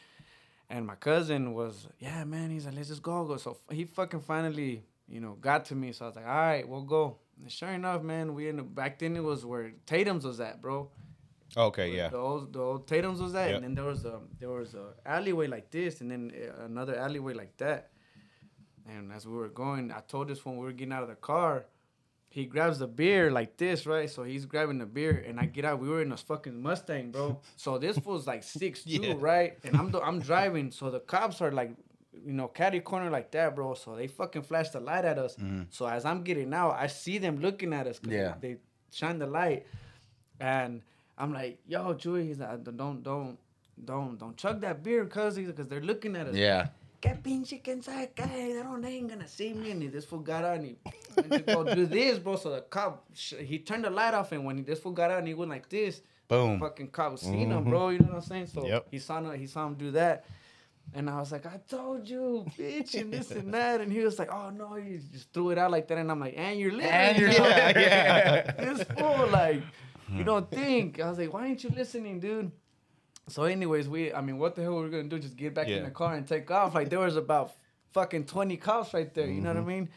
And 0.68 0.86
my 0.86 0.94
cousin 0.94 1.52
was, 1.54 1.86
yeah, 1.98 2.24
man. 2.24 2.50
He's 2.50 2.64
like, 2.66 2.74
let's 2.76 2.88
just 2.88 3.02
go, 3.02 3.24
go. 3.24 3.36
So 3.36 3.58
he 3.70 3.84
fucking 3.84 4.20
finally, 4.20 4.82
you 5.06 5.20
know, 5.20 5.32
got 5.40 5.66
to 5.66 5.74
me. 5.74 5.92
So 5.92 6.06
I 6.06 6.08
was 6.08 6.16
like, 6.16 6.26
all 6.26 6.34
right, 6.34 6.66
we'll 6.68 6.82
go. 6.82 7.18
And 7.40 7.50
sure 7.52 7.68
enough, 7.68 8.02
man, 8.02 8.34
we 8.34 8.48
in 8.48 8.56
the, 8.56 8.62
back 8.62 8.98
then 8.98 9.14
it 9.16 9.22
was 9.22 9.44
where 9.44 9.72
Tatum's 9.86 10.24
was 10.24 10.40
at, 10.40 10.62
bro. 10.62 10.88
Okay, 11.56 11.94
yeah. 11.94 12.08
The 12.08 12.16
old, 12.16 12.52
the 12.54 12.60
old 12.60 12.86
Tatum's 12.88 13.20
was 13.20 13.34
at, 13.34 13.48
Yep. 13.48 13.56
and 13.56 13.64
then 13.64 13.74
there 13.74 13.84
was 13.84 14.04
a 14.06 14.20
there 14.40 14.48
was 14.48 14.74
a 14.74 14.94
alleyway 15.04 15.46
like 15.46 15.70
this, 15.70 16.00
and 16.00 16.10
then 16.10 16.32
uh, 16.34 16.64
another 16.64 16.96
alleyway 16.96 17.34
like 17.34 17.56
that. 17.58 17.90
And 18.88 19.12
as 19.12 19.26
we 19.26 19.36
were 19.36 19.48
going, 19.50 19.92
I 19.92 20.00
told 20.00 20.28
this 20.28 20.44
when 20.44 20.56
we 20.56 20.64
were 20.64 20.72
getting 20.72 20.92
out 20.94 21.02
of 21.02 21.08
the 21.10 21.14
car, 21.14 21.66
he 22.32 22.46
grabs 22.46 22.78
the 22.78 22.86
beer 22.86 23.30
like 23.30 23.58
this, 23.58 23.86
right? 23.86 24.08
So 24.08 24.22
he's 24.22 24.46
grabbing 24.46 24.78
the 24.78 24.86
beer, 24.86 25.22
and 25.28 25.38
I 25.38 25.44
get 25.44 25.66
out. 25.66 25.80
We 25.80 25.88
were 25.90 26.00
in 26.00 26.12
a 26.12 26.16
fucking 26.16 26.62
Mustang, 26.62 27.10
bro. 27.10 27.38
So 27.56 27.76
this 27.76 27.98
was 27.98 28.26
like 28.26 28.42
six 28.60 28.84
two, 28.84 28.90
Yeah. 29.02 29.14
right? 29.18 29.58
And 29.64 29.76
I'm 29.76 29.90
the, 29.90 30.00
I'm 30.00 30.18
driving, 30.20 30.70
so 30.70 30.90
the 30.90 31.00
cops 31.00 31.42
are 31.42 31.52
like, 31.52 31.72
you 32.26 32.32
know, 32.32 32.48
catty 32.48 32.80
corner 32.80 33.10
like 33.10 33.30
that, 33.32 33.54
bro. 33.54 33.74
So 33.74 33.96
they 33.96 34.06
fucking 34.06 34.42
flash 34.44 34.70
the 34.70 34.80
light 34.80 35.04
at 35.04 35.18
us. 35.18 35.34
Mm-hmm. 35.36 35.64
So 35.70 35.86
as 35.86 36.06
I'm 36.06 36.22
getting 36.22 36.54
out, 36.54 36.72
I 36.78 36.86
see 36.86 37.18
them 37.18 37.40
looking 37.40 37.74
at 37.74 37.86
us. 37.86 38.00
Yeah. 38.02 38.34
They 38.40 38.56
shine 38.90 39.18
the 39.18 39.26
light, 39.26 39.66
and 40.40 40.80
I'm 41.18 41.32
like, 41.34 41.58
"Yo, 41.68 41.94
Chewy," 41.94 42.28
he's 42.28 42.38
like, 42.38 42.64
"Don't, 42.64 43.02
don't, 43.02 43.38
don't, 43.84 44.18
don't 44.18 44.36
chug 44.38 44.62
that 44.62 44.82
beer, 44.82 45.04
cause 45.04 45.36
because 45.36 45.68
they're 45.68 45.80
looking 45.80 46.16
at 46.16 46.28
us." 46.28 46.34
Yeah. 46.34 46.68
Que 47.02 47.16
pinche 47.16 47.60
que 47.60 47.82
sabe, 47.82 48.14
they 48.14 48.60
don't, 48.62 48.80
they 48.80 48.98
ain't 48.98 49.08
gonna 49.08 49.26
see 49.26 49.52
me. 49.52 49.72
And 49.72 49.92
this 49.92 50.04
fool 50.04 50.20
got 50.20 50.44
out 50.44 50.58
and 50.58 50.66
he 50.66 50.76
went 51.16 51.32
to 51.32 51.40
go 51.40 51.74
do 51.74 51.84
this, 51.84 52.20
bro. 52.20 52.36
So 52.36 52.50
the 52.50 52.60
cop, 52.60 53.04
he 53.12 53.58
turned 53.58 53.84
the 53.84 53.90
light 53.90 54.14
off, 54.14 54.30
and 54.30 54.44
when 54.44 54.56
he, 54.56 54.62
this 54.62 54.78
fool 54.78 54.92
got 54.92 55.10
out 55.10 55.18
and 55.18 55.26
he 55.26 55.34
went 55.34 55.50
like 55.50 55.68
this, 55.68 56.00
Boom. 56.28 56.60
fucking 56.60 56.90
cop 56.90 57.18
seen 57.18 57.50
him, 57.50 57.62
mm-hmm. 57.62 57.70
bro. 57.70 57.88
You 57.88 57.98
know 57.98 58.06
what 58.06 58.14
I'm 58.14 58.22
saying? 58.22 58.46
So 58.46 58.64
Yep. 58.64 58.86
he 58.92 59.00
saw 59.00 59.18
him, 59.18 59.36
he 59.36 59.48
saw 59.48 59.66
him 59.66 59.74
do 59.74 59.90
that. 59.90 60.26
And 60.94 61.10
I 61.10 61.18
was 61.18 61.32
like, 61.32 61.44
I 61.44 61.58
told 61.68 62.08
you, 62.08 62.46
bitch, 62.56 62.94
and 63.00 63.12
this 63.12 63.32
and 63.32 63.52
that. 63.52 63.80
And 63.80 63.92
he 63.92 64.00
was 64.00 64.18
like, 64.20 64.32
oh, 64.32 64.50
no, 64.50 64.74
he 64.74 65.00
just 65.12 65.32
threw 65.32 65.50
it 65.50 65.58
out 65.58 65.72
like 65.72 65.88
that. 65.88 65.98
And 65.98 66.08
I'm 66.10 66.20
like, 66.20 66.34
and 66.36 66.58
you're 66.60 66.70
listening. 66.70 66.92
And 66.92 67.18
you're- 67.18 67.34
Yeah, 67.36 67.72
yeah. 67.78 68.52
this 68.52 68.86
fool, 68.96 69.26
like, 69.28 69.56
you 70.08 70.18
hmm. 70.18 70.24
don't 70.24 70.50
think. 70.50 71.00
I 71.00 71.08
was 71.08 71.18
like, 71.18 71.32
why 71.32 71.46
ain't 71.46 71.64
you 71.64 71.70
listening, 71.70 72.20
dude? 72.20 72.52
So, 73.28 73.44
anyways, 73.44 73.88
we, 73.88 74.12
I 74.12 74.20
mean, 74.20 74.38
what 74.38 74.54
the 74.56 74.62
hell 74.62 74.74
were 74.74 74.82
we 74.84 74.90
gonna 74.90 75.04
do? 75.04 75.18
Just 75.18 75.36
get 75.36 75.54
back 75.54 75.68
in 75.68 75.84
the 75.84 75.90
car 75.90 76.14
and 76.14 76.26
take 76.26 76.50
off? 76.50 76.74
Like, 76.74 76.90
there 76.90 76.98
was 76.98 77.16
about 77.16 77.52
fucking 77.92 78.24
20 78.26 78.56
cops 78.56 78.92
right 78.94 79.12
there, 79.14 79.26
you 79.26 79.40
know 79.40 79.50
what 79.50 79.58
I 79.58 79.64
mean? 79.64 79.88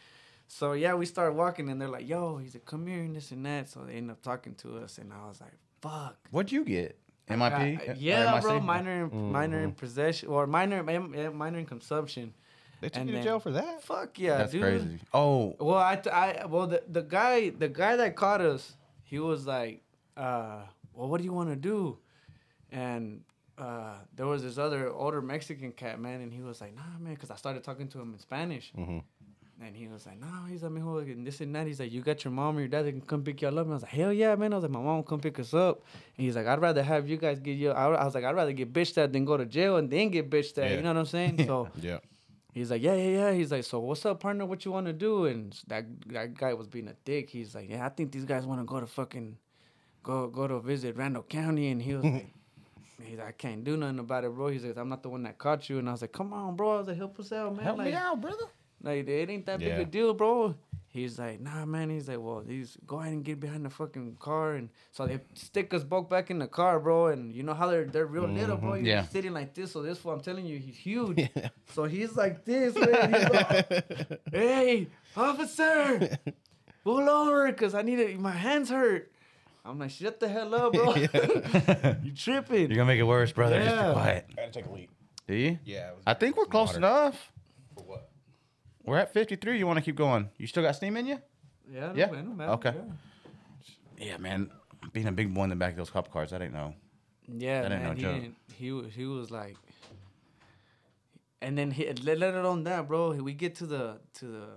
So, 0.48 0.72
yeah, 0.72 0.94
we 0.94 1.06
started 1.06 1.32
walking 1.36 1.68
and 1.70 1.80
they're 1.80 1.88
like, 1.88 2.08
yo, 2.08 2.36
he's 2.36 2.54
like, 2.54 2.64
come 2.64 2.86
here 2.86 3.00
and 3.02 3.16
this 3.16 3.32
and 3.32 3.44
that. 3.46 3.68
So, 3.68 3.80
they 3.80 3.94
end 3.94 4.10
up 4.10 4.22
talking 4.22 4.54
to 4.56 4.78
us, 4.78 4.98
and 4.98 5.12
I 5.12 5.26
was 5.26 5.40
like, 5.40 5.52
fuck. 5.82 6.16
What'd 6.30 6.52
you 6.52 6.64
get? 6.64 6.98
MIP? 7.28 7.90
Uh, 7.90 7.94
yeah, 7.98 8.40
bro, 8.40 8.60
minor 8.60 9.06
in, 9.12 9.32
minor 9.32 9.60
in 9.60 9.72
possession 9.72 10.28
or 10.28 10.46
minor 10.46 10.80
minor 10.84 11.58
in 11.58 11.66
consumption. 11.66 12.32
They 12.80 12.88
took 12.88 13.00
And 13.00 13.08
you 13.08 13.14
to 13.14 13.18
then- 13.18 13.24
jail 13.24 13.40
for 13.40 13.50
that? 13.50 13.82
Fuck 13.82 14.20
yeah, 14.20 14.36
That's 14.38 14.52
dude. 14.52 14.62
crazy. 14.62 14.98
Oh, 15.12 15.56
Well, 15.58 15.78
I, 15.78 16.00
I 16.12 16.46
well 16.46 16.68
the, 16.68 16.84
the 16.88 17.02
guy 17.02 17.50
the 17.50 17.68
guy 17.68 17.96
that 17.96 18.14
caught 18.14 18.40
us, 18.40 18.74
he 19.02 19.18
was 19.18 19.44
like, 19.46 19.82
uh, 20.16 20.60
well, 20.94 21.08
what 21.08 21.18
do 21.18 21.24
you 21.24 21.32
want 21.32 21.48
to 21.48 21.56
do? 21.56 21.98
And 22.72 23.22
uh, 23.58 23.94
there 24.14 24.26
was 24.26 24.42
this 24.42 24.58
other 24.58 24.90
older 24.92 25.22
Mexican 25.22 25.72
cat 25.72 26.00
man, 26.00 26.20
and 26.20 26.32
he 26.32 26.42
was 26.42 26.60
like, 26.60 26.74
nah, 26.74 26.82
man, 27.00 27.14
because 27.14 27.30
I 27.30 27.36
started 27.36 27.64
talking 27.64 27.88
to 27.88 28.00
him 28.00 28.12
in 28.12 28.18
Spanish. 28.18 28.72
Mhm. 28.76 29.02
And 29.58 29.74
he 29.74 29.88
was 29.88 30.04
like, 30.04 30.20
no, 30.20 30.26
he's 30.50 30.62
like, 30.62 30.72
mijo, 30.72 31.00
and 31.10 31.26
this 31.26 31.40
and 31.40 31.54
that. 31.56 31.66
He's 31.66 31.80
like, 31.80 31.90
you 31.90 32.02
got 32.02 32.22
your 32.24 32.30
mom 32.32 32.58
or 32.58 32.60
your 32.60 32.68
dad 32.68 32.82
that 32.84 32.92
can 32.92 33.00
come 33.00 33.22
pick 33.22 33.40
y'all 33.40 33.58
up. 33.58 33.64
And 33.64 33.72
I 33.72 33.76
was 33.76 33.82
like, 33.84 33.90
hell 33.92 34.12
yeah, 34.12 34.34
man. 34.34 34.52
I 34.52 34.56
was 34.56 34.64
like, 34.64 34.70
my 34.72 34.80
mom 34.82 34.96
will 34.96 35.02
come 35.02 35.18
pick 35.20 35.38
us 35.38 35.54
up. 35.54 35.82
And 36.18 36.26
he's 36.26 36.36
like, 36.36 36.46
I'd 36.46 36.60
rather 36.60 36.82
have 36.82 37.08
you 37.08 37.16
guys 37.16 37.40
get 37.40 37.52
you. 37.52 37.70
I, 37.70 37.86
I 37.94 38.04
was 38.04 38.14
like, 38.14 38.24
I'd 38.24 38.34
rather 38.36 38.52
get 38.52 38.74
bitched 38.74 38.98
at 38.98 39.14
than 39.14 39.24
go 39.24 39.38
to 39.38 39.46
jail 39.46 39.78
and 39.78 39.88
then 39.90 40.10
get 40.10 40.28
bitched 40.28 40.58
at. 40.58 40.70
Yeah. 40.72 40.76
You 40.76 40.82
know 40.82 40.90
what 40.90 40.98
I'm 41.00 41.06
saying? 41.06 41.46
So 41.46 41.70
Yeah. 41.80 42.00
He's 42.52 42.70
like, 42.70 42.82
yeah, 42.82 42.96
yeah, 42.96 43.08
yeah. 43.08 43.32
He's 43.32 43.50
like, 43.50 43.64
so 43.64 43.78
what's 43.80 44.04
up, 44.04 44.20
partner? 44.20 44.44
What 44.44 44.66
you 44.66 44.72
want 44.72 44.86
to 44.88 44.92
do? 44.92 45.24
And 45.24 45.58
that 45.68 45.86
that 46.08 46.34
guy 46.34 46.52
was 46.52 46.66
being 46.68 46.88
a 46.88 46.94
dick. 47.06 47.30
He's 47.30 47.54
like, 47.54 47.70
yeah, 47.70 47.86
I 47.86 47.88
think 47.88 48.12
these 48.12 48.26
guys 48.26 48.44
want 48.44 48.60
to 48.60 48.66
go 48.66 48.78
to 48.80 48.86
fucking 48.86 49.38
go 50.02 50.28
go 50.28 50.46
to 50.46 50.60
visit 50.60 50.96
Randall 50.96 51.22
County. 51.22 51.68
And 51.70 51.80
he 51.80 51.94
was 51.94 52.04
like, 52.04 52.26
he's 53.02 53.18
like, 53.18 53.28
I 53.28 53.32
can't 53.32 53.64
do 53.64 53.76
nothing 53.76 53.98
about 53.98 54.24
it, 54.24 54.30
bro. 54.34 54.48
He's 54.48 54.64
like, 54.64 54.76
I'm 54.76 54.88
not 54.88 55.02
the 55.02 55.08
one 55.08 55.22
that 55.24 55.38
caught 55.38 55.68
you. 55.68 55.78
And 55.78 55.88
I 55.88 55.92
was 55.92 56.00
like, 56.02 56.12
come 56.12 56.32
on, 56.32 56.56
bro. 56.56 56.74
I 56.74 56.78
was 56.78 56.88
like, 56.88 56.96
help 56.96 57.18
us 57.20 57.32
out, 57.32 57.54
man. 57.54 57.64
help 57.64 57.78
like, 57.78 57.86
me 57.88 57.92
out, 57.92 58.20
brother. 58.20 58.44
like 58.82 59.06
it 59.08 59.30
ain't 59.30 59.46
that 59.46 59.58
big 59.58 59.78
a 59.78 59.84
deal, 59.84 60.14
bro. 60.14 60.54
He's 60.88 61.18
like, 61.18 61.40
nah, 61.42 61.66
man. 61.66 61.90
He's 61.90 62.08
like, 62.08 62.18
well, 62.20 62.42
he's 62.48 62.78
go 62.86 63.00
ahead 63.00 63.12
and 63.12 63.22
get 63.22 63.38
behind 63.38 63.66
the 63.66 63.70
fucking 63.70 64.16
car, 64.18 64.54
and 64.54 64.70
so 64.92 65.06
they 65.06 65.20
stick 65.34 65.74
us 65.74 65.84
both 65.84 66.08
back 66.08 66.30
in 66.30 66.38
the 66.38 66.46
car, 66.46 66.80
bro. 66.80 67.08
And 67.08 67.34
you 67.34 67.42
know 67.42 67.52
how 67.52 67.66
they're 67.68 67.84
they're 67.84 68.06
real 68.06 68.26
little, 68.26 68.56
bro. 68.56 68.70
Mm-hmm. 68.72 68.86
You're 68.86 68.94
Yeah. 68.96 69.02
sitting 69.04 69.34
like 69.34 69.52
this, 69.52 69.72
so 69.72 69.82
this 69.82 69.98
fool, 69.98 70.12
I'm 70.12 70.20
telling 70.20 70.46
you, 70.46 70.58
he's 70.58 70.76
huge. 70.76 71.28
So 71.74 71.84
he's 71.84 72.16
like 72.16 72.46
this, 72.46 72.74
man. 72.74 73.12
He's 73.12 73.28
like, 73.28 74.20
hey, 74.32 74.86
officer, 75.14 76.16
pull 76.82 77.10
over, 77.10 77.52
cause 77.52 77.74
I 77.74 77.82
need 77.82 77.98
it. 77.98 78.18
My 78.18 78.30
hands 78.30 78.70
hurt. 78.70 79.12
I'm 79.66 79.78
like, 79.78 79.90
shut 79.90 80.20
the 80.20 80.28
hell 80.28 80.54
up, 80.54 80.72
bro. 80.74 80.94
you 82.02 82.12
tripping? 82.12 82.60
You're 82.70 82.76
gonna 82.76 82.84
make 82.86 83.00
it 83.00 83.04
worse, 83.04 83.32
brother. 83.32 83.60
Just 83.62 83.74
Yeah. 83.74 83.86
be 83.88 83.92
quiet. 83.92 84.26
I 84.36 84.40
had 84.42 84.52
to 84.52 84.60
take 84.62 84.70
a 84.70 84.72
leak. 84.72 84.90
Do 85.26 85.34
you? 85.34 85.58
Yeah. 85.64 85.88
it 85.90 85.94
was- 85.96 86.04
I 86.06 86.14
think 86.14 86.36
we're 86.36 86.44
close 86.46 86.68
Water. 86.68 86.78
enough. 86.78 87.32
For 87.76 87.84
what? 87.84 88.10
We're 88.84 88.98
at 88.98 89.12
53. 89.12 89.58
You 89.58 89.66
want 89.66 89.78
to 89.78 89.84
keep 89.84 89.96
going? 89.96 90.30
You 90.38 90.46
still 90.46 90.62
got 90.62 90.76
steam 90.76 90.96
in 90.96 91.06
you? 91.06 91.18
Yeah, 91.70 91.88
no, 91.88 91.94
Yeah? 91.94 92.10
man, 92.12 92.24
no 92.28 92.34
matter, 92.34 92.52
Okay. 92.52 92.74
yeah. 93.98 94.06
Yeah, 94.06 94.16
man. 94.18 94.50
Being 94.92 95.08
a 95.08 95.12
big 95.12 95.34
boy 95.34 95.44
in 95.44 95.50
the 95.50 95.56
back 95.56 95.72
of 95.72 95.78
those 95.78 95.90
cop 95.90 96.12
cars, 96.12 96.32
I 96.32 96.38
didn't 96.38 96.52
know. 96.52 96.74
Yeah, 97.26 97.62
That 97.62 97.72
ain't 97.72 97.82
man. 97.82 97.90
no 97.90 97.96
he, 97.96 98.02
joke. 98.02 98.14
didn't- 98.14 98.36
he 98.56 98.72
wa- 98.72 98.82
he 98.84 99.04
was 99.04 99.30
like, 99.32 99.56
and 101.42 101.58
then 101.58 101.70
he 101.72 101.86
let, 101.92 102.18
let 102.18 102.34
it 102.34 102.44
on 102.44 102.64
that, 102.64 102.86
bro. 102.88 103.12
We 103.14 103.32
get 103.34 103.56
to 103.56 103.66
the 103.66 103.98
to 104.14 104.26
the 104.26 104.48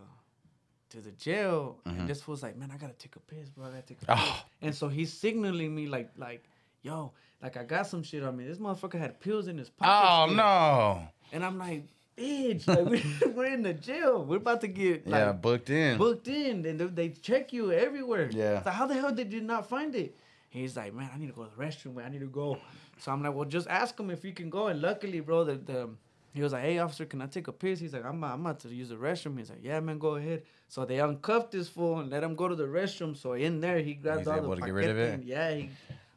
to 0.90 1.02
the 1.02 1.12
jail, 1.12 1.80
and 1.86 2.08
this 2.08 2.28
was 2.28 2.42
like, 2.42 2.58
man, 2.58 2.72
I 2.74 2.78
gotta 2.78 2.94
take 2.94 3.16
a 3.16 3.20
piss, 3.20 3.50
bro. 3.50 3.68
I 3.68 3.70
gotta 3.70 3.82
take 3.84 4.02
a 4.02 4.06
piss. 4.06 4.16
Mm-hmm. 4.16 4.32
Oh. 4.32 4.46
And 4.62 4.76
so 4.76 4.88
he's 4.88 5.14
signaling 5.14 5.74
me 5.76 5.88
like 5.88 6.12
like, 6.18 6.44
yo, 6.82 7.12
like 7.42 7.58
I 7.58 7.64
got 7.64 7.88
some 7.88 8.04
shit 8.04 8.24
on 8.24 8.36
me. 8.36 8.46
This 8.46 8.58
motherfucker 8.58 9.00
had 9.00 9.20
pills 9.20 9.48
in 9.48 9.58
his 9.58 9.70
pocket. 9.70 9.94
Oh 9.94 10.26
still. 10.26 10.38
no. 10.38 11.08
And 11.32 11.46
I'm 11.46 11.58
like, 11.60 11.84
bitch, 12.18 12.68
like 12.68 12.86
we, 12.86 13.04
we're 13.32 13.54
in 13.54 13.62
the 13.62 13.74
jail. 13.74 14.24
We're 14.24 14.38
about 14.38 14.62
to 14.62 14.68
get 14.68 15.08
like 15.08 15.20
yeah, 15.20 15.32
booked 15.32 15.70
in. 15.70 15.98
booked 15.98 16.28
in, 16.28 16.66
and 16.66 16.80
they, 16.80 16.86
they 16.86 17.10
check 17.10 17.54
you 17.54 17.72
everywhere. 17.72 18.30
Yeah. 18.32 18.64
So 18.64 18.72
how 18.72 18.88
the 18.88 18.96
hell 18.96 19.14
did 19.14 19.32
you 19.32 19.42
not 19.42 19.70
find 19.70 19.96
it? 19.96 20.16
He's 20.50 20.76
like, 20.76 20.94
man, 20.94 21.10
I 21.14 21.18
need 21.20 21.28
to 21.28 21.34
go 21.34 21.44
to 21.44 21.56
the 21.56 21.64
restroom. 21.64 21.96
Man. 21.96 22.06
I 22.06 22.10
need 22.10 22.22
to 22.22 22.26
go. 22.26 22.58
So 22.98 23.12
I'm 23.12 23.22
like, 23.24 23.34
well, 23.34 23.46
just 23.46 23.68
ask 23.68 23.98
him 24.00 24.10
if 24.10 24.26
you 24.26 24.34
can 24.34 24.50
go. 24.50 24.68
And 24.68 24.82
luckily, 24.82 25.20
bro, 25.20 25.44
the, 25.44 25.56
the 25.56 25.90
he 26.34 26.42
was 26.42 26.54
like, 26.54 26.64
hey, 26.64 26.78
officer, 26.80 27.06
can 27.06 27.22
I 27.22 27.28
take 27.28 27.48
a 27.48 27.52
piss? 27.52 27.80
He's 27.80 27.94
like, 27.94 28.06
I'm, 28.06 28.24
I'm 28.24 28.42
about 28.42 28.60
to 28.62 28.70
use 28.70 28.90
the 28.90 28.96
restroom. 28.96 29.38
He's 29.38 29.50
like, 29.50 29.64
yeah, 29.64 29.80
man, 29.80 29.98
go 29.98 30.16
ahead. 30.16 30.44
So 30.68 30.86
they 30.86 31.00
uncuffed 31.00 31.52
this 31.52 31.68
fool 31.68 32.00
and 32.00 32.10
let 32.10 32.24
him 32.24 32.36
go 32.36 32.48
to 32.48 32.56
the 32.56 32.68
restroom. 32.68 33.18
So 33.18 33.34
in 33.34 33.60
there, 33.60 33.80
he 33.80 33.96
grabbed 33.96 34.20
He's 34.20 34.28
all 34.28 34.38
able 34.38 34.50
the 34.50 34.58
to 34.58 34.62
get 34.62 34.74
rid 34.74 34.90
of 34.90 34.98
it? 34.98 35.24
Yeah, 35.24 35.52
he, 35.54 35.70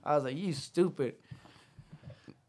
I 0.04 0.14
was 0.14 0.24
like, 0.24 0.36
you 0.36 0.52
stupid. 0.52 1.14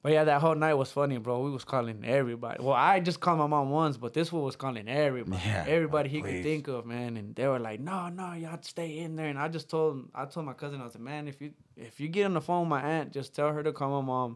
But 0.03 0.11
yeah, 0.11 0.26
that 0.26 0.41
whole 0.41 0.53
night 0.53 0.74
was 0.74 0.91
funny, 0.91 1.18
bro. 1.18 1.39
We 1.43 1.51
was 1.51 1.64
calling 1.64 2.03
everybody. 2.03 2.61
Well, 2.61 2.76
I 2.76 2.99
just 2.99 3.22
called 3.22 3.39
my 3.39 3.47
mom 3.47 3.70
once, 3.70 3.95
but 3.95 4.14
this 4.14 4.34
one 4.34 4.43
was 4.43 4.57
calling 4.57 4.89
everybody. 4.89 5.41
Yeah, 5.45 5.64
everybody 5.66 6.09
he 6.09 6.22
please. 6.22 6.30
could 6.30 6.43
think 6.43 6.68
of, 6.68 6.86
man. 6.86 7.16
And 7.16 7.34
they 7.34 7.47
were 7.47 7.57
like, 7.57 7.80
"No, 7.80 8.09
no, 8.09 8.34
y'all 8.34 8.59
stay 8.64 8.99
in 8.99 9.16
there." 9.16 9.28
And 9.28 9.39
I 9.39 9.47
just 9.47 9.70
told, 9.70 9.95
him, 9.95 10.09
I 10.14 10.26
told 10.26 10.45
my 10.45 10.51
cousin, 10.51 10.82
I 10.82 10.84
was 10.84 10.95
like, 10.95 11.03
"Man, 11.03 11.30
if 11.30 11.39
you 11.41 11.53
if 11.78 12.01
you 12.01 12.09
get 12.09 12.26
on 12.26 12.34
the 12.34 12.41
phone 12.41 12.64
with 12.64 12.70
my 12.72 12.82
aunt, 12.82 13.14
just 13.14 13.34
tell 13.34 13.53
her 13.53 13.64
to 13.64 13.72
call 13.72 14.01
my 14.01 14.05
mom, 14.05 14.36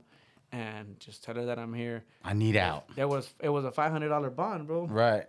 and 0.51 0.99
just 0.99 1.23
tell 1.23 1.35
her 1.35 1.45
that 1.45 1.59
I'm 1.59 1.73
here." 1.73 2.03
I 2.23 2.33
need 2.33 2.55
out. 2.55 2.85
There 2.95 3.07
was 3.07 3.31
it 3.41 3.49
was 3.49 3.65
a 3.65 3.71
five 3.71 3.91
hundred 3.91 4.09
dollar 4.09 4.29
bond, 4.29 4.67
bro. 4.67 4.85
Right. 4.87 5.25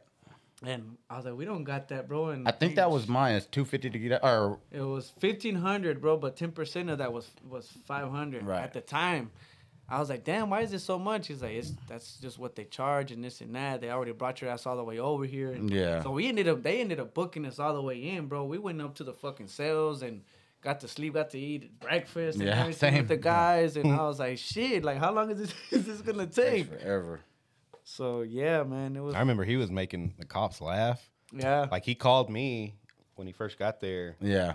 And 0.65 0.97
I 1.09 1.17
was 1.17 1.25
like, 1.25 1.37
"We 1.37 1.45
don't 1.45 1.63
got 1.65 1.89
that, 1.89 2.09
bro." 2.09 2.31
And 2.31 2.49
I 2.49 2.51
think 2.51 2.77
that 2.77 2.91
was 2.91 3.07
mine. 3.07 3.37
It's 3.37 3.47
250 3.47 3.91
to 3.91 3.99
get 3.99 4.13
out. 4.13 4.25
Or 4.25 4.59
it 4.73 4.81
was 4.83 5.11
fifteen 5.21 5.55
hundred, 5.55 6.01
bro, 6.01 6.17
but 6.17 6.37
ten 6.37 6.51
percent 6.51 6.91
of 6.91 6.99
that 6.99 7.13
was 7.13 7.31
was 7.49 7.69
five 7.87 8.11
hundred 8.11 8.45
Right. 8.45 8.63
at 8.63 8.73
the 8.73 8.81
time. 8.81 9.31
I 9.91 10.01
was 10.01 10.11
like, 10.11 10.23
damn, 10.23 10.51
why 10.51 10.61
is 10.61 10.73
it 10.75 10.81
so 10.81 10.99
much? 10.99 11.29
He's 11.29 11.41
like, 11.41 11.53
it's 11.53 11.73
that's 11.89 12.17
just 12.21 12.39
what 12.39 12.57
they 12.57 12.65
charge 12.65 13.11
and 13.11 13.25
this 13.25 13.41
and 13.41 13.55
that. 13.55 13.81
They 13.81 13.89
already 13.91 14.13
brought 14.13 14.41
your 14.43 14.51
ass 14.51 14.67
all 14.67 14.77
the 14.77 14.85
way 14.85 14.99
over 14.99 15.25
here. 15.25 15.51
And 15.53 15.71
Yeah. 15.71 16.03
So 16.03 16.11
we 16.11 16.27
ended 16.29 16.47
up 16.49 16.63
they 16.63 16.81
ended 16.81 17.01
up 17.01 17.15
booking 17.15 17.47
us 17.47 17.59
all 17.59 17.73
the 17.73 17.81
way 17.81 17.97
in, 18.11 18.27
bro. 18.27 18.45
We 18.45 18.59
went 18.59 18.83
up 18.83 18.97
to 18.97 19.05
the 19.05 19.15
fucking 19.15 19.47
cells 19.47 20.03
and 20.03 20.23
got 20.61 20.81
to 20.81 20.89
sleep, 20.89 21.15
got 21.15 21.31
to 21.31 21.39
eat 21.39 21.79
breakfast 21.81 22.39
and 22.39 22.49
Yeah, 22.49 22.61
everything 22.61 22.91
same. 22.93 22.99
with 23.01 23.09
the 23.09 23.17
guys. 23.17 23.77
And 23.77 23.93
I 24.01 24.03
was 24.07 24.19
like, 24.19 24.39
shit, 24.39 24.85
like 24.85 24.99
how 24.99 25.13
long 25.13 25.31
is 25.31 25.39
this 25.39 25.55
is 25.71 25.87
this 25.87 26.01
gonna 26.03 26.27
take? 26.27 26.69
forever. 26.69 27.21
So 27.85 28.23
yeah, 28.23 28.63
man, 28.65 28.97
it 28.97 29.01
was 29.01 29.15
I 29.15 29.21
remember 29.21 29.45
he 29.45 29.57
was 29.57 29.71
making 29.71 30.15
the 30.19 30.25
cops 30.27 30.61
laugh. 30.61 31.01
yeah. 31.33 31.67
Like 31.71 31.85
he 31.85 31.95
called 31.95 32.29
me 32.31 32.75
when 33.15 33.27
he 33.27 33.33
first 33.33 33.59
got 33.59 33.81
there 33.81 34.17
Yeah. 34.21 34.55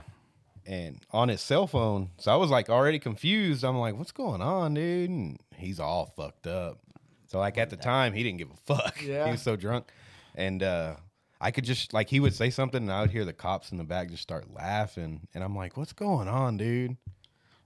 and 0.65 0.99
on 1.11 1.29
his 1.29 1.41
cell 1.41 1.67
phone. 1.67 2.09
So 2.17 2.31
I 2.31 2.35
was 2.35 2.49
like 2.51 2.69
already 2.69 2.99
confused. 2.99 3.63
I'm 3.63 3.77
like, 3.77 3.97
what's 3.97 4.11
going 4.11 4.41
on, 4.41 4.73
dude? 4.75 5.09
And 5.09 5.39
he's 5.55 5.79
all 5.79 6.13
fucked 6.15 6.47
up. 6.47 6.79
So 7.27 7.39
like 7.39 7.57
at 7.57 7.69
the 7.71 7.77
time, 7.77 8.13
he 8.13 8.21
didn't 8.23 8.37
give 8.37 8.51
a 8.51 8.75
fuck. 8.75 9.01
Yeah. 9.01 9.25
he 9.25 9.31
was 9.31 9.41
so 9.41 9.55
drunk. 9.55 9.91
And 10.35 10.61
uh 10.61 10.95
I 11.41 11.51
could 11.51 11.65
just 11.65 11.93
like 11.93 12.09
he 12.09 12.19
would 12.19 12.33
say 12.33 12.49
something 12.49 12.81
and 12.83 12.91
I 12.91 13.01
would 13.01 13.11
hear 13.11 13.25
the 13.25 13.33
cops 13.33 13.71
in 13.71 13.77
the 13.77 13.83
back 13.83 14.09
just 14.09 14.23
start 14.23 14.45
laughing. 14.53 15.27
And 15.33 15.43
I'm 15.43 15.55
like, 15.55 15.75
what's 15.77 15.93
going 15.93 16.27
on, 16.27 16.57
dude? 16.57 16.97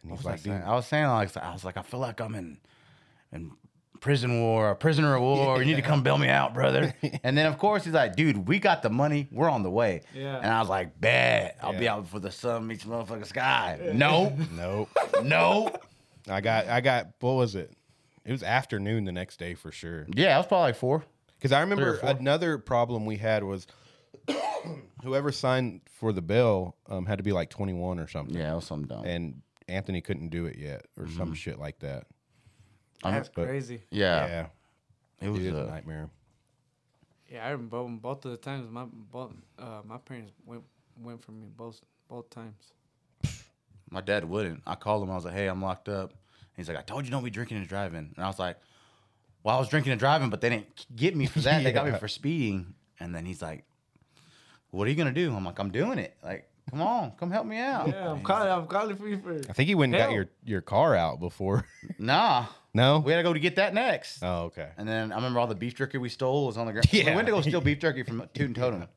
And 0.04 0.12
he's 0.12 0.26
like, 0.26 0.34
like 0.34 0.40
saying, 0.42 0.58
dude, 0.60 0.68
I 0.68 0.76
was 0.76 0.88
saying 0.88 1.08
like 1.08 1.38
I 1.38 1.54
was 1.54 1.64
like 1.66 1.78
I 1.78 1.82
feel 1.82 2.00
like 2.00 2.20
I'm 2.20 2.36
in 2.36 2.58
in 3.32 3.52
prison 4.00 4.42
war, 4.42 4.72
a 4.72 4.76
prisoner 4.76 5.16
of 5.16 5.22
war. 5.22 5.60
You 5.60 5.66
need 5.66 5.76
to 5.76 5.82
come 5.82 6.04
bail 6.04 6.18
me 6.18 6.28
out, 6.28 6.54
brother. 6.54 6.94
and 7.24 7.38
then 7.38 7.46
of 7.46 7.58
course 7.58 7.84
he's 7.84 7.94
like, 7.94 8.16
dude, 8.16 8.48
we 8.48 8.60
got 8.60 8.82
the 8.84 8.90
money. 8.90 9.28
We're 9.32 9.50
on 9.50 9.64
the 9.64 9.72
way. 9.72 10.02
Yeah. 10.14 10.38
And 10.38 10.48
I 10.48 10.60
was 10.60 10.70
like, 10.70 11.00
bet 11.00 11.58
I'll 11.62 11.78
be 11.78 11.88
out 11.88 12.04
before 12.04 12.20
the 12.20 12.32
sun 12.32 12.68
meets 12.68 12.84
the 12.84 12.92
motherfucking 12.92 13.28
sky. 13.28 13.92
No, 13.94 14.36
Nope. 14.54 14.90
no. 15.24 15.72
I 16.30 16.42
got 16.42 16.68
I 16.68 16.82
got 16.82 17.08
what 17.20 17.34
was 17.34 17.56
it? 17.56 17.72
It 18.26 18.32
was 18.32 18.44
afternoon 18.44 19.06
the 19.06 19.14
next 19.14 19.38
day 19.38 19.54
for 19.54 19.72
sure. 19.72 20.06
Yeah, 20.14 20.36
it 20.36 20.40
was 20.40 20.48
probably 20.48 20.64
like 20.70 20.76
four. 20.76 21.06
Because 21.38 21.52
I 21.52 21.62
remember 21.62 21.98
another 22.04 22.58
problem 22.58 23.06
we 23.06 23.18
had 23.18 23.44
was 23.44 23.68
whoever 25.04 25.32
signed 25.32 25.82
for 26.00 26.12
the 26.12 26.22
bill 26.22 26.76
um, 26.90 27.06
had 27.06 27.18
to 27.20 27.24
be 27.24 27.32
like 27.32 27.50
21 27.50 28.00
or 28.00 28.08
something. 28.08 28.36
Yeah, 28.36 28.52
it 28.54 28.56
was 28.56 28.66
something 28.66 28.88
dumb. 28.88 29.06
And 29.06 29.42
Anthony 29.68 30.02
couldn't 30.02 30.30
do 30.30 30.46
it 30.46 30.58
yet 30.58 30.86
or 30.98 31.08
some 31.10 31.34
shit 31.34 31.60
like 31.60 31.80
that. 31.80 32.06
That's 33.04 33.30
but- 33.30 33.46
crazy. 33.48 33.82
yeah, 33.92 34.28
Yeah. 34.28 34.48
it 35.22 35.30
was. 35.30 35.40
It 35.40 35.46
is 35.48 35.54
a 35.54 35.64
Uh, 35.64 35.68
nightmare. 35.68 36.10
Yeah, 37.32 37.46
I 37.46 37.50
remember 37.52 37.70
both, 37.84 38.02
both 38.02 38.26
of 38.26 38.32
the 38.32 38.38
times 38.38 38.70
my 38.72 38.86
both 38.86 39.34
uh, 39.60 39.82
my 39.86 39.98
parents 39.98 40.32
went 40.46 40.64
went 41.00 41.22
for 41.24 41.34
me 41.34 41.48
both 41.56 41.82
both 42.08 42.30
times. 42.30 42.72
my 43.92 44.02
dad 44.02 44.24
wouldn't. 44.26 44.64
I 44.66 44.76
called 44.76 45.04
him. 45.04 45.12
I 45.12 45.16
was 45.16 45.26
like, 45.26 45.34
"Hey, 45.34 45.48
I'm 45.48 45.62
locked 45.62 45.90
up." 45.90 46.14
He's 46.56 46.68
like, 46.70 46.78
"I 46.78 46.82
told 46.82 47.04
you 47.06 47.12
don't 47.12 47.24
be 47.26 47.30
drinking 47.30 47.58
and 47.58 47.68
driving." 47.68 48.14
And 48.16 48.24
I 48.24 48.28
was 48.28 48.40
like, 48.40 48.58
"Well, 49.48 49.56
I 49.56 49.60
was 49.60 49.70
drinking 49.70 49.94
and 49.94 50.00
driving, 50.00 50.30
but 50.30 50.42
they 50.42 50.50
didn't 50.50 50.86
get 50.94 51.16
me 51.16 51.26
for 51.26 51.40
that. 51.40 51.64
They 51.64 51.72
got 51.72 51.86
me 51.90 51.98
for 52.00 52.10
speeding." 52.10 52.74
And 53.00 53.16
then 53.16 53.26
he's 53.26 53.42
like, 53.42 53.64
"What 54.72 54.88
are 54.88 54.90
you 54.90 54.98
gonna 54.98 55.14
do?" 55.14 55.34
I'm 55.34 55.46
like, 55.46 55.58
"I'm 55.60 55.72
doing 55.72 56.00
it. 56.00 56.18
Like, 56.22 56.50
come 56.70 56.82
on, 56.82 57.12
come 57.18 57.32
help 57.32 57.46
me 57.46 57.58
out." 57.58 57.88
Yeah, 57.88 58.12
I'm 58.12 58.24
calling. 58.24 58.50
I'm 58.52 58.68
calling 58.68 58.98
for 58.98 59.08
you 59.08 59.20
for. 59.20 59.36
I 59.50 59.54
think 59.54 59.68
he 59.70 59.76
went 59.76 59.96
and 59.96 60.04
got 60.04 60.12
your, 60.12 60.28
your 60.44 60.60
car 60.62 60.96
out 60.96 61.22
before. 61.22 61.66
Nah, 61.98 62.46
no? 62.74 63.00
we 63.00 63.12
had 63.14 63.18
to 63.20 63.24
go 63.24 63.32
to 63.34 63.40
get 63.40 63.56
that 63.56 63.74
next. 63.74 64.22
oh, 64.22 64.44
okay. 64.48 64.68
And 64.78 64.86
then 64.88 65.12
I 65.14 65.16
remember 65.16 65.40
all 65.40 65.48
the 65.48 65.56
beef 65.56 65.76
jerky 65.76 65.98
we 65.98 66.10
stole 66.10 66.48
was 66.48 66.58
on 66.58 66.66
the 66.68 66.74
ground. 66.74 66.88
Yeah. 66.92 67.10
We 67.12 67.16
went 67.16 67.28
to 67.28 67.32
go 67.32 67.40
steal 67.42 67.62
beef 67.62 67.80
jerky 67.80 68.04
from 68.04 68.22
Toot'n 68.34 68.54
Totum. 68.54 68.88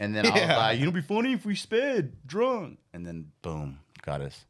And 0.00 0.14
then 0.14 0.26
I 0.26 0.30
was 0.30 0.40
Yeah. 0.40 0.56
like, 0.56 0.78
you 0.78 0.84
know, 0.84 0.90
it'd 0.92 1.06
be 1.06 1.14
funny 1.14 1.32
if 1.32 1.44
we 1.44 1.56
sped 1.56 2.12
drunk. 2.24 2.78
And 2.94 3.04
then 3.04 3.32
boom, 3.42 3.80
got 4.02 4.20
us. 4.20 4.44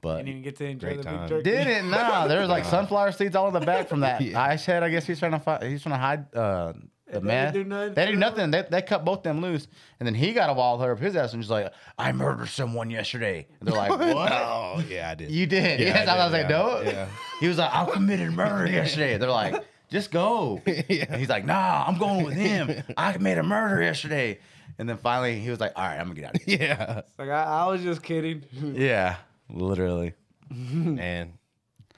But 0.00 0.18
Didn't 0.18 0.28
even 0.28 0.42
get 0.42 0.56
to 0.56 0.64
enjoy 0.64 0.86
Great 0.88 0.96
the 0.98 1.02
time. 1.04 1.20
big 1.20 1.28
jerky. 1.28 1.50
didn't 1.50 1.90
nah. 1.90 2.26
There 2.28 2.40
was 2.40 2.48
like 2.48 2.64
sunflower 2.64 3.12
seeds 3.12 3.34
all 3.34 3.48
in 3.48 3.54
the 3.54 3.60
back 3.66 3.88
from 3.88 4.00
that 4.00 4.20
Yeah. 4.22 4.40
ice 4.40 4.64
head. 4.64 4.82
I 4.82 4.90
guess 4.90 5.06
he's 5.06 5.18
trying 5.18 5.32
to 5.32 5.40
fight. 5.40 5.62
He's 5.64 5.82
trying 5.82 5.94
to 5.94 5.98
hide 5.98 6.34
uh, 6.36 6.72
the 7.10 7.20
They 7.20 7.30
didn't 7.30 7.52
do 7.54 7.64
nothing 7.64 7.94
They 7.94 8.02
to 8.02 8.06
did 8.06 8.14
him? 8.14 8.20
nothing. 8.20 8.50
They, 8.52 8.64
they 8.70 8.82
cut 8.82 9.04
both 9.04 9.22
them 9.24 9.40
loose, 9.40 9.66
and 9.98 10.06
then 10.06 10.14
he 10.14 10.32
got 10.32 10.50
a 10.50 10.52
wild 10.52 10.80
hair 10.80 10.92
up 10.92 11.00
his 11.00 11.16
ass 11.16 11.32
and 11.32 11.42
just 11.42 11.50
like, 11.50 11.72
I 11.98 12.12
murdered 12.12 12.48
someone 12.48 12.90
yesterday. 12.90 13.46
And 13.58 13.68
they're 13.68 13.76
like, 13.76 13.90
what? 14.14 14.30
Oh, 14.32 14.84
yeah, 14.88 15.10
I 15.10 15.14
did. 15.16 15.30
You 15.32 15.46
did. 15.46 15.80
Yeah, 15.80 15.86
yes, 15.86 16.08
I 16.08 16.16
I, 16.16 16.24
was 16.26 16.32
did, 16.32 16.42
like, 16.42 16.50
yeah. 16.50 16.56
no. 16.58 16.80
Yeah. 16.82 17.08
He 17.40 17.48
was 17.48 17.58
like, 17.58 17.74
I 17.74 17.84
committed 17.90 18.30
murder 18.32 18.70
yesterday. 18.70 19.16
They're 19.18 19.30
like, 19.30 19.64
just 19.90 20.10
go. 20.12 20.60
Yeah. 20.66 21.06
And 21.08 21.16
he's 21.16 21.28
like, 21.30 21.44
nah, 21.46 21.84
I'm 21.88 21.98
going 21.98 22.24
with 22.24 22.34
him. 22.34 22.82
I 22.96 23.16
made 23.16 23.38
a 23.38 23.42
murder 23.42 23.82
yesterday. 23.82 24.38
And 24.78 24.88
then 24.88 24.98
finally 24.98 25.40
he 25.40 25.50
was 25.50 25.58
like, 25.58 25.72
all 25.74 25.82
right, 25.84 25.98
I'm 25.98 26.06
gonna 26.08 26.20
get 26.20 26.24
out 26.26 26.34
of 26.36 26.42
here. 26.42 26.58
yeah. 26.60 27.00
Like 27.18 27.30
I, 27.30 27.42
I 27.42 27.66
was 27.68 27.82
just 27.82 28.00
kidding. 28.02 28.44
yeah, 28.52 29.16
literally. 29.50 30.14
Man, 30.50 31.34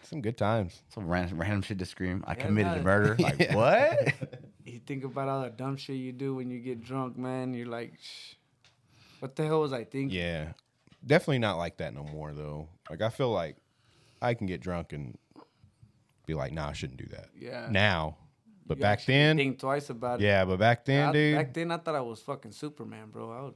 some 0.03 0.21
good 0.21 0.37
times. 0.37 0.83
Some 0.89 1.07
random, 1.09 1.41
random 1.41 1.63
shit 1.63 1.79
to 1.79 1.87
scream. 1.87 2.25
I 2.27 2.33
Yeah, 2.33 2.47
committed 2.47 2.73
nah. 2.73 2.79
a 2.79 2.83
murder. 2.83 3.17
Like 3.23 3.39
Yeah. 3.41 3.55
what? 3.55 4.15
you 4.65 4.81
think 4.81 5.05
about 5.05 5.29
all 5.29 5.43
the 5.43 5.51
dumb 5.51 5.77
shit 5.77 5.97
you 5.97 6.13
do 6.13 6.35
when 6.35 6.51
you 6.51 6.59
get 6.61 6.83
drunk, 6.83 7.17
man. 7.17 7.55
You're 7.55 7.67
like, 7.69 7.95
Shh, 8.01 8.35
what 9.21 9.37
the 9.37 9.47
hell 9.47 9.61
was 9.61 9.73
I 9.73 9.85
thinking? 9.85 10.11
Yeah. 10.19 10.53
Definitely 11.07 11.39
not 11.39 11.57
like 11.59 11.79
that 11.79 11.95
no 11.95 12.03
more, 12.05 12.33
though. 12.33 12.69
Like, 12.91 13.01
I 13.03 13.09
feel 13.09 13.31
like 13.31 13.57
I 14.21 14.35
can 14.35 14.47
get 14.47 14.61
drunk 14.61 14.93
and 14.93 15.17
be 16.27 16.35
like, 16.35 16.53
nah, 16.53 16.69
I 16.69 16.73
shouldn't 16.73 16.99
do 16.99 17.07
that. 17.13 17.29
Yeah. 17.39 17.69
Now. 17.71 18.17
But 18.67 18.77
You 18.79 18.83
back 18.83 18.99
actually 18.99 19.15
then, 19.15 19.37
think 19.37 19.59
twice 19.59 19.91
about 19.91 20.21
it. 20.21 20.25
yeah, 20.25 20.45
but 20.45 20.59
back 20.59 20.85
then, 20.85 21.09
I- 21.09 21.13
dude. 21.13 21.37
Back 21.37 21.55
then, 21.55 21.71
I 21.73 21.79
thought 21.79 21.95
I 21.97 22.01
was 22.03 22.21
fucking 22.21 22.53
Superman, 22.53 23.09
bro. 23.11 23.31
I 23.33 23.43
would, 23.43 23.55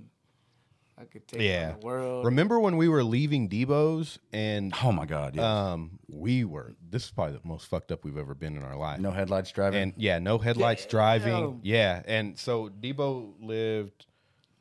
I 0.97 1.05
could 1.05 1.27
take 1.27 1.41
yeah. 1.41 1.73
on 1.75 1.81
the 1.81 1.87
world. 1.87 2.25
Remember 2.25 2.61
when 2.61 2.77
we 2.77 2.89
were 2.89 3.03
leaving 3.03 3.49
Debo's 3.49 4.19
and 4.33 4.73
Oh 4.83 4.93
my 4.93 5.07
god. 5.07 5.35
Yeah. 5.37 5.73
um 5.73 5.99
we 6.09 6.45
were 6.45 6.75
this 6.89 7.05
is 7.07 7.11
probably 7.11 7.35
the 7.35 7.47
most 7.49 7.67
fucked 7.67 7.91
up 7.91 8.05
we've 8.05 8.17
ever 8.17 8.35
been 8.35 8.57
in 8.57 8.63
our 8.63 8.77
life. 8.77 9.01
no 9.01 9.11
headlights 9.11 9.51
driving. 9.51 9.83
And 9.83 9.93
yeah, 9.97 10.19
no 10.21 10.39
headlights 10.39 10.87
driving. 10.87 11.61
Yeah. 11.63 12.03
And 12.07 12.39
so 12.39 12.69
Debo 12.69 13.35
lived 13.41 14.07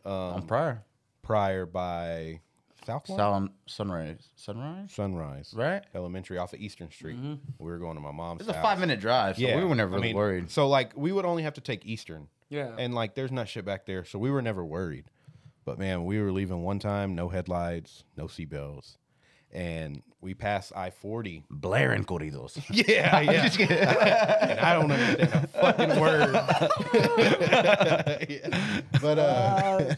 on 0.06 0.42
um, 0.42 0.48
prior. 0.48 0.84
prior 1.22 1.66
by 1.66 2.42
South 2.86 3.08
Lawn? 3.08 3.52
Sunrise. 3.66 4.28
Sunrise? 4.36 4.92
Sunrise. 4.92 5.54
Right? 5.56 5.84
Elementary 5.96 6.38
off 6.38 6.52
of 6.54 6.60
Eastern 6.60 6.92
Street. 6.92 7.18
We 7.58 7.72
were 7.72 7.78
going 7.78 7.96
to 7.96 8.02
my 8.02 8.12
mom's. 8.12 8.42
It's 8.42 8.50
a 8.50 8.62
five 8.62 8.80
minute 8.80 9.00
drive, 9.00 9.38
so 9.38 9.42
Yeah. 9.44 9.56
we 9.58 9.64
were 9.64 9.76
never 9.76 9.92
I 9.92 9.96
really 9.96 10.08
mean, 10.10 10.16
worried. 10.18 10.52
So 10.52 10.68
like 10.68 10.92
we 10.98 11.12
would 11.12 11.26
only 11.26 11.44
have 11.44 11.54
to 11.54 11.62
take 11.62 11.86
Eastern. 11.86 12.28
Yeah. 12.50 12.76
And 12.78 12.94
like 12.94 13.16
there's 13.16 13.32
not 13.32 13.48
shit 13.48 13.64
back 13.66 13.86
there. 13.86 14.04
So 14.04 14.20
we 14.20 14.30
were 14.32 14.42
never 14.42 14.66
worried. 14.66 15.06
But 15.66 15.80
man, 15.80 16.06
we 16.06 16.20
were 16.20 16.32
leaving 16.32 16.64
one 16.64 16.80
time, 16.80 17.16
no 17.16 17.30
headlights, 17.30 18.04
no 18.18 18.26
seatbelts. 18.26 18.98
And 19.52 20.02
we 20.20 20.34
passed 20.34 20.74
I 20.76 20.90
forty. 20.90 21.44
Blaring 21.52 22.06
corridos. 22.06 22.58
Yeah, 22.88 23.20
yeah. 23.22 23.50
and 24.50 24.60
I 24.60 24.74
don't 24.74 24.92
understand 24.92 25.34
a 25.34 25.48
fucking 25.48 26.00
word. 26.00 26.34
Yeah. 28.30 28.82
But 29.02 29.20
uh, 29.20 29.96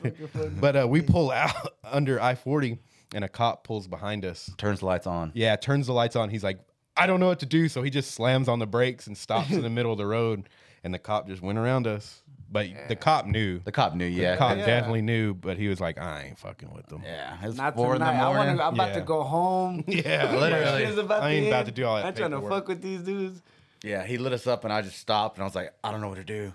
but 0.60 0.76
uh, 0.76 0.88
we 0.90 1.02
pull 1.02 1.32
out 1.32 1.74
under 1.84 2.20
I 2.22 2.36
forty, 2.36 2.80
and 3.14 3.24
a 3.24 3.30
cop 3.30 3.64
pulls 3.64 3.88
behind 3.88 4.26
us. 4.26 4.52
Turns 4.58 4.80
the 4.80 4.86
lights 4.88 5.08
on. 5.08 5.32
Yeah, 5.36 5.56
turns 5.56 5.88
the 5.88 5.94
lights 5.94 6.16
on. 6.16 6.30
He's 6.30 6.44
like, 6.44 6.60
I 6.98 7.08
don't 7.08 7.20
know 7.20 7.28
what 7.28 7.40
to 7.40 7.46
do, 7.46 7.70
so 7.70 7.82
he 7.84 7.90
just 7.90 8.12
slams 8.12 8.48
on 8.48 8.60
the 8.60 8.66
brakes 8.68 9.08
and 9.08 9.18
stops 9.18 9.52
in 9.52 9.62
the 9.62 9.70
middle 9.70 9.92
of 9.92 9.98
the 9.98 10.06
road. 10.08 10.50
And 10.86 10.94
the 10.94 11.00
cop 11.00 11.28
just 11.28 11.42
went 11.42 11.58
around 11.58 11.88
us. 11.88 12.22
But 12.50 12.68
the 12.88 12.96
cop 12.96 13.26
knew. 13.26 13.60
The 13.60 13.72
cop 13.72 13.96
knew, 13.96 14.06
yeah. 14.06 14.34
The 14.34 14.38
cop 14.38 14.58
Yeah. 14.58 14.66
definitely 14.68 15.02
knew, 15.02 15.34
but 15.34 15.58
he 15.58 15.68
was 15.68 15.82
like, 15.82 15.98
I 15.98 16.26
ain't 16.28 16.38
fucking 16.38 16.72
with 16.74 16.86
them. 16.86 17.02
Yeah, 17.04 17.36
it's 17.42 17.58
Not 17.58 17.76
four 17.76 17.94
tonight. 17.94 18.12
in 18.14 18.18
the 18.20 18.24
morning. 18.26 18.60
I 18.62 18.68
am 18.68 18.74
about 18.76 18.90
Yeah. 18.90 18.94
to 18.94 19.02
go 19.02 19.24
home. 19.24 19.84
Yeah, 19.88 20.32
Literally. 20.40 20.84
about 21.00 21.24
I 21.24 21.32
to 21.32 21.36
ain't 21.36 21.48
about 21.48 21.66
to 21.66 21.72
do 21.72 21.86
all 21.86 21.96
that 21.98 22.06
I'm 22.06 22.14
trying 22.14 22.32
to 22.32 22.42
fuck 22.48 22.68
with 22.68 22.82
these 22.84 23.02
dudes. 23.02 23.42
Yeah, 23.84 24.06
he 24.06 24.18
lit 24.20 24.32
us 24.32 24.46
up, 24.48 24.64
and 24.64 24.72
I 24.72 24.84
just 24.84 24.98
stopped, 25.00 25.38
and 25.38 25.44
I 25.44 25.46
was 25.48 25.56
like, 25.56 25.74
I 25.84 25.92
don't 25.92 26.02
know 26.02 26.08
what 26.08 26.18
to 26.18 26.24
do. 26.24 26.54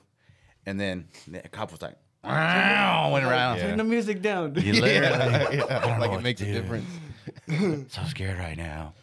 And 0.65 0.79
then 0.81 1.09
the 1.27 1.41
cop 1.49 1.73
was 1.73 1.83
like, 1.83 1.97
ah, 2.23 2.29
"Wow," 3.09 3.13
went 3.13 3.25
around. 3.27 3.57
Yeah. 3.57 3.63
Turn 3.69 3.79
the 3.79 3.85
music 3.85 4.23
down. 4.23 4.55
You 4.55 4.75
literally, 4.81 4.91
Yeah, 5.59 5.65
I 5.69 5.81
don't 5.81 5.95
know 5.95 5.99
like 6.01 6.11
what 6.13 6.21
it 6.21 6.23
makes 6.23 6.41
to 6.41 6.47
a 6.49 6.53
do. 6.53 6.61
difference. 6.61 7.93
so 7.93 8.03
scared 8.05 8.39
right 8.39 8.57
now. 8.57 8.95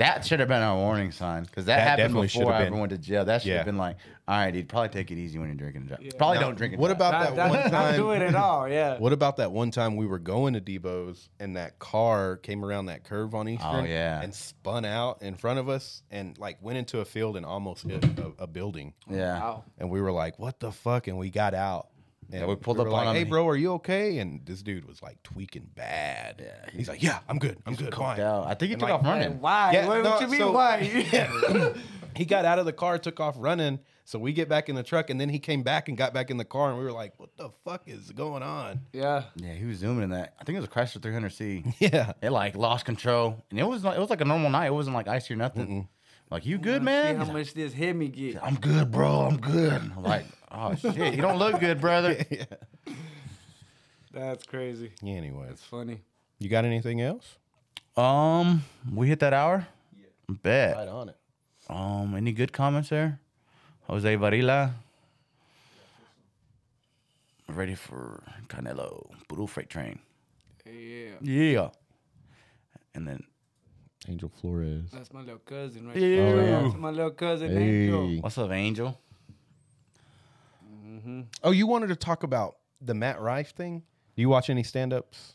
That 0.00 0.26
should 0.26 0.40
have 0.40 0.48
been 0.48 0.62
a 0.62 0.74
warning 0.74 1.12
sign 1.12 1.44
because 1.44 1.66
that, 1.66 1.76
That 1.76 1.82
happened 1.88 2.08
definitely 2.14 2.26
before 2.28 2.52
have 2.52 2.62
I 2.62 2.64
ever 2.66 2.76
went 2.76 2.90
to 2.90 2.98
jail. 2.98 3.24
That 3.24 3.42
should 3.42 3.50
Yeah. 3.50 3.56
have 3.58 3.66
been 3.66 3.76
like, 3.78 3.96
all 4.26 4.36
right, 4.36 4.50
dude, 4.50 4.68
probably 4.68 4.88
take 4.88 5.10
it 5.10 5.18
easy 5.18 5.38
when 5.38 5.48
you're 5.48 5.56
drinking 5.56 5.82
and 5.82 5.88
driving. 5.88 6.06
Yeah. 6.06 6.12
Probably 6.16 6.38
Now, 6.38 6.42
don't 6.46 6.54
drink 6.56 6.72
and 6.72 6.80
what 6.82 6.88
drive. 6.88 6.96
about 6.96 7.12
Not, 7.12 7.36
that 7.36 7.50
one 7.50 7.58
not, 7.60 7.72
not 7.72 7.80
time? 7.90 7.96
do 7.96 8.10
it 8.12 8.22
at 8.22 8.34
all. 8.34 8.68
Yeah. 8.68 8.98
What 8.98 9.12
about 9.12 9.36
that 9.36 9.52
one 9.52 9.70
time 9.70 9.96
we 9.96 10.06
were 10.06 10.18
going 10.18 10.54
to 10.54 10.60
Debo's 10.60 11.28
and 11.38 11.56
that 11.56 11.78
car 11.78 12.36
came 12.38 12.64
around 12.64 12.86
that 12.86 13.04
curve 13.04 13.34
on 13.34 13.48
Eastern? 13.48 13.68
Oh, 13.76 13.84
yeah. 13.84 14.20
and 14.22 14.34
spun 14.34 14.84
out 14.84 15.22
in 15.22 15.34
front 15.34 15.58
of 15.58 15.68
us 15.68 16.02
and 16.10 16.38
like 16.38 16.58
went 16.62 16.78
into 16.78 17.00
a 17.00 17.04
field 17.04 17.36
and 17.36 17.44
almost 17.44 17.82
hit 17.84 18.02
a, 18.18 18.32
a 18.38 18.46
building. 18.46 18.94
Yeah. 19.08 19.38
Wow. 19.38 19.64
And 19.78 19.90
we 19.90 20.00
were 20.00 20.12
like, 20.12 20.38
"What 20.38 20.60
the 20.60 20.72
fuck?" 20.72 21.08
And 21.08 21.18
we 21.18 21.30
got 21.30 21.52
out. 21.54 21.88
And 22.32 22.40
Yeah, 22.42 22.46
we 22.46 22.54
pulled 22.56 22.78
were 22.78 22.86
up 22.86 22.92
like, 22.92 23.06
on 23.08 23.16
him. 23.16 23.24
Hey, 23.24 23.28
bro, 23.28 23.46
are 23.48 23.56
you 23.56 23.72
okay? 23.74 24.18
And 24.18 24.44
this 24.46 24.62
dude 24.62 24.86
was 24.86 25.02
like 25.02 25.22
tweaking 25.22 25.68
bad. 25.74 26.36
Yeah, 26.44 26.70
he's 26.72 26.88
like, 26.88 27.02
"Yeah, 27.02 27.18
I'm 27.28 27.38
good. 27.38 27.58
I'm 27.66 27.74
good. 27.74 27.90
Coked 27.90 28.16
Fine." 28.16 28.20
out. 28.20 28.46
I 28.46 28.54
think 28.54 28.68
he 28.68 28.72
And 28.74 28.80
took 28.80 28.88
like- 28.90 28.98
off 29.00 29.04
running. 29.04 29.32
And 29.32 29.40
why? 29.40 29.72
Yeah, 29.72 29.86
what, 29.88 30.02
no, 30.04 30.10
what 30.10 30.20
you 30.20 30.28
mean 30.28 30.40
so- 30.40 30.52
why? 30.52 31.74
He 32.16 32.24
got 32.24 32.44
out 32.44 32.58
of 32.58 32.66
the 32.66 32.72
car, 32.72 32.98
took 32.98 33.20
off 33.20 33.36
running. 33.38 33.78
So 34.04 34.18
we 34.18 34.32
get 34.32 34.48
back 34.48 34.68
in 34.68 34.74
the 34.74 34.82
truck, 34.82 35.10
and 35.10 35.20
then 35.20 35.28
he 35.28 35.38
came 35.38 35.62
back 35.62 35.88
and 35.88 35.96
got 35.96 36.12
back 36.12 36.28
in 36.32 36.36
the 36.38 36.44
car, 36.44 36.68
and 36.70 36.76
we 36.78 36.84
were 36.84 36.90
like, 36.90 37.12
"What 37.18 37.36
the 37.36 37.50
fuck 37.64 37.82
is 37.86 38.10
going 38.10 38.42
on?" 38.42 38.80
yeah. 38.92 39.24
Yeah, 39.36 39.52
he 39.54 39.64
was 39.64 39.78
zooming 39.78 40.02
in 40.02 40.10
that. 40.10 40.34
I 40.40 40.42
think 40.44 40.56
it 40.56 40.60
was 40.60 40.68
a 40.68 40.72
Chrysler 40.72 41.00
300C. 41.00 41.74
Yeah, 41.78 42.12
It 42.20 42.30
like 42.30 42.56
lost 42.56 42.84
control, 42.84 43.44
and 43.50 43.60
it 43.60 43.62
was 43.64 43.84
like, 43.84 43.96
it 43.96 44.00
was 44.00 44.10
like 44.10 44.20
a 44.20 44.24
normal 44.24 44.50
night. 44.50 44.66
It 44.66 44.74
wasn't 44.74 44.96
like 44.96 45.06
icy 45.06 45.34
or 45.34 45.36
nothing. 45.36 45.88
Like 46.32 46.44
you 46.46 46.58
good, 46.58 46.80
See 46.82 46.84
man? 46.84 47.16
how 47.16 47.24
much 47.32 47.54
this 47.54 47.72
hit 47.72 47.94
me 47.94 48.08
get. 48.08 48.42
I'm 48.42 48.56
good, 48.56 48.90
bro. 48.90 49.20
I'm 49.22 49.36
good. 49.36 49.72
I'm 49.72 50.02
like, 50.02 50.26
oh 50.50 50.74
shit, 50.74 51.14
you 51.14 51.22
don't 51.22 51.38
look 51.38 51.60
good, 51.60 51.80
brother. 51.80 52.16
That's 54.12 54.44
crazy. 54.44 54.90
Yeah, 55.02 55.14
Anyways, 55.14 55.48
That's 55.48 55.64
funny. 55.64 56.00
you 56.38 56.48
got 56.48 56.64
anything 56.64 57.00
else? 57.00 57.36
Um, 57.96 58.64
we 58.92 59.06
hit 59.08 59.20
that 59.20 59.32
hour. 59.32 59.66
Yeah. 59.96 60.06
Bet. 60.42 60.76
Right 60.76 60.88
on 60.88 61.08
it. 61.10 61.16
Um, 61.68 62.14
any 62.16 62.32
good 62.32 62.52
comments 62.52 62.88
there? 62.88 63.20
Jose 63.84 64.16
Varila. 64.16 64.72
Ready 67.48 67.74
for 67.74 68.22
Canelo. 68.48 69.10
Brutal 69.28 69.46
freight 69.46 69.68
train. 69.68 69.98
Yeah. 70.66 71.10
Yeah. 71.22 71.68
And 72.94 73.06
then 73.06 73.22
Angel 74.08 74.28
Flores. 74.40 74.90
That's 74.92 75.12
my 75.12 75.20
little 75.20 75.38
cousin 75.38 75.88
right 75.88 75.96
Yeah. 75.96 76.16
there. 76.16 76.36
Oh, 76.36 76.44
yeah. 76.44 76.62
That's 76.62 76.74
my 76.76 76.90
little 76.90 77.10
cousin 77.10 77.56
Angel. 77.58 78.08
Hey. 78.08 78.18
what's 78.20 78.38
up, 78.38 78.50
Angel? 78.50 78.98
Oh, 81.42 81.50
you 81.50 81.66
wanted 81.66 81.88
to 81.88 81.96
talk 81.96 82.22
about 82.22 82.56
the 82.80 82.94
Matt 82.94 83.20
Rife 83.20 83.54
thing? 83.54 83.82
Do 84.16 84.22
you 84.22 84.28
watch 84.28 84.50
any 84.50 84.62
stand-ups, 84.62 85.34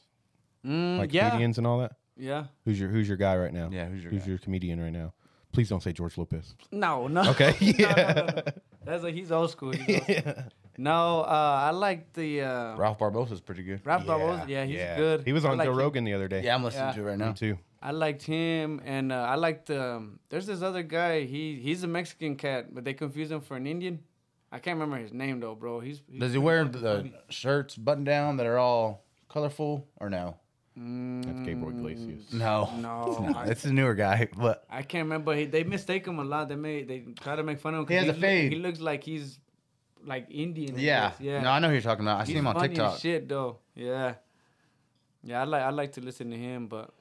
Mm, 0.66 0.98
like 0.98 1.14
yeah. 1.14 1.30
comedians 1.30 1.58
and 1.58 1.68
all 1.68 1.80
that? 1.80 1.94
Yeah. 2.18 2.46
Who's 2.66 2.80
your 2.80 2.90
Who's 2.90 3.08
your 3.08 3.18
guy 3.18 3.36
right 3.38 3.54
now? 3.54 3.70
Yeah, 3.72 3.88
who's 3.88 4.02
your 4.04 4.12
Who's 4.12 4.24
guy? 4.24 4.30
your 4.30 4.38
comedian 4.40 4.80
right 4.82 4.92
now? 4.94 5.14
Please 5.52 5.70
don't 5.70 5.82
say 5.82 5.94
George 5.94 6.18
Lopez. 6.18 6.56
No, 6.72 7.08
no. 7.08 7.30
Okay, 7.32 7.54
No, 7.62 7.88
no, 7.90 7.96
no, 7.96 7.98
yeah. 7.98 8.32
no. 8.36 8.42
That's 8.84 9.04
like 9.04 9.14
he's 9.16 9.32
old 9.32 9.52
school. 9.52 9.72
He's 9.72 9.96
old 9.96 10.04
school. 10.18 10.34
No, 10.78 11.22
uh, 11.22 11.60
I 11.68 11.72
like 11.72 12.12
the 12.14 12.42
uh, 12.42 12.76
Ralph 12.78 13.00
Barbosa's 13.00 13.40
pretty 13.42 13.64
good. 13.64 13.82
Ralph 13.86 14.06
Barbosa. 14.06 14.48
Yeah, 14.50 14.66
he's 14.66 14.78
good. 14.98 15.24
He 15.24 15.32
was 15.34 15.46
I 15.46 15.52
on 15.52 15.58
like 15.58 15.66
Joe 15.68 15.72
him. 15.72 15.78
Rogan 15.78 16.04
the 16.04 16.14
other 16.14 16.28
day. 16.28 16.44
Yeah, 16.44 16.56
I'm 16.56 16.64
listening 16.64 16.88
Yeah. 16.88 16.94
to 16.94 17.02
it 17.02 17.04
right 17.04 17.18
now 17.18 17.26
me 17.26 17.30
now. 17.30 17.34
too. 17.36 17.58
I 17.82 17.92
liked 17.92 18.24
him, 18.24 18.82
and 18.84 19.12
uh, 19.12 19.16
I 19.16 19.36
liked. 19.36 19.70
Um, 19.72 20.20
there's 20.30 20.46
this 20.48 20.62
other 20.62 20.84
guy. 20.84 21.24
He 21.26 21.60
he's 21.62 21.84
a 21.84 21.88
Mexican 21.88 22.36
cat, 22.36 22.74
but 22.74 22.84
they 22.84 22.94
confuse 22.94 23.30
him 23.32 23.42
for 23.42 23.56
an 23.56 23.68
Indian. 23.68 24.00
I 24.56 24.60
can't 24.60 24.80
remember 24.80 24.98
his 24.98 25.14
name 25.14 25.40
though, 25.40 25.56
bro. 25.56 25.80
He's, 25.80 26.02
he's 26.10 26.20
Does 26.22 26.32
he 26.32 26.38
wear 26.40 26.64
the 26.66 27.12
shirts 27.30 27.76
button 27.76 28.04
down 28.04 28.38
that 28.38 28.46
are 28.46 28.58
all 28.58 29.04
colorful 29.30 29.88
or 30.00 30.10
no? 30.10 30.38
Mm, 30.80 31.24
That's 31.26 31.40
Gabriel 31.42 31.70
Iglesias. 31.70 32.34
No, 32.34 32.70
No, 32.80 33.34
I- 33.36 33.46
it's 33.52 33.66
a 33.66 33.72
newer 33.74 33.94
guy, 33.96 34.28
but 34.38 34.66
I 34.70 34.82
can't 34.82 35.06
remember. 35.06 35.34
He, 35.36 35.46
they 35.46 35.64
mistake 35.64 36.06
him 36.08 36.20
a 36.20 36.24
lot. 36.24 36.50
They 36.50 36.56
may 36.56 36.84
they 36.84 37.00
try 37.22 37.36
to 37.36 37.44
make 37.44 37.60
fun 37.60 37.74
of 37.76 37.82
him. 37.82 37.88
He 37.88 37.96
has 37.96 38.06
a 38.06 38.08
look- 38.12 38.22
fade. 38.22 38.52
he 38.54 38.60
looks 38.60 38.80
like 38.80 39.04
he's 39.04 39.40
like 40.06 40.28
Indian. 40.30 40.76
Yeah, 40.78 41.12
yeah. 41.20 41.42
No, 41.42 41.50
I 41.52 41.60
know 41.60 41.68
who 41.68 41.74
you're 41.74 41.82
talking 41.82 42.06
about. 42.06 42.18
I 42.18 42.20
He's 42.22 42.28
seen 42.30 42.38
him 42.38 42.48
on 42.48 42.56
funny 42.56 42.68
TikTok. 42.70 42.96
As 42.96 43.00
shit 43.02 43.28
though. 43.30 43.60
Yeah. 43.76 44.16
Yeah, 45.24 45.42
I 45.42 45.44
like 45.46 45.62
I 45.64 45.70
like 45.72 45.92
to 45.94 46.02
listen 46.02 46.30
to 46.32 46.38
him, 46.38 46.68
but 46.68 46.92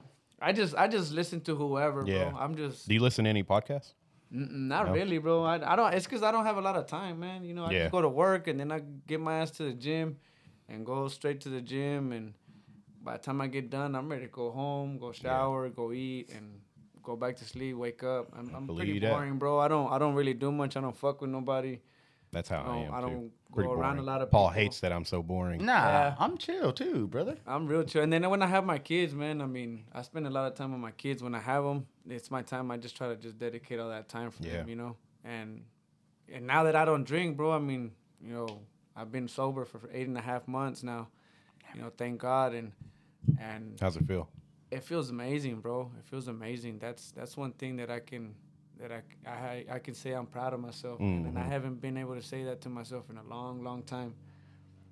I 0.40 0.52
just 0.52 0.74
I 0.74 0.88
just 0.88 1.12
listen 1.12 1.40
to 1.42 1.54
whoever, 1.54 2.04
Yeah. 2.06 2.30
bro. 2.30 2.38
I'm 2.38 2.54
just 2.56 2.88
Do 2.88 2.94
you 2.94 3.00
listen 3.00 3.24
to 3.24 3.30
any 3.30 3.42
podcasts? 3.44 3.92
Not 4.36 4.86
No? 4.86 4.92
really, 4.94 5.18
bro. 5.18 5.44
I, 5.44 5.72
I 5.72 5.76
don't. 5.76 5.94
It's 5.94 6.06
because 6.06 6.24
I 6.24 6.32
don't 6.32 6.44
have 6.44 6.56
a 6.56 6.60
lot 6.60 6.74
of 6.76 6.86
time, 6.86 7.20
man. 7.20 7.44
You 7.44 7.54
know, 7.54 7.66
I 7.66 7.70
Yeah. 7.72 7.82
just 7.84 7.92
go 7.92 8.02
to 8.02 8.08
work 8.08 8.48
and 8.48 8.58
then 8.58 8.72
I 8.72 8.80
get 9.06 9.20
my 9.20 9.38
ass 9.38 9.52
to 9.52 9.62
the 9.64 9.72
gym, 9.72 10.16
and 10.68 10.84
go 10.84 11.06
straight 11.08 11.40
to 11.42 11.48
the 11.48 11.60
gym. 11.60 12.10
And 12.12 12.34
by 13.00 13.12
the 13.16 13.22
time 13.22 13.40
I 13.40 13.46
get 13.46 13.70
done, 13.70 13.94
I'm 13.94 14.08
ready 14.10 14.24
to 14.26 14.32
go 14.32 14.50
home, 14.50 14.98
go 14.98 15.12
shower, 15.12 15.68
go 15.68 15.92
eat, 15.92 16.30
and 16.34 16.60
go 17.02 17.14
back 17.16 17.36
to 17.36 17.44
sleep. 17.44 17.76
Wake 17.76 18.02
up. 18.02 18.28
I'm, 18.36 18.50
I'm 18.54 18.66
pretty 18.66 18.98
believe 18.98 19.02
that. 19.02 19.10
boring, 19.12 19.38
bro. 19.38 19.60
I 19.60 19.68
don't 19.68 19.92
I 19.92 19.98
don't 19.98 20.14
really 20.16 20.34
do 20.34 20.50
much. 20.50 20.76
I 20.76 20.80
don't 20.80 20.96
fuck 20.96 21.20
with 21.20 21.30
nobody. 21.30 21.78
That's 22.34 22.48
how 22.48 22.58
I, 22.58 22.60
I 22.60 22.76
am. 22.76 22.84
don't- 22.84 22.94
I 22.94 23.00
too. 23.00 23.06
don't 23.14 23.30
Pretty 23.54 23.68
go 23.68 23.74
around 23.74 23.98
a 23.98 24.02
lot 24.02 24.20
of 24.20 24.30
Paul 24.30 24.48
people. 24.48 24.60
hates 24.62 24.80
that 24.80 24.92
I'm 24.92 25.04
so 25.04 25.22
boring. 25.22 25.64
Nah, 25.64 25.72
Yeah. 25.72 26.14
I'm 26.18 26.36
chill 26.38 26.72
too, 26.72 27.06
brother. 27.06 27.36
I'm 27.46 27.66
real 27.68 27.84
chill. 27.84 28.02
And 28.02 28.12
then 28.12 28.28
when 28.28 28.42
I 28.42 28.46
have 28.46 28.64
my 28.64 28.78
kids, 28.78 29.14
man, 29.14 29.40
I 29.40 29.46
mean, 29.46 29.84
I 29.92 30.02
spend 30.02 30.26
a 30.26 30.30
lot 30.30 30.46
of 30.50 30.54
time 30.58 30.72
with 30.72 30.80
my 30.80 30.90
kids. 30.90 31.22
When 31.22 31.34
I 31.34 31.40
have 31.40 31.62
them, 31.64 31.86
it's 32.08 32.30
my 32.30 32.42
time. 32.42 32.70
I 32.72 32.76
just 32.76 32.96
try 32.96 33.08
to 33.08 33.16
just 33.16 33.38
dedicate 33.38 33.78
all 33.78 33.88
that 33.90 34.08
time 34.08 34.30
for 34.32 34.42
Yeah. 34.42 34.54
them, 34.58 34.68
you 34.68 34.76
know. 34.76 34.96
And 35.24 35.62
and 36.32 36.46
now 36.46 36.64
that 36.64 36.74
I 36.74 36.84
don't 36.84 37.04
drink, 37.04 37.36
bro, 37.36 37.52
I 37.52 37.58
mean, 37.60 37.92
you 38.20 38.32
know, 38.34 38.48
I've 38.96 39.12
been 39.12 39.28
sober 39.28 39.64
for 39.64 39.80
eight 39.92 40.08
and 40.08 40.18
a 40.18 40.22
half 40.22 40.48
months 40.48 40.82
now. 40.82 41.08
You 41.74 41.82
know, 41.82 41.92
thank 41.96 42.20
God. 42.20 42.54
And 42.54 42.72
and 43.40 43.78
How's 43.80 43.96
it 43.96 44.06
feel? 44.06 44.28
it 44.70 44.82
feels 44.82 45.10
amazing, 45.10 45.60
bro. 45.60 45.92
It 45.98 46.04
feels 46.06 46.26
amazing. 46.28 46.78
That's 46.80 47.12
that's 47.12 47.36
one 47.36 47.52
thing 47.52 47.76
that 47.76 47.90
I 47.90 48.00
can 48.00 48.34
that 48.80 48.90
I 48.92 49.02
I, 49.30 49.64
I 49.72 49.78
can 49.78 49.94
say 49.94 50.12
I'm 50.12 50.26
proud 50.26 50.52
of 50.52 50.60
myself, 50.60 51.00
man. 51.00 51.26
and 51.26 51.38
I 51.38 51.42
Mhm. 51.42 51.48
haven't 51.48 51.80
been 51.80 51.96
able 51.96 52.14
to 52.14 52.22
say 52.22 52.44
that 52.44 52.60
to 52.62 52.68
myself 52.68 53.08
in 53.10 53.16
a 53.18 53.22
long, 53.24 53.62
long 53.62 53.82
time. 53.82 54.14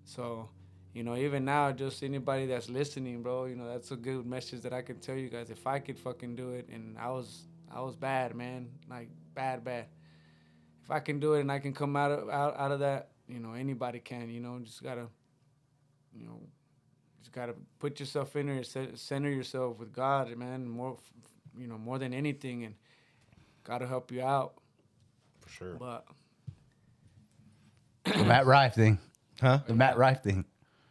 So, 0.04 0.48
you 0.94 1.02
know, 1.02 1.16
even 1.16 1.44
now, 1.44 1.72
just 1.72 2.02
anybody 2.02 2.46
that's 2.46 2.68
listening, 2.68 3.22
bro, 3.22 3.46
you 3.46 3.56
know, 3.56 3.66
that's 3.68 3.90
a 3.92 3.96
good 3.96 4.26
message 4.26 4.60
that 4.62 4.72
I 4.72 4.82
can 4.82 4.98
tell 4.98 5.16
you 5.16 5.28
guys. 5.28 5.50
If 5.50 5.66
I 5.66 5.78
could 5.78 5.98
fucking 5.98 6.36
do 6.36 6.50
it, 6.50 6.68
and 6.68 6.98
I 6.98 7.10
was 7.10 7.46
I 7.70 7.80
was 7.80 7.96
bad, 7.96 8.34
man, 8.34 8.68
like 8.88 9.08
bad, 9.34 9.64
bad. 9.64 9.86
If 10.82 10.90
I 10.90 11.00
can 11.00 11.20
do 11.20 11.34
it 11.34 11.40
and 11.40 11.50
I 11.52 11.58
can 11.60 11.72
come 11.72 11.96
out 11.96 12.10
of 12.10 12.28
out, 12.28 12.56
out 12.58 12.72
of 12.72 12.80
that, 12.80 13.10
you 13.28 13.38
know, 13.40 13.52
anybody 13.54 14.00
can. 14.00 14.28
You 14.28 14.40
know, 14.40 14.58
just 14.60 14.82
gotta, 14.82 15.06
you 16.14 16.24
know, 16.26 16.40
just 17.20 17.32
gotta 17.32 17.54
put 17.78 17.98
yourself 18.00 18.34
in 18.36 18.46
there, 18.46 18.62
center 18.94 19.30
yourself 19.30 19.78
with 19.78 19.92
God, 19.92 20.36
man. 20.36 20.68
More, 20.68 20.98
you 21.56 21.66
know, 21.68 21.78
more 21.78 21.98
than 21.98 22.12
anything, 22.12 22.64
and 22.64 22.74
gotta 23.64 23.86
help 23.86 24.10
you 24.12 24.22
out. 24.22 24.54
For 25.40 25.48
sure. 25.50 25.74
But 25.74 26.06
The 28.04 28.24
Matt 28.24 28.46
Rife 28.46 28.74
thing. 28.74 28.98
Huh? 29.40 29.60
The 29.66 29.74
Matt 29.74 29.96
Rife 29.96 30.22
thing. 30.22 30.44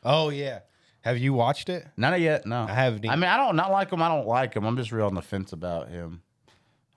Oh 0.04 0.30
yeah. 0.30 0.60
Have 1.02 1.18
you 1.18 1.34
watched 1.34 1.70
it? 1.70 1.86
Not 1.98 2.20
yet. 2.20 2.46
No, 2.46 2.62
I 2.64 2.74
haven't 2.74 3.08
I 3.10 3.16
mean, 3.16 3.26
I 3.26 3.38
don't 3.38 3.56
not 3.56 3.72
like 3.72 3.92
him. 3.92 4.02
I 4.02 4.08
don't 4.08 4.28
like 4.28 4.54
him. 4.54 4.66
I'm 4.66 4.78
just 4.78 4.92
real 4.92 5.08
on 5.08 5.16
the 5.16 5.22
fence 5.22 5.52
about 5.52 5.90
him. 5.90 6.22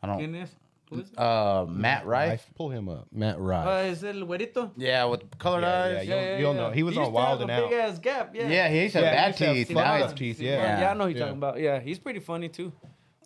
I 0.02 0.06
don't. 0.06 0.18
¿quién 0.18 0.42
es? 0.42 0.50
Who 0.90 1.00
is 1.00 1.08
it? 1.10 1.18
Uh, 1.18 1.64
Matt 1.66 2.04
Rife. 2.06 2.46
Pull 2.54 2.68
him 2.68 2.90
up. 2.90 3.06
Matt 3.10 3.38
Rife. 3.40 3.66
Uh, 3.66 3.90
is 3.90 4.02
it 4.02 4.14
el 4.14 4.26
güerito? 4.26 4.70
Yeah, 4.76 5.04
with 5.06 5.22
colored 5.38 5.62
Yeah, 5.62 5.84
eyes. 6.00 6.06
yeah, 6.06 6.30
You'll- 6.32 6.40
you'll 6.40 6.54
know. 6.54 6.70
He 6.70 6.82
was 6.82 6.94
used 6.94 7.06
on 7.06 7.12
Wild 7.14 7.40
and 7.40 7.50
Out. 7.50 7.70
Big 7.70 7.78
ass 7.78 7.98
gap. 7.98 8.34
Yeah. 8.34 8.48
Yeah, 8.48 8.68
he 8.68 8.82
used 8.82 8.92
to 8.92 8.98
have 8.98 9.04
Yeah, 9.06 9.10
he 9.10 9.16
bad 9.16 9.26
used 9.28 9.38
have 9.38 9.54
teeth. 9.54 9.66
fucked 9.68 9.76
Now 9.76 10.06
teeth, 10.14 10.40
Yeah. 10.40 10.50
yeah. 10.52 10.80
yeah, 10.80 10.90
I 10.90 10.94
know 10.94 11.04
who 11.04 11.08
you're 11.10 11.18
Yeah. 11.18 11.24
talking 11.24 11.38
about. 11.38 11.58
Yeah, 11.60 11.80
he's 11.80 11.98
pretty 11.98 12.20
funny 12.20 12.50
too. 12.50 12.72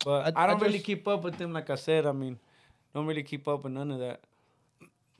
But 0.05 0.37
I- 0.37 0.41
I, 0.41 0.45
I 0.45 0.47
don't 0.47 0.61
really 0.61 0.75
just- 0.75 0.85
keep 0.87 1.07
up 1.09 1.23
with 1.25 1.37
them. 1.39 1.53
Like 1.53 1.71
I 1.71 1.75
said, 1.75 2.07
I 2.07 2.13
mean, 2.13 2.39
don't 2.95 3.07
really 3.07 3.23
keep 3.23 3.47
up 3.49 3.65
with 3.65 3.73
none 3.73 3.91
of 3.91 3.99
that. 4.01 4.21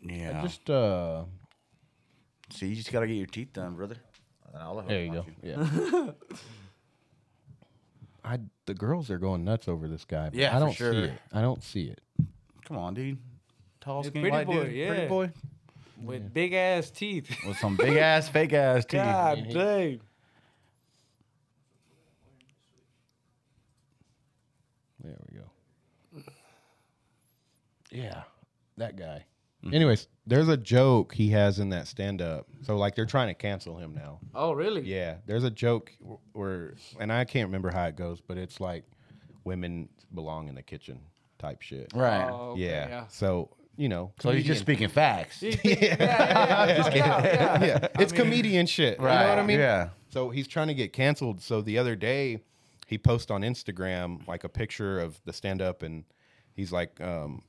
Yeah. 0.03 0.39
I 0.39 0.43
Just 0.47 0.69
uh. 0.71 1.25
See, 2.51 2.67
you 2.69 2.77
just 2.77 2.91
gotta 2.93 3.07
get 3.07 3.15
your 3.15 3.27
teeth 3.27 3.53
done, 3.53 3.75
brother. 3.75 3.97
I'll 4.59 4.81
There 4.83 5.03
you 5.05 5.19
out 5.19 5.27
go. 5.27 5.33
Yeah. 5.43 6.11
I 8.25 8.39
the 8.67 8.75
girls 8.75 9.11
are 9.11 9.19
going 9.19 9.45
nuts 9.45 9.69
over 9.69 9.87
this 9.89 10.05
guy. 10.05 10.27
but 10.31 10.35
Yeah, 10.35 10.57
I 10.57 10.59
don't 10.61 10.73
sure. 10.73 10.93
see 10.93 10.99
it. 11.01 11.13
I 11.33 11.41
don't 11.41 11.63
see 11.63 11.85
it. 11.85 12.01
Come 12.65 12.79
on, 12.79 12.95
dude. 12.95 13.19
Tall, 13.81 14.01
It's 14.01 14.09
skinny 14.09 14.31
pretty 14.31 14.37
white 14.37 14.47
boy, 14.47 14.65
dude. 14.65 14.75
yeah. 14.75 14.89
Pretty 14.89 15.09
boy. 15.09 15.31
With 16.03 16.33
big 16.33 16.53
ass 16.53 16.91
teeth. 16.91 17.29
With 17.47 17.59
some 17.59 17.77
big 17.77 17.97
ass, 17.97 18.29
fake 18.29 18.53
ass 18.53 18.85
teeth. 18.89 19.01
God 19.03 19.47
dang. 19.53 20.01
There 25.03 25.17
we 25.31 25.39
go. 25.39 26.23
Yeah, 27.91 28.23
that 28.77 28.97
guy. 28.97 29.25
Anyways, 29.73 30.07
there's 30.27 30.49
a 30.49 30.57
joke 30.57 31.15
he 31.15 31.31
has 31.31 31.59
in 31.59 31.71
that 31.71 31.89
stand 31.89 32.23
up. 32.23 32.47
So 32.63 32.77
like 32.77 32.95
they're 32.95 33.07
trying 33.07 33.29
to 33.29 33.35
cancel 33.35 33.77
him 33.77 33.93
now. 33.95 34.21
Oh 34.35 34.53
really? 34.53 34.83
Yeah, 34.83 35.17
there's 35.27 35.45
a 35.45 35.51
joke 35.51 35.93
where 36.33 36.75
and 37.01 37.13
I 37.13 37.25
can't 37.25 37.49
remember 37.49 37.71
how 37.71 37.85
it 37.87 37.97
goes, 37.97 38.21
but 38.21 38.39
it's 38.39 38.61
like 38.61 38.85
women 39.45 39.89
belong 40.15 40.49
in 40.49 40.55
the 40.55 40.63
kitchen 40.63 41.01
type 41.39 41.61
shit. 41.63 41.93
Right. 41.95 42.29
Oh, 42.29 42.51
okay, 42.53 42.63
yeah. 42.63 42.89
yeah. 42.89 43.07
So, 43.09 43.51
you 43.77 43.89
know, 43.89 44.13
so 44.21 44.31
he's 44.31 44.45
just 44.45 44.61
speaking 44.61 44.89
facts. 44.89 45.43
yeah, 45.43 45.57
yeah, 45.65 45.97
yeah, 45.99 46.77
Just 46.77 46.89
no 46.91 46.93
kidding. 46.93 47.03
doubt, 47.03 47.25
yeah. 47.25 47.65
yeah. 47.65 47.89
It's 47.99 48.13
comedian 48.13 48.67
shit. 48.67 49.01
Right. 49.01 49.15
You 49.15 49.21
know 49.25 49.29
what 49.31 49.39
I 49.39 49.47
mean? 49.47 49.59
Yeah. 49.59 49.89
So 50.11 50.31
he's 50.31 50.49
trying 50.49 50.69
to 50.69 50.75
get 50.75 50.93
canceled. 50.93 51.41
So 51.41 51.63
the 51.63 51.79
other 51.79 51.97
day, 51.97 52.41
he 52.87 52.97
posted 52.97 53.33
on 53.33 53.43
Instagram 53.43 54.27
like 54.27 54.45
a 54.45 54.49
picture 54.49 54.99
of 55.01 55.21
the 55.25 55.33
stand 55.33 55.61
up, 55.61 55.83
and 55.83 56.05
he's 56.55 56.73
like, 56.73 57.01
um, 57.01 57.43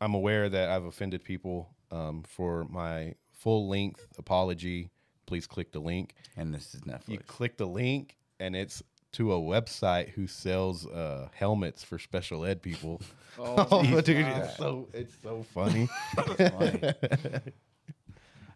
"I'm 0.00 0.14
aware 0.14 0.48
that 0.48 0.68
I've 0.70 0.84
offended 0.84 1.24
people. 1.24 1.70
Um, 1.90 2.24
for 2.26 2.64
my 2.64 3.14
full 3.32 3.68
length 3.68 4.06
apology, 4.18 4.90
please 5.26 5.46
click 5.46 5.72
the 5.72 5.80
link." 5.80 6.14
And 6.36 6.52
this 6.52 6.74
is 6.74 6.80
Netflix. 6.82 7.08
You 7.08 7.18
click 7.18 7.56
the 7.56 7.66
link, 7.66 8.16
and 8.40 8.56
it's 8.56 8.82
to 9.12 9.32
a 9.32 9.38
website 9.38 10.08
who 10.10 10.26
sells 10.26 10.86
uh, 10.86 11.28
helmets 11.32 11.84
for 11.84 11.98
special 11.98 12.44
ed 12.44 12.62
people. 12.62 13.00
Oh, 13.36 14.00
dude, 14.00 14.26
it's 14.28 14.56
so 14.56 14.86
it's 14.92 15.16
so 15.20 15.42
funny. 15.52 15.88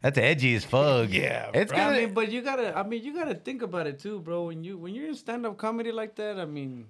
That's 0.00 0.16
edgy 0.16 0.54
as 0.54 0.64
fuck. 0.64 1.10
Yeah, 1.10 1.50
It's 1.52 1.72
I 1.72 1.98
mean, 1.98 2.14
but 2.14 2.30
you 2.30 2.42
gotta. 2.42 2.78
I 2.78 2.84
mean, 2.84 3.02
you 3.02 3.12
gotta 3.12 3.34
think 3.34 3.62
about 3.62 3.88
it 3.88 3.98
too, 3.98 4.20
bro. 4.20 4.44
When 4.44 4.62
you 4.62 4.78
when 4.78 4.94
you're 4.94 5.08
in 5.08 5.16
stand 5.16 5.44
up 5.46 5.56
comedy 5.58 5.90
like 5.90 6.14
that, 6.14 6.38
I 6.38 6.44
mean, 6.44 6.86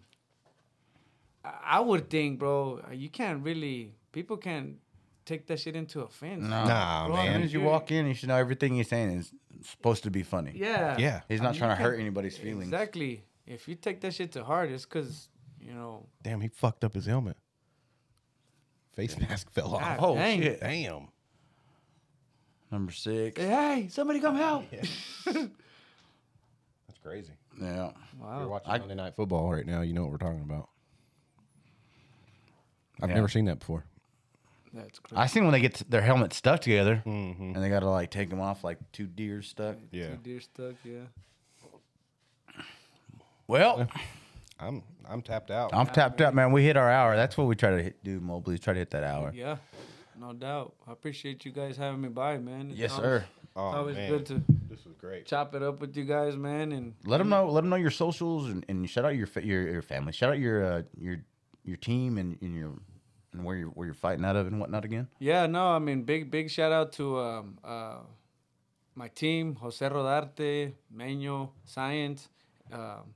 I, 1.42 1.52
I 1.64 1.80
would 1.80 2.10
think, 2.10 2.38
bro, 2.38 2.82
you 2.92 3.08
can't 3.08 3.42
really. 3.42 3.94
People 4.12 4.36
can't 4.36 4.76
take 5.24 5.46
that 5.48 5.60
shit 5.60 5.76
into 5.76 6.00
offense. 6.00 6.42
No. 6.42 6.64
Nah, 6.64 7.06
Bro, 7.08 7.16
As 7.16 7.22
soon 7.24 7.32
man. 7.32 7.42
as 7.42 7.52
you 7.52 7.60
walk 7.60 7.90
in, 7.92 8.06
you 8.06 8.14
should 8.14 8.28
know 8.30 8.36
everything 8.36 8.74
he's 8.74 8.88
saying 8.88 9.10
is 9.18 9.32
supposed 9.62 10.02
to 10.04 10.10
be 10.10 10.22
funny. 10.22 10.52
Yeah. 10.54 10.96
Yeah. 10.98 11.20
He's 11.28 11.40
I 11.40 11.44
not 11.44 11.50
mean, 11.52 11.58
trying 11.58 11.70
you 11.72 11.76
to 11.76 11.82
hurt 11.82 11.90
can't- 11.92 12.00
anybody's 12.02 12.36
feelings. 12.38 12.64
Exactly. 12.64 13.24
If 13.46 13.68
you 13.68 13.74
take 13.74 14.00
that 14.02 14.14
shit 14.14 14.32
to 14.32 14.44
heart, 14.44 14.70
it's 14.70 14.84
because 14.84 15.28
you 15.60 15.74
know. 15.74 16.06
Damn, 16.22 16.40
he 16.40 16.48
fucked 16.48 16.84
up 16.84 16.94
his 16.94 17.06
helmet. 17.06 17.36
Face 18.94 19.18
mask 19.18 19.50
fell 19.52 19.74
off. 19.76 19.82
God 19.82 19.98
Oh, 20.00 20.14
dang. 20.14 20.42
shit. 20.42 20.60
Damn. 20.60 21.08
Number 22.70 22.92
six. 22.92 23.40
Hey, 23.40 23.88
somebody 23.90 24.20
come 24.20 24.36
help! 24.36 24.64
That's 25.24 25.48
crazy. 27.02 27.32
Yeah. 27.60 27.92
Wow. 28.20 28.40
You're 28.40 28.48
watching 28.48 28.70
I- 28.70 28.78
Monday 28.78 28.94
Night 28.94 29.14
Football 29.16 29.50
right 29.52 29.66
now. 29.66 29.80
You 29.82 29.94
know 29.94 30.02
what 30.02 30.10
we're 30.10 30.18
talking 30.18 30.42
about. 30.42 30.68
I've 33.00 33.08
Yeah. 33.10 33.14
never 33.14 33.28
seen 33.28 33.44
that 33.46 33.60
before. 33.60 33.84
That's 34.72 34.98
crazy. 34.98 35.20
I 35.20 35.26
seen 35.26 35.44
when 35.44 35.52
they 35.52 35.60
get 35.60 35.82
their 35.88 36.02
helmets 36.02 36.36
stuck 36.36 36.60
together 36.60 37.02
Mm-hmm. 37.06 37.54
and 37.54 37.62
they 37.64 37.68
got 37.68 37.80
to 37.80 37.88
like 37.90 38.10
take 38.10 38.30
them 38.30 38.40
off 38.40 38.62
like 38.64 38.78
two 38.92 39.06
deers 39.06 39.48
stuck. 39.48 39.76
Yeah, 39.90 40.10
Two 40.10 40.16
deer 40.16 40.40
stuck. 40.40 40.74
Yeah. 40.84 41.04
Well, 43.46 43.88
I'm 44.60 44.82
I'm 45.08 45.22
tapped 45.22 45.50
out. 45.50 45.70
I'm 45.72 45.86
tapped 45.86 46.20
out, 46.20 46.34
man. 46.34 46.52
We 46.52 46.62
hit 46.64 46.76
our 46.76 46.90
hour. 46.90 47.16
That's 47.16 47.36
what 47.36 47.46
we 47.46 47.54
try 47.56 47.70
to 47.70 47.82
hit, 47.82 48.04
do, 48.04 48.20
Mobley. 48.20 48.58
Try 48.58 48.74
to 48.74 48.78
hit 48.78 48.90
that 48.90 49.04
hour. 49.04 49.32
Yeah. 49.34 49.56
No 50.20 50.32
doubt. 50.32 50.74
I 50.86 50.92
appreciate 50.92 51.44
you 51.44 51.52
guys 51.52 51.76
having 51.76 52.00
me 52.00 52.08
by, 52.08 52.38
man. 52.38 52.70
It's 52.70 52.78
Yes, 52.78 52.90
always- 52.92 53.04
sir. 53.04 53.24
It's 53.42 53.52
oh 53.56 53.60
always 53.78 53.96
man, 53.96 54.08
good 54.10 54.26
to 54.26 54.34
this 54.70 54.84
was 54.84 54.94
great. 55.00 55.26
chop 55.26 55.52
it 55.56 55.62
up 55.64 55.80
with 55.80 55.96
you 55.96 56.04
guys, 56.04 56.36
man. 56.36 56.70
And 56.72 56.94
Let 57.04 57.18
them 57.18 57.28
know. 57.28 57.50
Let 57.50 57.62
them 57.62 57.70
know 57.70 57.76
your 57.76 57.90
socials 57.90 58.48
and, 58.50 58.64
and 58.68 58.88
shout 58.88 59.04
out 59.04 59.16
your 59.16 59.26
your 59.42 59.68
your 59.68 59.82
family. 59.82 60.12
Shout 60.12 60.30
out 60.30 60.38
your 60.38 60.64
uh, 60.64 60.82
your 60.96 61.16
your 61.64 61.76
team 61.76 62.18
and, 62.18 62.36
and 62.42 62.54
your 62.54 62.74
and 63.32 63.44
where 63.44 63.56
you're 63.56 63.68
where 63.68 63.86
you're 63.86 63.94
fighting 63.94 64.24
out 64.24 64.36
of 64.36 64.46
and 64.46 64.60
whatnot 64.60 64.84
again. 64.84 65.08
Yeah, 65.18 65.46
no, 65.46 65.68
I 65.68 65.78
mean, 65.78 66.02
big 66.02 66.30
big 66.30 66.50
shout 66.50 66.72
out 66.72 66.92
to 66.94 67.18
um, 67.18 67.58
uh, 67.64 67.98
my 68.94 69.08
team, 69.08 69.56
Jose 69.56 69.86
Rodarte, 69.88 70.72
Meño, 70.94 71.50
Science. 71.64 72.28
Um, 72.72 73.14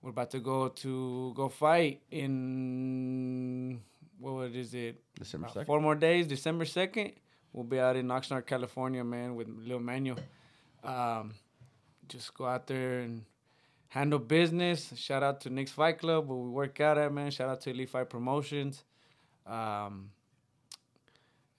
we're 0.00 0.10
about 0.10 0.30
to 0.30 0.40
go 0.40 0.68
to 0.68 1.32
go 1.36 1.48
fight 1.48 2.02
in 2.10 3.80
what 4.18 4.52
is 4.52 4.74
it? 4.74 5.02
December 5.18 5.48
second. 5.48 5.66
Four 5.66 5.80
more 5.80 5.94
days, 5.94 6.26
December 6.26 6.64
second. 6.64 7.12
We'll 7.52 7.64
be 7.64 7.78
out 7.78 7.96
in 7.96 8.06
Oxnard, 8.08 8.46
California, 8.46 9.04
man, 9.04 9.34
with 9.34 9.48
Lil 9.48 9.80
Manuel. 9.80 10.18
Um, 10.82 11.34
just 12.08 12.32
go 12.34 12.46
out 12.46 12.66
there 12.66 13.00
and 13.00 13.24
handle 13.88 14.18
business. 14.18 14.92
Shout 14.96 15.22
out 15.22 15.40
to 15.42 15.50
Nick's 15.50 15.72
Fight 15.72 15.98
Club 15.98 16.28
where 16.28 16.38
we 16.38 16.48
work 16.48 16.80
out 16.80 16.98
at, 16.98 17.12
man. 17.12 17.30
Shout 17.30 17.48
out 17.48 17.60
to 17.62 17.70
Elite 17.70 17.90
Fight 17.90 18.08
Promotions. 18.08 18.84
Um, 19.46 20.10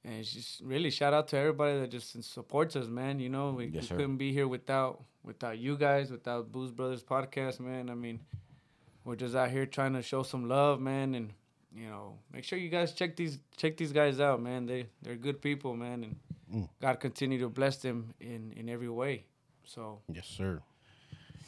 and 0.06 0.16
it's 0.16 0.34
just 0.34 0.62
really 0.62 0.90
shout 0.90 1.14
out 1.14 1.28
to 1.30 1.38
everybody 1.38 1.80
that 1.80 1.90
just 1.90 2.22
supports 2.24 2.76
us, 2.76 2.88
man. 2.88 3.20
You 3.20 3.30
know, 3.30 3.52
we, 3.52 3.68
Yes, 3.68 3.90
we 3.90 3.98
couldn't 3.98 4.18
be 4.18 4.34
here 4.34 4.48
without 4.48 5.04
without 5.24 5.58
you 5.58 5.78
guys, 5.78 6.12
without 6.12 6.52
Booze 6.52 6.72
Brothers 6.72 7.04
podcast, 7.04 7.60
man. 7.60 7.90
I 7.90 7.94
mean, 7.96 8.20
we're 9.06 9.16
just 9.16 9.36
out 9.36 9.50
here 9.50 9.66
trying 9.66 9.94
to 9.94 10.02
show 10.02 10.24
some 10.24 10.48
love, 10.50 10.82
man, 10.82 11.16
and 11.16 11.32
you 11.76 11.88
know, 11.88 12.20
make 12.32 12.44
sure 12.44 12.60
you 12.60 12.70
guys 12.70 12.92
check 12.94 13.16
these 13.16 13.40
check 13.56 13.78
these 13.78 13.92
guys 13.94 14.20
out, 14.20 14.42
man. 14.42 14.66
They 14.66 14.88
they're 15.02 15.16
good 15.16 15.42
people, 15.42 15.76
man, 15.76 16.04
and 16.04 16.16
Mm. 16.54 16.70
God 16.80 17.00
continue 17.00 17.40
to 17.40 17.50
bless 17.50 17.78
them 17.78 18.14
in 18.20 18.54
in 18.56 18.70
every 18.70 18.90
way. 18.90 19.26
So 19.66 20.02
Yes, 20.12 20.28
sir. 20.28 20.62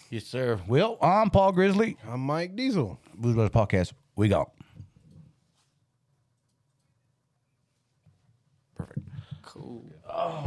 Yes, 0.10 0.24
sir. 0.26 0.60
Well, 0.68 0.98
I'm 1.02 1.30
Paul 1.30 1.52
Grizzly. 1.52 1.98
I'm 2.08 2.22
Mike 2.22 2.56
Diesel. 2.56 2.98
Blues 3.14 3.36
Brothers 3.36 3.52
Podcast. 3.52 3.94
We 4.16 4.30
go. 4.30 4.50
Cool. 9.56 9.84
Oh, 10.10 10.42